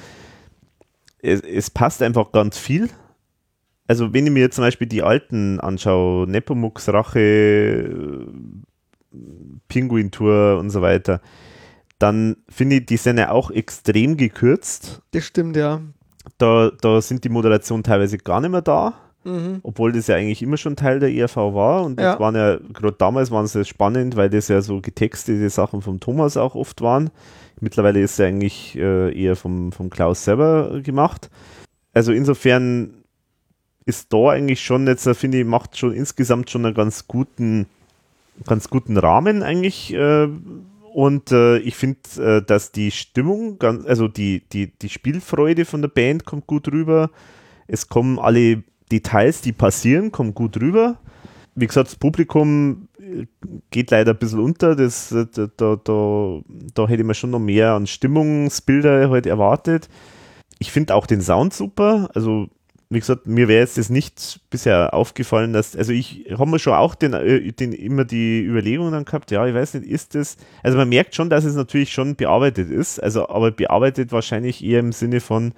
es, 1.20 1.40
es 1.42 1.70
passt 1.70 2.02
einfach 2.02 2.32
ganz 2.32 2.58
viel. 2.58 2.88
Also 3.86 4.12
wenn 4.14 4.26
ich 4.26 4.32
mir 4.32 4.50
zum 4.50 4.64
Beispiel 4.64 4.86
die 4.86 5.02
alten 5.02 5.60
anschaue, 5.60 6.26
Nepomuk's 6.26 6.88
Rache, 6.88 8.26
Pinguin-Tour 9.68 10.58
und 10.58 10.70
so 10.70 10.82
weiter, 10.82 11.20
dann 11.98 12.36
finde 12.48 12.76
ich 12.76 12.86
die 12.86 12.96
Szene 12.96 13.30
auch 13.30 13.50
extrem 13.50 14.16
gekürzt. 14.16 15.02
Das 15.12 15.24
stimmt, 15.24 15.56
ja. 15.56 15.80
Da, 16.38 16.70
da 16.80 17.00
sind 17.00 17.24
die 17.24 17.28
Moderationen 17.28 17.82
teilweise 17.82 18.18
gar 18.18 18.40
nicht 18.40 18.50
mehr 18.50 18.62
da, 18.62 18.94
Mhm. 19.24 19.60
obwohl 19.62 19.92
das 19.92 20.08
ja 20.08 20.16
eigentlich 20.16 20.42
immer 20.42 20.56
schon 20.56 20.74
Teil 20.74 20.98
der 20.98 21.12
ERV 21.12 21.36
war. 21.36 21.84
Und 21.84 21.96
das 21.96 22.14
Ja. 22.14 22.20
waren 22.20 22.34
ja, 22.34 22.56
gerade 22.72 22.96
damals 22.98 23.30
waren 23.30 23.46
sie 23.46 23.64
spannend, 23.64 24.16
weil 24.16 24.30
das 24.30 24.48
ja 24.48 24.60
so 24.62 24.80
getextete 24.80 25.48
Sachen 25.48 25.80
vom 25.80 26.00
Thomas 26.00 26.36
auch 26.36 26.54
oft 26.56 26.80
waren. 26.80 27.10
Mittlerweile 27.62 28.00
ist 28.00 28.18
er 28.18 28.26
eigentlich 28.26 28.76
äh, 28.76 29.16
eher 29.16 29.36
vom, 29.36 29.70
vom 29.70 29.88
Klaus 29.88 30.24
selber 30.24 30.80
gemacht. 30.82 31.30
Also 31.92 32.12
insofern 32.12 33.04
ist 33.86 34.12
da 34.12 34.30
eigentlich 34.30 34.60
schon 34.60 34.88
jetzt, 34.88 35.06
äh, 35.06 35.14
finde 35.14 35.38
ich, 35.38 35.46
macht 35.46 35.78
schon 35.78 35.92
insgesamt 35.92 36.50
schon 36.50 36.66
einen 36.66 36.74
ganz 36.74 37.06
guten, 37.06 37.66
ganz 38.46 38.68
guten 38.68 38.96
Rahmen 38.96 39.44
eigentlich. 39.44 39.94
Äh, 39.94 40.28
und 40.92 41.30
äh, 41.30 41.58
ich 41.58 41.76
finde, 41.76 42.00
äh, 42.18 42.42
dass 42.44 42.72
die 42.72 42.90
Stimmung, 42.90 43.60
ganz, 43.60 43.86
also 43.86 44.08
die, 44.08 44.42
die, 44.52 44.72
die 44.76 44.88
Spielfreude 44.88 45.64
von 45.64 45.82
der 45.82 45.88
Band 45.88 46.24
kommt 46.24 46.48
gut 46.48 46.66
rüber. 46.66 47.10
Es 47.68 47.88
kommen 47.88 48.18
alle 48.18 48.64
Details, 48.90 49.40
die 49.40 49.52
passieren, 49.52 50.10
kommen 50.10 50.34
gut 50.34 50.60
rüber. 50.60 50.98
Wie 51.54 51.68
gesagt, 51.68 51.90
das 51.90 51.96
Publikum 51.96 52.88
geht 53.70 53.90
leider 53.90 54.12
ein 54.12 54.18
bisschen 54.18 54.40
unter. 54.40 54.76
Das, 54.76 55.08
da, 55.10 55.24
da, 55.56 55.76
da, 55.76 56.40
da 56.74 56.88
hätte 56.88 57.04
man 57.04 57.14
schon 57.14 57.30
noch 57.30 57.38
mehr 57.38 57.72
an 57.72 57.86
Stimmungsbilder 57.86 59.10
halt 59.10 59.26
erwartet. 59.26 59.88
Ich 60.58 60.72
finde 60.72 60.94
auch 60.94 61.06
den 61.06 61.20
Sound 61.20 61.54
super. 61.54 62.10
Also, 62.14 62.48
wie 62.90 63.00
gesagt, 63.00 63.26
mir 63.26 63.48
wäre 63.48 63.60
jetzt 63.60 63.78
das 63.78 63.88
nicht 63.88 64.40
bisher 64.50 64.92
aufgefallen, 64.92 65.52
dass, 65.52 65.74
also 65.74 65.92
ich 65.92 66.26
habe 66.30 66.50
mir 66.50 66.58
schon 66.58 66.74
auch 66.74 66.94
den, 66.94 67.14
äh, 67.14 67.52
den, 67.52 67.72
immer 67.72 68.04
die 68.04 68.40
Überlegung 68.42 68.92
dann 68.92 69.06
gehabt, 69.06 69.30
ja, 69.30 69.46
ich 69.46 69.54
weiß 69.54 69.74
nicht, 69.74 69.86
ist 69.86 70.14
das, 70.14 70.36
also 70.62 70.76
man 70.76 70.90
merkt 70.90 71.14
schon, 71.14 71.30
dass 71.30 71.44
es 71.44 71.54
natürlich 71.54 71.90
schon 71.90 72.16
bearbeitet 72.16 72.70
ist, 72.70 73.02
also 73.02 73.28
aber 73.30 73.50
bearbeitet 73.50 74.12
wahrscheinlich 74.12 74.62
eher 74.62 74.80
im 74.80 74.92
Sinne 74.92 75.20
von, 75.20 75.54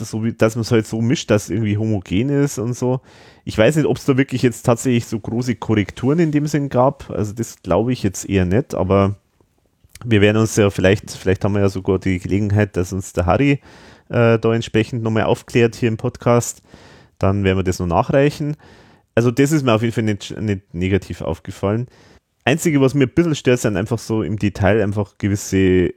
dass, 0.00 0.10
so 0.10 0.24
dass 0.24 0.56
man 0.56 0.62
es 0.62 0.72
halt 0.72 0.86
so 0.86 1.00
mischt, 1.00 1.30
dass 1.30 1.44
es 1.44 1.50
irgendwie 1.50 1.76
homogen 1.76 2.28
ist 2.28 2.58
und 2.58 2.74
so. 2.74 3.00
Ich 3.44 3.56
weiß 3.56 3.76
nicht, 3.76 3.86
ob 3.86 3.96
es 3.96 4.04
da 4.04 4.16
wirklich 4.16 4.42
jetzt 4.42 4.62
tatsächlich 4.62 5.06
so 5.06 5.18
große 5.18 5.56
Korrekturen 5.56 6.18
in 6.18 6.32
dem 6.32 6.46
Sinn 6.46 6.68
gab, 6.68 7.10
also 7.10 7.32
das 7.32 7.62
glaube 7.62 7.92
ich 7.92 8.02
jetzt 8.02 8.28
eher 8.28 8.44
nicht, 8.44 8.74
aber 8.74 9.16
wir 10.04 10.20
werden 10.20 10.38
uns 10.38 10.56
ja 10.56 10.70
vielleicht, 10.70 11.10
vielleicht 11.10 11.44
haben 11.44 11.54
wir 11.54 11.60
ja 11.60 11.68
sogar 11.68 11.98
die 11.98 12.18
Gelegenheit, 12.18 12.76
dass 12.76 12.92
uns 12.92 13.12
der 13.12 13.26
Harry 13.26 13.60
äh, 14.08 14.38
da 14.38 14.54
entsprechend 14.54 15.02
nochmal 15.02 15.24
aufklärt 15.24 15.76
hier 15.76 15.88
im 15.88 15.96
Podcast. 15.96 16.62
Dann 17.18 17.44
werden 17.44 17.58
wir 17.58 17.64
das 17.64 17.78
noch 17.78 17.86
nachreichen. 17.86 18.56
Also 19.14 19.30
das 19.30 19.52
ist 19.52 19.62
mir 19.64 19.74
auf 19.74 19.82
jeden 19.82 19.92
Fall 19.92 20.04
nicht, 20.04 20.38
nicht 20.40 20.74
negativ 20.74 21.20
aufgefallen. 21.20 21.86
Einzige, 22.44 22.80
was 22.80 22.94
mir 22.94 23.04
ein 23.04 23.14
bisschen 23.14 23.34
stört, 23.34 23.60
sind 23.60 23.76
einfach 23.76 23.98
so 23.98 24.22
im 24.22 24.38
Detail 24.38 24.82
einfach 24.82 25.18
gewisse 25.18 25.92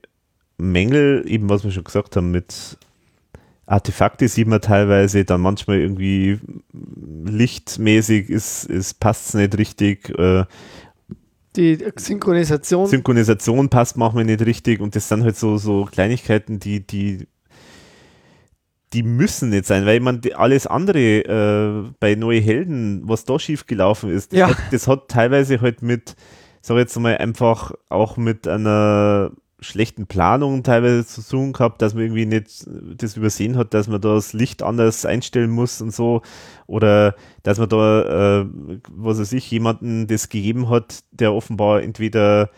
Mängel, 0.58 1.24
eben 1.28 1.50
was 1.50 1.64
wir 1.64 1.72
schon 1.72 1.86
gesagt 1.86 2.16
haben, 2.16 2.32
mit 2.32 2.78
Artefakte 3.74 4.28
sieht 4.28 4.48
man 4.48 4.62
teilweise, 4.62 5.26
dann 5.26 5.42
manchmal 5.42 5.80
irgendwie 5.80 6.40
lichtmäßig 7.26 8.30
ist, 8.30 8.66
ist 8.66 9.00
passt 9.00 9.30
es 9.30 9.34
nicht 9.34 9.58
richtig, 9.58 10.10
äh, 10.18 10.46
Die 11.56 11.78
Synchronisation. 11.96 12.88
Synchronisation 12.88 13.70
passt 13.70 13.98
manchmal 13.98 14.26
nicht 14.26 14.46
richtig 14.46 14.80
und 14.80 14.96
das 14.96 15.08
sind 15.10 15.24
halt 15.24 15.36
so, 15.38 15.58
so 15.58 15.86
Kleinigkeiten, 15.86 16.60
die, 16.60 16.86
die, 16.86 17.28
die 18.94 19.04
müssen 19.04 19.50
nicht 19.50 19.66
sein, 19.66 19.86
weil 19.86 20.00
man 20.00 20.22
alles 20.36 20.68
andere 20.68 21.00
äh, 21.26 21.92
bei 22.00 22.16
Neue 22.16 22.40
Helden, 22.42 23.02
was 23.06 23.26
da 23.26 23.40
schief 23.40 23.66
gelaufen 23.66 24.12
ist, 24.12 24.34
das, 24.34 24.40
Ja. 24.40 24.50
hat, 24.50 24.58
das 24.72 24.88
hat 24.88 25.08
teilweise 25.10 25.62
halt 25.62 25.82
mit, 25.82 26.16
sag 26.62 26.78
jetzt 26.78 26.98
mal, 27.00 27.18
einfach 27.18 27.72
auch 27.90 28.18
mit 28.18 28.48
einer 28.48 29.32
schlechten 29.64 30.08
Planung 30.08 30.64
teilweise 30.64 31.06
zu 31.06 31.22
tun 31.22 31.54
gehabt, 31.54 31.82
dass 31.82 31.94
man 31.94 32.04
irgendwie 32.04 32.26
nicht 32.26 32.66
das 32.98 33.18
übersehen 33.18 33.58
hat, 33.58 33.74
dass 33.74 33.88
man 33.88 34.02
da 34.02 34.16
das 34.16 34.34
Licht 34.34 34.62
anders 34.62 35.06
einstellen 35.06 35.50
muss 35.50 35.82
und 35.82 35.94
so. 35.94 36.22
Oder 36.68 37.16
dass 37.44 37.60
man 37.60 37.70
da, 37.70 38.42
äh, 38.42 38.46
was 38.92 39.20
weiß 39.20 39.34
ich, 39.34 39.50
jemanden 39.50 40.08
das 40.08 40.30
gegeben 40.30 40.70
hat, 40.70 41.04
der 41.12 41.34
offenbar 41.34 41.82
entweder 41.82 42.50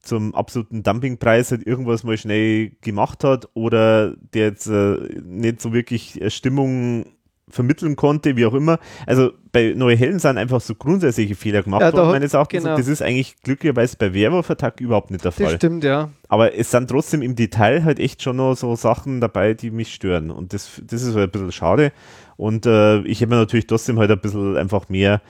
zum 0.00 0.34
absoluten 0.34 0.82
Dumpingpreis 0.82 1.50
halt 1.50 1.66
irgendwas 1.66 2.04
mal 2.04 2.18
schnell 2.18 2.72
gemacht 2.82 3.24
hat 3.24 3.48
oder 3.54 4.14
der 4.34 4.48
jetzt 4.48 4.66
äh, 4.66 4.96
nicht 5.24 5.60
so 5.60 5.72
wirklich 5.72 6.20
Stimmung 6.28 7.06
vermitteln 7.54 7.96
konnte, 7.96 8.36
wie 8.36 8.44
auch 8.46 8.54
immer. 8.54 8.78
Also 9.06 9.30
bei 9.52 9.72
Neue 9.76 9.96
Helden 9.96 10.18
sind 10.18 10.36
einfach 10.36 10.60
so 10.60 10.74
grundsätzliche 10.74 11.34
Fehler 11.36 11.62
gemacht 11.62 11.82
Ja, 11.82 11.92
worden, 11.92 12.10
meines 12.10 12.34
Erachtens. 12.34 12.64
genau. 12.64 12.76
Das 12.76 12.88
ist 12.88 13.00
eigentlich 13.00 13.36
glücklicherweise 13.42 13.96
bei 13.96 14.12
Werwolf-Attack 14.12 14.80
überhaupt 14.80 15.10
nicht 15.10 15.24
der 15.24 15.30
das 15.30 15.40
Fall. 15.40 15.56
stimmt, 15.56 15.84
ja. 15.84 16.10
Aber 16.28 16.54
es 16.58 16.70
sind 16.70 16.88
trotzdem 16.90 17.22
im 17.22 17.36
Detail 17.36 17.84
halt 17.84 17.98
echt 18.00 18.22
schon 18.22 18.36
noch 18.36 18.54
so 18.56 18.74
Sachen 18.76 19.20
dabei, 19.20 19.54
die 19.54 19.70
mich 19.70 19.94
stören. 19.94 20.30
Und 20.30 20.52
das, 20.52 20.82
das 20.84 21.02
ist 21.02 21.14
halt 21.14 21.28
ein 21.28 21.30
bisschen 21.30 21.52
schade. 21.52 21.92
Und 22.36 22.66
äh, 22.66 23.00
ich 23.02 23.20
hätte 23.20 23.30
mir 23.30 23.36
natürlich 23.36 23.66
trotzdem 23.68 23.98
halt 24.00 24.10
ein 24.10 24.18
bisschen 24.20 24.56
einfach 24.56 24.88
mehr, 24.88 25.22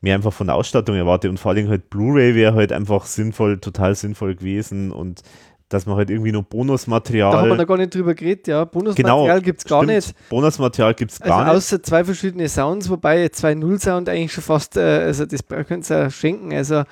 mehr 0.00 0.16
einfach 0.16 0.32
von 0.32 0.48
der 0.48 0.56
Ausstattung 0.56 0.96
erwartet. 0.96 1.30
Und 1.30 1.38
vor 1.38 1.52
allem 1.52 1.68
halt 1.68 1.88
Blu-ray 1.90 2.34
wäre 2.34 2.54
halt 2.54 2.72
einfach 2.72 3.06
sinnvoll, 3.06 3.58
total 3.58 3.94
sinnvoll 3.94 4.34
gewesen. 4.34 4.90
Und 4.90 5.22
dass 5.68 5.86
man 5.86 5.96
halt 5.96 6.10
irgendwie 6.10 6.32
noch 6.32 6.44
Bonusmaterial. 6.44 7.32
Da 7.32 7.40
haben 7.40 7.48
wir 7.48 7.56
noch 7.56 7.66
gar 7.66 7.76
nicht 7.78 7.94
drüber 7.94 8.14
geredet, 8.14 8.46
ja. 8.48 8.64
Bonusmaterial 8.64 9.40
gibt 9.40 9.60
es 9.60 9.64
gar 9.64 9.84
nicht. 9.84 10.14
Bonusmaterial 10.28 10.94
gibt 10.94 11.12
es 11.12 11.20
Also 11.20 11.34
gar 11.34 11.44
nicht. 11.44 11.54
außer 11.54 11.82
zwei 11.82 12.04
verschiedene 12.04 12.48
Sounds, 12.48 12.88
wobei 12.88 13.28
zwei 13.30 13.54
Null-Sound 13.54 14.08
eigentlich 14.08 14.32
schon 14.32 14.44
fast, 14.44 14.76
äh, 14.76 14.80
also 14.80 15.26
das 15.26 15.40
könnt 15.46 15.90
ihr 15.90 15.98
ja 15.98 16.10
schenken. 16.10 16.52
Also, 16.52 16.84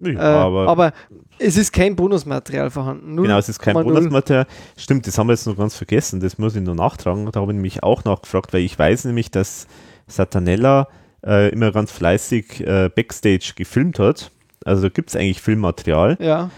Ja, 0.00 0.10
äh, 0.10 0.16
aber, 0.18 0.68
aber, 0.68 0.92
es 1.38 1.56
ist 1.56 1.72
kein 1.72 1.96
Bonusmaterial 1.96 2.70
vorhanden. 2.70 3.14
Null 3.14 3.26
Genau, 3.26 3.38
es 3.38 3.48
ist 3.48 3.60
kein. 3.60 3.74
Bonusmaterial. 3.74 4.46
Stimmt, 4.76 5.06
das 5.06 5.16
haben 5.16 5.28
wir 5.28 5.32
jetzt 5.34 5.46
noch 5.46 5.56
ganz 5.56 5.76
vergessen. 5.76 6.20
Das 6.20 6.38
muss 6.38 6.54
ich 6.56 6.62
noch 6.62 6.74
nachtragen. 6.74 7.30
Da 7.30 7.40
habe 7.40 7.52
ich 7.52 7.56
nämlich 7.56 7.82
auch 7.82 8.04
nachgefragt, 8.04 8.52
weil 8.52 8.60
ich 8.62 8.78
weiß 8.78 9.04
nämlich, 9.06 9.30
dass 9.30 9.66
Satanella 10.06 10.88
äh, 11.24 11.50
immer 11.50 11.72
ganz 11.72 11.92
fleißig 11.92 12.66
äh, 12.66 12.90
Backstage 12.94 13.52
gefilmt 13.56 13.98
hat. 13.98 14.30
Also 14.64 14.82
da 14.82 14.88
gibt 14.88 15.10
es 15.10 15.16
eigentlich 15.16 15.40
Filmmaterial. 15.40 16.16
Ja, 16.20 16.50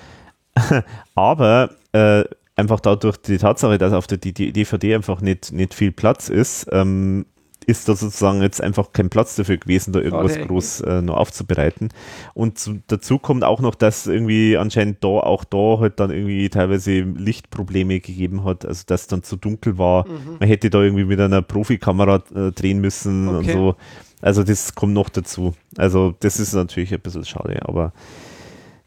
Aber 1.15 1.71
äh, 1.93 2.25
einfach 2.57 2.81
dadurch 2.81 3.17
die 3.17 3.39
Tatsache, 3.39 3.79
dass 3.79 3.93
auf 3.93 4.07
der 4.07 4.19
DVD 4.19 4.95
einfach 4.95 5.21
nicht, 5.21 5.53
nicht 5.53 5.75
viel 5.75 5.93
Platz 5.93 6.29
ist, 6.29 6.67
ähm, 6.73 7.27
ist 7.67 7.89
da 7.89 7.95
sozusagen 7.95 8.43
jetzt 8.43 8.63
einfach 8.63 8.93
kein 8.93 9.11
Platz 9.11 9.37
dafür 9.37 9.57
gewesen, 9.59 9.93
da 9.93 10.01
irgendwas 10.01 10.35
Schade 10.35 10.47
groß 10.47 10.81
äh, 10.81 11.03
noch 11.03 11.17
aufzubereiten. 11.17 11.91
Und 12.35 12.59
zu, 12.59 12.81
dazu 12.87 13.19
kommt 13.19 13.45
auch 13.45 13.61
noch, 13.61 13.75
dass 13.75 14.07
irgendwie 14.07 14.57
anscheinend 14.57 15.05
da 15.05 15.09
auch 15.09 15.45
da 15.45 15.79
halt 15.79 16.01
dann 16.01 16.11
irgendwie 16.11 16.49
teilweise 16.49 17.01
Lichtprobleme 17.01 18.01
gegeben 18.01 18.45
hat, 18.45 18.65
also 18.65 18.83
dass 18.87 19.07
dann 19.07 19.23
zu 19.23 19.37
dunkel 19.37 19.79
war. 19.79 20.07
Man 20.41 20.49
hätte 20.49 20.71
da 20.71 20.83
irgendwie 20.83 21.05
mit 21.05 21.21
einer 21.21 21.43
Profikamera 21.43 22.23
äh, 22.35 22.51
drehen 22.53 22.81
müssen 22.81 23.29
und 23.29 23.41
Okay. 23.45 23.53
so. 23.53 23.77
Also 24.23 24.43
das 24.43 24.75
kommt 24.75 24.93
noch 24.93 25.09
dazu. 25.09 25.55
Also 25.77 26.15
das 26.21 26.41
ist 26.41 26.53
natürlich 26.53 26.93
ein 26.93 27.01
bisschen 27.01 27.25
schade, 27.25 27.61
aber 27.63 27.93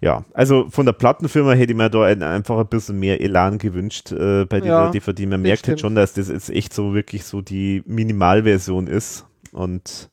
ja, 0.04 0.26
also 0.34 0.70
von 0.70 0.86
der 0.86 0.92
Plattenfirma 0.92 1.54
hätte 1.54 1.72
ich 1.72 1.78
mir 1.78 1.90
da 1.90 2.04
ein, 2.04 2.24
einfach 2.24 2.58
ein 2.58 2.68
bisschen 2.68 3.00
mehr 3.00 3.22
Elan 3.22 3.58
gewünscht 3.58 4.12
äh, 4.12 4.44
bei 4.44 4.60
dieser 4.60 4.86
Ja, 4.86 4.92
DVD. 4.92 5.26
Man 5.28 5.42
merkt 5.42 5.66
halt 5.66 5.80
schon, 5.80 5.96
dass 5.96 6.14
das 6.14 6.28
jetzt 6.28 6.50
echt 6.50 6.74
so 6.74 6.94
wirklich 6.94 7.24
so 7.24 7.42
die 7.42 7.84
Minimalversion 7.86 8.88
ist. 8.88 9.26
Und 9.54 10.10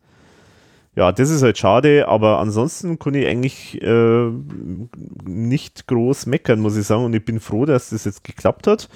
ja, 0.95 1.11
das 1.11 1.31
ist 1.31 1.43
halt 1.43 1.59
schade, 1.59 2.07
aber 2.07 2.39
ansonsten 2.39 3.01
kann 3.01 3.15
ich 3.15 3.27
eigentlich 3.27 3.83
äh, 3.83 4.31
nicht 5.25 5.89
groß 5.89 6.27
meckern, 6.27 6.61
muss 6.61 6.77
ich 6.77 6.87
sagen. 6.87 7.05
Und 7.07 7.15
ich 7.15 7.25
bin 7.25 7.41
froh, 7.41 7.65
dass 7.65 7.91
das 7.91 8.05
jetzt 8.05 8.23
geklappt 8.23 8.69
hat, 8.69 8.89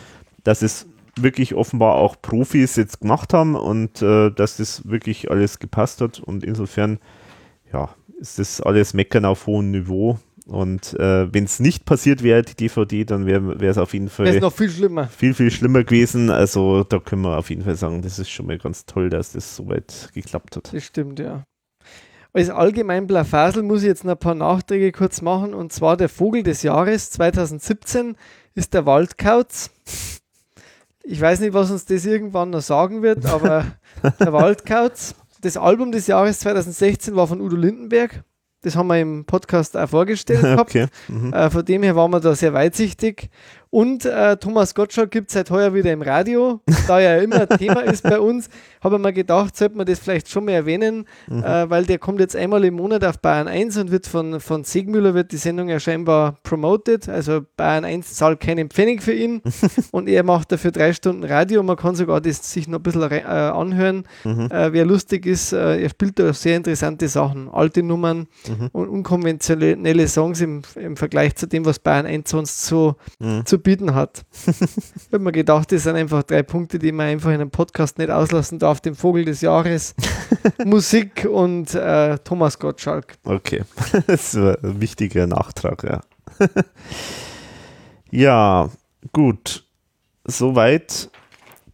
dass 0.45 0.63
es 0.63 0.87
wirklich 1.17 1.57
offenbar 1.57 1.97
auch 1.97 2.15
Profis 2.23 2.77
jetzt 2.77 3.01
gemacht 3.01 3.35
haben 3.35 3.57
und 3.57 4.01
äh, 4.01 4.31
dass 4.31 4.59
das 4.59 4.89
wirklich 4.89 5.29
alles 5.29 5.59
gepasst 5.59 6.01
hat. 6.01 6.21
Und 6.21 6.45
insofern, 6.45 7.01
ja, 7.73 7.89
ist 8.21 8.39
das 8.39 8.61
alles 8.61 8.95
Meckern 8.95 9.25
auf 9.25 9.49
hohem 9.49 9.73
Niveau. 9.73 10.21
Und 10.47 10.93
äh, 11.01 11.33
wenn 11.33 11.45
es 11.45 11.59
nicht 11.59 11.87
passiert 11.87 12.23
wäre, 12.23 12.43
die 12.43 12.55
DVD, 12.55 13.05
dann 13.05 13.27
wäre 13.27 13.67
es 13.67 13.79
auf 13.79 13.95
jeden 13.95 14.11
Fall 14.11 14.39
noch 14.41 14.53
viel 14.53 14.71
schlimmer. 14.71 15.09
viel, 15.09 15.33
viel 15.33 15.51
schlimmer 15.51 15.85
gewesen. 15.85 16.29
Also 16.29 16.85
da 16.85 16.99
können 16.99 17.23
wir 17.23 17.39
auf 17.39 17.49
jeden 17.49 17.63
Fall 17.63 17.77
sagen, 17.77 18.03
das 18.03 18.19
ist 18.19 18.29
schon 18.29 18.47
mal 18.47 18.59
ganz 18.59 18.85
toll, 18.85 19.09
dass 19.09 19.33
das 19.33 19.57
soweit 19.57 20.11
geklappt 20.13 20.57
hat. 20.57 20.75
Das 20.75 20.85
stimmt, 20.85 21.19
ja. 21.19 21.45
Als 22.35 22.51
allgemein 22.51 23.07
Blafasel 23.07 23.63
muss 23.63 23.83
ich 23.83 23.87
jetzt 23.87 24.05
noch 24.05 24.13
ein 24.13 24.19
paar 24.19 24.35
Nachträge 24.35 24.93
kurz 24.93 25.23
machen. 25.23 25.55
Und 25.55 25.73
zwar 25.73 25.97
der 25.97 26.11
Vogel 26.11 26.43
des 26.43 26.63
Jahres 26.63 27.11
2017 27.13 28.17
ist 28.55 28.75
der 28.75 28.85
Waldkauz. 28.85 29.71
Ich 31.05 31.21
weiß 31.21 31.41
nicht, 31.41 31.55
was 31.55 31.71
uns 31.71 31.87
das 31.87 32.05
irgendwann 32.05 32.51
noch 32.51 32.61
sagen 32.61 33.03
wird, 33.03 33.25
aber 33.25 33.67
der 34.21 34.33
Waldkauz. 34.33 35.15
Das 35.41 35.57
Album 35.57 35.93
des 35.93 36.07
Jahres 36.07 36.41
2016 36.41 37.15
war 37.17 37.27
von 37.27 37.41
Udo 37.41 37.57
Lindenberg. 37.57 38.25
Das 38.65 38.77
haben 38.77 38.87
wir 38.87 38.99
im 38.99 39.27
Podcast 39.27 39.77
auch 39.77 39.89
vorgestellt 39.89 40.41
gehabt. 40.43 40.71
Okay. 40.71 40.87
Mhm. 41.09 41.33
Äh, 41.33 41.51
von 41.51 41.65
dem 41.65 41.83
her 41.83 41.95
waren 41.95 42.11
wir 42.11 42.21
da 42.21 42.35
sehr 42.35 42.55
weitsichtig. 42.55 43.29
Und 43.75 44.05
äh, 44.05 44.37
Thomas 44.37 44.73
Gottschalk 44.73 45.11
gibt 45.11 45.31
es 45.31 45.35
seit 45.35 45.51
heuer 45.51 45.75
wieder 45.75 45.93
im 45.93 46.01
Radio. 46.01 46.61
Da 46.87 47.01
ja 47.01 47.17
immer 47.17 47.49
Thema 47.49 47.81
ist 47.81 48.05
bei 48.05 48.21
uns, 48.21 48.49
habe 48.81 48.95
ich 48.95 49.03
mir 49.03 49.13
gedacht, 49.13 49.57
sollte 49.57 49.77
man 49.77 49.85
das 49.85 49.99
vielleicht 49.99 50.31
schon 50.31 50.45
mal 50.45 50.53
erwähnen, 50.53 51.07
mhm. 51.27 51.43
äh, 51.43 51.69
weil 51.69 51.85
der 51.85 51.99
kommt 51.99 52.21
jetzt 52.21 52.37
einmal 52.37 52.65
im 52.65 52.75
Monat 52.75 53.05
auf 53.05 53.19
Bayern 53.19 53.49
1 53.49 53.77
und 53.79 53.91
wird 53.91 54.07
von, 54.07 54.39
von 54.39 54.63
Segmüller 54.63 55.15
wird 55.15 55.33
die 55.33 55.39
Sendung 55.39 55.69
ja 55.69 55.81
scheinbar 55.81 56.39
promoted. 56.45 57.09
Also 57.09 57.41
Bayern 57.57 57.85
1 57.85 58.15
zahlt 58.15 58.39
keinen 58.39 58.71
Pfennig 58.71 59.03
für 59.03 59.13
ihn 59.13 59.43
und 59.91 60.09
er 60.09 60.23
macht 60.23 60.53
dafür 60.53 60.71
drei 60.71 60.93
Stunden 60.93 61.25
Radio. 61.25 61.61
Man 61.65 61.75
kann 61.75 61.97
sogar 61.97 62.21
das 62.21 62.53
sich 62.53 62.69
noch 62.69 62.79
ein 62.79 62.83
bisschen 62.85 63.11
äh, 63.11 63.25
anhören. 63.25 64.05
Mhm. 64.23 64.53
Äh, 64.53 64.73
wer 64.73 64.85
lustig 64.85 65.27
ist, 65.27 65.53
äh, 65.53 65.83
er 65.83 65.89
spielt 65.89 66.21
da 66.21 66.33
sehr 66.33 66.57
interessante 66.57 67.09
Sachen, 67.09 67.49
alte 67.49 67.83
Nummern 67.83 68.29
mhm. 68.47 68.69
und 68.71 68.89
unkonventionelle 68.89 70.07
Songs 70.07 70.41
im, 70.41 70.63
im 70.77 70.97
Vergleich 70.97 71.35
zu 71.35 71.49
dem, 71.49 71.65
was 71.65 71.81
Bayern 71.81 72.07
1 72.07 72.31
sonst 72.31 72.67
so 72.67 72.95
mhm. 73.19 73.45
zu 73.45 73.64
bieten 73.65 73.95
hat. 73.95 74.25
ich 74.47 75.13
habe 75.13 75.19
mir 75.25 75.33
gedacht, 75.33 75.73
das 75.73 75.83
sind 75.83 75.97
einfach 75.97 76.23
drei 76.23 76.45
Punkte, 76.45 76.79
die 76.79 76.93
man 76.93 77.07
einfach 77.07 77.31
in 77.31 77.41
einem 77.41 77.51
Podcast 77.51 77.99
nicht 77.99 78.11
auslassen 78.11 78.61
darf. 78.61 78.81
Den 78.81 78.95
Vogel 78.95 79.25
des 79.25 79.41
Jahres, 79.41 79.97
Musik 80.65 81.27
und 81.29 81.75
äh, 81.75 82.19
Thomas 82.19 82.61
Gottschalk. 82.61 83.17
Okay, 83.25 83.65
das 84.07 84.37
war 84.37 84.57
ein 84.63 84.81
wichtiger 84.81 85.27
Nachtrag, 85.27 85.83
ja. 85.83 86.01
ja, 88.13 88.71
gut. 89.13 89.65
Soweit 90.27 91.11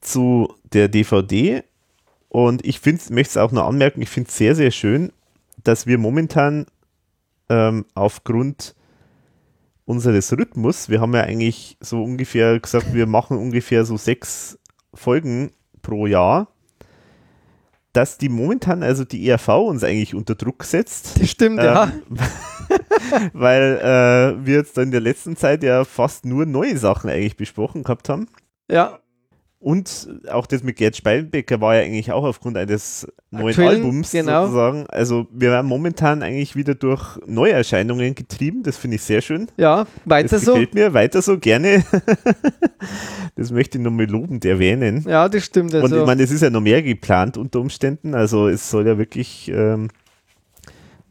zu 0.01 0.55
der 0.73 0.89
DVD. 0.89 1.62
Und 2.31 2.65
ich 2.65 2.85
möchte 2.85 3.11
es 3.11 3.37
auch 3.37 3.53
noch 3.53 3.67
anmerken, 3.67 4.01
ich 4.01 4.09
finde 4.09 4.31
es 4.31 4.37
sehr, 4.37 4.55
sehr 4.55 4.71
schön, 4.71 5.12
dass 5.62 5.87
wir 5.87 5.99
momentan 5.99 6.67
ähm, 7.49 7.85
aufgrund 7.95 8.75
unseres 9.91 10.33
Rhythmus, 10.33 10.89
wir 10.89 11.01
haben 11.01 11.15
ja 11.15 11.23
eigentlich 11.23 11.77
so 11.81 12.03
ungefähr 12.03 12.59
gesagt, 12.61 12.95
wir 12.95 13.07
machen 13.07 13.37
ungefähr 13.37 13.85
so 13.85 13.97
sechs 13.97 14.59
Folgen 14.95 15.51
pro 15.83 16.07
Jahr, 16.07 16.49
dass 17.93 18.17
die 18.17 18.29
momentan, 18.29 18.85
also 18.85 19.05
die 19.05 19.29
ERV 19.29 19.49
uns 19.49 19.83
eigentlich 19.83 20.15
unter 20.15 20.37
Druck 20.37 20.62
setzt. 20.62 21.21
Das 21.21 21.29
stimmt, 21.29 21.59
ähm, 21.59 21.65
ja. 21.65 21.93
weil 23.33 23.81
äh, 23.83 24.47
wir 24.47 24.59
jetzt 24.59 24.79
in 24.79 24.93
der 24.93 25.01
letzten 25.01 25.37
Zeit 25.37 25.65
ja 25.65 25.85
fast 25.85 26.25
nur 26.25 26.47
neue 26.47 26.79
Sachen 26.79 27.11
eigentlich 27.11 27.37
besprochen 27.37 27.83
gehabt 27.83 28.09
haben. 28.09 28.29
Ja. 28.71 29.01
Und 29.62 30.09
auch 30.32 30.47
das 30.47 30.62
mit 30.62 30.77
Gerd 30.77 30.97
Speilbecker 30.97 31.61
war 31.61 31.77
ja 31.77 31.82
eigentlich 31.82 32.11
auch 32.12 32.24
aufgrund 32.24 32.57
eines 32.57 33.07
neuen 33.31 33.49
Aktuellen, 33.49 33.82
Albums 33.82 34.11
genau. 34.11 34.45
sozusagen. 34.47 34.87
Also 34.89 35.27
wir 35.32 35.51
werden 35.51 35.66
momentan 35.66 36.23
eigentlich 36.23 36.57
wieder 36.57 36.74
durch 36.74 37.19
Neuerscheinungen 37.27 38.15
getrieben. 38.15 38.62
Das 38.62 38.78
finde 38.78 38.95
ich 38.97 39.03
sehr 39.03 39.20
schön. 39.20 39.49
Ja, 39.59 39.87
weiter 40.07 40.28
das 40.31 40.47
so. 40.47 40.53
Gefällt 40.53 40.74
mir 40.74 40.95
weiter 40.95 41.20
so 41.20 41.39
gerne. 41.39 41.85
das 43.37 43.51
möchte 43.51 43.77
ich 43.77 43.85
nochmal 43.85 44.07
lobend 44.07 44.47
erwähnen. 44.47 45.05
Ja, 45.07 45.28
das 45.28 45.45
stimmt. 45.45 45.74
Also. 45.74 45.95
Und 45.95 46.01
ich 46.01 46.07
meine, 46.07 46.23
es 46.23 46.31
ist 46.31 46.41
ja 46.41 46.49
noch 46.49 46.62
mehr 46.62 46.82
geplant 46.82 47.37
unter 47.37 47.61
Umständen. 47.61 48.15
Also 48.15 48.49
es 48.49 48.70
soll 48.70 48.87
ja 48.87 48.97
wirklich 48.97 49.53
ähm, 49.55 49.89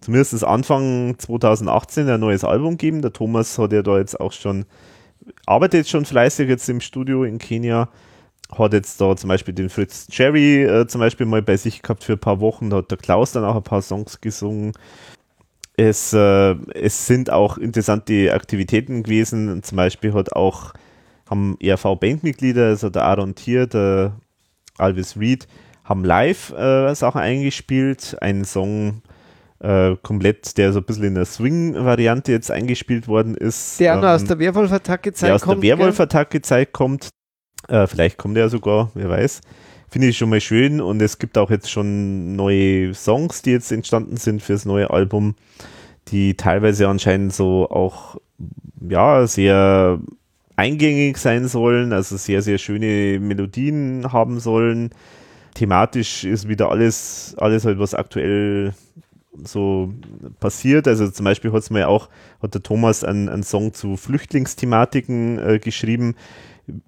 zumindest 0.01 0.43
Anfang 0.43 1.19
2018 1.19 2.09
ein 2.09 2.19
neues 2.19 2.43
Album 2.43 2.77
geben. 2.77 3.03
Der 3.03 3.13
Thomas 3.13 3.59
hat 3.59 3.73
ja 3.73 3.83
da 3.83 3.99
jetzt 3.99 4.19
auch 4.19 4.31
schon, 4.31 4.65
arbeitet 5.45 5.87
schon 5.87 6.05
fleißig 6.05 6.49
jetzt 6.49 6.67
im 6.67 6.81
Studio 6.81 7.23
in 7.25 7.37
Kenia 7.37 7.89
hat 8.57 8.73
jetzt 8.73 8.99
da 8.99 9.15
zum 9.15 9.27
Beispiel 9.27 9.53
den 9.53 9.69
Fritz 9.69 10.07
Cherry 10.07 10.63
äh, 10.63 10.87
zum 10.87 10.99
Beispiel 10.99 11.25
mal 11.25 11.41
bei 11.41 11.57
sich 11.57 11.81
gehabt 11.81 12.03
für 12.03 12.13
ein 12.13 12.19
paar 12.19 12.39
Wochen. 12.39 12.69
Da 12.69 12.77
hat 12.77 12.91
der 12.91 12.97
Klaus 12.97 13.31
dann 13.31 13.45
auch 13.45 13.55
ein 13.55 13.63
paar 13.63 13.81
Songs 13.81 14.21
gesungen. 14.21 14.73
Es, 15.77 16.13
äh, 16.13 16.55
es 16.73 17.07
sind 17.07 17.31
auch 17.31 17.57
interessante 17.57 18.33
Aktivitäten 18.33 19.03
gewesen. 19.03 19.63
Zum 19.63 19.75
Beispiel 19.75 20.13
hat 20.13 20.33
auch 20.33 20.73
haben 21.29 21.57
ERV-Bandmitglieder, 21.59 22.65
also 22.65 22.89
der 22.89 23.03
Aaron 23.05 23.35
Thier, 23.35 23.67
der 23.67 24.13
Alvis 24.77 25.15
Reed, 25.15 25.47
haben 25.83 26.03
live 26.03 26.51
äh, 26.51 26.93
Sachen 26.95 27.21
eingespielt. 27.21 28.17
Einen 28.19 28.45
Song 28.45 29.03
äh, 29.59 29.95
komplett, 30.01 30.57
der 30.57 30.73
so 30.73 30.79
ein 30.79 30.85
bisschen 30.85 31.03
in 31.05 31.15
der 31.15 31.25
Swing-Variante 31.25 32.31
jetzt 32.31 32.49
eingespielt 32.49 33.07
worden 33.07 33.35
ist. 33.35 33.79
Der 33.79 33.93
ähm, 33.93 34.03
aus 34.03 34.23
der 34.23 34.39
Werwolf-Attacke-Zeit 34.39 35.29
kommt. 35.29 35.29
Der 35.29 35.35
aus 35.35 35.43
der 35.43 35.61
Werwolf-Attacke-Zeit 35.61 36.71
kommt. 36.71 37.09
Äh, 37.69 37.87
vielleicht 37.87 38.17
kommt 38.17 38.37
er 38.37 38.49
sogar, 38.49 38.91
wer 38.95 39.09
weiß. 39.09 39.41
Finde 39.89 40.07
ich 40.07 40.17
schon 40.17 40.29
mal 40.29 40.41
schön 40.41 40.81
und 40.81 41.01
es 41.01 41.17
gibt 41.17 41.37
auch 41.37 41.49
jetzt 41.49 41.71
schon 41.71 42.35
neue 42.35 42.93
Songs, 42.93 43.41
die 43.41 43.51
jetzt 43.51 43.71
entstanden 43.71 44.17
sind 44.17 44.41
fürs 44.41 44.65
neue 44.65 44.89
Album, 44.91 45.35
die 46.09 46.35
teilweise 46.35 46.87
anscheinend 46.87 47.33
so 47.33 47.69
auch 47.69 48.17
ja 48.87 49.25
sehr 49.25 49.99
eingängig 50.55 51.17
sein 51.17 51.47
sollen, 51.47 51.93
also 51.93 52.17
sehr, 52.17 52.41
sehr 52.41 52.57
schöne 52.57 53.19
Melodien 53.19 54.11
haben 54.11 54.39
sollen. 54.39 54.91
Thematisch 55.55 56.23
ist 56.23 56.47
wieder 56.47 56.69
alles, 56.69 57.33
alles 57.37 57.65
halt, 57.65 57.79
was 57.79 57.95
aktuell 57.95 58.73
so 59.43 59.93
passiert. 60.39 60.87
Also 60.87 61.09
zum 61.09 61.23
Beispiel 61.23 61.51
hat 61.51 61.63
es 61.63 61.69
mir 61.69 61.87
auch, 61.87 62.09
hat 62.41 62.53
der 62.53 62.63
Thomas 62.63 63.03
einen, 63.03 63.29
einen 63.29 63.43
Song 63.43 63.73
zu 63.73 63.97
Flüchtlingsthematiken 63.97 65.39
äh, 65.39 65.59
geschrieben, 65.59 66.15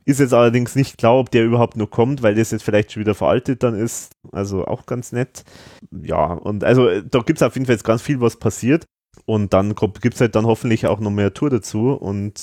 ist 0.06 0.20
jetzt 0.20 0.34
allerdings 0.34 0.76
nicht 0.76 0.98
klar, 0.98 1.18
ob 1.18 1.32
der 1.32 1.46
überhaupt 1.46 1.78
noch 1.78 1.90
kommt, 1.90 2.24
weil 2.24 2.36
das 2.36 2.52
jetzt 2.52 2.64
vielleicht 2.64 2.92
schon 2.92 3.02
wieder 3.02 3.16
veraltet 3.16 3.64
dann 3.64 3.76
ist. 3.76 4.14
Also 4.32 4.66
auch 4.66 4.86
ganz 4.86 5.12
nett. 5.12 5.44
Ja, 5.92 6.34
und 6.34 6.64
also 6.64 7.02
da 7.02 7.20
gibt 7.20 7.40
es 7.40 7.44
auf 7.44 7.56
jeden 7.56 7.66
Fall 7.66 7.76
jetzt 7.76 7.84
ganz 7.84 8.02
viel, 8.02 8.22
was 8.22 8.38
passiert. 8.38 8.86
Und 9.26 9.54
dann 9.54 9.76
gibt 9.76 10.16
es 10.16 10.22
halt 10.22 10.36
dann 10.36 10.46
hoffentlich 10.46 10.88
auch 10.88 11.00
noch 11.00 11.12
mehr 11.12 11.34
Tour 11.34 11.50
dazu 11.50 11.92
und 11.92 12.34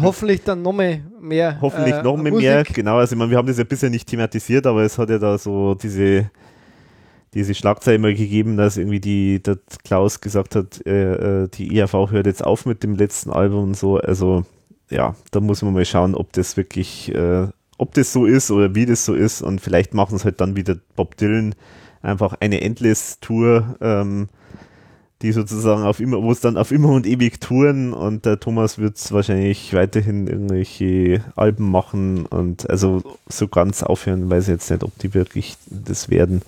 hoffentlich 0.00 0.42
dann 0.44 0.62
noch 0.62 0.72
mehr. 0.72 1.00
mehr 1.20 1.60
hoffentlich 1.60 1.94
äh, 1.94 2.02
noch 2.02 2.16
mehr, 2.16 2.32
mehr, 2.32 2.64
genau. 2.64 2.96
Also 2.96 3.14
ich 3.14 3.18
meine, 3.18 3.30
wir 3.30 3.38
haben 3.38 3.48
das 3.48 3.58
ja 3.58 3.64
bisher 3.64 3.90
nicht 3.90 4.08
thematisiert, 4.08 4.66
aber 4.66 4.82
es 4.82 4.98
hat 4.98 5.10
ja 5.10 5.18
da 5.18 5.36
so 5.36 5.74
diese, 5.74 6.30
diese 7.34 7.54
Schlagzeile 7.54 7.98
mal 7.98 8.14
gegeben, 8.14 8.56
dass 8.56 8.76
irgendwie 8.76 9.00
die, 9.00 9.42
der 9.42 9.58
Klaus 9.84 10.20
gesagt 10.20 10.54
hat, 10.54 10.86
äh, 10.86 11.42
äh 11.42 11.48
die 11.48 11.76
ERV 11.76 12.10
hört 12.10 12.26
jetzt 12.26 12.44
auf 12.44 12.66
mit 12.66 12.82
dem 12.82 12.94
letzten 12.94 13.30
Album 13.30 13.64
und 13.64 13.76
so. 13.76 13.98
Also 13.98 14.44
ja, 14.92 15.16
da 15.30 15.40
muss 15.40 15.62
man 15.62 15.72
mal 15.72 15.84
schauen, 15.84 16.14
ob 16.14 16.32
das 16.32 16.56
wirklich, 16.56 17.14
äh, 17.14 17.48
ob 17.78 17.94
das 17.94 18.12
so 18.12 18.26
ist 18.26 18.50
oder 18.50 18.74
wie 18.74 18.86
das 18.86 19.04
so 19.04 19.14
ist. 19.14 19.42
Und 19.42 19.60
vielleicht 19.60 19.94
machen 19.94 20.16
es 20.16 20.24
halt 20.24 20.40
dann 20.40 20.56
wieder 20.56 20.76
Bob 20.96 21.16
Dylan 21.16 21.54
einfach 22.02 22.34
eine 22.40 22.60
Endless-Tour, 22.60 23.76
ähm, 23.80 24.28
die 25.22 25.32
sozusagen 25.32 25.84
auf 25.84 26.00
immer, 26.00 26.20
wo 26.22 26.32
es 26.32 26.40
dann 26.40 26.56
auf 26.56 26.72
immer 26.72 26.88
und 26.88 27.06
ewig 27.06 27.40
touren 27.40 27.92
und 27.92 28.26
der 28.26 28.40
Thomas 28.40 28.78
wird 28.78 29.12
wahrscheinlich 29.12 29.72
weiterhin 29.72 30.26
irgendwelche 30.26 31.24
Alben 31.36 31.70
machen 31.70 32.26
und 32.26 32.68
also 32.68 33.02
so 33.28 33.46
ganz 33.46 33.84
aufhören, 33.84 34.28
weiß 34.28 34.44
ich 34.44 34.52
jetzt 34.54 34.70
nicht, 34.70 34.82
ob 34.82 34.98
die 34.98 35.14
wirklich 35.14 35.56
das 35.70 36.10
werden. 36.10 36.42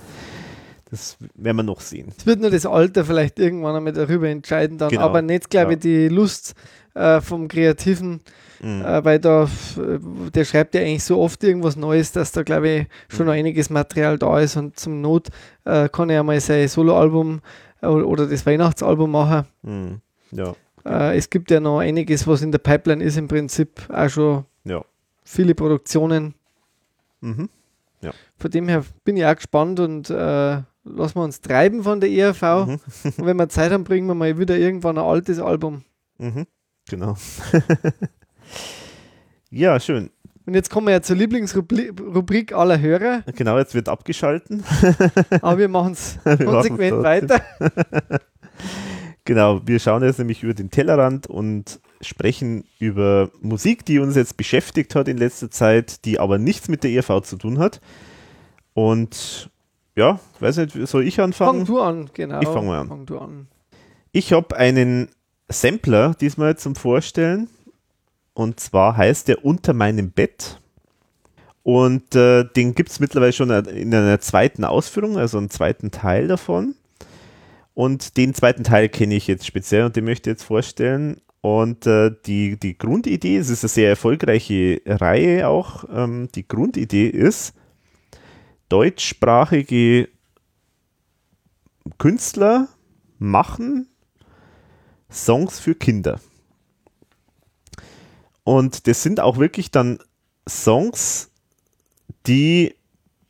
Das 0.90 1.16
werden 1.34 1.56
wir 1.56 1.62
noch 1.62 1.80
sehen. 1.80 2.12
Es 2.16 2.26
wird 2.26 2.40
nur 2.40 2.50
das 2.50 2.66
Alter 2.66 3.04
vielleicht 3.04 3.38
irgendwann 3.38 3.76
einmal 3.76 3.92
darüber 3.92 4.28
entscheiden 4.28 4.78
dann, 4.78 4.90
genau. 4.90 5.02
aber 5.02 5.22
nicht, 5.22 5.50
glaube 5.50 5.74
ich, 5.74 5.78
die 5.80 6.08
Lust 6.08 6.54
äh, 6.94 7.20
vom 7.20 7.48
Kreativen, 7.48 8.20
mhm. 8.60 8.82
äh, 8.82 9.04
weil 9.04 9.18
da, 9.18 9.48
der 10.34 10.44
schreibt 10.44 10.74
ja 10.74 10.80
eigentlich 10.80 11.04
so 11.04 11.20
oft 11.20 11.42
irgendwas 11.44 11.76
Neues, 11.76 12.12
dass 12.12 12.32
da, 12.32 12.42
glaube 12.42 12.68
ich, 12.68 12.86
schon 13.08 13.26
mhm. 13.26 13.26
noch 13.26 13.34
einiges 13.34 13.70
Material 13.70 14.18
da 14.18 14.38
ist 14.40 14.56
und 14.56 14.78
zum 14.78 15.00
Not 15.00 15.28
äh, 15.64 15.88
kann 15.88 16.10
er 16.10 16.16
ja 16.16 16.22
mal 16.22 16.40
sein 16.40 16.68
Soloalbum 16.68 17.40
äh, 17.82 17.86
oder 17.86 18.26
das 18.26 18.46
Weihnachtsalbum 18.46 19.10
machen. 19.10 19.46
Mhm. 19.62 20.00
Ja. 20.30 20.54
Äh, 20.84 21.16
es 21.16 21.30
gibt 21.30 21.50
ja 21.50 21.60
noch 21.60 21.80
einiges, 21.80 22.26
was 22.26 22.42
in 22.42 22.52
der 22.52 22.58
Pipeline 22.58 23.02
ist, 23.02 23.16
im 23.16 23.28
Prinzip 23.28 23.80
auch 23.90 24.08
schon 24.08 24.44
ja. 24.64 24.84
viele 25.24 25.54
Produktionen. 25.54 26.34
Mhm. 27.20 27.48
Ja. 28.02 28.12
Von 28.36 28.50
dem 28.50 28.68
her 28.68 28.84
bin 29.04 29.16
ich 29.16 29.24
auch 29.24 29.36
gespannt 29.36 29.80
und 29.80 30.10
äh, 30.10 30.60
lassen 30.84 31.16
wir 31.16 31.24
uns 31.24 31.40
treiben 31.40 31.82
von 31.82 32.00
der 32.00 32.10
ERV. 32.10 32.42
Mhm. 32.42 32.80
und 33.16 33.26
wenn 33.26 33.36
wir 33.36 33.48
Zeit 33.48 33.72
haben, 33.72 33.84
bringen 33.84 34.06
wir 34.06 34.14
mal 34.14 34.38
wieder 34.38 34.58
irgendwann 34.58 34.98
ein 34.98 35.04
altes 35.04 35.38
Album. 35.40 35.84
Mhm. 36.18 36.46
Genau. 36.88 37.16
ja, 39.50 39.80
schön. 39.80 40.10
Und 40.46 40.54
jetzt 40.54 40.68
kommen 40.68 40.86
wir 40.88 40.92
ja 40.92 41.02
zur 41.02 41.16
Lieblingsrubrik 41.16 42.52
aller 42.52 42.78
Hörer. 42.78 43.22
Genau, 43.34 43.56
jetzt 43.56 43.74
wird 43.74 43.88
abgeschalten. 43.88 44.62
Aber 45.40 45.58
wir 45.58 45.68
machen 45.70 45.92
es 45.92 46.18
konsequent 46.22 47.02
weiter. 47.02 47.40
genau, 49.24 49.66
wir 49.66 49.78
schauen 49.78 50.02
jetzt 50.02 50.18
nämlich 50.18 50.42
über 50.42 50.52
den 50.52 50.70
Tellerrand 50.70 51.26
und 51.26 51.80
sprechen 52.02 52.64
über 52.78 53.30
Musik, 53.40 53.86
die 53.86 53.98
uns 53.98 54.16
jetzt 54.16 54.36
beschäftigt 54.36 54.94
hat 54.94 55.08
in 55.08 55.16
letzter 55.16 55.50
Zeit, 55.50 56.04
die 56.04 56.20
aber 56.20 56.36
nichts 56.36 56.68
mit 56.68 56.84
der 56.84 56.90
ERV 56.90 57.22
zu 57.22 57.36
tun 57.36 57.58
hat. 57.58 57.80
Und 58.74 59.50
ja, 59.96 60.20
weiß 60.40 60.58
nicht, 60.58 60.88
soll 60.88 61.06
ich 61.06 61.20
anfangen? 61.22 61.64
Fang 61.64 61.66
du 61.66 61.80
an, 61.80 62.10
genau. 62.12 62.40
Ich 62.40 62.48
fange 62.48 62.66
mal 62.66 62.80
an. 62.80 62.88
Fang 62.88 63.06
du 63.06 63.18
an. 63.18 63.46
Ich 64.12 64.32
habe 64.32 64.56
einen 64.56 65.08
Sampler 65.48 66.14
diesmal 66.14 66.56
zum 66.56 66.74
Vorstellen. 66.74 67.48
Und 68.32 68.60
zwar 68.60 68.96
heißt 68.96 69.28
der 69.28 69.44
Unter 69.44 69.72
meinem 69.74 70.10
Bett. 70.10 70.60
Und 71.62 72.14
äh, 72.14 72.44
den 72.44 72.74
gibt 72.74 72.90
es 72.90 73.00
mittlerweile 73.00 73.32
schon 73.32 73.50
in 73.50 73.94
einer 73.94 74.20
zweiten 74.20 74.64
Ausführung, 74.64 75.16
also 75.16 75.38
einen 75.38 75.50
zweiten 75.50 75.90
Teil 75.90 76.28
davon. 76.28 76.74
Und 77.72 78.16
den 78.16 78.34
zweiten 78.34 78.64
Teil 78.64 78.88
kenne 78.88 79.14
ich 79.14 79.26
jetzt 79.26 79.46
speziell 79.46 79.84
und 79.84 79.96
den 79.96 80.04
möchte 80.04 80.30
ich 80.30 80.34
jetzt 80.34 80.44
vorstellen. 80.44 81.20
Und 81.40 81.86
äh, 81.86 82.10
die, 82.26 82.58
die 82.58 82.76
Grundidee, 82.76 83.36
es 83.36 83.50
ist 83.50 83.64
eine 83.64 83.68
sehr 83.68 83.88
erfolgreiche 83.90 84.80
Reihe 84.86 85.48
auch, 85.48 85.84
ähm, 85.92 86.28
die 86.34 86.46
Grundidee 86.46 87.08
ist, 87.08 87.54
deutschsprachige 88.68 90.08
Künstler 91.98 92.68
machen 93.18 93.88
Songs 95.14 95.60
für 95.60 95.74
Kinder. 95.74 96.20
Und 98.42 98.86
das 98.86 99.02
sind 99.02 99.20
auch 99.20 99.38
wirklich 99.38 99.70
dann 99.70 99.98
Songs, 100.48 101.30
die 102.26 102.74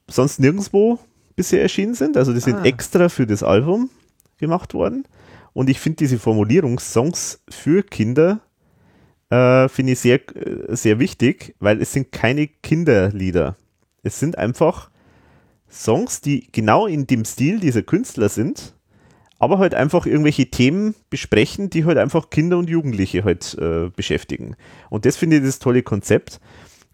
sonst 0.08 0.40
nirgendwo 0.40 0.98
bisher 1.36 1.62
erschienen 1.62 1.94
sind. 1.94 2.16
Also 2.16 2.32
die 2.32 2.40
sind 2.40 2.56
Ah. 2.56 2.64
extra 2.64 3.08
für 3.08 3.26
das 3.26 3.42
Album 3.42 3.90
gemacht 4.38 4.74
worden. 4.74 5.06
Und 5.52 5.70
ich 5.70 5.78
finde 5.78 5.98
diese 5.98 6.18
Formulierung 6.18 6.80
Songs 6.80 7.40
für 7.48 7.82
Kinder 7.82 8.40
äh, 9.30 9.68
finde 9.68 9.92
ich 9.92 10.00
sehr, 10.00 10.20
äh, 10.36 10.74
sehr 10.76 10.98
wichtig, 10.98 11.54
weil 11.58 11.80
es 11.80 11.92
sind 11.92 12.12
keine 12.12 12.46
Kinderlieder. 12.48 13.56
Es 14.02 14.18
sind 14.20 14.36
einfach 14.36 14.90
Songs, 15.70 16.20
die 16.20 16.48
genau 16.52 16.86
in 16.86 17.06
dem 17.06 17.24
Stil 17.24 17.58
dieser 17.58 17.82
Künstler 17.82 18.28
sind, 18.28 18.73
aber 19.44 19.58
halt 19.58 19.74
einfach 19.74 20.06
irgendwelche 20.06 20.46
Themen 20.46 20.94
besprechen, 21.10 21.70
die 21.70 21.84
halt 21.84 21.98
einfach 21.98 22.30
Kinder 22.30 22.58
und 22.58 22.70
Jugendliche 22.70 23.24
halt 23.24 23.56
äh, 23.60 23.90
beschäftigen. 23.94 24.56
Und 24.90 25.04
das 25.04 25.16
finde 25.16 25.36
ich 25.36 25.42
das 25.42 25.58
tolle 25.58 25.82
Konzept. 25.82 26.40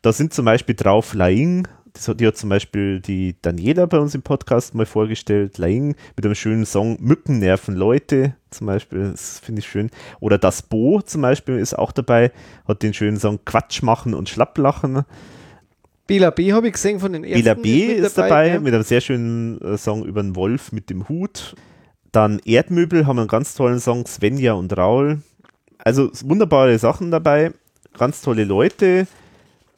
Da 0.03 0.13
sind 0.13 0.35
zum 0.35 0.45
Beispiel 0.45 0.75
drauf 0.75 1.15
Laing, 1.15 1.69
das 1.93 2.09
hat, 2.09 2.21
die 2.21 2.27
hat 2.27 2.37
zum 2.37 2.51
Beispiel 2.51 3.01
die 3.01 3.37
Daniela 3.41 3.87
bei 3.87 3.99
uns 3.99 4.15
im 4.15 4.23
Podcast 4.23 4.75
mal 4.75 4.87
vorgestellt, 4.87 5.59
Laing 5.59 5.95
mit 6.17 6.25
einem 6.25 6.35
schönen 6.35 6.67
Song 6.67 6.97
Mücken 7.01 7.39
nerven 7.39 7.75
Leute 7.75 8.35
zum 8.51 8.67
Beispiel, 8.67 9.11
das 9.11 9.39
finde 9.39 9.61
ich 9.61 9.69
schön. 9.69 9.91
Oder 10.19 10.39
Das 10.39 10.63
Bo 10.63 11.01
zum 11.03 11.23
Beispiel 11.23 11.59
ist 11.59 11.79
auch 11.79 11.93
dabei, 11.93 12.33
hat 12.67 12.83
den 12.83 12.95
schönen 12.95 13.19
Song 13.19 13.41
Quatsch 13.45 13.83
machen 13.83 14.15
und 14.15 14.29
Schlapplachen. 14.29 15.05
Bela 16.07 16.31
B 16.31 16.53
habe 16.53 16.67
ich 16.67 16.73
gesehen 16.73 16.99
von 16.99 17.13
den 17.13 17.23
ersten. 17.23 17.45
Bela 17.45 17.55
B 17.55 17.89
mit 17.89 17.99
ist 17.99 18.19
dabei 18.19 18.51
gell? 18.51 18.61
mit 18.61 18.75
einem 18.75 18.83
sehr 18.83 19.01
schönen 19.01 19.61
äh, 19.61 19.79
Song 19.79 20.05
über 20.05 20.23
den 20.23 20.35
Wolf 20.35 20.73
mit 20.73 20.91
dem 20.91 21.09
Hut. 21.09 21.55
Dann 22.13 22.41
Erdmöbel 22.45 23.07
haben 23.07 23.19
einen 23.19 23.29
ganz 23.29 23.55
tollen 23.55 23.81
Song, 23.81 24.07
Svenja 24.07 24.55
und 24.55 24.77
Raul. 24.77 25.23
Also 25.79 26.11
wunderbare 26.25 26.79
Sachen 26.79 27.11
dabei, 27.11 27.53
ganz 27.97 28.21
tolle 28.21 28.45
Leute. 28.45 29.07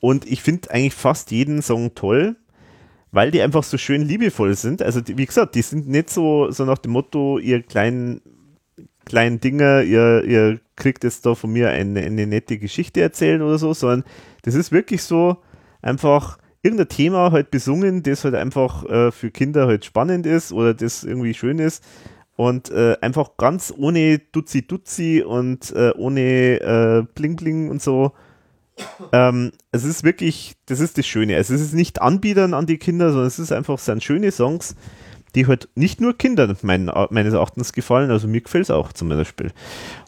Und 0.01 0.27
ich 0.27 0.43
finde 0.43 0.71
eigentlich 0.71 0.95
fast 0.95 1.31
jeden 1.31 1.63
Song 1.63 1.95
toll, 1.95 2.37
weil 3.13 3.31
die 3.31 3.43
einfach 3.43 3.63
so 3.63 3.79
schön 3.79 4.03
liebevoll 4.03 4.55
sind. 4.57 4.83
Also 4.83 5.01
die, 5.01 5.17
wie 5.17 5.27
gesagt, 5.27 5.55
die 5.55 5.63
sind 5.63 5.89
nicht 5.89 6.11
so, 6.11 6.51
so 6.51 6.65
nach 6.65 6.79
dem 6.79 6.93
Motto, 6.93 7.39
ihr 7.39 7.63
kleinen, 7.63 8.21
kleinen 9.05 9.39
Dinger, 9.39 9.83
ihr, 9.83 10.25
ihr 10.25 10.61
kriegt 10.75 11.05
jetzt 11.05 11.25
da 11.27 11.35
von 11.35 11.53
mir 11.53 11.69
eine, 11.69 12.01
eine 12.01 12.27
nette 12.27 12.59
Geschichte 12.59 13.01
erzählt 13.01 13.43
oder 13.43 13.59
so, 13.59 13.75
sondern 13.75 14.05
das 14.43 14.55
ist 14.55 14.73
wirklich 14.73 15.03
so 15.03 15.37
einfach 15.83 16.39
irgendein 16.63 16.89
Thema 16.89 17.31
halt 17.31 17.51
besungen, 17.51 18.03
das 18.03 18.25
halt 18.25 18.35
einfach 18.35 18.85
äh, 18.89 19.13
für 19.13 19.31
Kinder 19.31 19.67
halt 19.67 19.85
spannend 19.85 20.27
ist 20.27 20.53
oder 20.53 20.75
das 20.75 21.05
irgendwie 21.05 21.35
schön 21.35 21.59
ist 21.59 21.85
und 22.37 22.71
äh, 22.71 22.97
einfach 23.01 23.37
ganz 23.37 23.73
ohne 23.77 24.19
Duzi 24.19 24.67
Duzi 24.67 25.23
und 25.27 25.73
äh, 25.73 25.93
ohne 25.97 26.61
äh, 26.61 27.03
Bling 27.15 27.37
Bling 27.37 27.71
und 27.71 27.83
so. 27.83 28.13
Ähm, 29.13 29.53
es 29.71 29.85
ist 29.85 30.03
wirklich, 30.03 30.55
das 30.67 30.81
ist 30.81 30.97
das 30.97 31.07
Schöne. 31.07 31.37
Es 31.37 31.51
ist 31.51 31.75
nicht 31.75 32.01
Anbietern 32.01 32.55
an 32.55 32.67
die 32.67 32.79
Kinder, 32.79 33.11
sondern 33.11 33.27
es 33.29 33.39
ist 33.39 33.53
einfach, 33.53 33.75
es 33.75 33.85
sind 33.85 34.03
schöne 34.03 34.33
Songs, 34.33 34.75
die 35.35 35.47
halt 35.47 35.69
nicht 35.75 36.01
nur 36.01 36.17
Kindern 36.17 36.57
mein, 36.63 36.91
meines 37.11 37.35
Erachtens 37.35 37.73
gefallen, 37.73 38.11
also 38.11 38.29
mir 38.29 38.41
gefällt 38.41 38.65
es 38.65 38.71
auch 38.71 38.93
zum 38.93 39.11
Beispiel. 39.11 39.53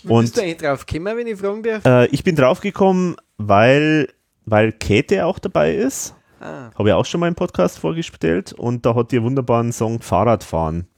Wie 0.02 0.08
Und 0.12 0.22
bist 0.22 0.36
du 0.36 0.42
eigentlich 0.42 0.56
drauf 0.56 0.86
gekommen, 0.86 1.16
wenn 1.16 1.26
ich 1.26 1.38
fragen 1.38 1.62
darf? 1.62 1.84
äh, 1.84 2.06
ich 2.06 2.24
bin 2.24 2.36
draufgekommen, 2.36 3.16
weil, 3.36 4.08
weil 4.46 4.72
Käthe 4.72 5.26
auch 5.26 5.38
dabei 5.38 5.74
ist. 5.74 6.14
Ah, 6.40 6.70
Habe 6.76 6.88
ich 6.88 6.94
auch 6.94 7.06
schon 7.06 7.20
mal 7.20 7.28
im 7.28 7.34
Podcast 7.34 7.78
vorgestellt 7.78 8.52
und 8.54 8.84
da 8.84 8.94
hat 8.94 9.12
ihr 9.12 9.22
wunderbaren 9.22 9.72
Song 9.72 10.00
Fahrradfahren 10.00 10.88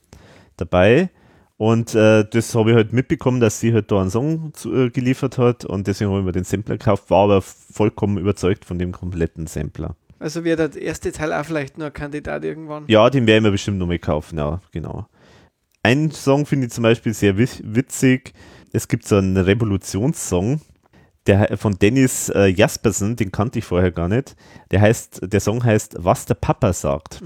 dabei. 0.57 1.09
Und 1.57 1.95
äh, 1.95 2.23
das 2.29 2.53
habe 2.53 2.69
ich 2.71 2.75
halt 2.75 2.93
mitbekommen, 2.93 3.39
dass 3.39 3.59
sie 3.59 3.73
halt 3.73 3.91
da 3.91 3.99
einen 3.99 4.11
Song 4.11 4.53
zu, 4.53 4.73
äh, 4.75 4.89
geliefert 4.91 5.39
hat 5.39 5.65
und 5.65 5.87
deswegen 5.87 6.11
habe 6.11 6.19
ich 6.19 6.25
mir 6.25 6.31
den 6.31 6.43
Sampler 6.43 6.77
gekauft, 6.77 7.09
war 7.09 7.23
aber 7.23 7.41
vollkommen 7.41 8.19
überzeugt 8.19 8.63
von 8.63 8.77
dem 8.77 8.91
kompletten 8.91 9.47
Sampler. 9.47 9.95
also 10.19 10.43
wäre 10.43 10.69
der 10.69 10.79
erste 10.81 11.11
Teil 11.11 11.33
auch 11.33 11.43
vielleicht 11.45 11.77
nur 11.79 11.87
ein 11.87 11.93
Kandidat 11.93 12.43
irgendwann. 12.43 12.83
Ja, 12.87 13.09
den 13.09 13.25
werde 13.25 13.37
ich 13.39 13.43
mir 13.43 13.51
bestimmt 13.51 13.79
noch 13.79 13.87
mal 13.87 13.97
kaufen, 13.97 14.37
ja, 14.37 14.61
genau. 14.71 15.07
Einen 15.81 16.11
Song 16.11 16.45
finde 16.45 16.67
ich 16.67 16.73
zum 16.73 16.83
Beispiel 16.83 17.13
sehr 17.15 17.37
wi- 17.39 17.61
witzig. 17.63 18.33
Es 18.71 18.87
gibt 18.87 19.07
so 19.07 19.15
einen 19.15 19.37
Revolutionssong, 19.37 20.61
der 21.27 21.39
he- 21.51 21.57
von 21.57 21.77
Dennis 21.77 22.29
äh, 22.29 22.47
Jaspersen, 22.47 23.15
den 23.15 23.31
kannte 23.31 23.59
ich 23.59 23.65
vorher 23.65 23.91
gar 23.91 24.07
nicht. 24.07 24.35
Der 24.71 24.81
heißt, 24.81 25.21
der 25.31 25.39
Song 25.39 25.63
heißt 25.63 25.97
Was 25.99 26.25
der 26.25 26.35
Papa 26.35 26.73
sagt. 26.73 27.21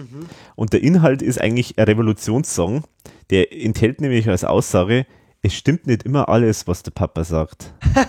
Und 0.56 0.74
der 0.74 0.82
Inhalt 0.84 1.22
ist 1.22 1.40
eigentlich 1.40 1.78
ein 1.78 1.86
Revolutionssong, 1.86 2.84
der 3.30 3.54
enthält 3.54 4.02
nämlich 4.02 4.28
als 4.30 4.44
Aussage, 4.44 5.06
es 5.42 5.54
stimmt 5.54 5.88
nicht 5.88 6.04
immer 6.04 6.30
alles, 6.30 6.68
was 6.68 6.84
der 6.84 6.92
Papa 6.92 7.24
sagt. 7.24 7.74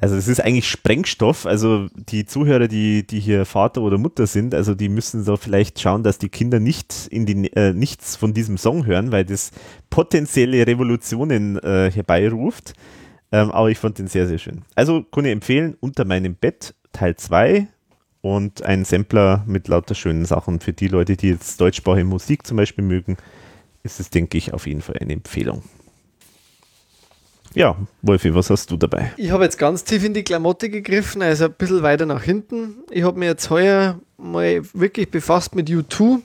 Also 0.00 0.16
es 0.16 0.26
ist 0.26 0.40
eigentlich 0.40 0.68
Sprengstoff. 0.68 1.46
Also 1.46 1.86
die 1.94 2.26
Zuhörer, 2.26 2.66
die, 2.66 3.06
die 3.06 3.20
hier 3.20 3.44
Vater 3.44 3.82
oder 3.82 3.96
Mutter 3.98 4.26
sind, 4.26 4.52
also 4.52 4.74
die 4.74 4.88
müssen 4.88 5.24
da 5.24 5.36
vielleicht 5.36 5.78
schauen, 5.78 6.02
dass 6.02 6.18
die 6.18 6.28
Kinder 6.30 6.58
nicht 6.58 7.06
in 7.10 7.24
die, 7.26 7.52
äh, 7.52 7.72
nichts 7.72 8.16
von 8.16 8.34
diesem 8.34 8.58
Song 8.58 8.84
hören, 8.84 9.12
weil 9.12 9.24
das 9.24 9.52
potenzielle 9.90 10.66
Revolutionen 10.66 11.56
äh, 11.60 11.92
herbeiruft. 11.92 12.74
Ähm, 13.32 13.50
aber 13.50 13.70
ich 13.70 13.78
fand 13.78 13.98
den 13.98 14.06
sehr, 14.06 14.28
sehr 14.28 14.38
schön. 14.38 14.62
Also 14.74 15.02
kann 15.02 15.24
ich 15.24 15.32
empfehlen, 15.32 15.76
Unter 15.80 16.04
meinem 16.04 16.34
Bett 16.34 16.74
Teil 16.92 17.16
2 17.16 17.66
und 18.20 18.62
ein 18.62 18.84
Sampler 18.84 19.42
mit 19.46 19.68
lauter 19.68 19.94
schönen 19.94 20.26
Sachen. 20.26 20.60
Für 20.60 20.72
die 20.72 20.88
Leute, 20.88 21.16
die 21.16 21.30
jetzt 21.30 21.60
deutschsprachige 21.60 22.04
Musik 22.04 22.46
zum 22.46 22.58
Beispiel 22.58 22.84
mögen, 22.84 23.16
ist 23.82 23.98
es, 23.98 24.10
denke 24.10 24.38
ich, 24.38 24.52
auf 24.52 24.66
jeden 24.66 24.82
Fall 24.82 24.98
eine 24.98 25.14
Empfehlung. 25.14 25.62
Ja, 27.54 27.76
Wolfi, 28.00 28.34
was 28.34 28.48
hast 28.48 28.70
du 28.70 28.76
dabei? 28.76 29.12
Ich 29.16 29.30
habe 29.30 29.44
jetzt 29.44 29.58
ganz 29.58 29.84
tief 29.84 30.04
in 30.04 30.14
die 30.14 30.22
Klamotte 30.22 30.70
gegriffen, 30.70 31.20
also 31.20 31.46
ein 31.46 31.52
bisschen 31.52 31.82
weiter 31.82 32.06
nach 32.06 32.22
hinten. 32.22 32.76
Ich 32.90 33.02
habe 33.02 33.18
mir 33.18 33.26
jetzt 33.26 33.50
heuer 33.50 34.00
mal 34.16 34.62
wirklich 34.72 35.10
befasst 35.10 35.54
mit 35.54 35.68
U2. 35.68 36.20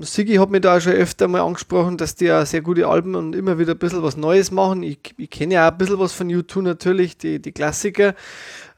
Sigi 0.00 0.36
hat 0.36 0.50
mich 0.50 0.62
da 0.62 0.76
auch 0.76 0.80
schon 0.80 0.92
öfter 0.92 1.28
mal 1.28 1.40
angesprochen, 1.40 1.96
dass 1.96 2.14
die 2.14 2.26
ja 2.26 2.44
sehr 2.46 2.62
gute 2.62 2.86
Alben 2.86 3.14
und 3.14 3.34
immer 3.34 3.58
wieder 3.58 3.72
ein 3.72 3.78
bisschen 3.78 4.02
was 4.02 4.16
Neues 4.16 4.50
machen. 4.50 4.82
Ich, 4.82 4.98
ich 5.16 5.30
kenne 5.30 5.54
ja 5.54 5.68
auch 5.68 5.72
ein 5.72 5.78
bisschen 5.78 5.98
was 5.98 6.12
von 6.12 6.28
U2 6.28 6.62
natürlich, 6.62 7.16
die, 7.16 7.40
die 7.40 7.52
Klassiker. 7.52 8.14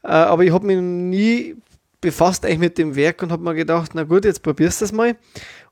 Äh, 0.03 0.07
aber 0.07 0.43
ich 0.43 0.51
habe 0.51 0.65
mich 0.65 0.77
nie 0.77 1.55
befasst 2.01 2.45
eigentlich 2.45 2.59
mit 2.59 2.77
dem 2.77 2.95
Werk 2.95 3.23
und 3.23 3.31
habe 3.31 3.43
mir 3.43 3.55
gedacht, 3.55 3.91
na 3.93 4.03
gut, 4.03 4.25
jetzt 4.25 4.43
probierst 4.43 4.81
du 4.81 4.85
das 4.85 4.91
mal. 4.91 5.15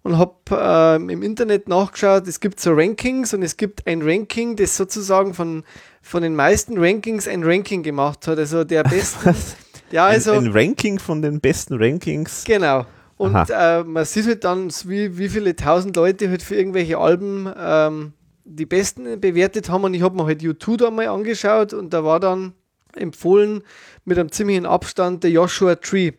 Und 0.04 0.18
habe 0.18 0.36
ähm, 0.52 1.10
im 1.10 1.24
Internet 1.24 1.68
nachgeschaut, 1.68 2.28
es 2.28 2.40
gibt 2.40 2.60
so 2.60 2.74
Rankings 2.74 3.34
und 3.34 3.42
es 3.42 3.58
gibt 3.58 3.88
ein 3.88 4.02
Ranking, 4.04 4.56
das 4.56 4.78
sozusagen 4.78 5.34
von, 5.34 5.64
von 6.02 6.22
den 6.22 6.36
meisten 6.36 6.78
Rankings 6.78 7.28
ein 7.28 7.44
Ranking 7.44 7.82
gemacht 7.84 8.28
hat. 8.28 8.38
Also 8.38 8.64
der 8.64 8.84
besten. 8.90 9.36
ja, 9.92 10.06
also. 10.06 10.34
ein, 10.34 10.46
ein 10.46 10.52
Ranking 10.52 11.00
von 11.00 11.22
den 11.22 11.40
besten 11.40 11.76
Rankings. 11.76 12.44
Genau. 12.46 12.86
Und 13.18 13.50
äh, 13.50 13.84
man 13.84 14.06
sieht 14.06 14.28
halt 14.28 14.44
dann, 14.44 14.70
wie, 14.86 15.18
wie 15.18 15.30
viele 15.30 15.56
tausend 15.56 15.96
Leute 15.96 16.30
halt 16.30 16.44
für 16.44 16.56
irgendwelche 16.56 16.98
Alben 16.98 17.50
ähm, 17.58 18.14
die 18.44 18.66
besten 18.66 19.20
bewertet 19.20 19.70
haben. 19.70 19.84
Und 19.86 19.94
ich 19.94 20.02
habe 20.02 20.16
mir 20.16 20.26
halt 20.26 20.42
U2 20.42 20.78
da 20.78 20.92
mal 20.92 21.08
angeschaut 21.08 21.74
und 21.74 21.94
da 21.94 22.04
war 22.04 22.20
dann 22.20 22.54
empfohlen 22.96 23.64
mit 24.04 24.20
einem 24.20 24.32
ziemlichen 24.32 24.66
Abstand 24.66 25.24
der 25.24 25.32
Joshua 25.32 25.76
Tree. 25.76 26.12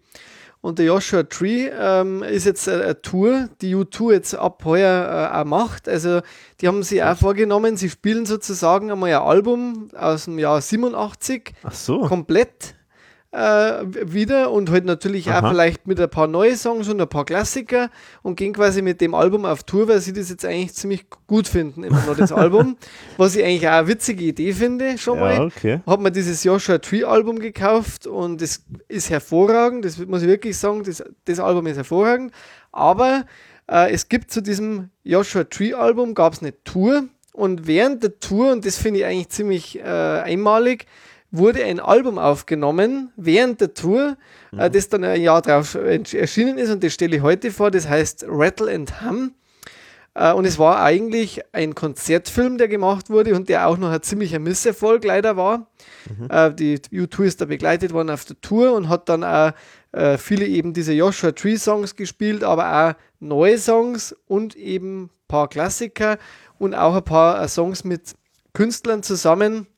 Und 0.62 0.78
der 0.78 0.86
Joshua 0.86 1.22
Tree 1.22 1.68
ähm, 1.68 2.22
ist 2.22 2.44
jetzt 2.44 2.68
eine, 2.68 3.00
Tour, 3.00 3.48
die 3.60 3.76
U2 3.76 4.12
jetzt 4.12 4.34
ab 4.34 4.64
heuer 4.64 5.30
äh, 5.32 5.38
auch 5.38 5.44
macht. 5.44 5.88
Also 5.88 6.22
die 6.60 6.66
haben 6.66 6.82
sich 6.82 7.02
auch 7.04 7.16
vorgenommen, 7.16 7.76
sie 7.76 7.90
spielen 7.90 8.26
sozusagen 8.26 8.90
einmal 8.90 9.10
ein 9.10 9.22
Album 9.22 9.90
aus 9.94 10.24
dem 10.24 10.38
Jahr 10.38 10.60
87 10.60 11.52
Ach 11.62 11.72
so. 11.72 12.00
komplett 12.00 12.74
äh, 13.32 13.82
wieder 14.12 14.50
und 14.50 14.70
halt 14.70 14.84
natürlich 14.84 15.28
Aha. 15.28 15.40
auch 15.46 15.50
vielleicht 15.50 15.86
mit 15.86 16.00
ein 16.00 16.08
paar 16.08 16.26
neue 16.26 16.56
Songs 16.56 16.88
und 16.88 17.00
ein 17.00 17.08
paar 17.08 17.24
Klassiker 17.24 17.90
und 18.22 18.36
gehen 18.36 18.52
quasi 18.52 18.82
mit 18.82 19.00
dem 19.00 19.14
Album 19.14 19.44
auf 19.44 19.64
Tour, 19.64 19.88
weil 19.88 20.00
sie 20.00 20.12
das 20.12 20.30
jetzt 20.30 20.44
eigentlich 20.44 20.74
ziemlich 20.74 21.06
gut 21.26 21.46
finden, 21.48 21.84
immer 21.84 22.02
noch 22.06 22.16
das 22.16 22.32
Album. 22.32 22.76
Was 23.16 23.36
ich 23.36 23.44
eigentlich 23.44 23.68
auch 23.68 23.72
eine 23.74 23.88
witzige 23.88 24.24
Idee 24.24 24.52
finde, 24.52 24.96
schon 24.96 25.18
Ja, 25.18 25.24
mal. 25.24 25.40
okay. 25.46 25.80
Habe 25.86 26.02
mir 26.04 26.12
dieses 26.12 26.44
Joshua 26.44 26.78
Tree 26.78 27.04
Album 27.04 27.38
gekauft 27.38 28.06
und 28.06 28.40
das 28.40 28.62
ist 28.88 29.10
hervorragend, 29.10 29.84
das 29.84 29.98
muss 29.98 30.22
ich 30.22 30.28
wirklich 30.28 30.56
sagen, 30.56 30.82
das, 30.84 31.02
das 31.24 31.40
Album 31.40 31.66
ist 31.66 31.76
hervorragend, 31.76 32.32
aber 32.72 33.26
äh, 33.70 33.92
es 33.92 34.08
gibt 34.08 34.30
zu 34.30 34.40
diesem 34.40 34.90
Joshua 35.02 35.44
Tree 35.44 35.74
Album, 35.74 36.14
gab 36.14 36.32
es 36.32 36.40
eine 36.40 36.54
Tour 36.64 37.04
und 37.32 37.66
während 37.66 38.02
der 38.02 38.18
Tour, 38.18 38.52
und 38.52 38.64
das 38.64 38.78
finde 38.78 39.00
ich 39.00 39.04
eigentlich 39.06 39.28
ziemlich 39.28 39.78
äh, 39.78 39.82
einmalig, 39.82 40.86
wurde 41.30 41.64
ein 41.64 41.80
Album 41.80 42.18
aufgenommen 42.18 43.12
während 43.16 43.60
der 43.60 43.74
Tour, 43.74 44.16
äh, 44.56 44.70
das 44.70 44.88
dann 44.88 45.04
ein 45.04 45.20
Jahr 45.20 45.42
drauf 45.42 45.74
ersch- 45.74 46.16
erschienen 46.16 46.58
ist 46.58 46.70
und 46.70 46.82
das 46.82 46.92
stelle 46.94 47.16
ich 47.16 47.22
heute 47.22 47.50
vor, 47.50 47.70
das 47.70 47.88
heißt 47.88 48.24
Rattle 48.28 48.72
and 48.72 49.02
Hum. 49.02 49.32
Äh, 50.14 50.32
und 50.32 50.46
es 50.46 50.58
war 50.58 50.82
eigentlich 50.82 51.42
ein 51.52 51.74
Konzertfilm, 51.74 52.56
der 52.56 52.68
gemacht 52.68 53.10
wurde 53.10 53.34
und 53.34 53.50
der 53.50 53.68
auch 53.68 53.76
noch 53.76 53.90
ein 53.90 54.02
ziemlicher 54.02 54.38
Misserfolg 54.38 55.04
leider 55.04 55.36
war. 55.36 55.68
Mhm. 56.18 56.28
Äh, 56.30 56.54
die 56.54 56.78
U2 56.78 57.24
ist 57.24 57.40
da 57.42 57.44
begleitet 57.44 57.92
worden 57.92 58.08
auf 58.08 58.24
der 58.24 58.40
Tour 58.40 58.72
und 58.72 58.88
hat 58.88 59.10
dann 59.10 59.22
auch 59.24 59.52
äh, 59.92 60.16
viele 60.16 60.46
eben 60.46 60.72
diese 60.72 60.94
Joshua 60.94 61.32
Tree 61.32 61.56
Songs 61.56 61.96
gespielt, 61.96 62.44
aber 62.44 62.88
auch 62.90 62.94
neue 63.20 63.58
Songs 63.58 64.16
und 64.26 64.56
eben 64.56 65.04
ein 65.04 65.10
paar 65.28 65.48
Klassiker 65.48 66.16
und 66.58 66.74
auch 66.74 66.94
ein 66.96 67.04
paar 67.04 67.42
äh, 67.42 67.48
Songs 67.48 67.84
mit 67.84 68.14
Künstlern 68.54 69.02
zusammen, 69.02 69.66
äh, 69.66 69.75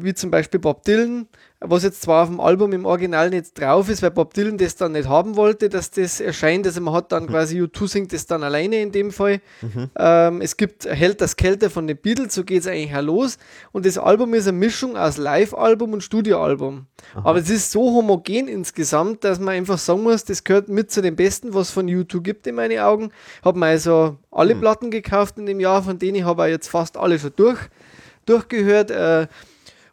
wie 0.00 0.14
zum 0.14 0.30
Beispiel 0.30 0.60
Bob 0.60 0.84
Dylan, 0.84 1.26
was 1.60 1.82
jetzt 1.82 2.02
zwar 2.02 2.24
auf 2.24 2.28
dem 2.28 2.38
Album 2.38 2.72
im 2.72 2.84
Original 2.84 3.30
nicht 3.30 3.58
drauf 3.58 3.88
ist, 3.88 4.02
weil 4.02 4.10
Bob 4.10 4.34
Dylan 4.34 4.58
das 4.58 4.76
dann 4.76 4.92
nicht 4.92 5.08
haben 5.08 5.36
wollte, 5.36 5.68
dass 5.68 5.90
das 5.90 6.20
erscheint. 6.20 6.66
Also 6.66 6.80
man 6.80 6.94
hat 6.94 7.12
dann 7.12 7.24
mhm. 7.24 7.28
quasi 7.28 7.62
U2 7.62 7.88
singt 7.88 8.12
das 8.12 8.26
dann 8.26 8.42
alleine 8.42 8.80
in 8.80 8.92
dem 8.92 9.10
Fall. 9.10 9.40
Mhm. 9.62 9.90
Ähm, 9.96 10.40
es 10.42 10.56
gibt 10.56 10.84
Hält 10.84 11.20
das 11.20 11.36
Kälte 11.36 11.70
von 11.70 11.86
den 11.86 11.96
Beatles, 11.96 12.34
so 12.34 12.44
geht 12.44 12.60
es 12.60 12.66
eigentlich 12.66 12.94
auch 12.94 13.02
los. 13.02 13.38
Und 13.72 13.86
das 13.86 13.96
Album 13.96 14.34
ist 14.34 14.46
eine 14.46 14.58
Mischung 14.58 14.96
aus 14.96 15.16
Live-Album 15.16 15.94
und 15.94 16.02
Studioalbum. 16.02 16.86
Aber 17.14 17.38
es 17.38 17.48
ist 17.48 17.70
so 17.70 17.94
homogen 17.94 18.48
insgesamt, 18.48 19.24
dass 19.24 19.40
man 19.40 19.54
einfach 19.54 19.78
sagen 19.78 20.02
muss, 20.02 20.24
das 20.24 20.44
gehört 20.44 20.68
mit 20.68 20.90
zu 20.90 21.00
den 21.00 21.16
Besten, 21.16 21.54
was 21.54 21.68
es 21.68 21.74
von 21.74 21.86
U2 21.86 22.20
gibt 22.20 22.46
in 22.46 22.54
meinen 22.54 22.78
Augen. 22.78 23.10
Habe 23.42 23.58
mir 23.58 23.66
also 23.66 24.18
alle 24.30 24.54
mhm. 24.54 24.60
Platten 24.60 24.90
gekauft 24.90 25.38
in 25.38 25.46
dem 25.46 25.60
Jahr, 25.60 25.82
von 25.82 25.98
denen 25.98 26.16
ich 26.16 26.24
habe 26.24 26.46
jetzt 26.46 26.68
fast 26.68 26.98
alle 26.98 27.18
schon 27.18 27.32
durch, 27.34 27.58
durchgehört. 28.26 28.90
Äh, 28.90 29.26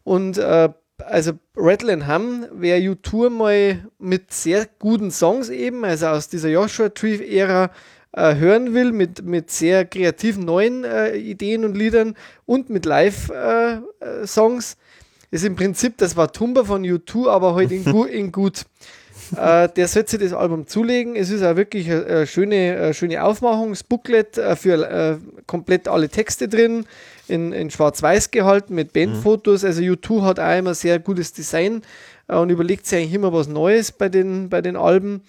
und 0.03 0.37
äh, 0.37 0.69
also 1.05 1.33
Rattle 1.55 1.93
and 1.93 2.07
Hum 2.07 2.45
wäre 2.51 2.79
U2 2.79 3.29
mal 3.29 3.85
mit 3.99 4.31
sehr 4.33 4.67
guten 4.79 5.11
Songs 5.11 5.49
eben, 5.49 5.83
also 5.85 6.07
aus 6.07 6.29
dieser 6.29 6.49
Joshua 6.49 6.89
Tree-Ära 6.89 7.71
äh, 8.13 8.35
hören 8.35 8.73
will, 8.73 8.91
mit, 8.91 9.23
mit 9.23 9.51
sehr 9.51 9.85
kreativen 9.85 10.45
neuen 10.45 10.83
äh, 10.83 11.15
Ideen 11.15 11.65
und 11.65 11.75
Liedern 11.75 12.15
und 12.45 12.69
mit 12.69 12.85
Live-Songs, 12.85 14.73
äh, 14.73 15.35
ist 15.35 15.45
im 15.45 15.55
Prinzip 15.55 15.97
das 15.97 16.15
war 16.15 16.31
Tumba 16.31 16.63
von 16.63 16.83
U2, 16.83 17.27
aber 17.27 17.55
halt 17.55 17.71
in, 17.71 17.83
gu 17.83 18.03
in 18.03 18.31
gut. 18.31 18.65
äh, 19.35 19.67
der 19.69 19.87
sollte 19.87 20.11
sich 20.11 20.19
das 20.19 20.33
Album 20.33 20.67
zulegen. 20.67 21.15
Es 21.15 21.31
ist 21.31 21.43
auch 21.43 21.55
wirklich 21.55 21.89
eine, 21.89 22.05
eine 22.05 22.27
schöne, 22.27 22.77
eine 22.77 22.93
schöne 22.93 23.23
Aufmachung, 23.23 23.69
das 23.69 23.83
Booklet 23.83 24.37
äh, 24.37 24.55
für 24.55 24.83
äh, 24.83 25.17
komplett 25.47 25.87
alle 25.87 26.09
Texte 26.09 26.47
drin 26.47 26.85
in, 27.27 27.51
in 27.53 27.69
Schwarz-Weiß 27.69 28.31
gehalten 28.31 28.75
mit 28.75 28.93
Bandfotos. 28.93 29.63
Mhm. 29.63 29.67
Also 29.67 29.81
U2 29.81 30.21
hat 30.23 30.39
auch 30.39 30.57
immer 30.57 30.73
sehr 30.73 30.99
gutes 30.99 31.33
Design 31.33 31.81
äh, 32.27 32.35
und 32.35 32.49
überlegt 32.49 32.85
sich 32.85 32.99
eigentlich 32.99 33.13
immer 33.13 33.33
was 33.33 33.47
Neues 33.47 33.91
bei 33.91 34.09
den, 34.09 34.49
bei 34.49 34.61
den 34.61 34.75
Alben. 34.75 35.21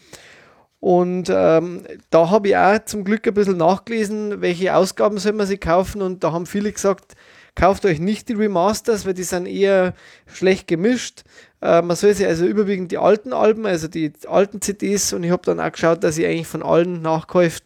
Und 0.80 1.30
ähm, 1.30 1.84
da 2.10 2.28
habe 2.28 2.48
ich 2.48 2.56
auch 2.56 2.84
zum 2.84 3.04
Glück 3.04 3.26
ein 3.26 3.32
bisschen 3.32 3.56
nachgelesen, 3.56 4.42
welche 4.42 4.74
Ausgaben 4.74 5.16
soll 5.16 5.32
man 5.32 5.46
sich 5.46 5.60
kaufen. 5.60 6.02
Und 6.02 6.22
da 6.22 6.32
haben 6.32 6.44
viele 6.44 6.70
gesagt, 6.70 7.14
kauft 7.54 7.86
euch 7.86 8.00
nicht 8.00 8.28
die 8.28 8.34
Remasters, 8.34 9.06
weil 9.06 9.14
die 9.14 9.22
sind 9.22 9.46
eher 9.46 9.94
schlecht 10.26 10.66
gemischt. 10.66 11.22
Äh, 11.62 11.80
man 11.80 11.96
soll 11.96 12.12
sich 12.12 12.26
also 12.26 12.44
überwiegend 12.44 12.92
die 12.92 12.98
alten 12.98 13.32
Alben, 13.32 13.64
also 13.64 13.88
die 13.88 14.12
alten 14.26 14.60
CDs. 14.60 15.14
Und 15.14 15.24
ich 15.24 15.30
habe 15.30 15.42
dann 15.46 15.58
auch 15.58 15.72
geschaut, 15.72 16.04
dass 16.04 16.18
ich 16.18 16.26
eigentlich 16.26 16.46
von 16.46 16.62
allen 16.62 17.00
Nachkäuf, 17.00 17.60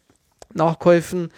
Nachkäufen 0.53 1.29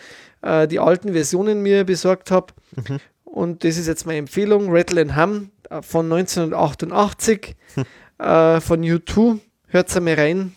äh, 0.41 0.67
die 0.67 0.79
alten 0.79 1.13
Versionen 1.13 1.61
mir 1.61 1.83
besorgt 1.83 2.31
habe. 2.31 2.53
Mhm. 2.75 2.99
Und 3.23 3.63
das 3.63 3.77
ist 3.77 3.87
jetzt 3.87 4.05
meine 4.05 4.19
Empfehlung: 4.19 4.67
Rattle 4.69 5.01
and 5.01 5.15
Hum 5.15 5.51
äh, 5.69 5.81
von 5.81 6.11
1988 6.11 7.55
hm. 7.75 7.85
äh, 8.25 8.59
von 8.61 8.81
U2. 8.81 9.39
Hört 9.67 9.89
es 9.89 9.97
einmal 9.97 10.15
rein. 10.15 10.53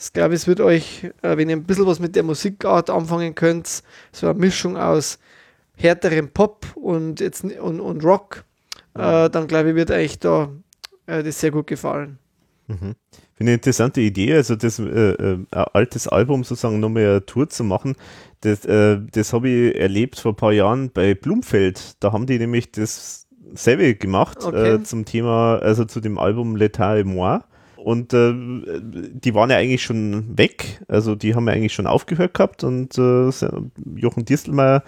Ich 0.00 0.12
glaube, 0.12 0.34
es 0.34 0.46
wird 0.46 0.60
euch, 0.60 1.04
äh, 1.22 1.36
wenn 1.36 1.48
ihr 1.48 1.56
ein 1.56 1.64
bisschen 1.64 1.86
was 1.86 1.98
mit 1.98 2.14
der 2.14 2.22
Musikart 2.22 2.90
anfangen 2.90 3.34
könnt, 3.34 3.82
so 4.12 4.28
eine 4.28 4.38
Mischung 4.38 4.76
aus 4.76 5.18
härterem 5.74 6.28
Pop 6.30 6.66
und, 6.76 7.20
jetzt, 7.20 7.42
und, 7.44 7.80
und 7.80 8.04
Rock, 8.04 8.44
äh, 8.94 9.30
dann 9.30 9.46
glaube 9.48 9.70
ich, 9.70 9.74
wird 9.74 9.90
euch 9.90 10.18
da 10.18 10.50
äh, 11.06 11.22
das 11.22 11.40
sehr 11.40 11.50
gut 11.50 11.66
gefallen. 11.66 12.18
Mhm. 12.66 12.94
Finde 13.38 13.52
eine 13.52 13.54
interessante 13.58 14.00
Idee, 14.00 14.34
also 14.34 14.56
das 14.56 14.80
äh, 14.80 15.12
äh, 15.12 15.38
altes 15.52 16.08
Album 16.08 16.42
sozusagen 16.42 16.80
nochmal 16.80 17.04
eine 17.04 17.24
Tour 17.24 17.48
zu 17.48 17.62
machen. 17.62 17.94
Das, 18.40 18.64
äh, 18.64 18.98
das 19.12 19.32
habe 19.32 19.48
ich 19.48 19.76
erlebt 19.76 20.18
vor 20.18 20.32
ein 20.32 20.36
paar 20.36 20.52
Jahren 20.52 20.90
bei 20.90 21.14
Blumfeld. 21.14 21.94
Da 22.00 22.12
haben 22.12 22.26
die 22.26 22.36
nämlich 22.36 22.72
das 22.72 23.28
selbe 23.54 23.94
gemacht 23.94 24.38
okay. 24.44 24.74
äh, 24.74 24.82
zum 24.82 25.04
Thema, 25.04 25.60
also 25.62 25.84
zu 25.84 26.00
dem 26.00 26.18
Album 26.18 26.56
L'État 26.56 26.98
et 26.98 27.06
moi. 27.06 27.38
Und 27.76 28.12
äh, 28.12 28.34
die 28.34 29.34
waren 29.36 29.50
ja 29.50 29.56
eigentlich 29.56 29.84
schon 29.84 30.36
weg, 30.36 30.80
also 30.88 31.14
die 31.14 31.36
haben 31.36 31.46
ja 31.46 31.54
eigentlich 31.54 31.74
schon 31.74 31.86
aufgehört 31.86 32.34
gehabt 32.34 32.64
und 32.64 32.98
äh, 32.98 33.30
Jochen 33.94 34.24
Distelmeier 34.24 34.82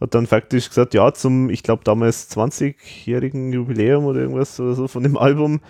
hat 0.00 0.14
dann 0.14 0.28
faktisch 0.28 0.68
gesagt, 0.68 0.94
ja, 0.94 1.12
zum, 1.12 1.50
ich 1.50 1.64
glaube 1.64 1.82
damals 1.82 2.30
20-jährigen 2.30 3.52
Jubiläum 3.52 4.04
oder 4.04 4.20
irgendwas 4.20 4.60
oder 4.60 4.74
so 4.74 4.86
von 4.86 5.02
dem 5.02 5.16
Album, 5.16 5.60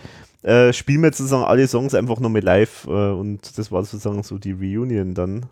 äh, 0.42 0.72
spielen 0.72 1.02
wir 1.02 1.12
sozusagen 1.12 1.44
alle 1.44 1.66
Songs 1.66 1.94
einfach 1.94 2.20
nochmal 2.20 2.42
live 2.42 2.86
äh, 2.86 2.90
und 2.90 3.58
das 3.58 3.72
war 3.72 3.84
sozusagen 3.84 4.22
so 4.22 4.38
die 4.38 4.52
Reunion 4.52 5.14
dann. 5.14 5.46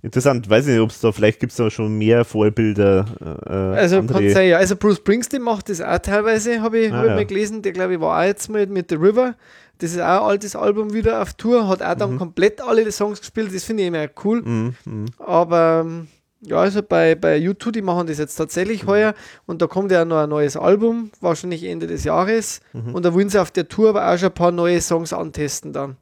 Interessant, 0.00 0.48
weiß 0.48 0.66
ich 0.66 0.74
nicht, 0.74 0.80
ob 0.80 0.90
es 0.90 1.00
da, 1.00 1.10
vielleicht 1.10 1.40
gibt 1.40 1.50
es 1.50 1.56
da 1.56 1.68
schon 1.70 1.98
mehr 1.98 2.24
Vorbilder. 2.24 3.04
Äh, 3.44 3.52
also 3.78 4.00
kann 4.04 4.30
sein, 4.30 4.48
ja. 4.48 4.58
Also 4.58 4.76
Bruce 4.76 4.98
Springsteen 4.98 5.42
macht 5.42 5.68
das 5.68 5.80
auch 5.80 5.98
teilweise, 5.98 6.60
habe 6.62 6.78
ich, 6.78 6.92
ah, 6.92 6.98
hab 6.98 7.04
ich 7.04 7.10
ja. 7.10 7.16
mal 7.16 7.26
gelesen. 7.26 7.62
Der 7.62 7.72
glaube 7.72 7.94
ich 7.94 8.00
war 8.00 8.20
auch 8.20 8.24
jetzt 8.24 8.48
mal 8.48 8.64
mit 8.68 8.90
The 8.90 8.94
River. 8.94 9.34
Das 9.78 9.92
ist 9.92 10.00
auch 10.00 10.22
ein 10.22 10.30
altes 10.30 10.54
Album 10.54 10.92
wieder 10.92 11.22
auf 11.22 11.34
Tour, 11.34 11.68
hat 11.68 11.82
auch 11.82 11.94
dann 11.94 12.14
mhm. 12.14 12.18
komplett 12.18 12.60
alle 12.60 12.90
Songs 12.90 13.20
gespielt, 13.20 13.54
das 13.54 13.64
finde 13.64 13.84
ich 13.84 13.88
immer 13.88 14.06
cool. 14.24 14.42
Mhm. 14.42 14.74
mhm. 14.84 15.06
Aber 15.18 15.84
ähm, 15.84 16.08
ja, 16.40 16.56
also 16.58 16.82
bei, 16.82 17.14
bei 17.14 17.36
YouTube, 17.36 17.72
die 17.72 17.82
machen 17.82 18.06
das 18.06 18.18
jetzt 18.18 18.36
tatsächlich 18.36 18.84
mhm. 18.84 18.88
heuer 18.88 19.14
und 19.46 19.60
da 19.60 19.66
kommt 19.66 19.90
ja 19.90 20.04
noch 20.04 20.18
ein 20.18 20.28
neues 20.28 20.56
Album, 20.56 21.10
wahrscheinlich 21.20 21.64
Ende 21.64 21.86
des 21.86 22.04
Jahres. 22.04 22.60
Mhm. 22.72 22.94
Und 22.94 23.04
da 23.04 23.12
wollen 23.12 23.28
sie 23.28 23.40
auf 23.40 23.50
der 23.50 23.68
Tour 23.68 23.90
aber 23.90 24.08
auch 24.08 24.18
schon 24.18 24.28
ein 24.28 24.34
paar 24.34 24.52
neue 24.52 24.80
Songs 24.80 25.12
antesten 25.12 25.72
dann. 25.72 25.96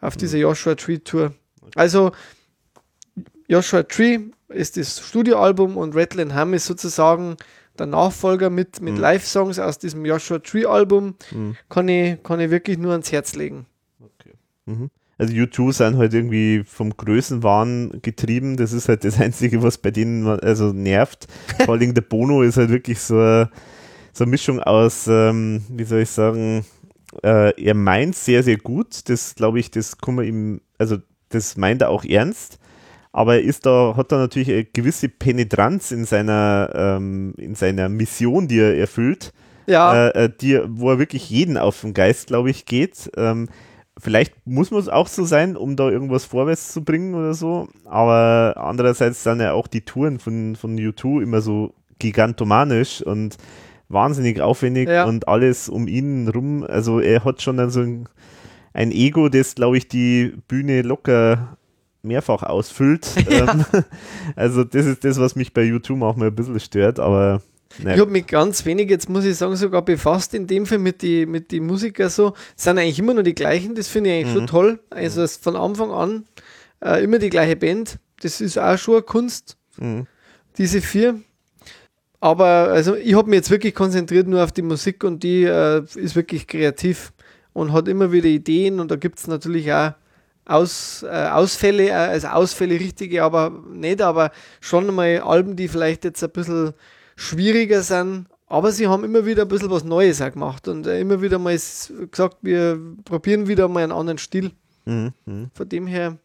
Auf 0.00 0.16
mhm. 0.16 0.18
dieser 0.18 0.38
Joshua 0.38 0.74
Tree 0.74 0.98
Tour. 0.98 1.32
Also 1.76 2.12
Joshua 3.46 3.84
Tree 3.84 4.18
ist 4.48 4.76
das 4.76 4.98
Studioalbum 5.00 5.76
und 5.76 5.94
Rattle 5.94 6.22
and 6.22 6.34
Hum 6.34 6.54
ist 6.54 6.66
sozusagen 6.66 7.36
der 7.78 7.86
Nachfolger 7.86 8.50
mit, 8.50 8.80
mit 8.80 8.94
mhm. 8.94 9.00
Live-Songs 9.00 9.58
aus 9.60 9.78
diesem 9.78 10.04
Joshua 10.04 10.40
Tree 10.40 10.66
Album. 10.66 11.14
Mhm. 11.30 11.56
Kann, 11.68 11.88
ich, 11.88 12.22
kann 12.22 12.40
ich 12.40 12.50
wirklich 12.50 12.78
nur 12.78 12.92
ans 12.92 13.12
Herz 13.12 13.34
legen. 13.36 13.66
Okay. 14.00 14.34
Mhm. 14.66 14.90
Also 15.18 15.34
U2 15.34 15.72
sind 15.72 15.98
halt 15.98 16.14
irgendwie 16.14 16.62
vom 16.64 16.96
Größenwahn 16.96 17.98
getrieben. 18.02 18.56
Das 18.56 18.72
ist 18.72 18.88
halt 18.88 19.02
das 19.02 19.20
Einzige, 19.20 19.62
was 19.64 19.76
bei 19.78 19.90
denen 19.90 20.26
also 20.26 20.72
nervt. 20.72 21.26
Vor 21.64 21.74
allem 21.74 21.92
der 21.92 22.02
Bono 22.02 22.42
ist 22.42 22.56
halt 22.56 22.70
wirklich 22.70 23.00
so 23.00 23.16
eine, 23.16 23.50
so 24.12 24.24
eine 24.24 24.30
Mischung 24.30 24.60
aus, 24.60 25.08
ähm, 25.08 25.62
wie 25.70 25.84
soll 25.84 26.00
ich 26.00 26.10
sagen, 26.10 26.64
äh, 27.24 27.52
er 27.60 27.74
meint 27.74 28.14
sehr, 28.14 28.44
sehr 28.44 28.58
gut. 28.58 29.08
Das 29.08 29.34
glaube 29.34 29.58
ich, 29.58 29.72
das 29.72 29.98
kann 29.98 30.14
man 30.14 30.24
ihm, 30.24 30.60
also 30.78 30.98
das 31.30 31.56
meint 31.56 31.82
er 31.82 31.90
auch 31.90 32.04
ernst. 32.04 32.58
Aber 33.10 33.34
er 33.34 33.42
ist 33.42 33.66
da, 33.66 33.94
hat 33.96 34.12
da 34.12 34.18
natürlich 34.18 34.50
eine 34.50 34.64
gewisse 34.66 35.08
Penetranz 35.08 35.90
in 35.90 36.04
seiner, 36.04 36.70
ähm, 36.74 37.34
in 37.38 37.56
seiner 37.56 37.88
Mission, 37.88 38.46
die 38.46 38.60
er 38.60 38.76
erfüllt. 38.76 39.32
Ja. 39.66 40.08
Äh, 40.08 40.24
äh 40.24 40.30
die, 40.40 40.60
wo 40.66 40.90
er 40.90 41.00
wirklich 41.00 41.28
jeden 41.28 41.56
auf 41.56 41.80
den 41.80 41.94
Geist, 41.94 42.28
glaube 42.28 42.50
ich, 42.50 42.66
geht. 42.66 43.10
Ähm, 43.16 43.48
vielleicht 43.98 44.34
muss 44.46 44.70
man 44.70 44.80
es 44.80 44.88
auch 44.88 45.08
so 45.08 45.24
sein, 45.24 45.56
um 45.56 45.76
da 45.76 45.90
irgendwas 45.90 46.24
vorwärts 46.24 46.72
zu 46.72 46.84
bringen 46.84 47.14
oder 47.14 47.34
so. 47.34 47.68
Aber 47.84 48.54
andererseits 48.56 49.22
sind 49.22 49.40
ja 49.40 49.52
auch 49.52 49.66
die 49.66 49.82
Touren 49.82 50.18
von, 50.18 50.56
von 50.56 50.78
U2 50.78 51.22
immer 51.22 51.40
so 51.40 51.74
gigantomanisch 51.98 53.02
und 53.02 53.36
wahnsinnig 53.88 54.40
aufwendig 54.40 54.88
ja. 54.88 55.04
und 55.04 55.28
alles 55.28 55.68
um 55.68 55.88
ihn 55.88 56.28
rum. 56.28 56.64
Also 56.64 57.00
er 57.00 57.24
hat 57.24 57.42
schon 57.42 57.56
dann 57.56 57.70
so 57.70 57.80
ein, 57.80 58.08
ein 58.72 58.92
Ego, 58.92 59.28
das, 59.28 59.54
glaube 59.54 59.78
ich, 59.78 59.88
die 59.88 60.34
Bühne 60.46 60.82
locker 60.82 61.56
mehrfach 62.02 62.42
ausfüllt. 62.42 63.08
Ja. 63.28 63.52
Ähm, 63.52 63.64
also 64.36 64.64
das 64.64 64.86
ist 64.86 65.04
das, 65.04 65.18
was 65.18 65.36
mich 65.36 65.52
bei 65.52 65.62
U2 65.62 65.96
manchmal 65.96 66.28
ein 66.28 66.34
bisschen 66.34 66.60
stört, 66.60 67.00
aber 67.00 67.42
Nee. 67.82 67.94
Ich 67.94 68.00
habe 68.00 68.10
mich 68.10 68.26
ganz 68.26 68.64
wenig, 68.64 68.90
jetzt 68.90 69.08
muss 69.08 69.24
ich 69.24 69.36
sagen, 69.36 69.54
sogar 69.56 69.82
befasst 69.82 70.34
in 70.34 70.46
dem 70.46 70.66
Fall 70.66 70.78
mit 70.78 71.02
den 71.02 71.30
mit 71.30 71.50
die 71.50 71.60
Musiker 71.60 72.08
so. 72.08 72.34
Es 72.56 72.64
sind 72.64 72.78
eigentlich 72.78 72.98
immer 72.98 73.14
nur 73.14 73.22
die 73.22 73.34
gleichen, 73.34 73.74
das 73.74 73.88
finde 73.88 74.10
ich 74.10 74.16
eigentlich 74.16 74.34
mhm. 74.34 74.38
schon 74.38 74.46
toll. 74.46 74.80
Also 74.90 75.26
von 75.26 75.54
Anfang 75.54 75.90
an 75.90 76.24
äh, 76.82 77.04
immer 77.04 77.18
die 77.18 77.30
gleiche 77.30 77.56
Band. 77.56 77.98
Das 78.20 78.40
ist 78.40 78.58
auch 78.58 78.78
schon 78.78 78.94
eine 78.94 79.02
Kunst, 79.02 79.56
mhm. 79.76 80.06
diese 80.56 80.80
vier. 80.80 81.20
Aber 82.20 82.44
also 82.44 82.96
ich 82.96 83.14
habe 83.14 83.30
mich 83.30 83.38
jetzt 83.38 83.50
wirklich 83.50 83.74
konzentriert 83.74 84.26
nur 84.26 84.42
auf 84.42 84.50
die 84.50 84.62
Musik 84.62 85.04
und 85.04 85.22
die 85.22 85.44
äh, 85.44 85.84
ist 85.94 86.16
wirklich 86.16 86.46
kreativ 86.48 87.12
und 87.52 87.72
hat 87.72 87.86
immer 87.86 88.10
wieder 88.10 88.26
Ideen 88.26 88.80
und 88.80 88.90
da 88.90 88.96
gibt 88.96 89.18
es 89.18 89.28
natürlich 89.28 89.72
auch 89.72 89.92
aus, 90.44 91.04
äh, 91.04 91.28
Ausfälle, 91.28 91.88
äh, 91.88 91.92
also 91.92 92.28
Ausfälle 92.28 92.80
richtige, 92.80 93.22
aber 93.22 93.62
nicht, 93.72 94.02
aber 94.02 94.32
schon 94.60 94.92
mal 94.94 95.20
Alben, 95.20 95.54
die 95.54 95.68
vielleicht 95.68 96.04
jetzt 96.04 96.24
ein 96.24 96.30
bisschen 96.30 96.72
schwieriger 97.18 97.82
sind. 97.82 98.26
Aber 98.46 98.72
sie 98.72 98.86
haben 98.86 99.04
immer 99.04 99.26
wieder 99.26 99.42
ein 99.42 99.48
bisschen 99.48 99.70
was 99.70 99.84
Neues 99.84 100.22
auch 100.22 100.32
gemacht 100.32 100.68
und 100.68 100.86
äh, 100.86 101.00
immer 101.00 101.20
wieder 101.20 101.38
mal 101.38 101.52
gesagt, 101.52 102.38
wir 102.40 102.80
probieren 103.04 103.46
wieder 103.46 103.68
mal 103.68 103.82
einen 103.82 103.92
anderen 103.92 104.18
Stil. 104.18 104.52
Mhm. 104.86 105.12
Von 105.52 105.68
dem 105.68 105.86
her, 105.86 106.16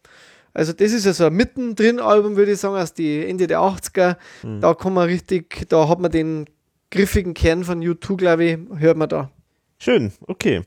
Also 0.54 0.72
das 0.72 0.92
ist 0.92 1.04
ja 1.04 1.12
so 1.12 1.26
ein 1.26 1.34
Mittendrin-Album, 1.34 2.36
würde 2.36 2.52
ich 2.52 2.60
sagen, 2.60 2.76
aus 2.76 2.94
die 2.94 3.26
Ende 3.26 3.46
der 3.46 3.58
80er. 3.58 4.16
Mhm. 4.42 4.60
Da 4.62 4.72
kann 4.72 4.94
man 4.94 5.06
richtig, 5.08 5.68
da 5.68 5.88
hat 5.88 5.98
man 5.98 6.10
den 6.10 6.46
griffigen 6.90 7.34
Kern 7.34 7.64
von 7.64 7.82
U2, 7.82 8.16
glaube 8.16 8.44
ich, 8.44 8.58
hört 8.78 8.96
man 8.96 9.08
da. 9.08 9.30
Schön, 9.78 10.12
okay. 10.26 10.62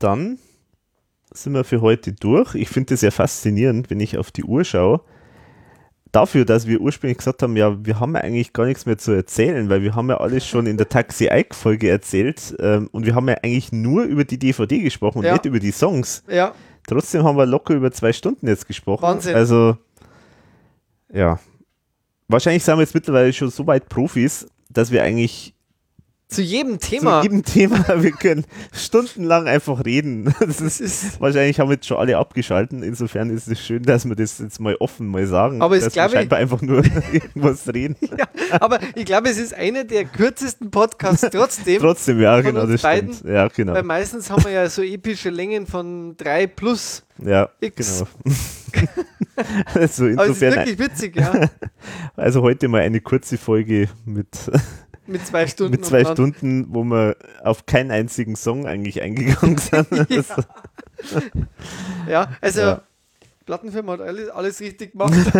Dann 0.00 0.38
sind 1.32 1.52
wir 1.52 1.64
für 1.64 1.82
heute 1.82 2.14
durch. 2.14 2.56
Ich 2.56 2.68
finde 2.68 2.94
es 2.94 3.00
sehr 3.00 3.12
faszinierend, 3.12 3.90
wenn 3.90 4.00
ich 4.00 4.18
auf 4.18 4.32
die 4.32 4.44
Uhr 4.44 4.64
schaue. 4.64 5.02
Dafür, 6.14 6.44
dass 6.44 6.68
wir 6.68 6.80
ursprünglich 6.80 7.18
gesagt 7.18 7.42
haben, 7.42 7.56
ja, 7.56 7.76
wir 7.84 7.98
haben 7.98 8.14
ja 8.14 8.20
eigentlich 8.20 8.52
gar 8.52 8.66
nichts 8.66 8.86
mehr 8.86 8.96
zu 8.96 9.10
erzählen, 9.10 9.68
weil 9.68 9.82
wir 9.82 9.96
haben 9.96 10.08
ja 10.10 10.18
alles 10.18 10.46
schon 10.46 10.66
in 10.66 10.76
der 10.76 10.88
Taxi 10.88 11.24
Ike 11.28 11.56
Folge 11.56 11.90
erzählt 11.90 12.54
ähm, 12.60 12.88
und 12.92 13.04
wir 13.04 13.16
haben 13.16 13.28
ja 13.28 13.34
eigentlich 13.42 13.72
nur 13.72 14.04
über 14.04 14.24
die 14.24 14.38
DVD 14.38 14.78
gesprochen 14.78 15.18
und 15.18 15.24
Ja. 15.24 15.32
nicht 15.32 15.44
über 15.44 15.58
die 15.58 15.72
Songs. 15.72 16.22
Ja, 16.28 16.54
Trotzdem 16.86 17.24
haben 17.24 17.36
wir 17.36 17.46
locker 17.46 17.74
über 17.74 17.90
zwei 17.90 18.12
Stunden 18.12 18.46
jetzt 18.46 18.68
gesprochen. 18.68 19.02
Wahnsinn. 19.02 19.34
Also, 19.34 19.76
ja. 21.12 21.40
Wahrscheinlich 22.28 22.62
sind 22.62 22.76
wir 22.76 22.82
jetzt 22.82 22.94
mittlerweile 22.94 23.32
schon 23.32 23.50
so 23.50 23.66
weit 23.66 23.88
Profis, 23.88 24.46
dass 24.70 24.90
wir 24.92 25.02
eigentlich 25.02 25.54
zu 26.34 26.42
jedem 26.42 26.78
Thema. 26.78 27.20
zu 27.20 27.22
jedem 27.28 27.42
Thema, 27.44 27.84
wir 28.02 28.12
können 28.12 28.44
stundenlang 28.72 29.46
einfach 29.48 29.84
reden. 29.84 30.34
Das 30.40 30.60
ist, 30.80 31.20
wahrscheinlich 31.20 31.58
haben 31.60 31.70
jetzt 31.70 31.86
schon 31.86 31.96
alle 31.98 32.16
abgeschalten. 32.18 32.82
Insofern 32.82 33.30
ist 33.30 33.48
es 33.48 33.58
schön, 33.64 33.82
dass 33.82 34.04
wir 34.08 34.14
das 34.16 34.38
jetzt 34.38 34.60
mal 34.60 34.76
offen 34.76 35.06
mal 35.08 35.26
sagen. 35.26 35.62
Aber 35.62 35.78
dass 35.78 35.92
glaube 35.92 36.12
wir 36.12 36.20
ich- 36.20 36.20
scheinbar 36.22 36.38
einfach 36.38 36.60
nur 36.62 36.82
irgendwas 37.12 37.66
reden. 37.72 37.96
aber 38.60 38.78
ich 38.94 39.04
glaube, 39.04 39.28
es 39.30 39.38
ist 39.38 39.54
einer 39.54 39.84
der 39.84 40.04
kürzesten 40.04 40.70
Podcasts 40.70 41.26
trotzdem. 41.30 41.80
Trotzdem, 41.80 42.20
ja, 42.20 42.40
genau, 42.40 42.66
das 42.66 42.82
beiden? 42.82 43.12
stimmt. 43.14 43.30
Ja, 43.32 43.48
genau. 43.48 43.74
Weil 43.74 43.82
meistens 43.82 44.30
haben 44.30 44.44
wir 44.44 44.50
ja 44.52 44.68
so 44.68 44.82
epische 44.82 45.30
Längen 45.30 45.66
von 45.66 46.16
3 46.16 46.46
plus. 46.48 47.02
Ja, 47.24 47.48
X. 47.60 48.04
genau. 48.72 48.86
also 49.74 49.74
Aber 49.74 49.80
es 49.84 49.98
ist 49.98 50.00
insofern, 50.00 50.54
wirklich 50.56 50.78
witzig, 50.78 51.16
ja. 51.16 51.48
also 52.16 52.42
heute 52.42 52.68
mal 52.68 52.80
eine 52.82 53.00
kurze 53.00 53.38
Folge 53.38 53.88
mit, 54.04 54.28
Mit 55.06 55.26
zwei 55.26 55.46
Stunden. 55.46 55.72
mit 55.72 55.84
zwei 55.84 56.04
Stunden, 56.04 56.66
wo 56.70 56.82
wir 56.84 57.16
auf 57.42 57.66
keinen 57.66 57.90
einzigen 57.90 58.36
Song 58.36 58.66
eigentlich 58.66 59.02
eingegangen 59.02 59.58
sind. 59.58 59.88
Also, 60.10 60.42
Ja, 62.08 62.30
also 62.40 62.60
Ja. 62.60 62.82
Plattenfirma 63.44 63.92
hat 63.92 64.00
alles, 64.00 64.28
alles 64.30 64.60
richtig 64.60 64.92
gemacht. 64.92 65.12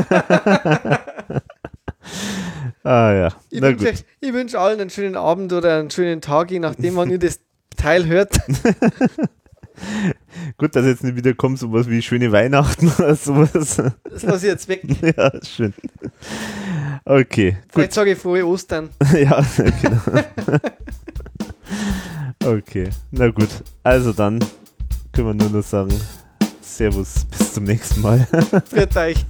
ah 2.82 3.12
ja, 3.12 3.28
Ich 3.50 3.62
wünsche, 3.62 3.94
wünsche 4.20 4.60
allen 4.60 4.80
einen 4.80 4.90
schönen 4.90 5.16
Abend 5.16 5.52
oder 5.52 5.78
einen 5.78 5.90
schönen 5.90 6.20
Tag, 6.20 6.50
je 6.50 6.58
nachdem, 6.58 6.96
wann 6.96 7.08
ihr 7.10 7.18
das 7.18 7.40
Teil 7.76 8.06
hört. 8.06 8.36
Gut, 10.56 10.76
dass 10.76 10.84
jetzt 10.84 11.04
nicht 11.04 11.16
wieder 11.16 11.34
kommt, 11.34 11.58
sowas 11.58 11.88
wie 11.88 12.02
schöne 12.02 12.32
Weihnachten 12.32 12.88
oder 12.98 13.14
sowas. 13.14 13.82
Das 14.04 14.22
lasse 14.22 14.46
ich 14.46 14.52
jetzt 14.52 14.68
weg. 14.68 14.82
ja, 15.16 15.32
schön. 15.42 15.74
Okay, 17.04 17.52
gut. 17.52 17.60
Vielleicht 17.72 17.92
sage 17.92 18.12
ich 18.12 18.18
frohe 18.18 18.46
Ostern. 18.46 18.90
ja, 19.12 19.44
genau. 19.82 20.20
okay, 22.44 22.88
na 23.10 23.28
gut. 23.28 23.50
Also 23.82 24.12
dann 24.12 24.38
können 25.12 25.28
wir 25.28 25.34
nur 25.34 25.50
noch 25.50 25.64
sagen, 25.64 25.94
Servus, 26.60 27.26
bis 27.26 27.52
zum 27.54 27.64
nächsten 27.64 28.00
Mal. 28.00 28.26
Für 28.66 28.88
euch. 29.00 29.24